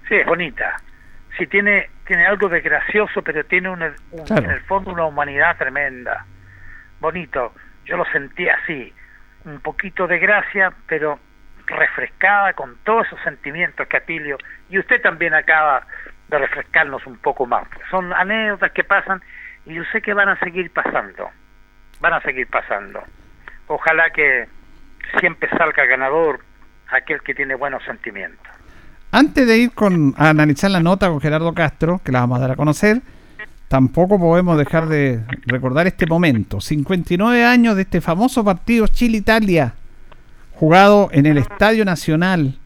Sí, 0.07 0.15
es 0.15 0.25
bonita. 0.25 0.77
Sí, 1.37 1.47
tiene, 1.47 1.89
tiene 2.05 2.25
algo 2.25 2.49
de 2.49 2.61
gracioso, 2.61 3.21
pero 3.21 3.43
tiene 3.45 3.69
una- 3.69 3.93
un- 4.11 4.25
Claro. 4.25 4.43
en 4.45 4.51
el 4.51 4.61
fondo 4.61 4.91
una 4.91 5.05
humanidad 5.05 5.57
tremenda. 5.57 6.25
Bonito. 6.99 7.53
Yo 7.85 7.97
lo 7.97 8.05
sentí 8.11 8.47
así. 8.49 8.93
Un 9.45 9.59
poquito 9.61 10.07
de 10.07 10.19
gracia, 10.19 10.71
pero 10.87 11.19
refrescada 11.65 12.53
con 12.53 12.75
todos 12.83 13.07
esos 13.07 13.19
sentimientos 13.23 13.87
que 13.87 13.97
Atilio 13.97 14.37
y 14.69 14.77
usted 14.77 15.01
también 15.01 15.33
acaba 15.33 15.85
de 16.27 16.37
refrescarnos 16.37 17.05
un 17.07 17.17
poco 17.17 17.45
más. 17.45 17.65
Son 17.89 18.11
anécdotas 18.13 18.71
que 18.71 18.83
pasan 18.83 19.21
y 19.65 19.73
yo 19.75 19.83
sé 19.91 20.01
que 20.01 20.13
van 20.13 20.27
a 20.29 20.37
seguir 20.39 20.71
pasando. 20.71 21.29
Van 22.01 22.13
a 22.13 22.21
seguir 22.21 22.47
pasando. 22.47 23.01
Ojalá 23.73 24.09
que 24.13 24.49
siempre 25.21 25.49
salga 25.57 25.85
ganador 25.85 26.41
aquel 26.89 27.21
que 27.21 27.33
tiene 27.33 27.55
buenos 27.55 27.81
sentimientos. 27.85 28.45
Antes 29.11 29.47
de 29.47 29.59
ir 29.59 29.71
con, 29.71 30.13
a 30.17 30.27
analizar 30.27 30.69
la 30.71 30.81
nota 30.81 31.07
con 31.07 31.21
Gerardo 31.21 31.53
Castro, 31.53 32.01
que 32.03 32.11
la 32.11 32.19
vamos 32.19 32.37
a 32.37 32.41
dar 32.41 32.51
a 32.51 32.55
conocer, 32.57 33.01
tampoco 33.69 34.19
podemos 34.19 34.57
dejar 34.57 34.87
de 34.89 35.21
recordar 35.45 35.87
este 35.87 36.05
momento. 36.05 36.59
59 36.59 37.45
años 37.45 37.77
de 37.77 37.83
este 37.83 38.01
famoso 38.01 38.43
partido 38.43 38.87
Chile-Italia, 38.87 39.73
jugado 40.55 41.07
en 41.13 41.25
el 41.25 41.37
Estadio 41.37 41.85
Nacional, 41.85 42.59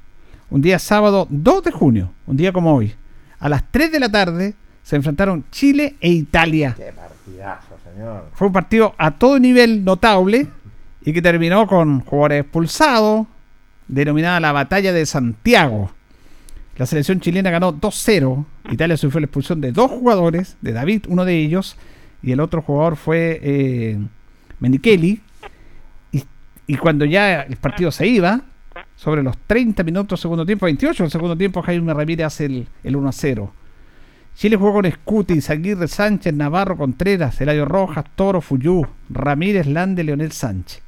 un 0.50 0.64
día 0.64 0.80
sábado 0.80 1.28
2 1.30 1.66
de 1.66 1.72
junio, 1.72 2.14
un 2.26 2.36
día 2.36 2.52
como 2.52 2.76
hoy. 2.76 2.96
A 3.38 3.48
las 3.48 3.64
3 3.70 3.92
de 3.92 4.00
la 4.00 4.10
tarde 4.10 4.56
se 4.82 4.96
enfrentaron 4.96 5.46
Chile 5.52 5.98
e 6.02 6.10
Italia. 6.10 6.74
Qué 6.76 6.92
partidazo, 6.94 7.78
señor. 7.84 8.32
Fue 8.34 8.48
un 8.48 8.54
partido 8.54 8.96
a 8.98 9.12
todo 9.12 9.38
nivel 9.38 9.86
notable 9.86 10.48
y 11.06 11.14
que 11.14 11.22
terminó 11.22 11.68
con 11.68 12.02
jugadores 12.02 12.42
expulsados, 12.42 13.28
denominada 13.88 14.40
la 14.40 14.52
Batalla 14.52 14.92
de 14.92 15.06
Santiago. 15.06 15.92
La 16.78 16.88
selección 16.88 17.20
chilena 17.20 17.52
ganó 17.52 17.74
2-0. 17.74 18.44
Italia 18.72 18.98
sufrió 18.98 19.22
la 19.22 19.26
expulsión 19.28 19.62
de 19.62 19.72
dos 19.72 19.92
jugadores, 19.92 20.58
de 20.62 20.74
David, 20.74 21.06
uno 21.08 21.24
de 21.24 21.38
ellos, 21.38 21.78
y 22.24 22.32
el 22.32 22.40
otro 22.40 22.64
jugador 22.64 22.96
fue 22.96 23.40
eh. 23.42 24.00
Y, 26.68 26.78
cuando 26.78 27.06
ya 27.06 27.42
el 27.42 27.58
partido 27.58 27.92
se 27.92 28.08
iba, 28.08 28.42
sobre 28.96 29.22
los 29.22 29.38
30 29.46 29.84
minutos 29.84 30.20
segundo 30.20 30.44
tiempo, 30.44 30.66
28 30.66 31.04
del 31.04 31.12
segundo 31.12 31.38
tiempo, 31.38 31.62
Jaime 31.62 31.94
Ramírez 31.94 32.26
hace 32.26 32.46
el, 32.46 32.68
el 32.84 32.96
1-0. 32.96 33.52
Chile 34.34 34.56
jugó 34.56 34.74
con 34.74 34.92
Scuti, 34.92 35.40
Aguirre, 35.48 35.88
Sánchez, 35.88 36.34
Navarro, 36.34 36.76
Contreras, 36.76 37.40
Eladio 37.40 37.66
Rojas, 37.66 38.06
Toro, 38.16 38.42
Fuyú, 38.42 38.88
Ramírez, 39.12 39.68
Lande, 39.68 40.04
Leonel 40.04 40.32
Sánchez. 40.32 40.85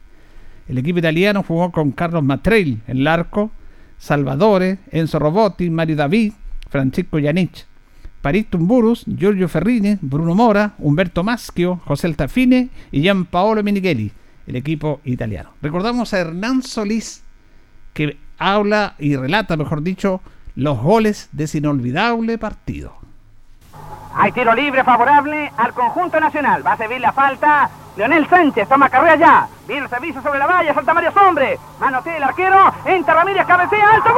El 0.68 0.78
equipo 0.78 1.00
italiano 1.00 1.44
jugó 1.44 1.72
con 1.72 1.92
Carlos 1.92 2.24
Matreil 2.24 2.82
en 2.88 2.98
el 2.98 3.08
arco, 3.08 3.52
Salvadore, 3.98 4.80
Enzo 4.92 5.18
Robotti, 5.18 5.70
Mario 5.70 5.96
David, 5.96 6.34
Francisco 6.70 7.20
Yanich, 7.20 7.66
París 8.22 8.48
Tumburus, 8.50 9.06
Giorgio 9.06 9.48
Ferrini, 9.48 9.98
Bruno 10.02 10.36
Mora, 10.36 10.76
Humberto 10.80 11.24
Maschio, 11.24 11.80
José 11.86 12.08
Altafine 12.08 12.70
y 12.92 13.02
Gianpaolo 13.02 13.64
Menichelli, 13.64 14.12
el 14.46 14.56
equipo 14.56 15.00
italiano. 15.06 15.52
Recordamos 15.62 16.14
a 16.14 16.20
Hernán 16.20 16.62
Solís, 16.62 17.24
que 17.94 18.18
habla 18.38 18.96
y 19.00 19.16
relata, 19.16 19.56
mejor 19.56 19.82
dicho, 19.82 20.22
los 20.56 20.82
goles 20.82 21.30
de 21.32 21.46
ese 21.46 21.60
inolvidable 21.60 22.38
partido. 22.38 23.07
Hay 24.20 24.32
tiro 24.32 24.54
libre 24.56 24.84
favorable 24.84 25.52
al 25.58 25.74
conjunto 25.74 26.20
nacional. 26.20 26.66
Va 26.66 26.72
a 26.74 26.78
servir 26.78 27.00
la 27.00 27.12
falta. 27.12 27.70
Leonel 27.96 28.28
Sánchez 28.28 28.68
toma 28.68 28.90
carrera 28.90 29.16
ya. 29.16 29.48
Viene 29.68 29.84
el 29.84 29.90
servicio 29.90 30.22
sobre 30.22 30.40
la 30.40 30.48
valla. 30.48 30.74
Salta 30.74 30.94
varios 30.94 31.16
hombres. 31.18 31.60
Manotea 31.80 32.18
el 32.18 32.24
arquero. 32.24 32.74
Entra 32.86 33.14
Ramírez. 33.14 33.46
Cabecea. 33.46 33.90
Alto. 33.90 34.10
¡Gol! 34.10 34.18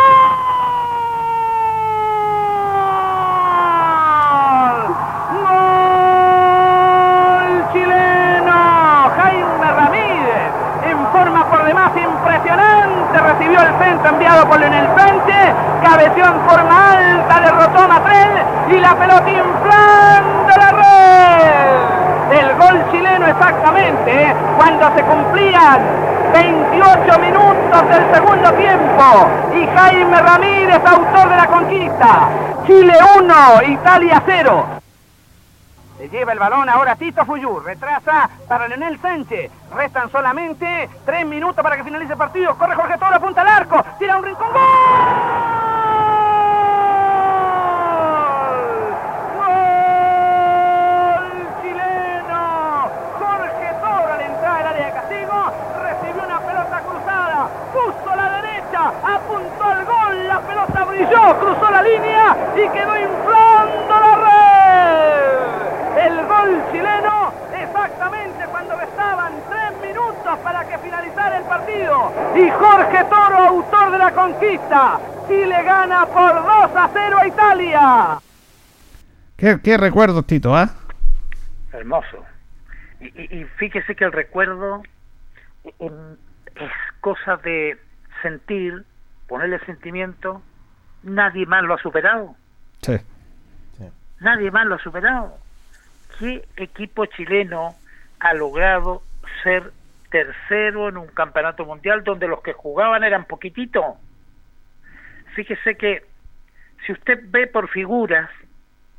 Recibió 13.20 13.62
el 13.62 13.78
centro 13.78 14.10
enviado 14.10 14.48
por 14.48 14.60
Leonel 14.60 14.88
Sánchez. 14.96 15.69
Cabeció 15.82 16.26
en 16.26 16.42
forma 16.42 16.92
alta. 16.92 17.40
Derrotó 17.42 17.80
a 17.80 17.88
Matrel. 17.88 18.30
Y 18.70 18.80
la 18.80 18.96
pelota 18.96 19.30
inflando 19.30 20.54
la 20.58 20.72
red. 20.72 22.40
El 22.40 22.56
gol 22.58 22.92
chileno 22.92 23.26
exactamente 23.26 24.24
¿eh? 24.24 24.36
cuando 24.56 24.94
se 24.96 25.02
cumplían 25.02 25.82
28 26.32 27.20
minutos 27.20 27.90
del 27.90 28.14
segundo 28.14 28.54
tiempo. 28.54 29.30
Y 29.56 29.66
Jaime 29.66 30.22
Ramírez, 30.22 30.82
autor 30.86 31.30
de 31.30 31.36
la 31.36 31.48
conquista. 31.48 32.30
Chile 32.68 32.94
1, 33.18 33.64
Italia 33.68 34.22
0. 34.26 34.66
Se 35.98 36.08
lleva 36.10 36.32
el 36.32 36.40
balón 36.40 36.70
ahora 36.70 36.96
Tito 36.96 37.26
Fuyú. 37.26 37.60
Retrasa 37.60 38.30
para 38.48 38.68
Leonel 38.68 39.00
Sánchez. 39.02 39.52
Restan 39.76 40.12
solamente 40.12 40.90
3 41.06 41.26
minutos 41.26 41.62
para 41.64 41.78
que 41.78 41.84
finalice 41.84 42.14
el 42.14 42.20
partido. 42.20 42.56
Corre 42.58 42.76
Jorge 42.76 42.98
Toro, 42.98 43.16
apunta 43.16 43.42
al 43.42 43.48
arco. 43.48 43.84
Tira 43.98 44.18
un 44.18 44.24
rincón. 44.24 44.48
¡Gol! 44.54 45.69
Cruzó 61.38 61.70
la 61.70 61.82
línea 61.82 62.38
y 62.56 62.70
quedó 62.70 62.98
inflando 62.98 64.00
la 64.00 64.16
red. 64.26 66.06
El 66.06 66.26
gol 66.26 66.64
chileno 66.72 67.34
exactamente 67.54 68.46
cuando 68.50 68.76
restaban 68.78 69.34
tres 69.50 69.90
minutos 69.90 70.40
para 70.44 70.68
que 70.68 70.78
finalizara 70.80 71.38
el 71.38 71.44
partido. 71.44 72.14
Y 72.36 72.50
Jorge 72.50 73.04
Toro, 73.06 73.38
autor 73.38 73.92
de 73.92 73.98
la 73.98 74.12
conquista, 74.12 75.00
Chile 75.28 75.64
gana 75.64 76.06
por 76.06 76.36
2 76.36 76.46
a 76.76 76.90
0 76.94 77.18
a 77.20 77.28
Italia. 77.28 78.20
¿Qué, 79.38 79.60
qué 79.64 79.78
recuerdos, 79.78 80.26
Tito? 80.26 80.56
¿ah? 80.56 80.70
Hermoso. 81.72 82.26
Y, 83.00 83.06
y, 83.06 83.42
y 83.42 83.44
fíjese 83.58 83.96
que 83.96 84.06
el 84.06 84.12
recuerdo 84.12 84.84
eh, 85.64 85.92
es 86.56 86.72
cosa 87.02 87.38
de 87.38 87.78
sentir, 88.22 88.86
ponerle 89.28 89.60
sentimiento, 89.66 90.42
nadie 91.04 91.46
más 91.46 91.64
lo 91.64 91.76
ha 91.76 91.78
superado. 91.78 92.36
Sí. 92.82 92.98
Nadie 94.20 94.52
más 94.52 94.66
lo 94.66 94.76
ha 94.76 94.80
superado. 94.80 95.38
¿Qué 96.18 96.46
equipo 96.58 97.06
chileno 97.06 97.76
ha 98.20 98.34
logrado 98.34 99.02
ser 99.44 99.72
tercero 100.12 100.90
en 100.90 100.98
un 100.98 101.08
campeonato 101.08 101.66
mundial 101.66 102.04
donde 102.04 102.28
los 102.28 102.42
que 102.42 102.54
jugaban 102.54 103.04
eran 103.04 103.26
poquititos? 103.26 103.96
Fíjese 105.36 105.76
que 105.76 106.04
si 106.86 106.92
usted 106.92 107.20
ve 107.28 107.48
por 107.48 107.70
figuras 107.70 108.30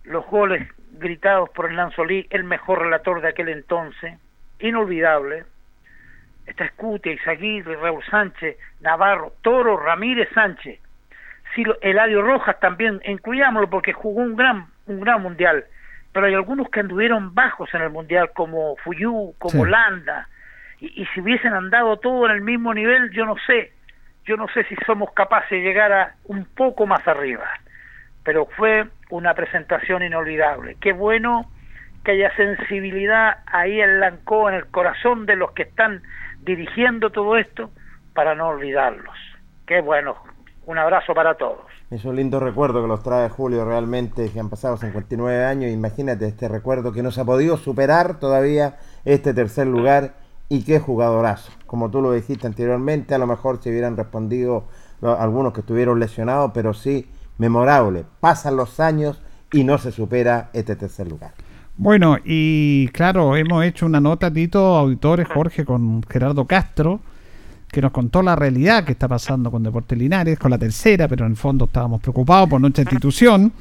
los 0.04 0.24
goles 0.26 0.66
gritados 0.92 1.50
por 1.50 1.66
Hernán 1.66 1.92
Solí, 1.92 2.26
el 2.30 2.44
mejor 2.44 2.80
relator 2.80 3.20
de 3.20 3.28
aquel 3.28 3.48
entonces, 3.48 4.18
inolvidable, 4.58 5.44
está 6.46 6.64
Escutia, 6.64 7.12
Izaguirre, 7.12 7.76
Raúl 7.76 8.02
Sánchez, 8.04 8.56
Navarro, 8.80 9.34
Toro, 9.42 9.76
Ramírez 9.76 10.28
Sánchez. 10.34 10.80
Si 11.54 11.64
lo, 11.64 11.80
Eladio 11.80 12.22
Rojas 12.22 12.58
también, 12.60 13.00
incluyámoslo 13.04 13.68
porque 13.70 13.92
jugó 13.92 14.22
un 14.22 14.36
gran, 14.36 14.66
un 14.86 15.00
gran 15.00 15.22
mundial, 15.22 15.64
pero 16.12 16.26
hay 16.26 16.34
algunos 16.34 16.68
que 16.70 16.80
anduvieron 16.80 17.34
bajos 17.34 17.72
en 17.74 17.82
el 17.82 17.90
mundial, 17.90 18.30
como 18.34 18.76
Fuyú, 18.76 19.34
como 19.38 19.64
Sí. 19.64 19.70
Landa, 19.70 20.28
y, 20.80 21.02
y 21.02 21.06
si 21.06 21.20
hubiesen 21.20 21.52
andado 21.52 21.98
todo 21.98 22.26
en 22.26 22.32
el 22.32 22.40
mismo 22.40 22.72
nivel, 22.74 23.10
yo 23.10 23.26
no 23.26 23.36
sé, 23.46 23.72
yo 24.24 24.36
no 24.36 24.46
sé 24.48 24.64
si 24.64 24.76
somos 24.86 25.12
capaces 25.12 25.50
de 25.50 25.60
llegar 25.60 25.92
a 25.92 26.14
un 26.24 26.44
poco 26.44 26.86
más 26.86 27.06
arriba, 27.06 27.48
pero 28.24 28.46
fue 28.56 28.86
una 29.10 29.34
presentación 29.34 30.02
inolvidable. 30.02 30.76
Qué 30.80 30.92
bueno 30.92 31.50
que 32.04 32.12
haya 32.12 32.34
sensibilidad 32.36 33.38
ahí 33.46 33.80
en 33.80 34.00
Lancó, 34.00 34.48
en 34.48 34.56
el 34.56 34.66
corazón 34.66 35.26
de 35.26 35.36
los 35.36 35.52
que 35.52 35.62
están 35.64 36.02
dirigiendo 36.40 37.10
todo 37.10 37.36
esto, 37.36 37.70
para 38.14 38.34
no 38.34 38.48
olvidarlos. 38.48 39.16
Qué 39.66 39.80
bueno, 39.80 40.16
un 40.70 40.78
abrazo 40.78 41.14
para 41.14 41.34
todos. 41.34 41.58
Es 41.90 42.04
un 42.04 42.14
lindo 42.14 42.38
recuerdo 42.38 42.80
que 42.80 42.86
los 42.86 43.02
trae 43.02 43.28
Julio 43.28 43.64
realmente, 43.64 44.30
que 44.30 44.38
han 44.38 44.48
pasado 44.48 44.76
59 44.76 45.44
años. 45.44 45.72
Imagínate 45.72 46.28
este 46.28 46.46
recuerdo 46.46 46.92
que 46.92 47.02
no 47.02 47.10
se 47.10 47.20
ha 47.20 47.24
podido 47.24 47.56
superar 47.56 48.20
todavía 48.20 48.76
este 49.04 49.34
tercer 49.34 49.66
lugar 49.66 50.14
y 50.48 50.62
qué 50.62 50.78
jugadorazo. 50.78 51.50
Como 51.66 51.90
tú 51.90 52.00
lo 52.00 52.12
dijiste 52.12 52.46
anteriormente, 52.46 53.16
a 53.16 53.18
lo 53.18 53.26
mejor 53.26 53.60
se 53.60 53.70
hubieran 53.70 53.96
respondido 53.96 54.66
algunos 55.02 55.52
que 55.52 55.60
estuvieron 55.60 55.98
lesionados, 55.98 56.52
pero 56.54 56.72
sí 56.72 57.10
memorable. 57.38 58.04
Pasan 58.20 58.54
los 58.54 58.78
años 58.78 59.20
y 59.52 59.64
no 59.64 59.76
se 59.78 59.90
supera 59.90 60.50
este 60.52 60.76
tercer 60.76 61.08
lugar. 61.08 61.32
Bueno, 61.76 62.16
y 62.24 62.86
claro, 62.92 63.34
hemos 63.34 63.64
hecho 63.64 63.86
una 63.86 64.00
nota, 64.00 64.32
Tito, 64.32 64.76
auditores, 64.76 65.26
Jorge, 65.26 65.64
con 65.64 66.04
Gerardo 66.04 66.46
Castro, 66.46 67.00
que 67.70 67.80
nos 67.80 67.92
contó 67.92 68.22
la 68.22 68.34
realidad 68.34 68.84
que 68.84 68.92
está 68.92 69.06
pasando 69.06 69.50
con 69.50 69.62
Deportes 69.62 69.96
Linares, 69.96 70.38
con 70.38 70.50
la 70.50 70.58
tercera, 70.58 71.06
pero 71.06 71.24
en 71.24 71.32
el 71.32 71.36
fondo 71.36 71.66
estábamos 71.66 72.00
preocupados 72.00 72.48
por 72.48 72.60
nuestra 72.60 72.82
institución. 72.82 73.52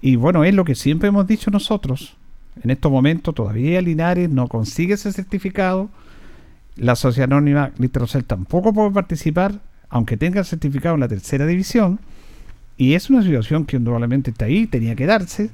Y 0.00 0.16
bueno, 0.16 0.44
es 0.44 0.54
lo 0.54 0.64
que 0.64 0.74
siempre 0.74 1.08
hemos 1.08 1.26
dicho 1.26 1.50
nosotros. 1.50 2.16
En 2.62 2.70
estos 2.70 2.90
momentos 2.90 3.34
todavía 3.34 3.80
Linares 3.82 4.30
no 4.30 4.48
consigue 4.48 4.94
ese 4.94 5.12
certificado. 5.12 5.90
La 6.76 6.96
Sociedad 6.96 7.30
Anónima 7.32 7.72
Litrocel 7.78 8.24
tampoco 8.24 8.72
puede 8.72 8.90
participar, 8.90 9.60
aunque 9.90 10.16
tenga 10.16 10.40
el 10.40 10.46
certificado 10.46 10.94
en 10.94 11.02
la 11.02 11.08
tercera 11.08 11.46
división. 11.46 12.00
Y 12.78 12.94
es 12.94 13.10
una 13.10 13.22
situación 13.22 13.64
que 13.66 13.76
indudablemente 13.76 14.30
está 14.30 14.46
ahí, 14.46 14.66
tenía 14.66 14.94
que 14.94 15.06
darse, 15.06 15.50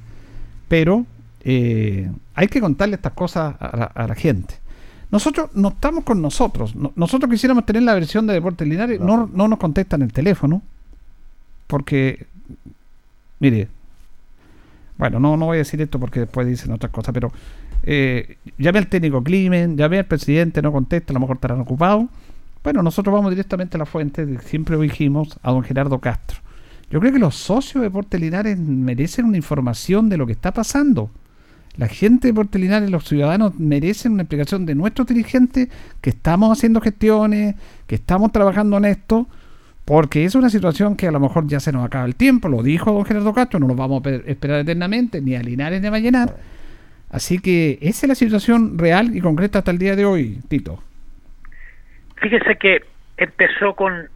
pero 0.67 1.05
eh, 1.41 2.09
hay 2.33 2.47
que 2.47 2.61
contarle 2.61 2.95
estas 2.95 3.13
cosas 3.13 3.55
a 3.59 3.77
la, 3.77 3.85
a 3.85 4.07
la 4.07 4.15
gente. 4.15 4.55
Nosotros 5.13 5.51
no 5.53 5.69
estamos 5.69 6.03
con 6.03 6.21
nosotros. 6.21 6.75
No- 6.75 6.91
nosotros 6.95 7.29
quisiéramos 7.31 7.65
tener 7.65 7.83
la 7.83 7.93
versión 7.93 8.27
de 8.27 8.33
Deportes 8.33 8.67
Linares, 8.67 8.99
no, 8.99 9.29
no 9.31 9.47
nos 9.47 9.59
contestan 9.59 10.01
el 10.01 10.11
teléfono, 10.11 10.61
porque, 11.67 12.25
mire, 13.39 13.67
bueno, 14.97 15.19
no, 15.19 15.37
no 15.37 15.45
voy 15.45 15.55
a 15.55 15.59
decir 15.59 15.81
esto 15.81 15.99
porque 15.99 16.21
después 16.21 16.47
dicen 16.47 16.71
otras 16.71 16.91
cosas, 16.91 17.13
pero 17.13 17.31
eh, 17.83 18.37
llamé 18.57 18.79
al 18.79 18.87
técnico 18.87 19.23
Climen, 19.23 19.77
llamé 19.77 19.99
al 19.99 20.05
presidente, 20.05 20.61
no 20.61 20.71
contesta, 20.71 21.11
a 21.11 21.15
lo 21.15 21.19
mejor 21.19 21.37
estarán 21.37 21.59
ocupados. 21.61 22.05
Bueno, 22.63 22.81
nosotros 22.81 23.13
vamos 23.13 23.29
directamente 23.31 23.77
a 23.77 23.79
la 23.79 23.85
fuente, 23.85 24.39
siempre 24.41 24.77
dijimos, 24.77 25.37
a 25.43 25.51
don 25.51 25.63
Gerardo 25.63 25.99
Castro. 25.99 26.39
Yo 26.89 26.99
creo 26.99 27.11
que 27.11 27.19
los 27.19 27.35
socios 27.35 27.81
de 27.81 27.89
Deportes 27.89 28.19
Linares 28.21 28.57
merecen 28.57 29.25
una 29.25 29.37
información 29.37 30.09
de 30.09 30.17
lo 30.17 30.25
que 30.25 30.31
está 30.33 30.51
pasando. 30.53 31.09
La 31.75 31.87
gente 31.87 32.27
de 32.27 32.33
Deportes 32.33 32.61
Linares, 32.61 32.91
los 32.91 33.05
ciudadanos, 33.05 33.59
merecen 33.59 34.13
una 34.13 34.23
explicación 34.23 34.65
de 34.65 34.75
nuestros 34.75 35.07
dirigentes 35.07 35.69
que 36.01 36.11
estamos 36.11 36.55
haciendo 36.55 36.81
gestiones, 36.81 37.55
que 37.87 37.95
estamos 37.95 38.31
trabajando 38.31 38.77
en 38.77 38.85
esto, 38.85 39.27
porque 39.83 40.23
es 40.23 40.35
una 40.35 40.49
situación 40.49 40.95
que 40.95 41.07
a 41.07 41.11
lo 41.11 41.19
mejor 41.19 41.47
ya 41.47 41.59
se 41.59 41.71
nos 41.71 41.83
acaba 41.83 42.05
el 42.05 42.15
tiempo, 42.15 42.47
lo 42.47 42.61
dijo 42.61 42.91
don 42.93 43.03
Gerardo 43.05 43.33
Castro, 43.33 43.59
no 43.59 43.67
lo 43.67 43.75
vamos 43.75 44.01
a 44.01 44.03
pe- 44.03 44.23
esperar 44.31 44.59
eternamente, 44.59 45.19
ni 45.19 45.35
a 45.35 45.41
Linares 45.41 45.81
ni 45.81 45.87
a 45.87 45.91
Vallenar. 45.91 46.37
Así 47.09 47.39
que 47.39 47.79
esa 47.81 48.05
es 48.05 48.09
la 48.09 48.15
situación 48.15 48.77
real 48.77 49.15
y 49.15 49.19
concreta 49.21 49.59
hasta 49.59 49.71
el 49.71 49.77
día 49.79 49.95
de 49.95 50.05
hoy, 50.05 50.39
Tito. 50.47 50.81
Fíjese 52.17 52.55
que 52.55 52.83
empezó 53.17 53.75
con 53.75 54.07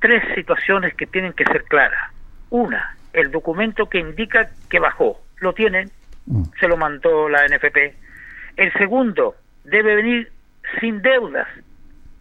tres 0.00 0.22
situaciones 0.34 0.94
que 0.94 1.06
tienen 1.06 1.32
que 1.32 1.44
ser 1.44 1.64
claras. 1.64 2.10
Una, 2.50 2.96
el 3.12 3.30
documento 3.30 3.88
que 3.88 4.00
indica 4.00 4.50
que 4.68 4.78
bajó. 4.78 5.20
Lo 5.38 5.54
tienen, 5.54 5.90
se 6.58 6.68
lo 6.68 6.76
mandó 6.76 7.28
la 7.28 7.46
NFP. 7.46 7.94
El 8.56 8.72
segundo, 8.74 9.34
debe 9.64 9.96
venir 9.96 10.30
sin 10.80 11.02
deudas. 11.02 11.48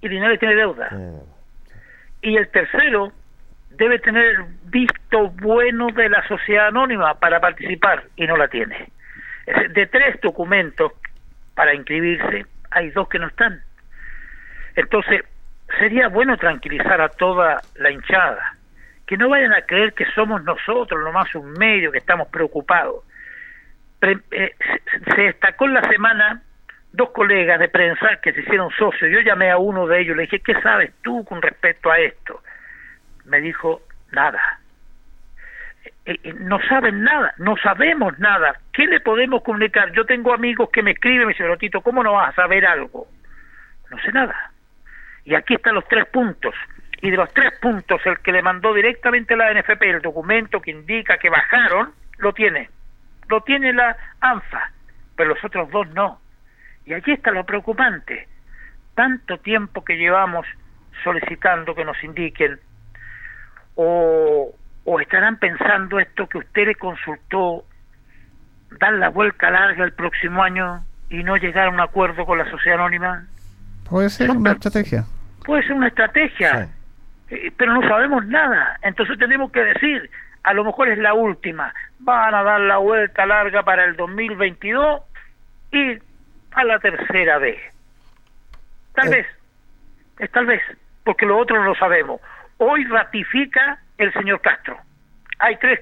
Y 0.01 0.09
Linares 0.09 0.39
tiene 0.39 0.55
deuda. 0.55 0.89
Y 2.21 2.37
el 2.37 2.47
tercero, 2.49 3.11
debe 3.71 3.99
tener 3.99 4.25
el 4.25 4.43
visto 4.65 5.29
bueno 5.29 5.87
de 5.87 6.09
la 6.09 6.27
sociedad 6.27 6.67
anónima 6.67 7.15
para 7.15 7.39
participar 7.39 8.03
y 8.15 8.25
no 8.27 8.37
la 8.37 8.47
tiene. 8.47 8.91
De 9.69 9.87
tres 9.87 10.19
documentos 10.21 10.93
para 11.55 11.73
inscribirse, 11.73 12.45
hay 12.69 12.89
dos 12.91 13.07
que 13.09 13.19
no 13.19 13.27
están. 13.27 13.61
Entonces, 14.75 15.21
sería 15.79 16.07
bueno 16.07 16.37
tranquilizar 16.37 17.01
a 17.01 17.09
toda 17.09 17.61
la 17.75 17.91
hinchada, 17.91 18.55
que 19.05 19.17
no 19.17 19.29
vayan 19.29 19.53
a 19.53 19.61
creer 19.63 19.93
que 19.93 20.05
somos 20.13 20.43
nosotros 20.43 21.03
nomás 21.03 21.33
un 21.35 21.51
medio 21.53 21.91
que 21.91 21.97
estamos 21.97 22.27
preocupados. 22.29 23.03
Eh, 24.01 24.55
se- 25.15 25.21
destacó 25.21 25.65
en 25.65 25.73
la 25.75 25.83
semana 25.83 26.41
dos 26.91 27.11
colegas 27.11 27.59
de 27.59 27.69
prensa 27.69 28.17
que 28.21 28.33
se 28.33 28.41
hicieron 28.41 28.69
socios. 28.71 29.11
Yo 29.11 29.19
llamé 29.21 29.51
a 29.51 29.57
uno 29.57 29.87
de 29.87 30.01
ellos, 30.01 30.15
le 30.17 30.23
dije, 30.23 30.39
¿qué 30.39 30.59
sabes 30.61 30.91
tú 31.03 31.23
con 31.25 31.41
respecto 31.41 31.91
a 31.91 31.99
esto? 31.99 32.41
Me 33.25 33.39
dijo, 33.39 33.81
nada. 34.11 34.59
Eh, 36.05 36.17
eh, 36.23 36.33
no 36.39 36.59
saben 36.67 37.03
nada, 37.03 37.33
no 37.37 37.55
sabemos 37.57 38.17
nada. 38.19 38.55
¿Qué 38.73 38.85
le 38.87 38.99
podemos 38.99 39.43
comunicar? 39.43 39.91
Yo 39.93 40.05
tengo 40.05 40.33
amigos 40.33 40.69
que 40.71 40.81
me 40.83 40.91
escriben 40.91 41.27
me 41.27 41.33
dicen, 41.33 41.45
"Pero, 41.45 41.57
Tito, 41.57 41.81
¿cómo 41.81 42.03
no 42.03 42.13
vas 42.13 42.29
a 42.29 42.35
saber 42.41 42.65
algo? 42.65 43.07
No 43.89 43.97
sé 43.99 44.11
nada. 44.11 44.51
Y 45.25 45.35
aquí 45.35 45.53
están 45.55 45.75
los 45.75 45.87
tres 45.87 46.05
puntos. 46.07 46.55
Y 47.01 47.11
de 47.11 47.17
los 47.17 47.31
tres 47.33 47.53
puntos, 47.59 48.01
el 48.05 48.19
que 48.19 48.31
le 48.31 48.41
mandó 48.41 48.73
directamente 48.73 49.35
la 49.35 49.51
NFP 49.51 49.89
el 49.89 50.01
documento 50.01 50.61
que 50.61 50.71
indica 50.71 51.17
que 51.17 51.29
bajaron, 51.29 51.93
lo 52.17 52.33
tiene. 52.33 52.69
Lo 53.31 53.39
tiene 53.41 53.71
la 53.71 53.95
ANFA, 54.19 54.71
pero 55.15 55.29
los 55.29 55.43
otros 55.43 55.71
dos 55.71 55.87
no. 55.91 56.19
Y 56.85 56.93
allí 56.93 57.13
está 57.13 57.31
lo 57.31 57.45
preocupante. 57.45 58.27
Tanto 58.93 59.37
tiempo 59.37 59.85
que 59.85 59.95
llevamos 59.95 60.45
solicitando 61.01 61.73
que 61.73 61.85
nos 61.85 62.03
indiquen 62.03 62.59
o, 63.75 64.53
o 64.83 64.99
estarán 64.99 65.37
pensando 65.37 65.97
esto 65.97 66.27
que 66.27 66.39
usted 66.39 66.67
le 66.67 66.75
consultó, 66.75 67.63
dar 68.79 68.91
la 68.95 69.07
vuelta 69.07 69.49
larga 69.49 69.85
el 69.85 69.93
próximo 69.93 70.43
año 70.43 70.83
y 71.09 71.23
no 71.23 71.37
llegar 71.37 71.67
a 71.67 71.69
un 71.69 71.79
acuerdo 71.79 72.25
con 72.25 72.37
la 72.37 72.51
sociedad 72.51 72.79
anónima. 72.79 73.25
Puede 73.89 74.09
ser 74.09 74.29
una 74.29 74.51
estrategia. 74.51 75.05
Puede 75.45 75.63
ser 75.63 75.73
una 75.73 75.87
estrategia, 75.87 76.67
eh, 77.29 77.49
pero 77.55 77.73
no 77.73 77.87
sabemos 77.87 78.25
nada. 78.27 78.77
Entonces 78.81 79.17
tenemos 79.17 79.53
que 79.53 79.63
decir, 79.63 80.09
a 80.43 80.53
lo 80.53 80.63
mejor 80.63 80.89
es 80.89 80.97
la 80.97 81.13
última. 81.13 81.73
Van 81.99 82.33
a 82.33 82.43
dar 82.43 82.61
la 82.61 82.77
vuelta 82.77 83.25
larga 83.25 83.63
para 83.63 83.85
el 83.85 83.95
2022 83.95 85.01
y 85.71 85.97
a 86.51 86.63
la 86.63 86.79
tercera 86.79 87.37
vez. 87.37 87.59
Tal 88.93 89.09
vez, 89.09 89.27
es 90.19 90.31
tal 90.31 90.45
vez, 90.45 90.61
porque 91.03 91.25
lo 91.25 91.37
otro 91.37 91.57
no 91.57 91.65
lo 91.65 91.75
sabemos. 91.75 92.19
Hoy 92.57 92.85
ratifica 92.85 93.79
el 93.97 94.11
señor 94.13 94.41
Castro. 94.41 94.77
Hay 95.39 95.57
tres 95.57 95.79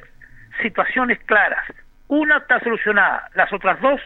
situaciones 0.62 1.20
claras. 1.26 1.66
Una 2.08 2.38
está 2.38 2.60
solucionada, 2.60 3.30
las 3.36 3.52
otras 3.52 3.80
dos 3.82 4.02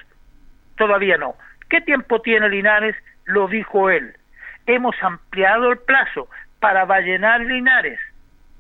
todavía 0.78 1.18
no. 1.18 1.36
¿Qué 1.70 1.82
tiempo 1.82 2.22
tiene 2.22 2.50
Linares? 2.50 2.96
Lo 3.26 3.48
dijo 3.48 3.90
él. 3.90 4.16
Hemos 4.66 4.96
ampliado 5.02 5.72
el 5.72 5.80
plazo 5.80 6.28
para 6.60 6.86
Vallenar 6.86 7.42
Linares, 7.42 8.00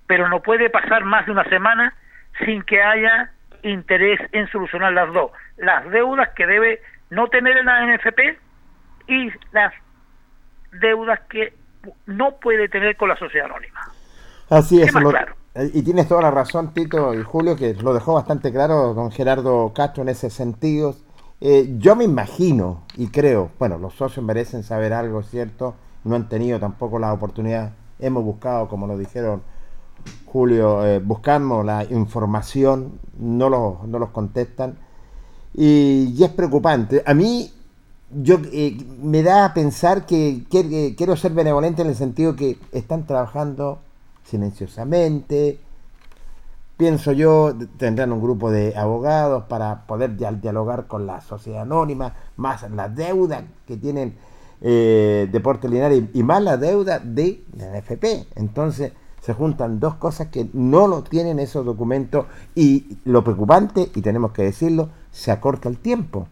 pero 0.07 0.29
no 0.29 0.41
puede 0.41 0.69
pasar 0.69 1.03
más 1.05 1.25
de 1.25 1.31
una 1.31 1.43
semana 1.45 1.93
sin 2.45 2.61
que 2.63 2.81
haya 2.81 3.31
interés 3.63 4.19
en 4.31 4.47
solucionar 4.49 4.93
las 4.93 5.11
dos. 5.13 5.31
Las 5.57 5.89
deudas 5.89 6.29
que 6.35 6.45
debe 6.45 6.81
no 7.09 7.27
tener 7.27 7.57
en 7.57 7.65
la 7.65 7.85
NFP 7.85 8.19
y 9.07 9.29
las 9.51 9.73
deudas 10.81 11.19
que 11.29 11.53
no 12.05 12.37
puede 12.37 12.69
tener 12.69 12.95
con 12.97 13.09
la 13.09 13.15
sociedad 13.17 13.45
anónima. 13.47 13.79
Así 14.49 14.77
¿Qué 14.77 14.83
es. 14.85 14.93
lo- 14.93 15.09
claro? 15.09 15.35
y 15.73 15.83
tienes 15.83 16.07
toda 16.07 16.23
la 16.23 16.31
razón, 16.31 16.73
Tito 16.73 17.13
y 17.13 17.21
Julio, 17.21 17.55
que 17.55 17.75
lo 17.75 17.93
dejó 17.93 18.15
bastante 18.15 18.51
claro 18.51 18.95
don 18.95 19.11
Gerardo 19.11 19.71
Castro 19.75 20.01
en 20.01 20.09
ese 20.09 20.31
sentido. 20.31 20.95
Eh, 21.41 21.75
yo 21.77 21.95
me 21.95 22.05
imagino 22.05 22.85
y 22.95 23.09
creo, 23.11 23.51
bueno, 23.59 23.77
los 23.77 23.93
socios 23.93 24.25
merecen 24.25 24.63
saber 24.63 24.93
algo, 24.93 25.21
¿cierto? 25.21 25.75
No 26.05 26.15
han 26.15 26.27
tenido 26.27 26.59
tampoco 26.59 26.97
la 26.97 27.13
oportunidad. 27.13 27.73
Hemos 27.99 28.23
buscado, 28.23 28.67
como 28.67 28.87
lo 28.87 28.97
dijeron 28.97 29.43
Julio, 30.25 30.85
eh, 30.85 30.99
buscamos 30.99 31.65
la 31.65 31.83
información, 31.85 32.93
no 33.19 33.49
los, 33.49 33.83
no 33.87 33.99
los 33.99 34.09
contestan. 34.09 34.77
Y, 35.53 36.21
es 36.23 36.29
preocupante. 36.31 37.03
A 37.05 37.13
mí, 37.13 37.51
yo 38.11 38.39
eh, 38.51 38.77
me 39.01 39.21
da 39.21 39.45
a 39.45 39.53
pensar 39.53 40.05
que, 40.05 40.43
que 40.49 40.95
quiero 40.97 41.15
ser 41.15 41.33
benevolente 41.33 41.81
en 41.83 41.89
el 41.89 41.95
sentido 41.95 42.35
que 42.35 42.57
están 42.71 43.05
trabajando 43.05 43.79
silenciosamente. 44.23 45.59
Pienso 46.77 47.11
yo, 47.11 47.53
tendrán 47.77 48.11
un 48.11 48.21
grupo 48.21 48.49
de 48.49 48.75
abogados 48.75 49.43
para 49.43 49.85
poder 49.85 50.17
dia- 50.17 50.31
dialogar 50.31 50.87
con 50.87 51.05
la 51.05 51.21
sociedad 51.21 51.61
anónima, 51.61 52.15
más 52.35 52.69
la 52.71 52.89
deuda 52.89 53.43
que 53.67 53.77
tienen 53.77 54.15
eh, 54.61 55.29
Deportes 55.31 55.69
Linares 55.69 56.03
y 56.13 56.23
más 56.23 56.41
la 56.41 56.57
deuda 56.57 56.97
de 56.99 57.43
la 57.57 57.79
NFP. 57.79 58.25
Entonces 58.35 58.91
se 59.25 59.33
juntan 59.33 59.79
dos 59.79 59.95
cosas 59.95 60.27
que 60.27 60.49
no 60.53 60.87
lo 60.87 61.03
tienen 61.03 61.39
esos 61.39 61.65
documentos 61.65 62.25
y 62.55 62.97
lo 63.05 63.23
preocupante, 63.23 63.89
y 63.95 64.01
tenemos 64.01 64.31
que 64.33 64.43
decirlo, 64.43 64.89
se 65.11 65.31
acorta 65.31 65.69
el 65.69 65.77
tiempo. 65.77 66.27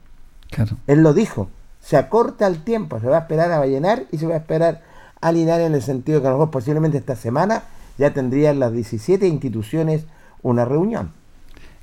Claro. 0.49 0.77
Él 0.87 1.01
lo 1.01 1.13
dijo, 1.13 1.49
se 1.79 1.95
acorta 1.95 2.47
el 2.47 2.63
tiempo, 2.63 2.99
se 2.99 3.07
va 3.07 3.17
a 3.17 3.21
esperar 3.21 3.51
a 3.51 3.59
Vallenar 3.59 4.05
y 4.11 4.17
se 4.17 4.27
va 4.27 4.33
a 4.33 4.37
esperar 4.37 4.81
a 5.21 5.31
Linares 5.31 5.67
en 5.67 5.75
el 5.75 5.81
sentido 5.81 6.21
que 6.21 6.27
a 6.27 6.31
lo 6.31 6.37
mejor 6.37 6.51
posiblemente 6.51 6.97
esta 6.97 7.15
semana 7.15 7.63
ya 7.97 8.13
tendrían 8.13 8.59
las 8.59 8.73
17 8.73 9.27
instituciones 9.27 10.03
una 10.41 10.65
reunión. 10.65 11.11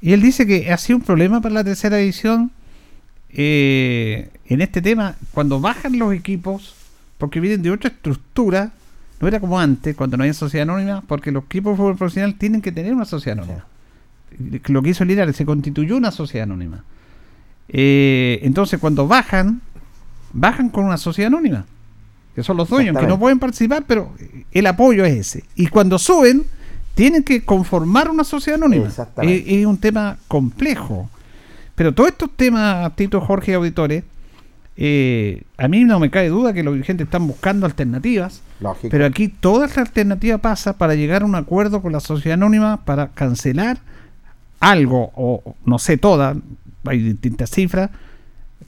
Y 0.00 0.12
él 0.12 0.20
dice 0.20 0.46
que 0.46 0.70
ha 0.70 0.76
sido 0.76 0.98
un 0.98 1.04
problema 1.04 1.40
para 1.40 1.54
la 1.54 1.64
tercera 1.64 1.98
edición 1.98 2.52
eh, 3.30 4.30
en 4.46 4.60
este 4.60 4.82
tema, 4.82 5.16
cuando 5.32 5.60
bajan 5.60 5.98
los 5.98 6.12
equipos, 6.12 6.74
porque 7.18 7.40
vienen 7.40 7.62
de 7.62 7.70
otra 7.70 7.90
estructura, 7.90 8.72
no 9.20 9.28
era 9.28 9.40
como 9.40 9.58
antes, 9.58 9.96
cuando 9.96 10.16
no 10.16 10.22
había 10.22 10.34
sociedad 10.34 10.68
anónima, 10.68 11.02
porque 11.06 11.32
los 11.32 11.44
equipos 11.44 11.72
de 11.72 11.76
fútbol 11.76 11.96
profesional 11.96 12.34
tienen 12.36 12.62
que 12.62 12.72
tener 12.72 12.94
una 12.94 13.04
sociedad 13.04 13.38
anónima. 13.38 13.66
Lo 14.66 14.82
que 14.82 14.90
hizo 14.90 15.04
Linares, 15.04 15.36
se 15.36 15.44
constituyó 15.44 15.96
una 15.96 16.10
sociedad 16.10 16.44
anónima. 16.44 16.84
Eh, 17.68 18.40
entonces, 18.42 18.78
cuando 18.78 19.08
bajan, 19.08 19.60
bajan 20.32 20.68
con 20.68 20.84
una 20.84 20.96
sociedad 20.96 21.28
anónima, 21.28 21.66
que 22.34 22.42
son 22.42 22.56
los 22.56 22.68
dueños, 22.68 22.96
que 22.96 23.06
no 23.06 23.18
pueden 23.18 23.38
participar, 23.38 23.84
pero 23.86 24.12
el 24.52 24.66
apoyo 24.66 25.04
es 25.04 25.16
ese. 25.16 25.44
Y 25.56 25.66
cuando 25.66 25.98
suben, 25.98 26.44
tienen 26.94 27.24
que 27.24 27.44
conformar 27.44 28.10
una 28.10 28.24
sociedad 28.24 28.58
anónima. 28.58 28.88
Es, 28.88 29.42
es 29.46 29.66
un 29.66 29.78
tema 29.78 30.18
complejo. 30.28 31.10
Pero 31.74 31.94
todos 31.94 32.10
estos 32.10 32.30
temas, 32.36 32.94
Tito, 32.96 33.20
Jorge 33.20 33.52
y 33.52 33.54
auditores, 33.54 34.04
eh, 34.76 35.42
a 35.56 35.66
mí 35.66 35.84
no 35.84 35.98
me 35.98 36.10
cae 36.10 36.28
duda 36.28 36.52
que 36.52 36.62
los 36.62 36.74
dirigentes 36.74 37.06
están 37.06 37.26
buscando 37.26 37.66
alternativas. 37.66 38.42
Lógico. 38.60 38.88
Pero 38.90 39.06
aquí 39.06 39.28
toda 39.28 39.66
esta 39.66 39.80
alternativa 39.80 40.38
pasa 40.38 40.76
para 40.78 40.94
llegar 40.94 41.22
a 41.22 41.24
un 41.26 41.34
acuerdo 41.34 41.80
con 41.82 41.92
la 41.92 42.00
sociedad 42.00 42.34
anónima 42.34 42.84
para 42.84 43.08
cancelar 43.08 43.78
algo, 44.60 45.12
o 45.14 45.54
no 45.64 45.78
sé, 45.78 45.96
toda, 45.96 46.36
hay 46.84 46.98
distintas 47.00 47.50
cifras, 47.50 47.90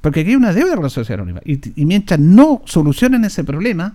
porque 0.01 0.21
aquí 0.21 0.31
hay 0.31 0.37
una 0.37 0.53
deuda 0.53 0.75
con 0.75 0.85
la 0.85 0.91
sociedad 0.91 1.21
anónima. 1.21 1.41
Y, 1.45 1.81
y 1.81 1.85
mientras 1.85 2.21
no 2.21 2.63
solucionen 2.65 3.25
ese 3.25 3.43
problema, 3.45 3.95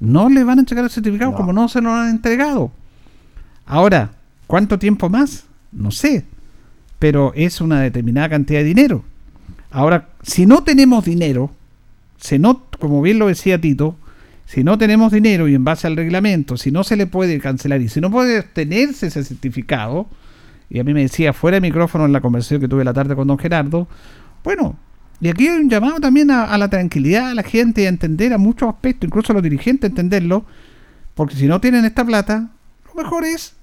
no 0.00 0.28
le 0.28 0.42
van 0.42 0.58
a 0.58 0.62
entregar 0.62 0.84
el 0.84 0.90
certificado 0.90 1.30
No. 1.30 1.36
como 1.36 1.52
no 1.52 1.68
se 1.68 1.80
lo 1.80 1.92
han 1.94 2.10
entregado. 2.10 2.72
Ahora, 3.64 4.10
¿cuánto 4.48 4.78
tiempo 4.78 5.08
más? 5.08 5.44
No 5.70 5.90
sé. 5.92 6.24
pero 6.98 7.32
es 7.34 7.60
una 7.60 7.80
determinada 7.80 8.28
cantidad 8.28 8.60
de 8.60 8.64
dinero. 8.64 9.04
Ahora, 9.72 10.08
si 10.22 10.46
no 10.46 10.62
tenemos 10.62 11.04
dinero, 11.04 11.50
si 12.18 12.38
no, 12.38 12.62
como 12.78 13.02
bien 13.02 13.18
lo 13.18 13.26
decía 13.26 13.60
Tito, 13.60 13.96
si 14.52 14.62
no 14.64 14.76
tenemos 14.76 15.12
dinero 15.12 15.48
y 15.48 15.54
en 15.54 15.64
base 15.64 15.86
al 15.86 15.96
reglamento, 15.96 16.56
si 16.56 16.70
no 16.70 16.84
se 16.84 16.96
le 16.96 17.06
puede 17.06 17.38
cancelar 17.40 17.80
y 17.80 17.88
si 17.88 18.00
no 18.00 18.10
puede 18.10 18.40
obtenerse 18.40 19.06
ese 19.06 19.24
certificado, 19.24 20.06
y 20.68 20.78
a 20.78 20.84
mí 20.84 20.92
me 20.92 21.02
decía 21.02 21.32
fuera 21.32 21.56
de 21.56 21.60
micrófono 21.62 22.04
en 22.04 22.12
la 22.12 22.20
conversación 22.20 22.60
que 22.60 22.68
tuve 22.68 22.84
la 22.84 22.92
tarde 22.92 23.14
con 23.14 23.26
don 23.28 23.38
Gerardo, 23.38 23.88
bueno, 24.44 24.76
y 25.20 25.28
aquí 25.28 25.46
hay 25.48 25.56
un 25.58 25.70
llamado 25.70 26.00
también 26.00 26.30
a, 26.30 26.44
a 26.44 26.58
la 26.58 26.68
tranquilidad 26.68 27.28
a 27.30 27.34
la 27.34 27.42
gente 27.44 27.82
y 27.82 27.86
a 27.86 27.88
entender 27.88 28.32
a 28.32 28.38
muchos 28.38 28.68
aspectos, 28.68 29.06
incluso 29.08 29.32
a 29.32 29.34
los 29.34 29.42
dirigentes 29.42 29.88
entenderlo, 29.88 30.44
porque 31.14 31.36
si 31.36 31.46
no 31.46 31.60
tienen 31.60 31.84
esta 31.84 32.04
plata, 32.04 32.48
lo 32.94 33.02
mejor 33.02 33.24
es 33.24 33.54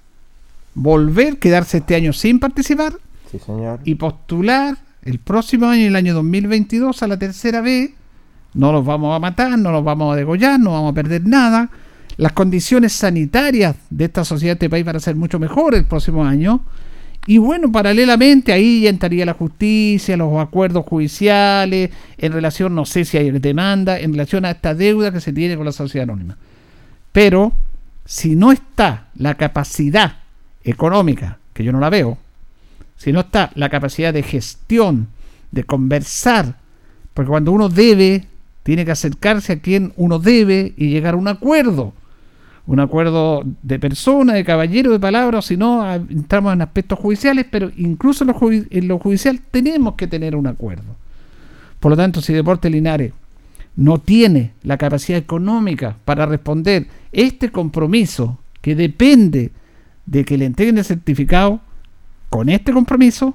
volver, 0.74 1.38
quedarse 1.38 1.78
este 1.78 1.94
año 1.94 2.12
sin 2.12 2.38
participar 2.40 2.94
Sí, 3.30 3.38
señor. 3.38 3.80
y 3.84 3.94
postular 3.96 4.76
el 5.02 5.18
próximo 5.18 5.66
año, 5.66 5.86
el 5.86 5.96
año 5.96 6.14
2022, 6.14 7.02
a 7.02 7.06
la 7.06 7.18
tercera 7.18 7.60
vez. 7.60 7.90
No 8.54 8.72
los 8.72 8.84
vamos 8.84 9.14
a 9.14 9.18
matar, 9.18 9.58
no 9.58 9.70
los 9.72 9.84
vamos 9.84 10.12
a 10.12 10.16
degollar, 10.16 10.58
no 10.58 10.72
vamos 10.72 10.92
a 10.92 10.94
perder 10.94 11.26
nada. 11.26 11.70
Las 12.16 12.32
condiciones 12.32 12.92
sanitarias 12.92 13.76
de 13.88 14.04
esta 14.04 14.24
sociedad, 14.24 14.52
de 14.52 14.66
este 14.66 14.70
país, 14.70 14.84
van 14.84 14.96
a 14.96 15.00
ser 15.00 15.16
mucho 15.16 15.38
mejores 15.38 15.80
el 15.80 15.86
próximo 15.86 16.24
año. 16.24 16.62
Y 17.26 17.38
bueno, 17.38 17.70
paralelamente 17.70 18.52
ahí 18.52 18.82
ya 18.82 18.90
entraría 18.90 19.26
la 19.26 19.34
justicia, 19.34 20.16
los 20.16 20.38
acuerdos 20.40 20.86
judiciales, 20.86 21.90
en 22.18 22.32
relación, 22.32 22.74
no 22.74 22.86
sé 22.86 23.04
si 23.04 23.18
hay 23.18 23.30
demanda, 23.30 23.98
en 23.98 24.12
relación 24.12 24.44
a 24.44 24.50
esta 24.50 24.74
deuda 24.74 25.12
que 25.12 25.20
se 25.20 25.32
tiene 25.32 25.56
con 25.56 25.66
la 25.66 25.72
sociedad 25.72 26.04
anónima. 26.04 26.36
Pero 27.12 27.52
si 28.04 28.36
no 28.36 28.52
está 28.52 29.08
la 29.16 29.34
capacidad 29.34 30.16
económica, 30.64 31.38
que 31.52 31.62
yo 31.62 31.72
no 31.72 31.80
la 31.80 31.90
veo, 31.90 32.18
si 32.96 33.12
no 33.12 33.20
está 33.20 33.50
la 33.54 33.68
capacidad 33.68 34.12
de 34.12 34.22
gestión, 34.22 35.08
de 35.50 35.64
conversar, 35.64 36.56
porque 37.14 37.28
cuando 37.28 37.52
uno 37.52 37.68
debe, 37.68 38.26
tiene 38.70 38.84
que 38.84 38.92
acercarse 38.92 39.54
a 39.54 39.58
quien 39.58 39.92
uno 39.96 40.20
debe 40.20 40.74
y 40.76 40.90
llegar 40.90 41.14
a 41.14 41.16
un 41.16 41.26
acuerdo. 41.26 41.92
Un 42.68 42.78
acuerdo 42.78 43.42
de 43.64 43.80
persona, 43.80 44.34
de 44.34 44.44
caballero, 44.44 44.92
de 44.92 45.00
palabra, 45.00 45.42
si 45.42 45.56
no 45.56 45.92
entramos 45.92 46.52
en 46.52 46.62
aspectos 46.62 47.00
judiciales, 47.00 47.46
pero 47.50 47.72
incluso 47.76 48.22
en 48.22 48.28
lo, 48.28 48.38
en 48.52 48.86
lo 48.86 49.00
judicial 49.00 49.40
tenemos 49.50 49.94
que 49.94 50.06
tener 50.06 50.36
un 50.36 50.46
acuerdo. 50.46 50.94
Por 51.80 51.90
lo 51.90 51.96
tanto, 51.96 52.20
si 52.20 52.32
Deporte 52.32 52.70
Linares 52.70 53.12
no 53.74 53.98
tiene 53.98 54.52
la 54.62 54.78
capacidad 54.78 55.18
económica 55.18 55.96
para 56.04 56.24
responder 56.24 56.86
este 57.10 57.50
compromiso 57.50 58.38
que 58.60 58.76
depende 58.76 59.50
de 60.06 60.24
que 60.24 60.38
le 60.38 60.44
entreguen 60.44 60.78
el 60.78 60.84
certificado, 60.84 61.58
con 62.28 62.48
este 62.48 62.72
compromiso, 62.72 63.34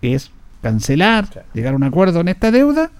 que 0.00 0.16
es 0.16 0.32
cancelar, 0.60 1.44
llegar 1.54 1.74
a 1.74 1.76
un 1.76 1.84
acuerdo 1.84 2.18
en 2.18 2.26
esta 2.26 2.50
deuda, 2.50 2.90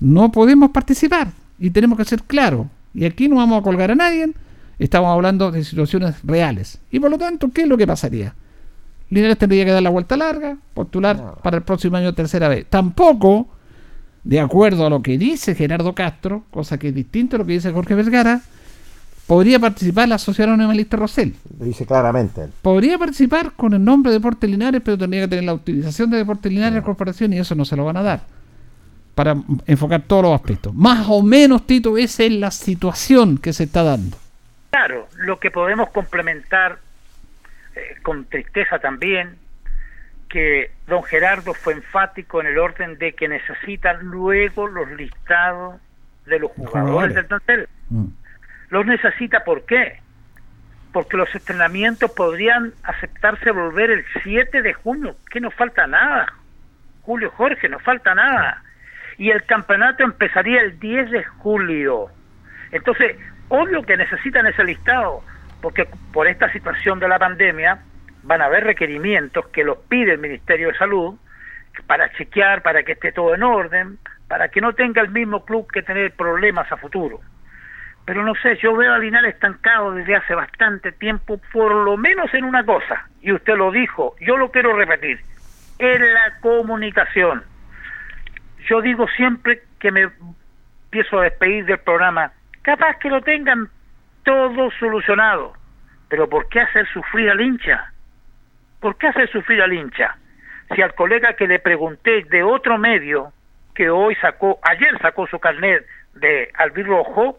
no 0.00 0.30
podemos 0.30 0.70
participar 0.70 1.32
y 1.58 1.70
tenemos 1.70 1.98
que 1.98 2.04
ser 2.04 2.22
claros. 2.22 2.66
Y 2.94 3.04
aquí 3.04 3.28
no 3.28 3.36
vamos 3.36 3.60
a 3.60 3.62
colgar 3.62 3.90
a 3.90 3.94
nadie, 3.94 4.32
estamos 4.78 5.10
hablando 5.10 5.50
de 5.50 5.64
situaciones 5.64 6.16
reales. 6.24 6.78
Y 6.90 7.00
por 7.00 7.10
lo 7.10 7.18
tanto, 7.18 7.50
¿qué 7.50 7.62
es 7.62 7.68
lo 7.68 7.76
que 7.76 7.86
pasaría? 7.86 8.34
Linares 9.10 9.38
tendría 9.38 9.64
que 9.64 9.70
dar 9.70 9.82
la 9.82 9.90
vuelta 9.90 10.16
larga, 10.16 10.56
postular 10.74 11.36
para 11.42 11.58
el 11.58 11.62
próximo 11.62 11.96
año 11.96 12.14
tercera 12.14 12.48
vez. 12.48 12.66
Tampoco, 12.68 13.48
de 14.24 14.40
acuerdo 14.40 14.86
a 14.86 14.90
lo 14.90 15.02
que 15.02 15.16
dice 15.16 15.54
Gerardo 15.54 15.94
Castro, 15.94 16.44
cosa 16.50 16.78
que 16.78 16.88
es 16.88 16.94
distinto 16.94 17.36
a 17.36 17.38
lo 17.38 17.46
que 17.46 17.52
dice 17.52 17.70
Jorge 17.70 17.94
Vergara, 17.94 18.40
podría 19.26 19.60
participar 19.60 20.08
la 20.08 20.18
Sociedad 20.18 20.52
Anónima 20.52 20.74
Lista 20.74 20.96
Rosell. 20.96 21.34
Lo 21.58 21.64
dice 21.64 21.86
claramente. 21.86 22.48
Podría 22.62 22.98
participar 22.98 23.52
con 23.52 23.74
el 23.74 23.84
nombre 23.84 24.10
de 24.10 24.18
Deportes 24.18 24.50
Linares, 24.50 24.82
pero 24.84 24.98
tendría 24.98 25.22
que 25.22 25.28
tener 25.28 25.44
la 25.44 25.54
utilización 25.54 26.10
de 26.10 26.16
Deportes 26.16 26.50
Linares 26.50 26.70
en 26.70 26.76
la 26.76 26.84
corporación 26.84 27.32
y 27.32 27.38
eso 27.38 27.54
no 27.54 27.64
se 27.64 27.76
lo 27.76 27.84
van 27.84 27.98
a 27.98 28.02
dar. 28.02 28.35
Para 29.16 29.34
mm, 29.34 29.62
enfocar 29.66 30.02
todos 30.02 30.22
los 30.22 30.34
aspectos. 30.34 30.72
Más 30.72 31.06
o 31.08 31.22
menos, 31.22 31.66
Tito, 31.66 31.98
esa 31.98 32.22
es 32.22 32.32
la 32.32 32.52
situación 32.52 33.38
que 33.38 33.52
se 33.52 33.64
está 33.64 33.82
dando. 33.82 34.16
Claro, 34.70 35.08
lo 35.16 35.40
que 35.40 35.50
podemos 35.50 35.88
complementar 35.88 36.78
eh, 37.74 37.96
con 38.02 38.26
tristeza 38.26 38.78
también, 38.78 39.36
que 40.28 40.70
don 40.86 41.02
Gerardo 41.02 41.54
fue 41.54 41.72
enfático 41.72 42.40
en 42.40 42.48
el 42.48 42.58
orden 42.58 42.98
de 42.98 43.14
que 43.14 43.26
necesitan 43.26 44.04
luego 44.04 44.66
los 44.66 44.90
listados 44.92 45.80
de 46.26 46.38
los 46.38 46.50
jugadores 46.52 47.14
del 47.14 47.24
plantel. 47.24 47.68
Los 48.68 48.84
necesita, 48.84 49.44
¿por 49.44 49.64
qué? 49.64 50.00
Porque 50.92 51.16
los 51.16 51.34
entrenamientos 51.34 52.10
podrían 52.10 52.74
aceptarse 52.82 53.50
volver 53.50 53.90
el 53.90 54.04
7 54.22 54.60
de 54.60 54.74
junio, 54.74 55.16
que 55.30 55.40
no 55.40 55.50
falta 55.50 55.86
nada. 55.86 56.26
Julio 57.02 57.30
Jorge, 57.30 57.68
no 57.68 57.78
falta 57.78 58.14
nada. 58.14 58.62
Y 59.18 59.30
el 59.30 59.44
campeonato 59.44 60.04
empezaría 60.04 60.60
el 60.60 60.78
10 60.78 61.10
de 61.10 61.24
julio. 61.24 62.08
Entonces, 62.70 63.16
obvio 63.48 63.82
que 63.82 63.96
necesitan 63.96 64.46
ese 64.46 64.64
listado, 64.64 65.22
porque 65.62 65.88
por 66.12 66.26
esta 66.26 66.52
situación 66.52 66.98
de 66.98 67.08
la 67.08 67.18
pandemia 67.18 67.78
van 68.22 68.42
a 68.42 68.46
haber 68.46 68.64
requerimientos 68.64 69.46
que 69.48 69.64
los 69.64 69.78
pide 69.88 70.12
el 70.12 70.18
Ministerio 70.18 70.68
de 70.68 70.78
Salud 70.78 71.14
para 71.86 72.10
chequear, 72.12 72.62
para 72.62 72.82
que 72.82 72.92
esté 72.92 73.12
todo 73.12 73.34
en 73.34 73.42
orden, 73.42 73.98
para 74.28 74.48
que 74.48 74.60
no 74.60 74.72
tenga 74.72 75.02
el 75.02 75.10
mismo 75.10 75.44
club 75.44 75.70
que 75.70 75.82
tener 75.82 76.12
problemas 76.12 76.70
a 76.72 76.76
futuro. 76.76 77.20
Pero 78.04 78.24
no 78.24 78.34
sé, 78.36 78.56
yo 78.56 78.74
veo 78.76 78.94
a 78.94 78.98
Linares 78.98 79.34
estancado 79.34 79.92
desde 79.92 80.16
hace 80.16 80.34
bastante 80.34 80.92
tiempo, 80.92 81.40
por 81.52 81.74
lo 81.74 81.96
menos 81.96 82.32
en 82.34 82.44
una 82.44 82.64
cosa, 82.64 83.08
y 83.20 83.32
usted 83.32 83.56
lo 83.56 83.72
dijo, 83.72 84.14
yo 84.20 84.36
lo 84.36 84.50
quiero 84.50 84.76
repetir, 84.76 85.20
en 85.78 86.14
la 86.14 86.38
comunicación. 86.40 87.42
Yo 88.66 88.80
digo 88.82 89.06
siempre 89.16 89.62
que 89.78 89.90
me 89.90 90.08
empiezo 90.84 91.18
a 91.18 91.24
despedir 91.24 91.66
del 91.66 91.78
programa, 91.78 92.32
capaz 92.62 92.98
que 92.98 93.08
lo 93.08 93.22
tengan 93.22 93.68
todo 94.24 94.70
solucionado, 94.72 95.52
pero 96.08 96.28
¿por 96.28 96.48
qué 96.48 96.60
hacer 96.60 96.86
sufrir 96.88 97.30
al 97.30 97.40
hincha? 97.40 97.92
¿Por 98.80 98.96
qué 98.98 99.08
hacer 99.08 99.30
sufrir 99.30 99.62
al 99.62 99.72
hincha? 99.72 100.16
Si 100.74 100.82
al 100.82 100.94
colega 100.94 101.34
que 101.34 101.46
le 101.46 101.60
pregunté 101.60 102.24
de 102.24 102.42
otro 102.42 102.76
medio, 102.76 103.32
que 103.74 103.88
hoy 103.88 104.16
sacó, 104.16 104.58
ayer 104.62 104.98
sacó 105.00 105.26
su 105.28 105.38
carnet 105.38 105.86
de 106.14 106.50
albirrojo, 106.54 107.38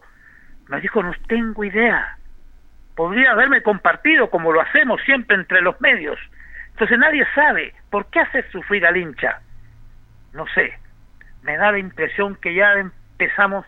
me 0.68 0.80
dijo, 0.80 1.02
no 1.02 1.12
tengo 1.26 1.62
idea. 1.64 2.16
Podría 2.96 3.32
haberme 3.32 3.62
compartido 3.62 4.30
como 4.30 4.52
lo 4.52 4.60
hacemos 4.60 5.00
siempre 5.02 5.36
entre 5.36 5.60
los 5.60 5.78
medios. 5.80 6.18
Entonces 6.70 6.98
nadie 6.98 7.26
sabe 7.34 7.74
por 7.90 8.06
qué 8.06 8.20
hacer 8.20 8.50
sufrir 8.50 8.86
al 8.86 8.96
hincha. 8.96 9.40
No 10.32 10.46
sé, 10.54 10.78
me 11.42 11.56
da 11.56 11.72
la 11.72 11.78
impresión 11.78 12.36
que 12.36 12.54
ya 12.54 12.72
empezamos 12.74 13.64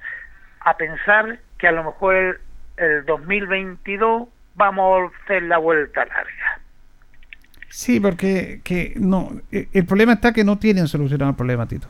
a 0.61 0.77
pensar 0.77 1.39
que 1.59 1.69
a 1.69 1.73
lo 1.73 1.85
mejor 1.85 2.15
el, 2.15 2.37
el 2.77 3.05
2022 3.07 4.29
vamos 4.55 5.11
a 5.13 5.23
hacer 5.25 5.43
la 5.45 5.59
vuelta 5.59 6.05
larga. 6.05 6.61
Sí, 7.69 8.01
porque 8.01 8.61
que 8.65 8.95
no, 8.97 9.31
eh, 9.53 9.69
el 9.73 9.87
problema 9.87 10.15
está 10.15 10.33
que 10.33 10.45
no 10.45 10.59
tienen 10.59 10.89
solucionado 10.89 11.31
el 11.31 11.37
problema, 11.37 11.67
Tito. 11.67 11.87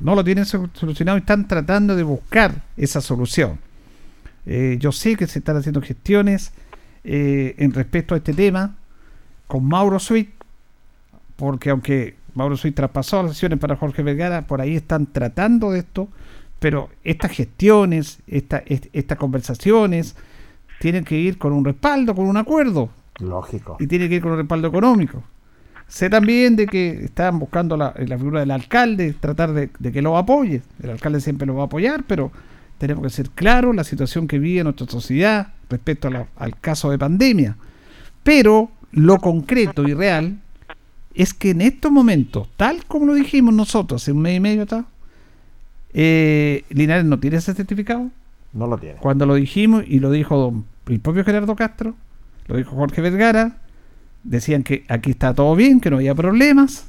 No 0.00 0.14
lo 0.14 0.24
tienen 0.24 0.44
so- 0.44 0.68
solucionado 0.74 1.16
y 1.16 1.20
están 1.20 1.46
tratando 1.48 1.94
de 1.96 2.02
buscar 2.02 2.52
esa 2.76 3.00
solución. 3.00 3.58
Eh, 4.46 4.76
yo 4.78 4.92
sé 4.92 5.16
que 5.16 5.26
se 5.26 5.38
están 5.38 5.56
haciendo 5.56 5.80
gestiones 5.80 6.52
eh, 7.04 7.54
en 7.58 7.72
respecto 7.72 8.14
a 8.14 8.18
este 8.18 8.34
tema 8.34 8.74
con 9.46 9.64
Mauro 9.66 9.98
Sweet, 9.98 10.28
porque 11.36 11.70
aunque 11.70 12.16
Mauro 12.36 12.56
Sweet 12.56 12.74
traspasó 12.76 13.22
las 13.22 13.32
sesiones 13.32 13.58
para 13.58 13.76
Jorge 13.76 14.02
Vergara, 14.02 14.46
por 14.46 14.60
ahí 14.60 14.76
están 14.76 15.06
tratando 15.06 15.70
de 15.72 15.80
esto, 15.80 16.08
pero 16.58 16.90
estas 17.02 17.32
gestiones, 17.32 18.20
esta- 18.26 18.62
est- 18.66 18.86
estas 18.92 19.18
conversaciones, 19.18 20.14
tienen 20.80 21.04
que 21.04 21.16
ir 21.18 21.38
con 21.38 21.52
un 21.52 21.64
respaldo, 21.64 22.14
con 22.14 22.26
un 22.26 22.36
acuerdo 22.36 22.90
Lógico. 23.20 23.76
y 23.80 23.86
tiene 23.86 24.08
que 24.08 24.16
ir 24.16 24.22
con 24.22 24.32
un 24.32 24.38
respaldo 24.38 24.68
económico. 24.68 25.22
Sé 25.88 26.10
también 26.10 26.56
de 26.56 26.66
que 26.66 27.04
están 27.04 27.38
buscando 27.38 27.76
la, 27.76 27.94
la 27.96 28.18
figura 28.18 28.40
del 28.40 28.50
alcalde, 28.50 29.14
tratar 29.18 29.52
de, 29.52 29.70
de 29.78 29.92
que 29.92 30.02
lo 30.02 30.16
apoye. 30.18 30.60
El 30.82 30.90
alcalde 30.90 31.20
siempre 31.20 31.46
lo 31.46 31.54
va 31.54 31.62
a 31.62 31.66
apoyar, 31.66 32.02
pero 32.06 32.30
tenemos 32.78 33.04
que 33.04 33.10
ser 33.10 33.30
claros 33.30 33.74
la 33.74 33.84
situación 33.84 34.26
que 34.28 34.38
vive 34.38 34.62
nuestra 34.64 34.86
sociedad 34.88 35.54
respecto 35.70 36.08
a 36.08 36.10
la- 36.10 36.26
al 36.36 36.58
caso 36.60 36.90
de 36.90 36.98
pandemia. 36.98 37.56
Pero 38.22 38.70
lo 38.92 39.18
concreto 39.18 39.86
y 39.88 39.94
real 39.94 40.38
es 41.16 41.34
que 41.34 41.50
en 41.50 41.60
estos 41.62 41.90
momentos, 41.90 42.48
tal 42.56 42.84
como 42.84 43.06
lo 43.06 43.14
dijimos 43.14 43.52
nosotros 43.54 44.02
hace 44.02 44.12
un 44.12 44.20
mes 44.20 44.36
y 44.36 44.40
medio 44.40 44.62
atrás, 44.62 44.84
eh, 45.94 46.64
Linares 46.70 47.04
no 47.04 47.18
tiene 47.18 47.38
ese 47.38 47.54
certificado. 47.54 48.10
No 48.52 48.66
lo 48.66 48.78
tiene. 48.78 48.96
Cuando 49.00 49.26
lo 49.26 49.34
dijimos, 49.34 49.84
y 49.86 49.98
lo 49.98 50.10
dijo 50.10 50.36
don- 50.36 50.64
el 50.86 51.00
propio 51.00 51.24
Gerardo 51.24 51.56
Castro, 51.56 51.94
lo 52.46 52.56
dijo 52.56 52.76
Jorge 52.76 53.00
Vergara, 53.00 53.58
decían 54.22 54.62
que 54.62 54.84
aquí 54.88 55.10
está 55.10 55.34
todo 55.34 55.54
bien, 55.56 55.80
que 55.80 55.90
no 55.90 55.96
había 55.96 56.14
problemas, 56.14 56.86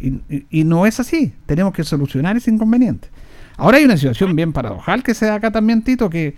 y, 0.00 0.08
y- 0.28 0.46
y 0.50 0.64
no 0.64 0.86
es 0.86 1.00
así. 1.00 1.32
Tenemos 1.46 1.72
que 1.72 1.84
solucionar 1.84 2.36
ese 2.36 2.50
inconveniente. 2.50 3.08
Ahora 3.56 3.78
hay 3.78 3.84
una 3.84 3.96
situación 3.96 4.34
bien 4.36 4.52
paradojal 4.52 5.02
que 5.02 5.14
se 5.14 5.26
da 5.26 5.34
acá 5.34 5.50
también, 5.50 5.82
Tito, 5.82 6.08
que 6.10 6.36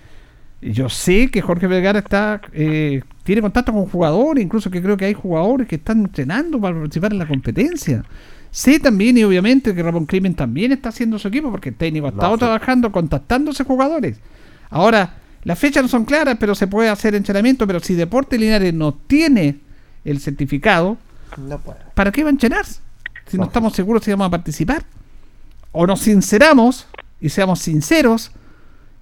Yo 0.62 0.88
sé 0.88 1.30
que 1.30 1.40
Jorge 1.40 1.66
Vergara 1.66 2.00
está 2.00 2.40
eh, 2.52 3.02
tiene 3.24 3.42
contacto 3.42 3.72
con 3.72 3.86
jugadores, 3.86 4.44
incluso 4.44 4.70
que 4.70 4.82
creo 4.82 4.96
que 4.96 5.06
hay 5.06 5.14
jugadores 5.14 5.68
que 5.68 5.76
están 5.76 6.00
entrenando 6.00 6.60
para 6.60 6.76
participar 6.76 7.12
en 7.12 7.18
la 7.18 7.26
competencia. 7.26 8.04
Sé 8.50 8.80
también, 8.80 9.16
y 9.16 9.24
obviamente, 9.24 9.74
que 9.74 9.82
Ramón 9.82 10.06
Crimen 10.06 10.34
también 10.34 10.72
está 10.72 10.88
haciendo 10.88 11.18
su 11.18 11.28
equipo, 11.28 11.50
porque 11.50 11.68
el 11.68 11.76
técnico 11.76 12.06
ha 12.06 12.10
estado 12.10 12.36
trabajando, 12.36 12.90
contactándose 12.90 13.62
jugadores. 13.64 14.18
Ahora, 14.70 15.14
las 15.44 15.58
fechas 15.58 15.82
no 15.82 15.88
son 15.88 16.04
claras, 16.04 16.36
pero 16.40 16.54
se 16.54 16.66
puede 16.66 16.88
hacer 16.88 17.14
entrenamiento, 17.14 17.66
pero 17.66 17.80
si 17.80 17.94
Deporte 17.94 18.36
Linares 18.36 18.74
no 18.74 18.92
tiene 18.94 19.60
el 20.04 20.18
certificado, 20.20 20.98
No 21.36 21.58
puede. 21.60 21.78
¿para 21.94 22.10
qué 22.10 22.24
va 22.24 22.30
a 22.30 22.32
entrenarse? 22.32 22.80
Si 23.26 23.38
no 23.38 23.44
estamos 23.44 23.74
seguros 23.74 24.02
si 24.02 24.10
vamos 24.10 24.26
a 24.26 24.30
participar. 24.30 24.84
O 25.70 25.86
nos 25.86 26.00
sinceramos 26.00 26.88
y 27.20 27.28
seamos 27.28 27.60
sinceros 27.60 28.32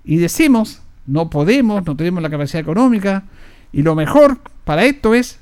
y 0.04 0.18
decimos, 0.18 0.82
no 1.08 1.30
podemos, 1.30 1.84
no 1.84 1.96
tenemos 1.96 2.22
la 2.22 2.30
capacidad 2.30 2.60
económica 2.60 3.24
y 3.72 3.82
lo 3.82 3.94
mejor 3.94 4.38
para 4.64 4.84
esto 4.84 5.14
es, 5.14 5.38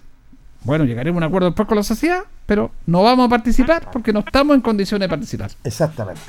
bueno, 0.62 0.84
llegaremos 0.84 1.20
a 1.20 1.26
un 1.26 1.28
acuerdo 1.28 1.48
después 1.48 1.68
con 1.68 1.76
la 1.76 1.82
sociedad, 1.82 2.22
pero 2.46 2.70
no 2.86 3.02
vamos 3.02 3.26
a 3.26 3.28
participar 3.28 3.90
porque 3.92 4.12
no 4.12 4.20
estamos 4.20 4.54
en 4.54 4.62
condiciones 4.62 5.06
de 5.06 5.10
participar. 5.10 5.50
Exactamente. 5.64 6.20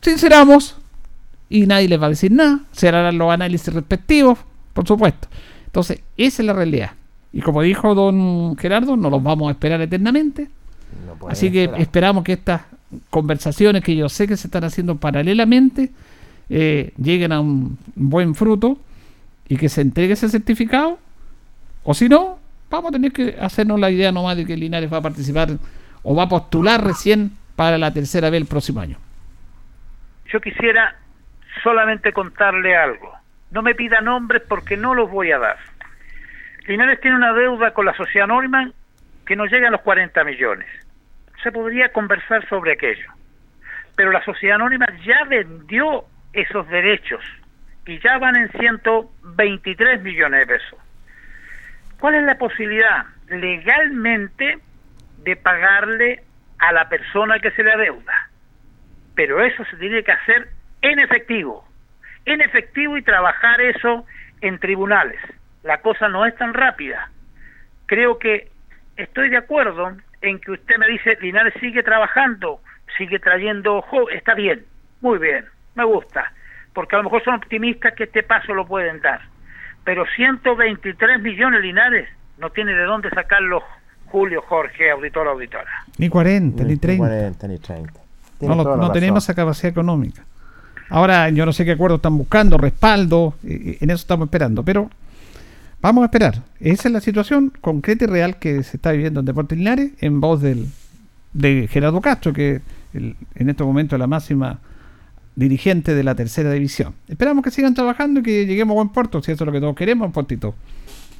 Sinceramos 0.00 0.76
y 1.48 1.66
nadie 1.66 1.88
les 1.88 2.00
va 2.00 2.06
a 2.06 2.10
decir 2.10 2.30
nada, 2.30 2.60
se 2.72 2.88
harán 2.88 3.18
los 3.18 3.32
análisis 3.32 3.72
respectivos, 3.74 4.38
por 4.72 4.86
supuesto. 4.86 5.28
Entonces, 5.66 6.00
esa 6.16 6.42
es 6.42 6.46
la 6.46 6.52
realidad. 6.52 6.92
Y 7.32 7.40
como 7.40 7.62
dijo 7.62 7.94
don 7.96 8.56
Gerardo, 8.56 8.96
no 8.96 9.10
los 9.10 9.22
vamos 9.22 9.48
a 9.48 9.52
esperar 9.52 9.80
eternamente. 9.80 10.48
No 11.04 11.28
Así 11.28 11.50
que 11.50 11.64
esperar. 11.64 11.80
esperamos 11.80 12.24
que 12.24 12.34
estas 12.34 12.62
conversaciones 13.10 13.82
que 13.82 13.96
yo 13.96 14.08
sé 14.08 14.28
que 14.28 14.36
se 14.36 14.46
están 14.46 14.62
haciendo 14.62 14.96
paralelamente 14.96 15.90
eh, 16.48 16.92
lleguen 16.96 17.32
a 17.32 17.40
un 17.40 17.78
buen 17.94 18.34
fruto 18.34 18.78
y 19.48 19.56
que 19.56 19.68
se 19.68 19.80
entregue 19.80 20.14
ese 20.14 20.28
certificado. 20.28 20.98
O 21.82 21.94
si 21.94 22.08
no, 22.08 22.38
vamos 22.70 22.90
a 22.90 22.92
tener 22.92 23.12
que 23.12 23.36
hacernos 23.40 23.78
la 23.78 23.90
idea 23.90 24.12
nomás 24.12 24.36
de 24.36 24.46
que 24.46 24.56
Linares 24.56 24.92
va 24.92 24.98
a 24.98 25.02
participar 25.02 25.48
o 26.02 26.14
va 26.14 26.24
a 26.24 26.28
postular 26.28 26.82
recién 26.82 27.32
para 27.56 27.78
la 27.78 27.92
tercera 27.92 28.30
vez 28.30 28.40
el 28.40 28.48
próximo 28.48 28.80
año. 28.80 28.98
Yo 30.26 30.40
quisiera 30.40 30.96
solamente 31.62 32.12
contarle 32.12 32.76
algo. 32.76 33.12
No 33.50 33.62
me 33.62 33.74
pida 33.74 34.00
nombres 34.00 34.42
porque 34.48 34.76
no 34.76 34.94
los 34.94 35.10
voy 35.10 35.30
a 35.30 35.38
dar. 35.38 35.56
Linares 36.66 37.00
tiene 37.00 37.16
una 37.16 37.32
deuda 37.32 37.72
con 37.72 37.86
la 37.86 37.94
sociedad 37.94 38.26
Norman 38.26 38.72
que 39.26 39.36
no 39.36 39.46
llega 39.46 39.68
a 39.68 39.70
los 39.70 39.82
40 39.82 40.24
millones. 40.24 40.66
Se 41.42 41.52
podría 41.52 41.92
conversar 41.92 42.48
sobre 42.48 42.72
aquello. 42.72 43.10
Pero 43.96 44.10
la 44.10 44.24
sociedad 44.24 44.56
anónima 44.56 44.86
ya 45.04 45.24
vendió 45.28 46.04
esos 46.34 46.68
derechos 46.68 47.22
y 47.86 47.98
ya 48.00 48.18
van 48.18 48.36
en 48.36 48.50
123 48.52 50.02
millones 50.02 50.40
de 50.46 50.54
pesos. 50.54 50.78
¿Cuál 51.98 52.16
es 52.16 52.24
la 52.24 52.36
posibilidad 52.38 53.04
legalmente 53.28 54.58
de 55.18 55.36
pagarle 55.36 56.22
a 56.58 56.72
la 56.72 56.88
persona 56.88 57.38
que 57.40 57.50
se 57.52 57.62
le 57.62 57.72
adeuda? 57.72 58.14
Pero 59.14 59.42
eso 59.44 59.64
se 59.66 59.76
tiene 59.76 60.02
que 60.02 60.12
hacer 60.12 60.48
en 60.82 60.98
efectivo, 60.98 61.66
en 62.24 62.40
efectivo 62.40 62.96
y 62.96 63.02
trabajar 63.02 63.60
eso 63.60 64.04
en 64.40 64.58
tribunales. 64.58 65.20
La 65.62 65.80
cosa 65.80 66.08
no 66.08 66.26
es 66.26 66.34
tan 66.36 66.52
rápida. 66.52 67.10
Creo 67.86 68.18
que 68.18 68.50
estoy 68.96 69.28
de 69.30 69.36
acuerdo 69.38 69.96
en 70.20 70.40
que 70.40 70.52
usted 70.52 70.76
me 70.78 70.88
dice, 70.88 71.16
Linares 71.20 71.54
sigue 71.60 71.82
trabajando, 71.82 72.60
sigue 72.98 73.18
trayendo, 73.18 73.82
jo- 73.82 74.10
está 74.10 74.34
bien, 74.34 74.64
muy 75.00 75.18
bien, 75.18 75.46
me 75.74 75.84
gusta, 75.84 76.32
porque 76.72 76.94
a 76.96 76.98
lo 76.98 77.04
mejor 77.04 77.22
son 77.24 77.34
optimistas 77.34 77.94
que 77.94 78.04
este 78.04 78.22
paso 78.22 78.54
lo 78.54 78.66
pueden 78.66 79.00
dar. 79.00 79.20
Pero 79.84 80.04
123 80.16 81.20
millones 81.20 81.60
Linares 81.62 82.08
no 82.38 82.50
tiene 82.50 82.72
de 82.74 82.84
dónde 82.84 83.10
sacarlos 83.10 83.62
Julio, 84.06 84.42
Jorge, 84.42 84.90
auditor, 84.90 85.26
auditora. 85.28 85.70
Ni 85.98 86.08
40, 86.08 86.62
ni 86.64 86.76
30. 86.76 86.98
40, 86.98 87.48
ni 87.48 87.58
30. 87.58 87.92
No, 88.40 88.56
Tienes 88.62 88.92
tenemos 88.92 89.24
esa 89.24 89.34
capacidad 89.34 89.70
económica. 89.70 90.22
Ahora, 90.90 91.28
yo 91.30 91.44
no 91.46 91.52
sé 91.52 91.64
qué 91.64 91.72
acuerdo 91.72 91.96
están 91.96 92.16
buscando, 92.18 92.56
respaldo, 92.58 93.34
y- 93.42 93.70
y 93.72 93.78
en 93.80 93.90
eso 93.90 94.02
estamos 94.02 94.26
esperando, 94.26 94.62
pero 94.62 94.90
vamos 95.80 96.02
a 96.02 96.04
esperar. 96.06 96.34
Esa 96.60 96.88
es 96.88 96.92
la 96.92 97.00
situación 97.00 97.52
concreta 97.60 98.04
y 98.04 98.08
real 98.08 98.38
que 98.38 98.62
se 98.62 98.76
está 98.76 98.92
viviendo 98.92 99.20
en 99.20 99.26
Deportes 99.26 99.58
Linares 99.58 99.92
en 100.00 100.20
voz 100.20 100.40
del, 100.42 100.66
de 101.32 101.68
Gerardo 101.70 102.00
Castro, 102.00 102.32
que 102.32 102.60
el- 102.92 103.16
en 103.34 103.50
estos 103.50 103.66
momentos 103.66 103.96
es 103.96 104.00
la 104.00 104.06
máxima 104.06 104.58
dirigente 105.36 105.94
de 105.94 106.04
la 106.04 106.14
tercera 106.14 106.50
división. 106.50 106.94
Esperamos 107.08 107.42
que 107.44 107.50
sigan 107.50 107.74
trabajando 107.74 108.20
y 108.20 108.22
que 108.22 108.46
lleguemos 108.46 108.74
a 108.74 108.76
buen 108.76 108.88
puerto, 108.90 109.22
si 109.22 109.32
eso 109.32 109.44
es 109.44 109.46
lo 109.46 109.52
que 109.52 109.60
todos 109.60 109.76
queremos, 109.76 110.12
puertito. 110.12 110.54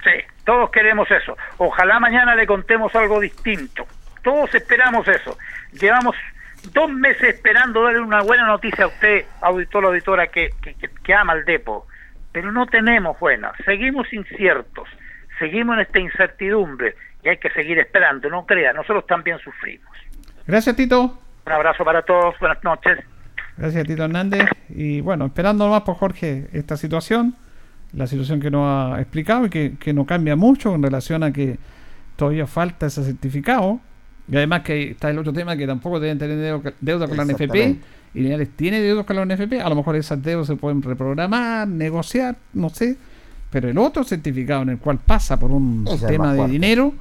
Sí, 0.03 0.11
todos 0.45 0.71
queremos 0.71 1.11
eso. 1.11 1.37
Ojalá 1.59 1.99
mañana 1.99 2.35
le 2.35 2.47
contemos 2.47 2.95
algo 2.95 3.21
distinto. 3.21 3.87
Todos 4.23 4.55
esperamos 4.55 5.07
eso. 5.09 5.37
Llevamos 5.73 6.17
dos 6.73 6.91
meses 6.91 7.35
esperando 7.35 7.83
darle 7.83 8.01
una 8.01 8.23
buena 8.23 8.47
noticia 8.47 8.85
a 8.85 8.89
usted, 8.89 9.25
auditor, 9.41 9.87
auditora, 9.87 10.29
que, 10.29 10.51
que, 11.03 11.15
ama 11.15 11.35
el 11.35 11.45
depo. 11.45 11.87
Pero 12.33 12.53
no 12.53 12.67
tenemos 12.67 13.19
buenas. 13.19 13.53
Seguimos 13.65 14.13
inciertos. 14.13 14.89
Seguimos 15.39 15.77
en 15.77 15.83
esta 15.83 15.99
incertidumbre. 15.99 16.95
Y 17.23 17.29
hay 17.29 17.39
que 17.39 17.51
seguir 17.51 17.79
esperando. 17.79 18.29
No 18.29 18.45
crea, 18.45 18.73
nosotros 18.73 19.07
también 19.07 19.39
sufrimos. 19.39 19.89
Gracias, 20.47 20.77
Tito. 20.77 21.19
Un 21.47 21.53
abrazo 21.53 21.85
para 21.85 22.03
todos. 22.03 22.39
Buenas 22.39 22.63
noches. 22.65 22.99
Gracias, 23.57 23.87
Tito 23.87 24.05
Hernández. 24.05 24.49
Y 24.69 25.01
bueno, 25.01 25.27
esperando 25.27 25.69
más 25.69 25.83
por 25.83 25.97
Jorge 25.97 26.49
esta 26.53 26.77
situación, 26.77 27.35
la 27.93 28.07
situación 28.07 28.41
que 28.41 28.51
nos 28.51 28.67
ha 28.67 29.01
explicado 29.01 29.47
y 29.47 29.51
que, 29.51 29.77
que 29.79 29.93
no 29.93 30.05
cambia 30.07 30.37
mucho 30.37 30.75
en 30.75 30.83
relación 30.83 31.23
a 31.23 31.33
que 31.33 31.59
todavía 32.17 32.47
falta 32.47 32.87
ese 32.87 33.05
certificado. 33.05 33.81
Y 34.31 34.37
además 34.37 34.63
que 34.63 34.91
está 34.91 35.11
el 35.11 35.19
otro 35.19 35.33
tema 35.33 35.57
que 35.57 35.67
tampoco 35.67 36.01
deben 36.01 36.19
tener 36.19 36.39
deuda, 36.81 37.09
con 37.09 37.17
la 37.17 37.25
NFP. 37.25 37.55
Y 38.15 38.21
Linares 38.21 38.51
tiene 38.57 38.81
deudas 38.81 39.05
con 39.05 39.17
la 39.17 39.25
NFP. 39.25 39.61
A 39.63 39.69
lo 39.69 39.75
mejor 39.75 39.97
esas 39.97 40.23
deudas 40.23 40.47
se 40.47 40.57
pueden 40.57 40.83
reprogramar, 40.83 41.69
negociar, 41.69 42.37
no 42.55 42.71
sé. 42.71 42.97
Pero 43.51 43.69
el 43.69 43.79
otro 43.79 44.03
certificado 44.03 44.63
en 44.63 44.71
el 44.71 44.79
cual 44.79 44.99
pasa 44.99 45.39
por 45.39 45.51
un 45.51 45.85
Ese 45.87 45.97
es 45.97 46.03
el 46.03 46.09
tema 46.09 46.33
de 46.33 46.49
dinero, 46.49 46.95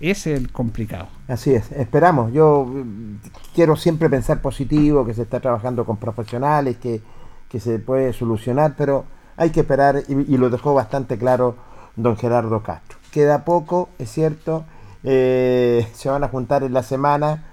es 0.00 0.26
el 0.26 0.50
complicado. 0.50 1.08
Así 1.28 1.54
es, 1.54 1.70
esperamos. 1.72 2.32
Yo 2.32 2.64
mm, 2.64 3.20
quiero 3.54 3.76
siempre 3.76 4.08
pensar 4.08 4.40
positivo, 4.40 5.04
que 5.04 5.14
se 5.14 5.22
está 5.22 5.40
trabajando 5.40 5.84
con 5.84 5.98
profesionales, 5.98 6.78
que, 6.78 7.02
que 7.48 7.60
se 7.60 7.78
puede 7.78 8.12
solucionar, 8.12 8.74
pero 8.76 9.04
hay 9.36 9.50
que 9.50 9.60
esperar 9.60 10.02
y, 10.08 10.34
y 10.34 10.36
lo 10.38 10.50
dejó 10.50 10.74
bastante 10.74 11.18
claro 11.18 11.56
don 11.96 12.16
Gerardo 12.16 12.62
Castro. 12.62 12.98
Queda 13.10 13.44
poco, 13.44 13.90
es 13.98 14.10
cierto, 14.10 14.64
eh, 15.04 15.86
se 15.94 16.08
van 16.08 16.24
a 16.24 16.28
juntar 16.28 16.62
en 16.62 16.72
la 16.72 16.82
semana 16.82 17.44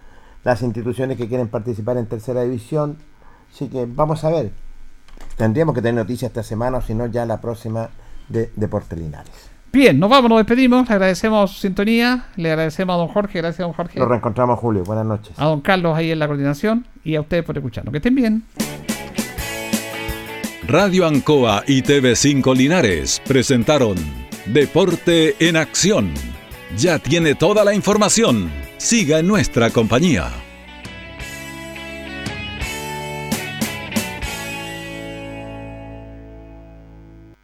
las 0.44 0.62
instituciones 0.62 1.18
que 1.18 1.28
quieren 1.28 1.50
participar 1.50 1.98
en 1.98 2.08
tercera 2.08 2.44
división, 2.44 2.98
así 3.54 3.68
que 3.68 3.86
vamos 3.86 4.24
a 4.24 4.30
ver. 4.30 4.52
Tendríamos 5.36 5.76
que 5.76 5.82
tener 5.82 5.96
noticias 5.96 6.30
esta 6.30 6.44
semana 6.44 6.78
o 6.78 6.82
si 6.82 6.94
no 6.94 7.08
ya 7.08 7.26
la 7.26 7.42
próxima 7.42 7.90
de 8.30 8.52
Deportes 8.56 8.98
Linares. 8.98 9.47
Bien, 9.72 10.00
nos 10.00 10.10
vamos, 10.10 10.30
nos 10.30 10.40
despedimos. 10.40 10.88
Le 10.88 10.96
agradecemos 10.96 11.52
su 11.52 11.60
sintonía. 11.60 12.26
Le 12.36 12.50
agradecemos 12.52 12.94
a 12.96 12.98
don 12.98 13.08
Jorge. 13.10 13.40
Gracias, 13.40 13.60
don 13.66 13.74
Jorge. 13.74 14.00
Nos 14.00 14.08
reencontramos 14.08 14.58
Julio, 14.60 14.84
buenas 14.84 15.06
noches. 15.06 15.34
a 15.38 15.46
don 15.46 15.62
Carlos 15.62 15.96
ahí 15.96 16.12
en 16.12 16.20
la 16.20 16.28
coordinación 16.28 16.86
y 17.04 17.16
a 17.16 17.22
ustedes 17.22 17.44
por 17.44 17.58
escucharnos. 17.58 17.92
Que 17.92 17.98
estén 17.98 18.16
bien. 18.16 18.44
Radio 20.68 21.08
Ancoa 21.08 21.64
y 21.66 21.82
TV5 21.82 22.56
Linares 22.56 23.22
presentaron 23.26 23.96
Deporte 24.48 25.36
en 25.40 25.56
Acción. 25.56 26.14
Ya 26.78 27.00
tiene 27.00 27.36
toda 27.36 27.64
la 27.64 27.74
información. 27.74 28.50
Siga 28.78 29.20
en 29.20 29.28
nuestra 29.28 29.70
compañía. 29.70 30.30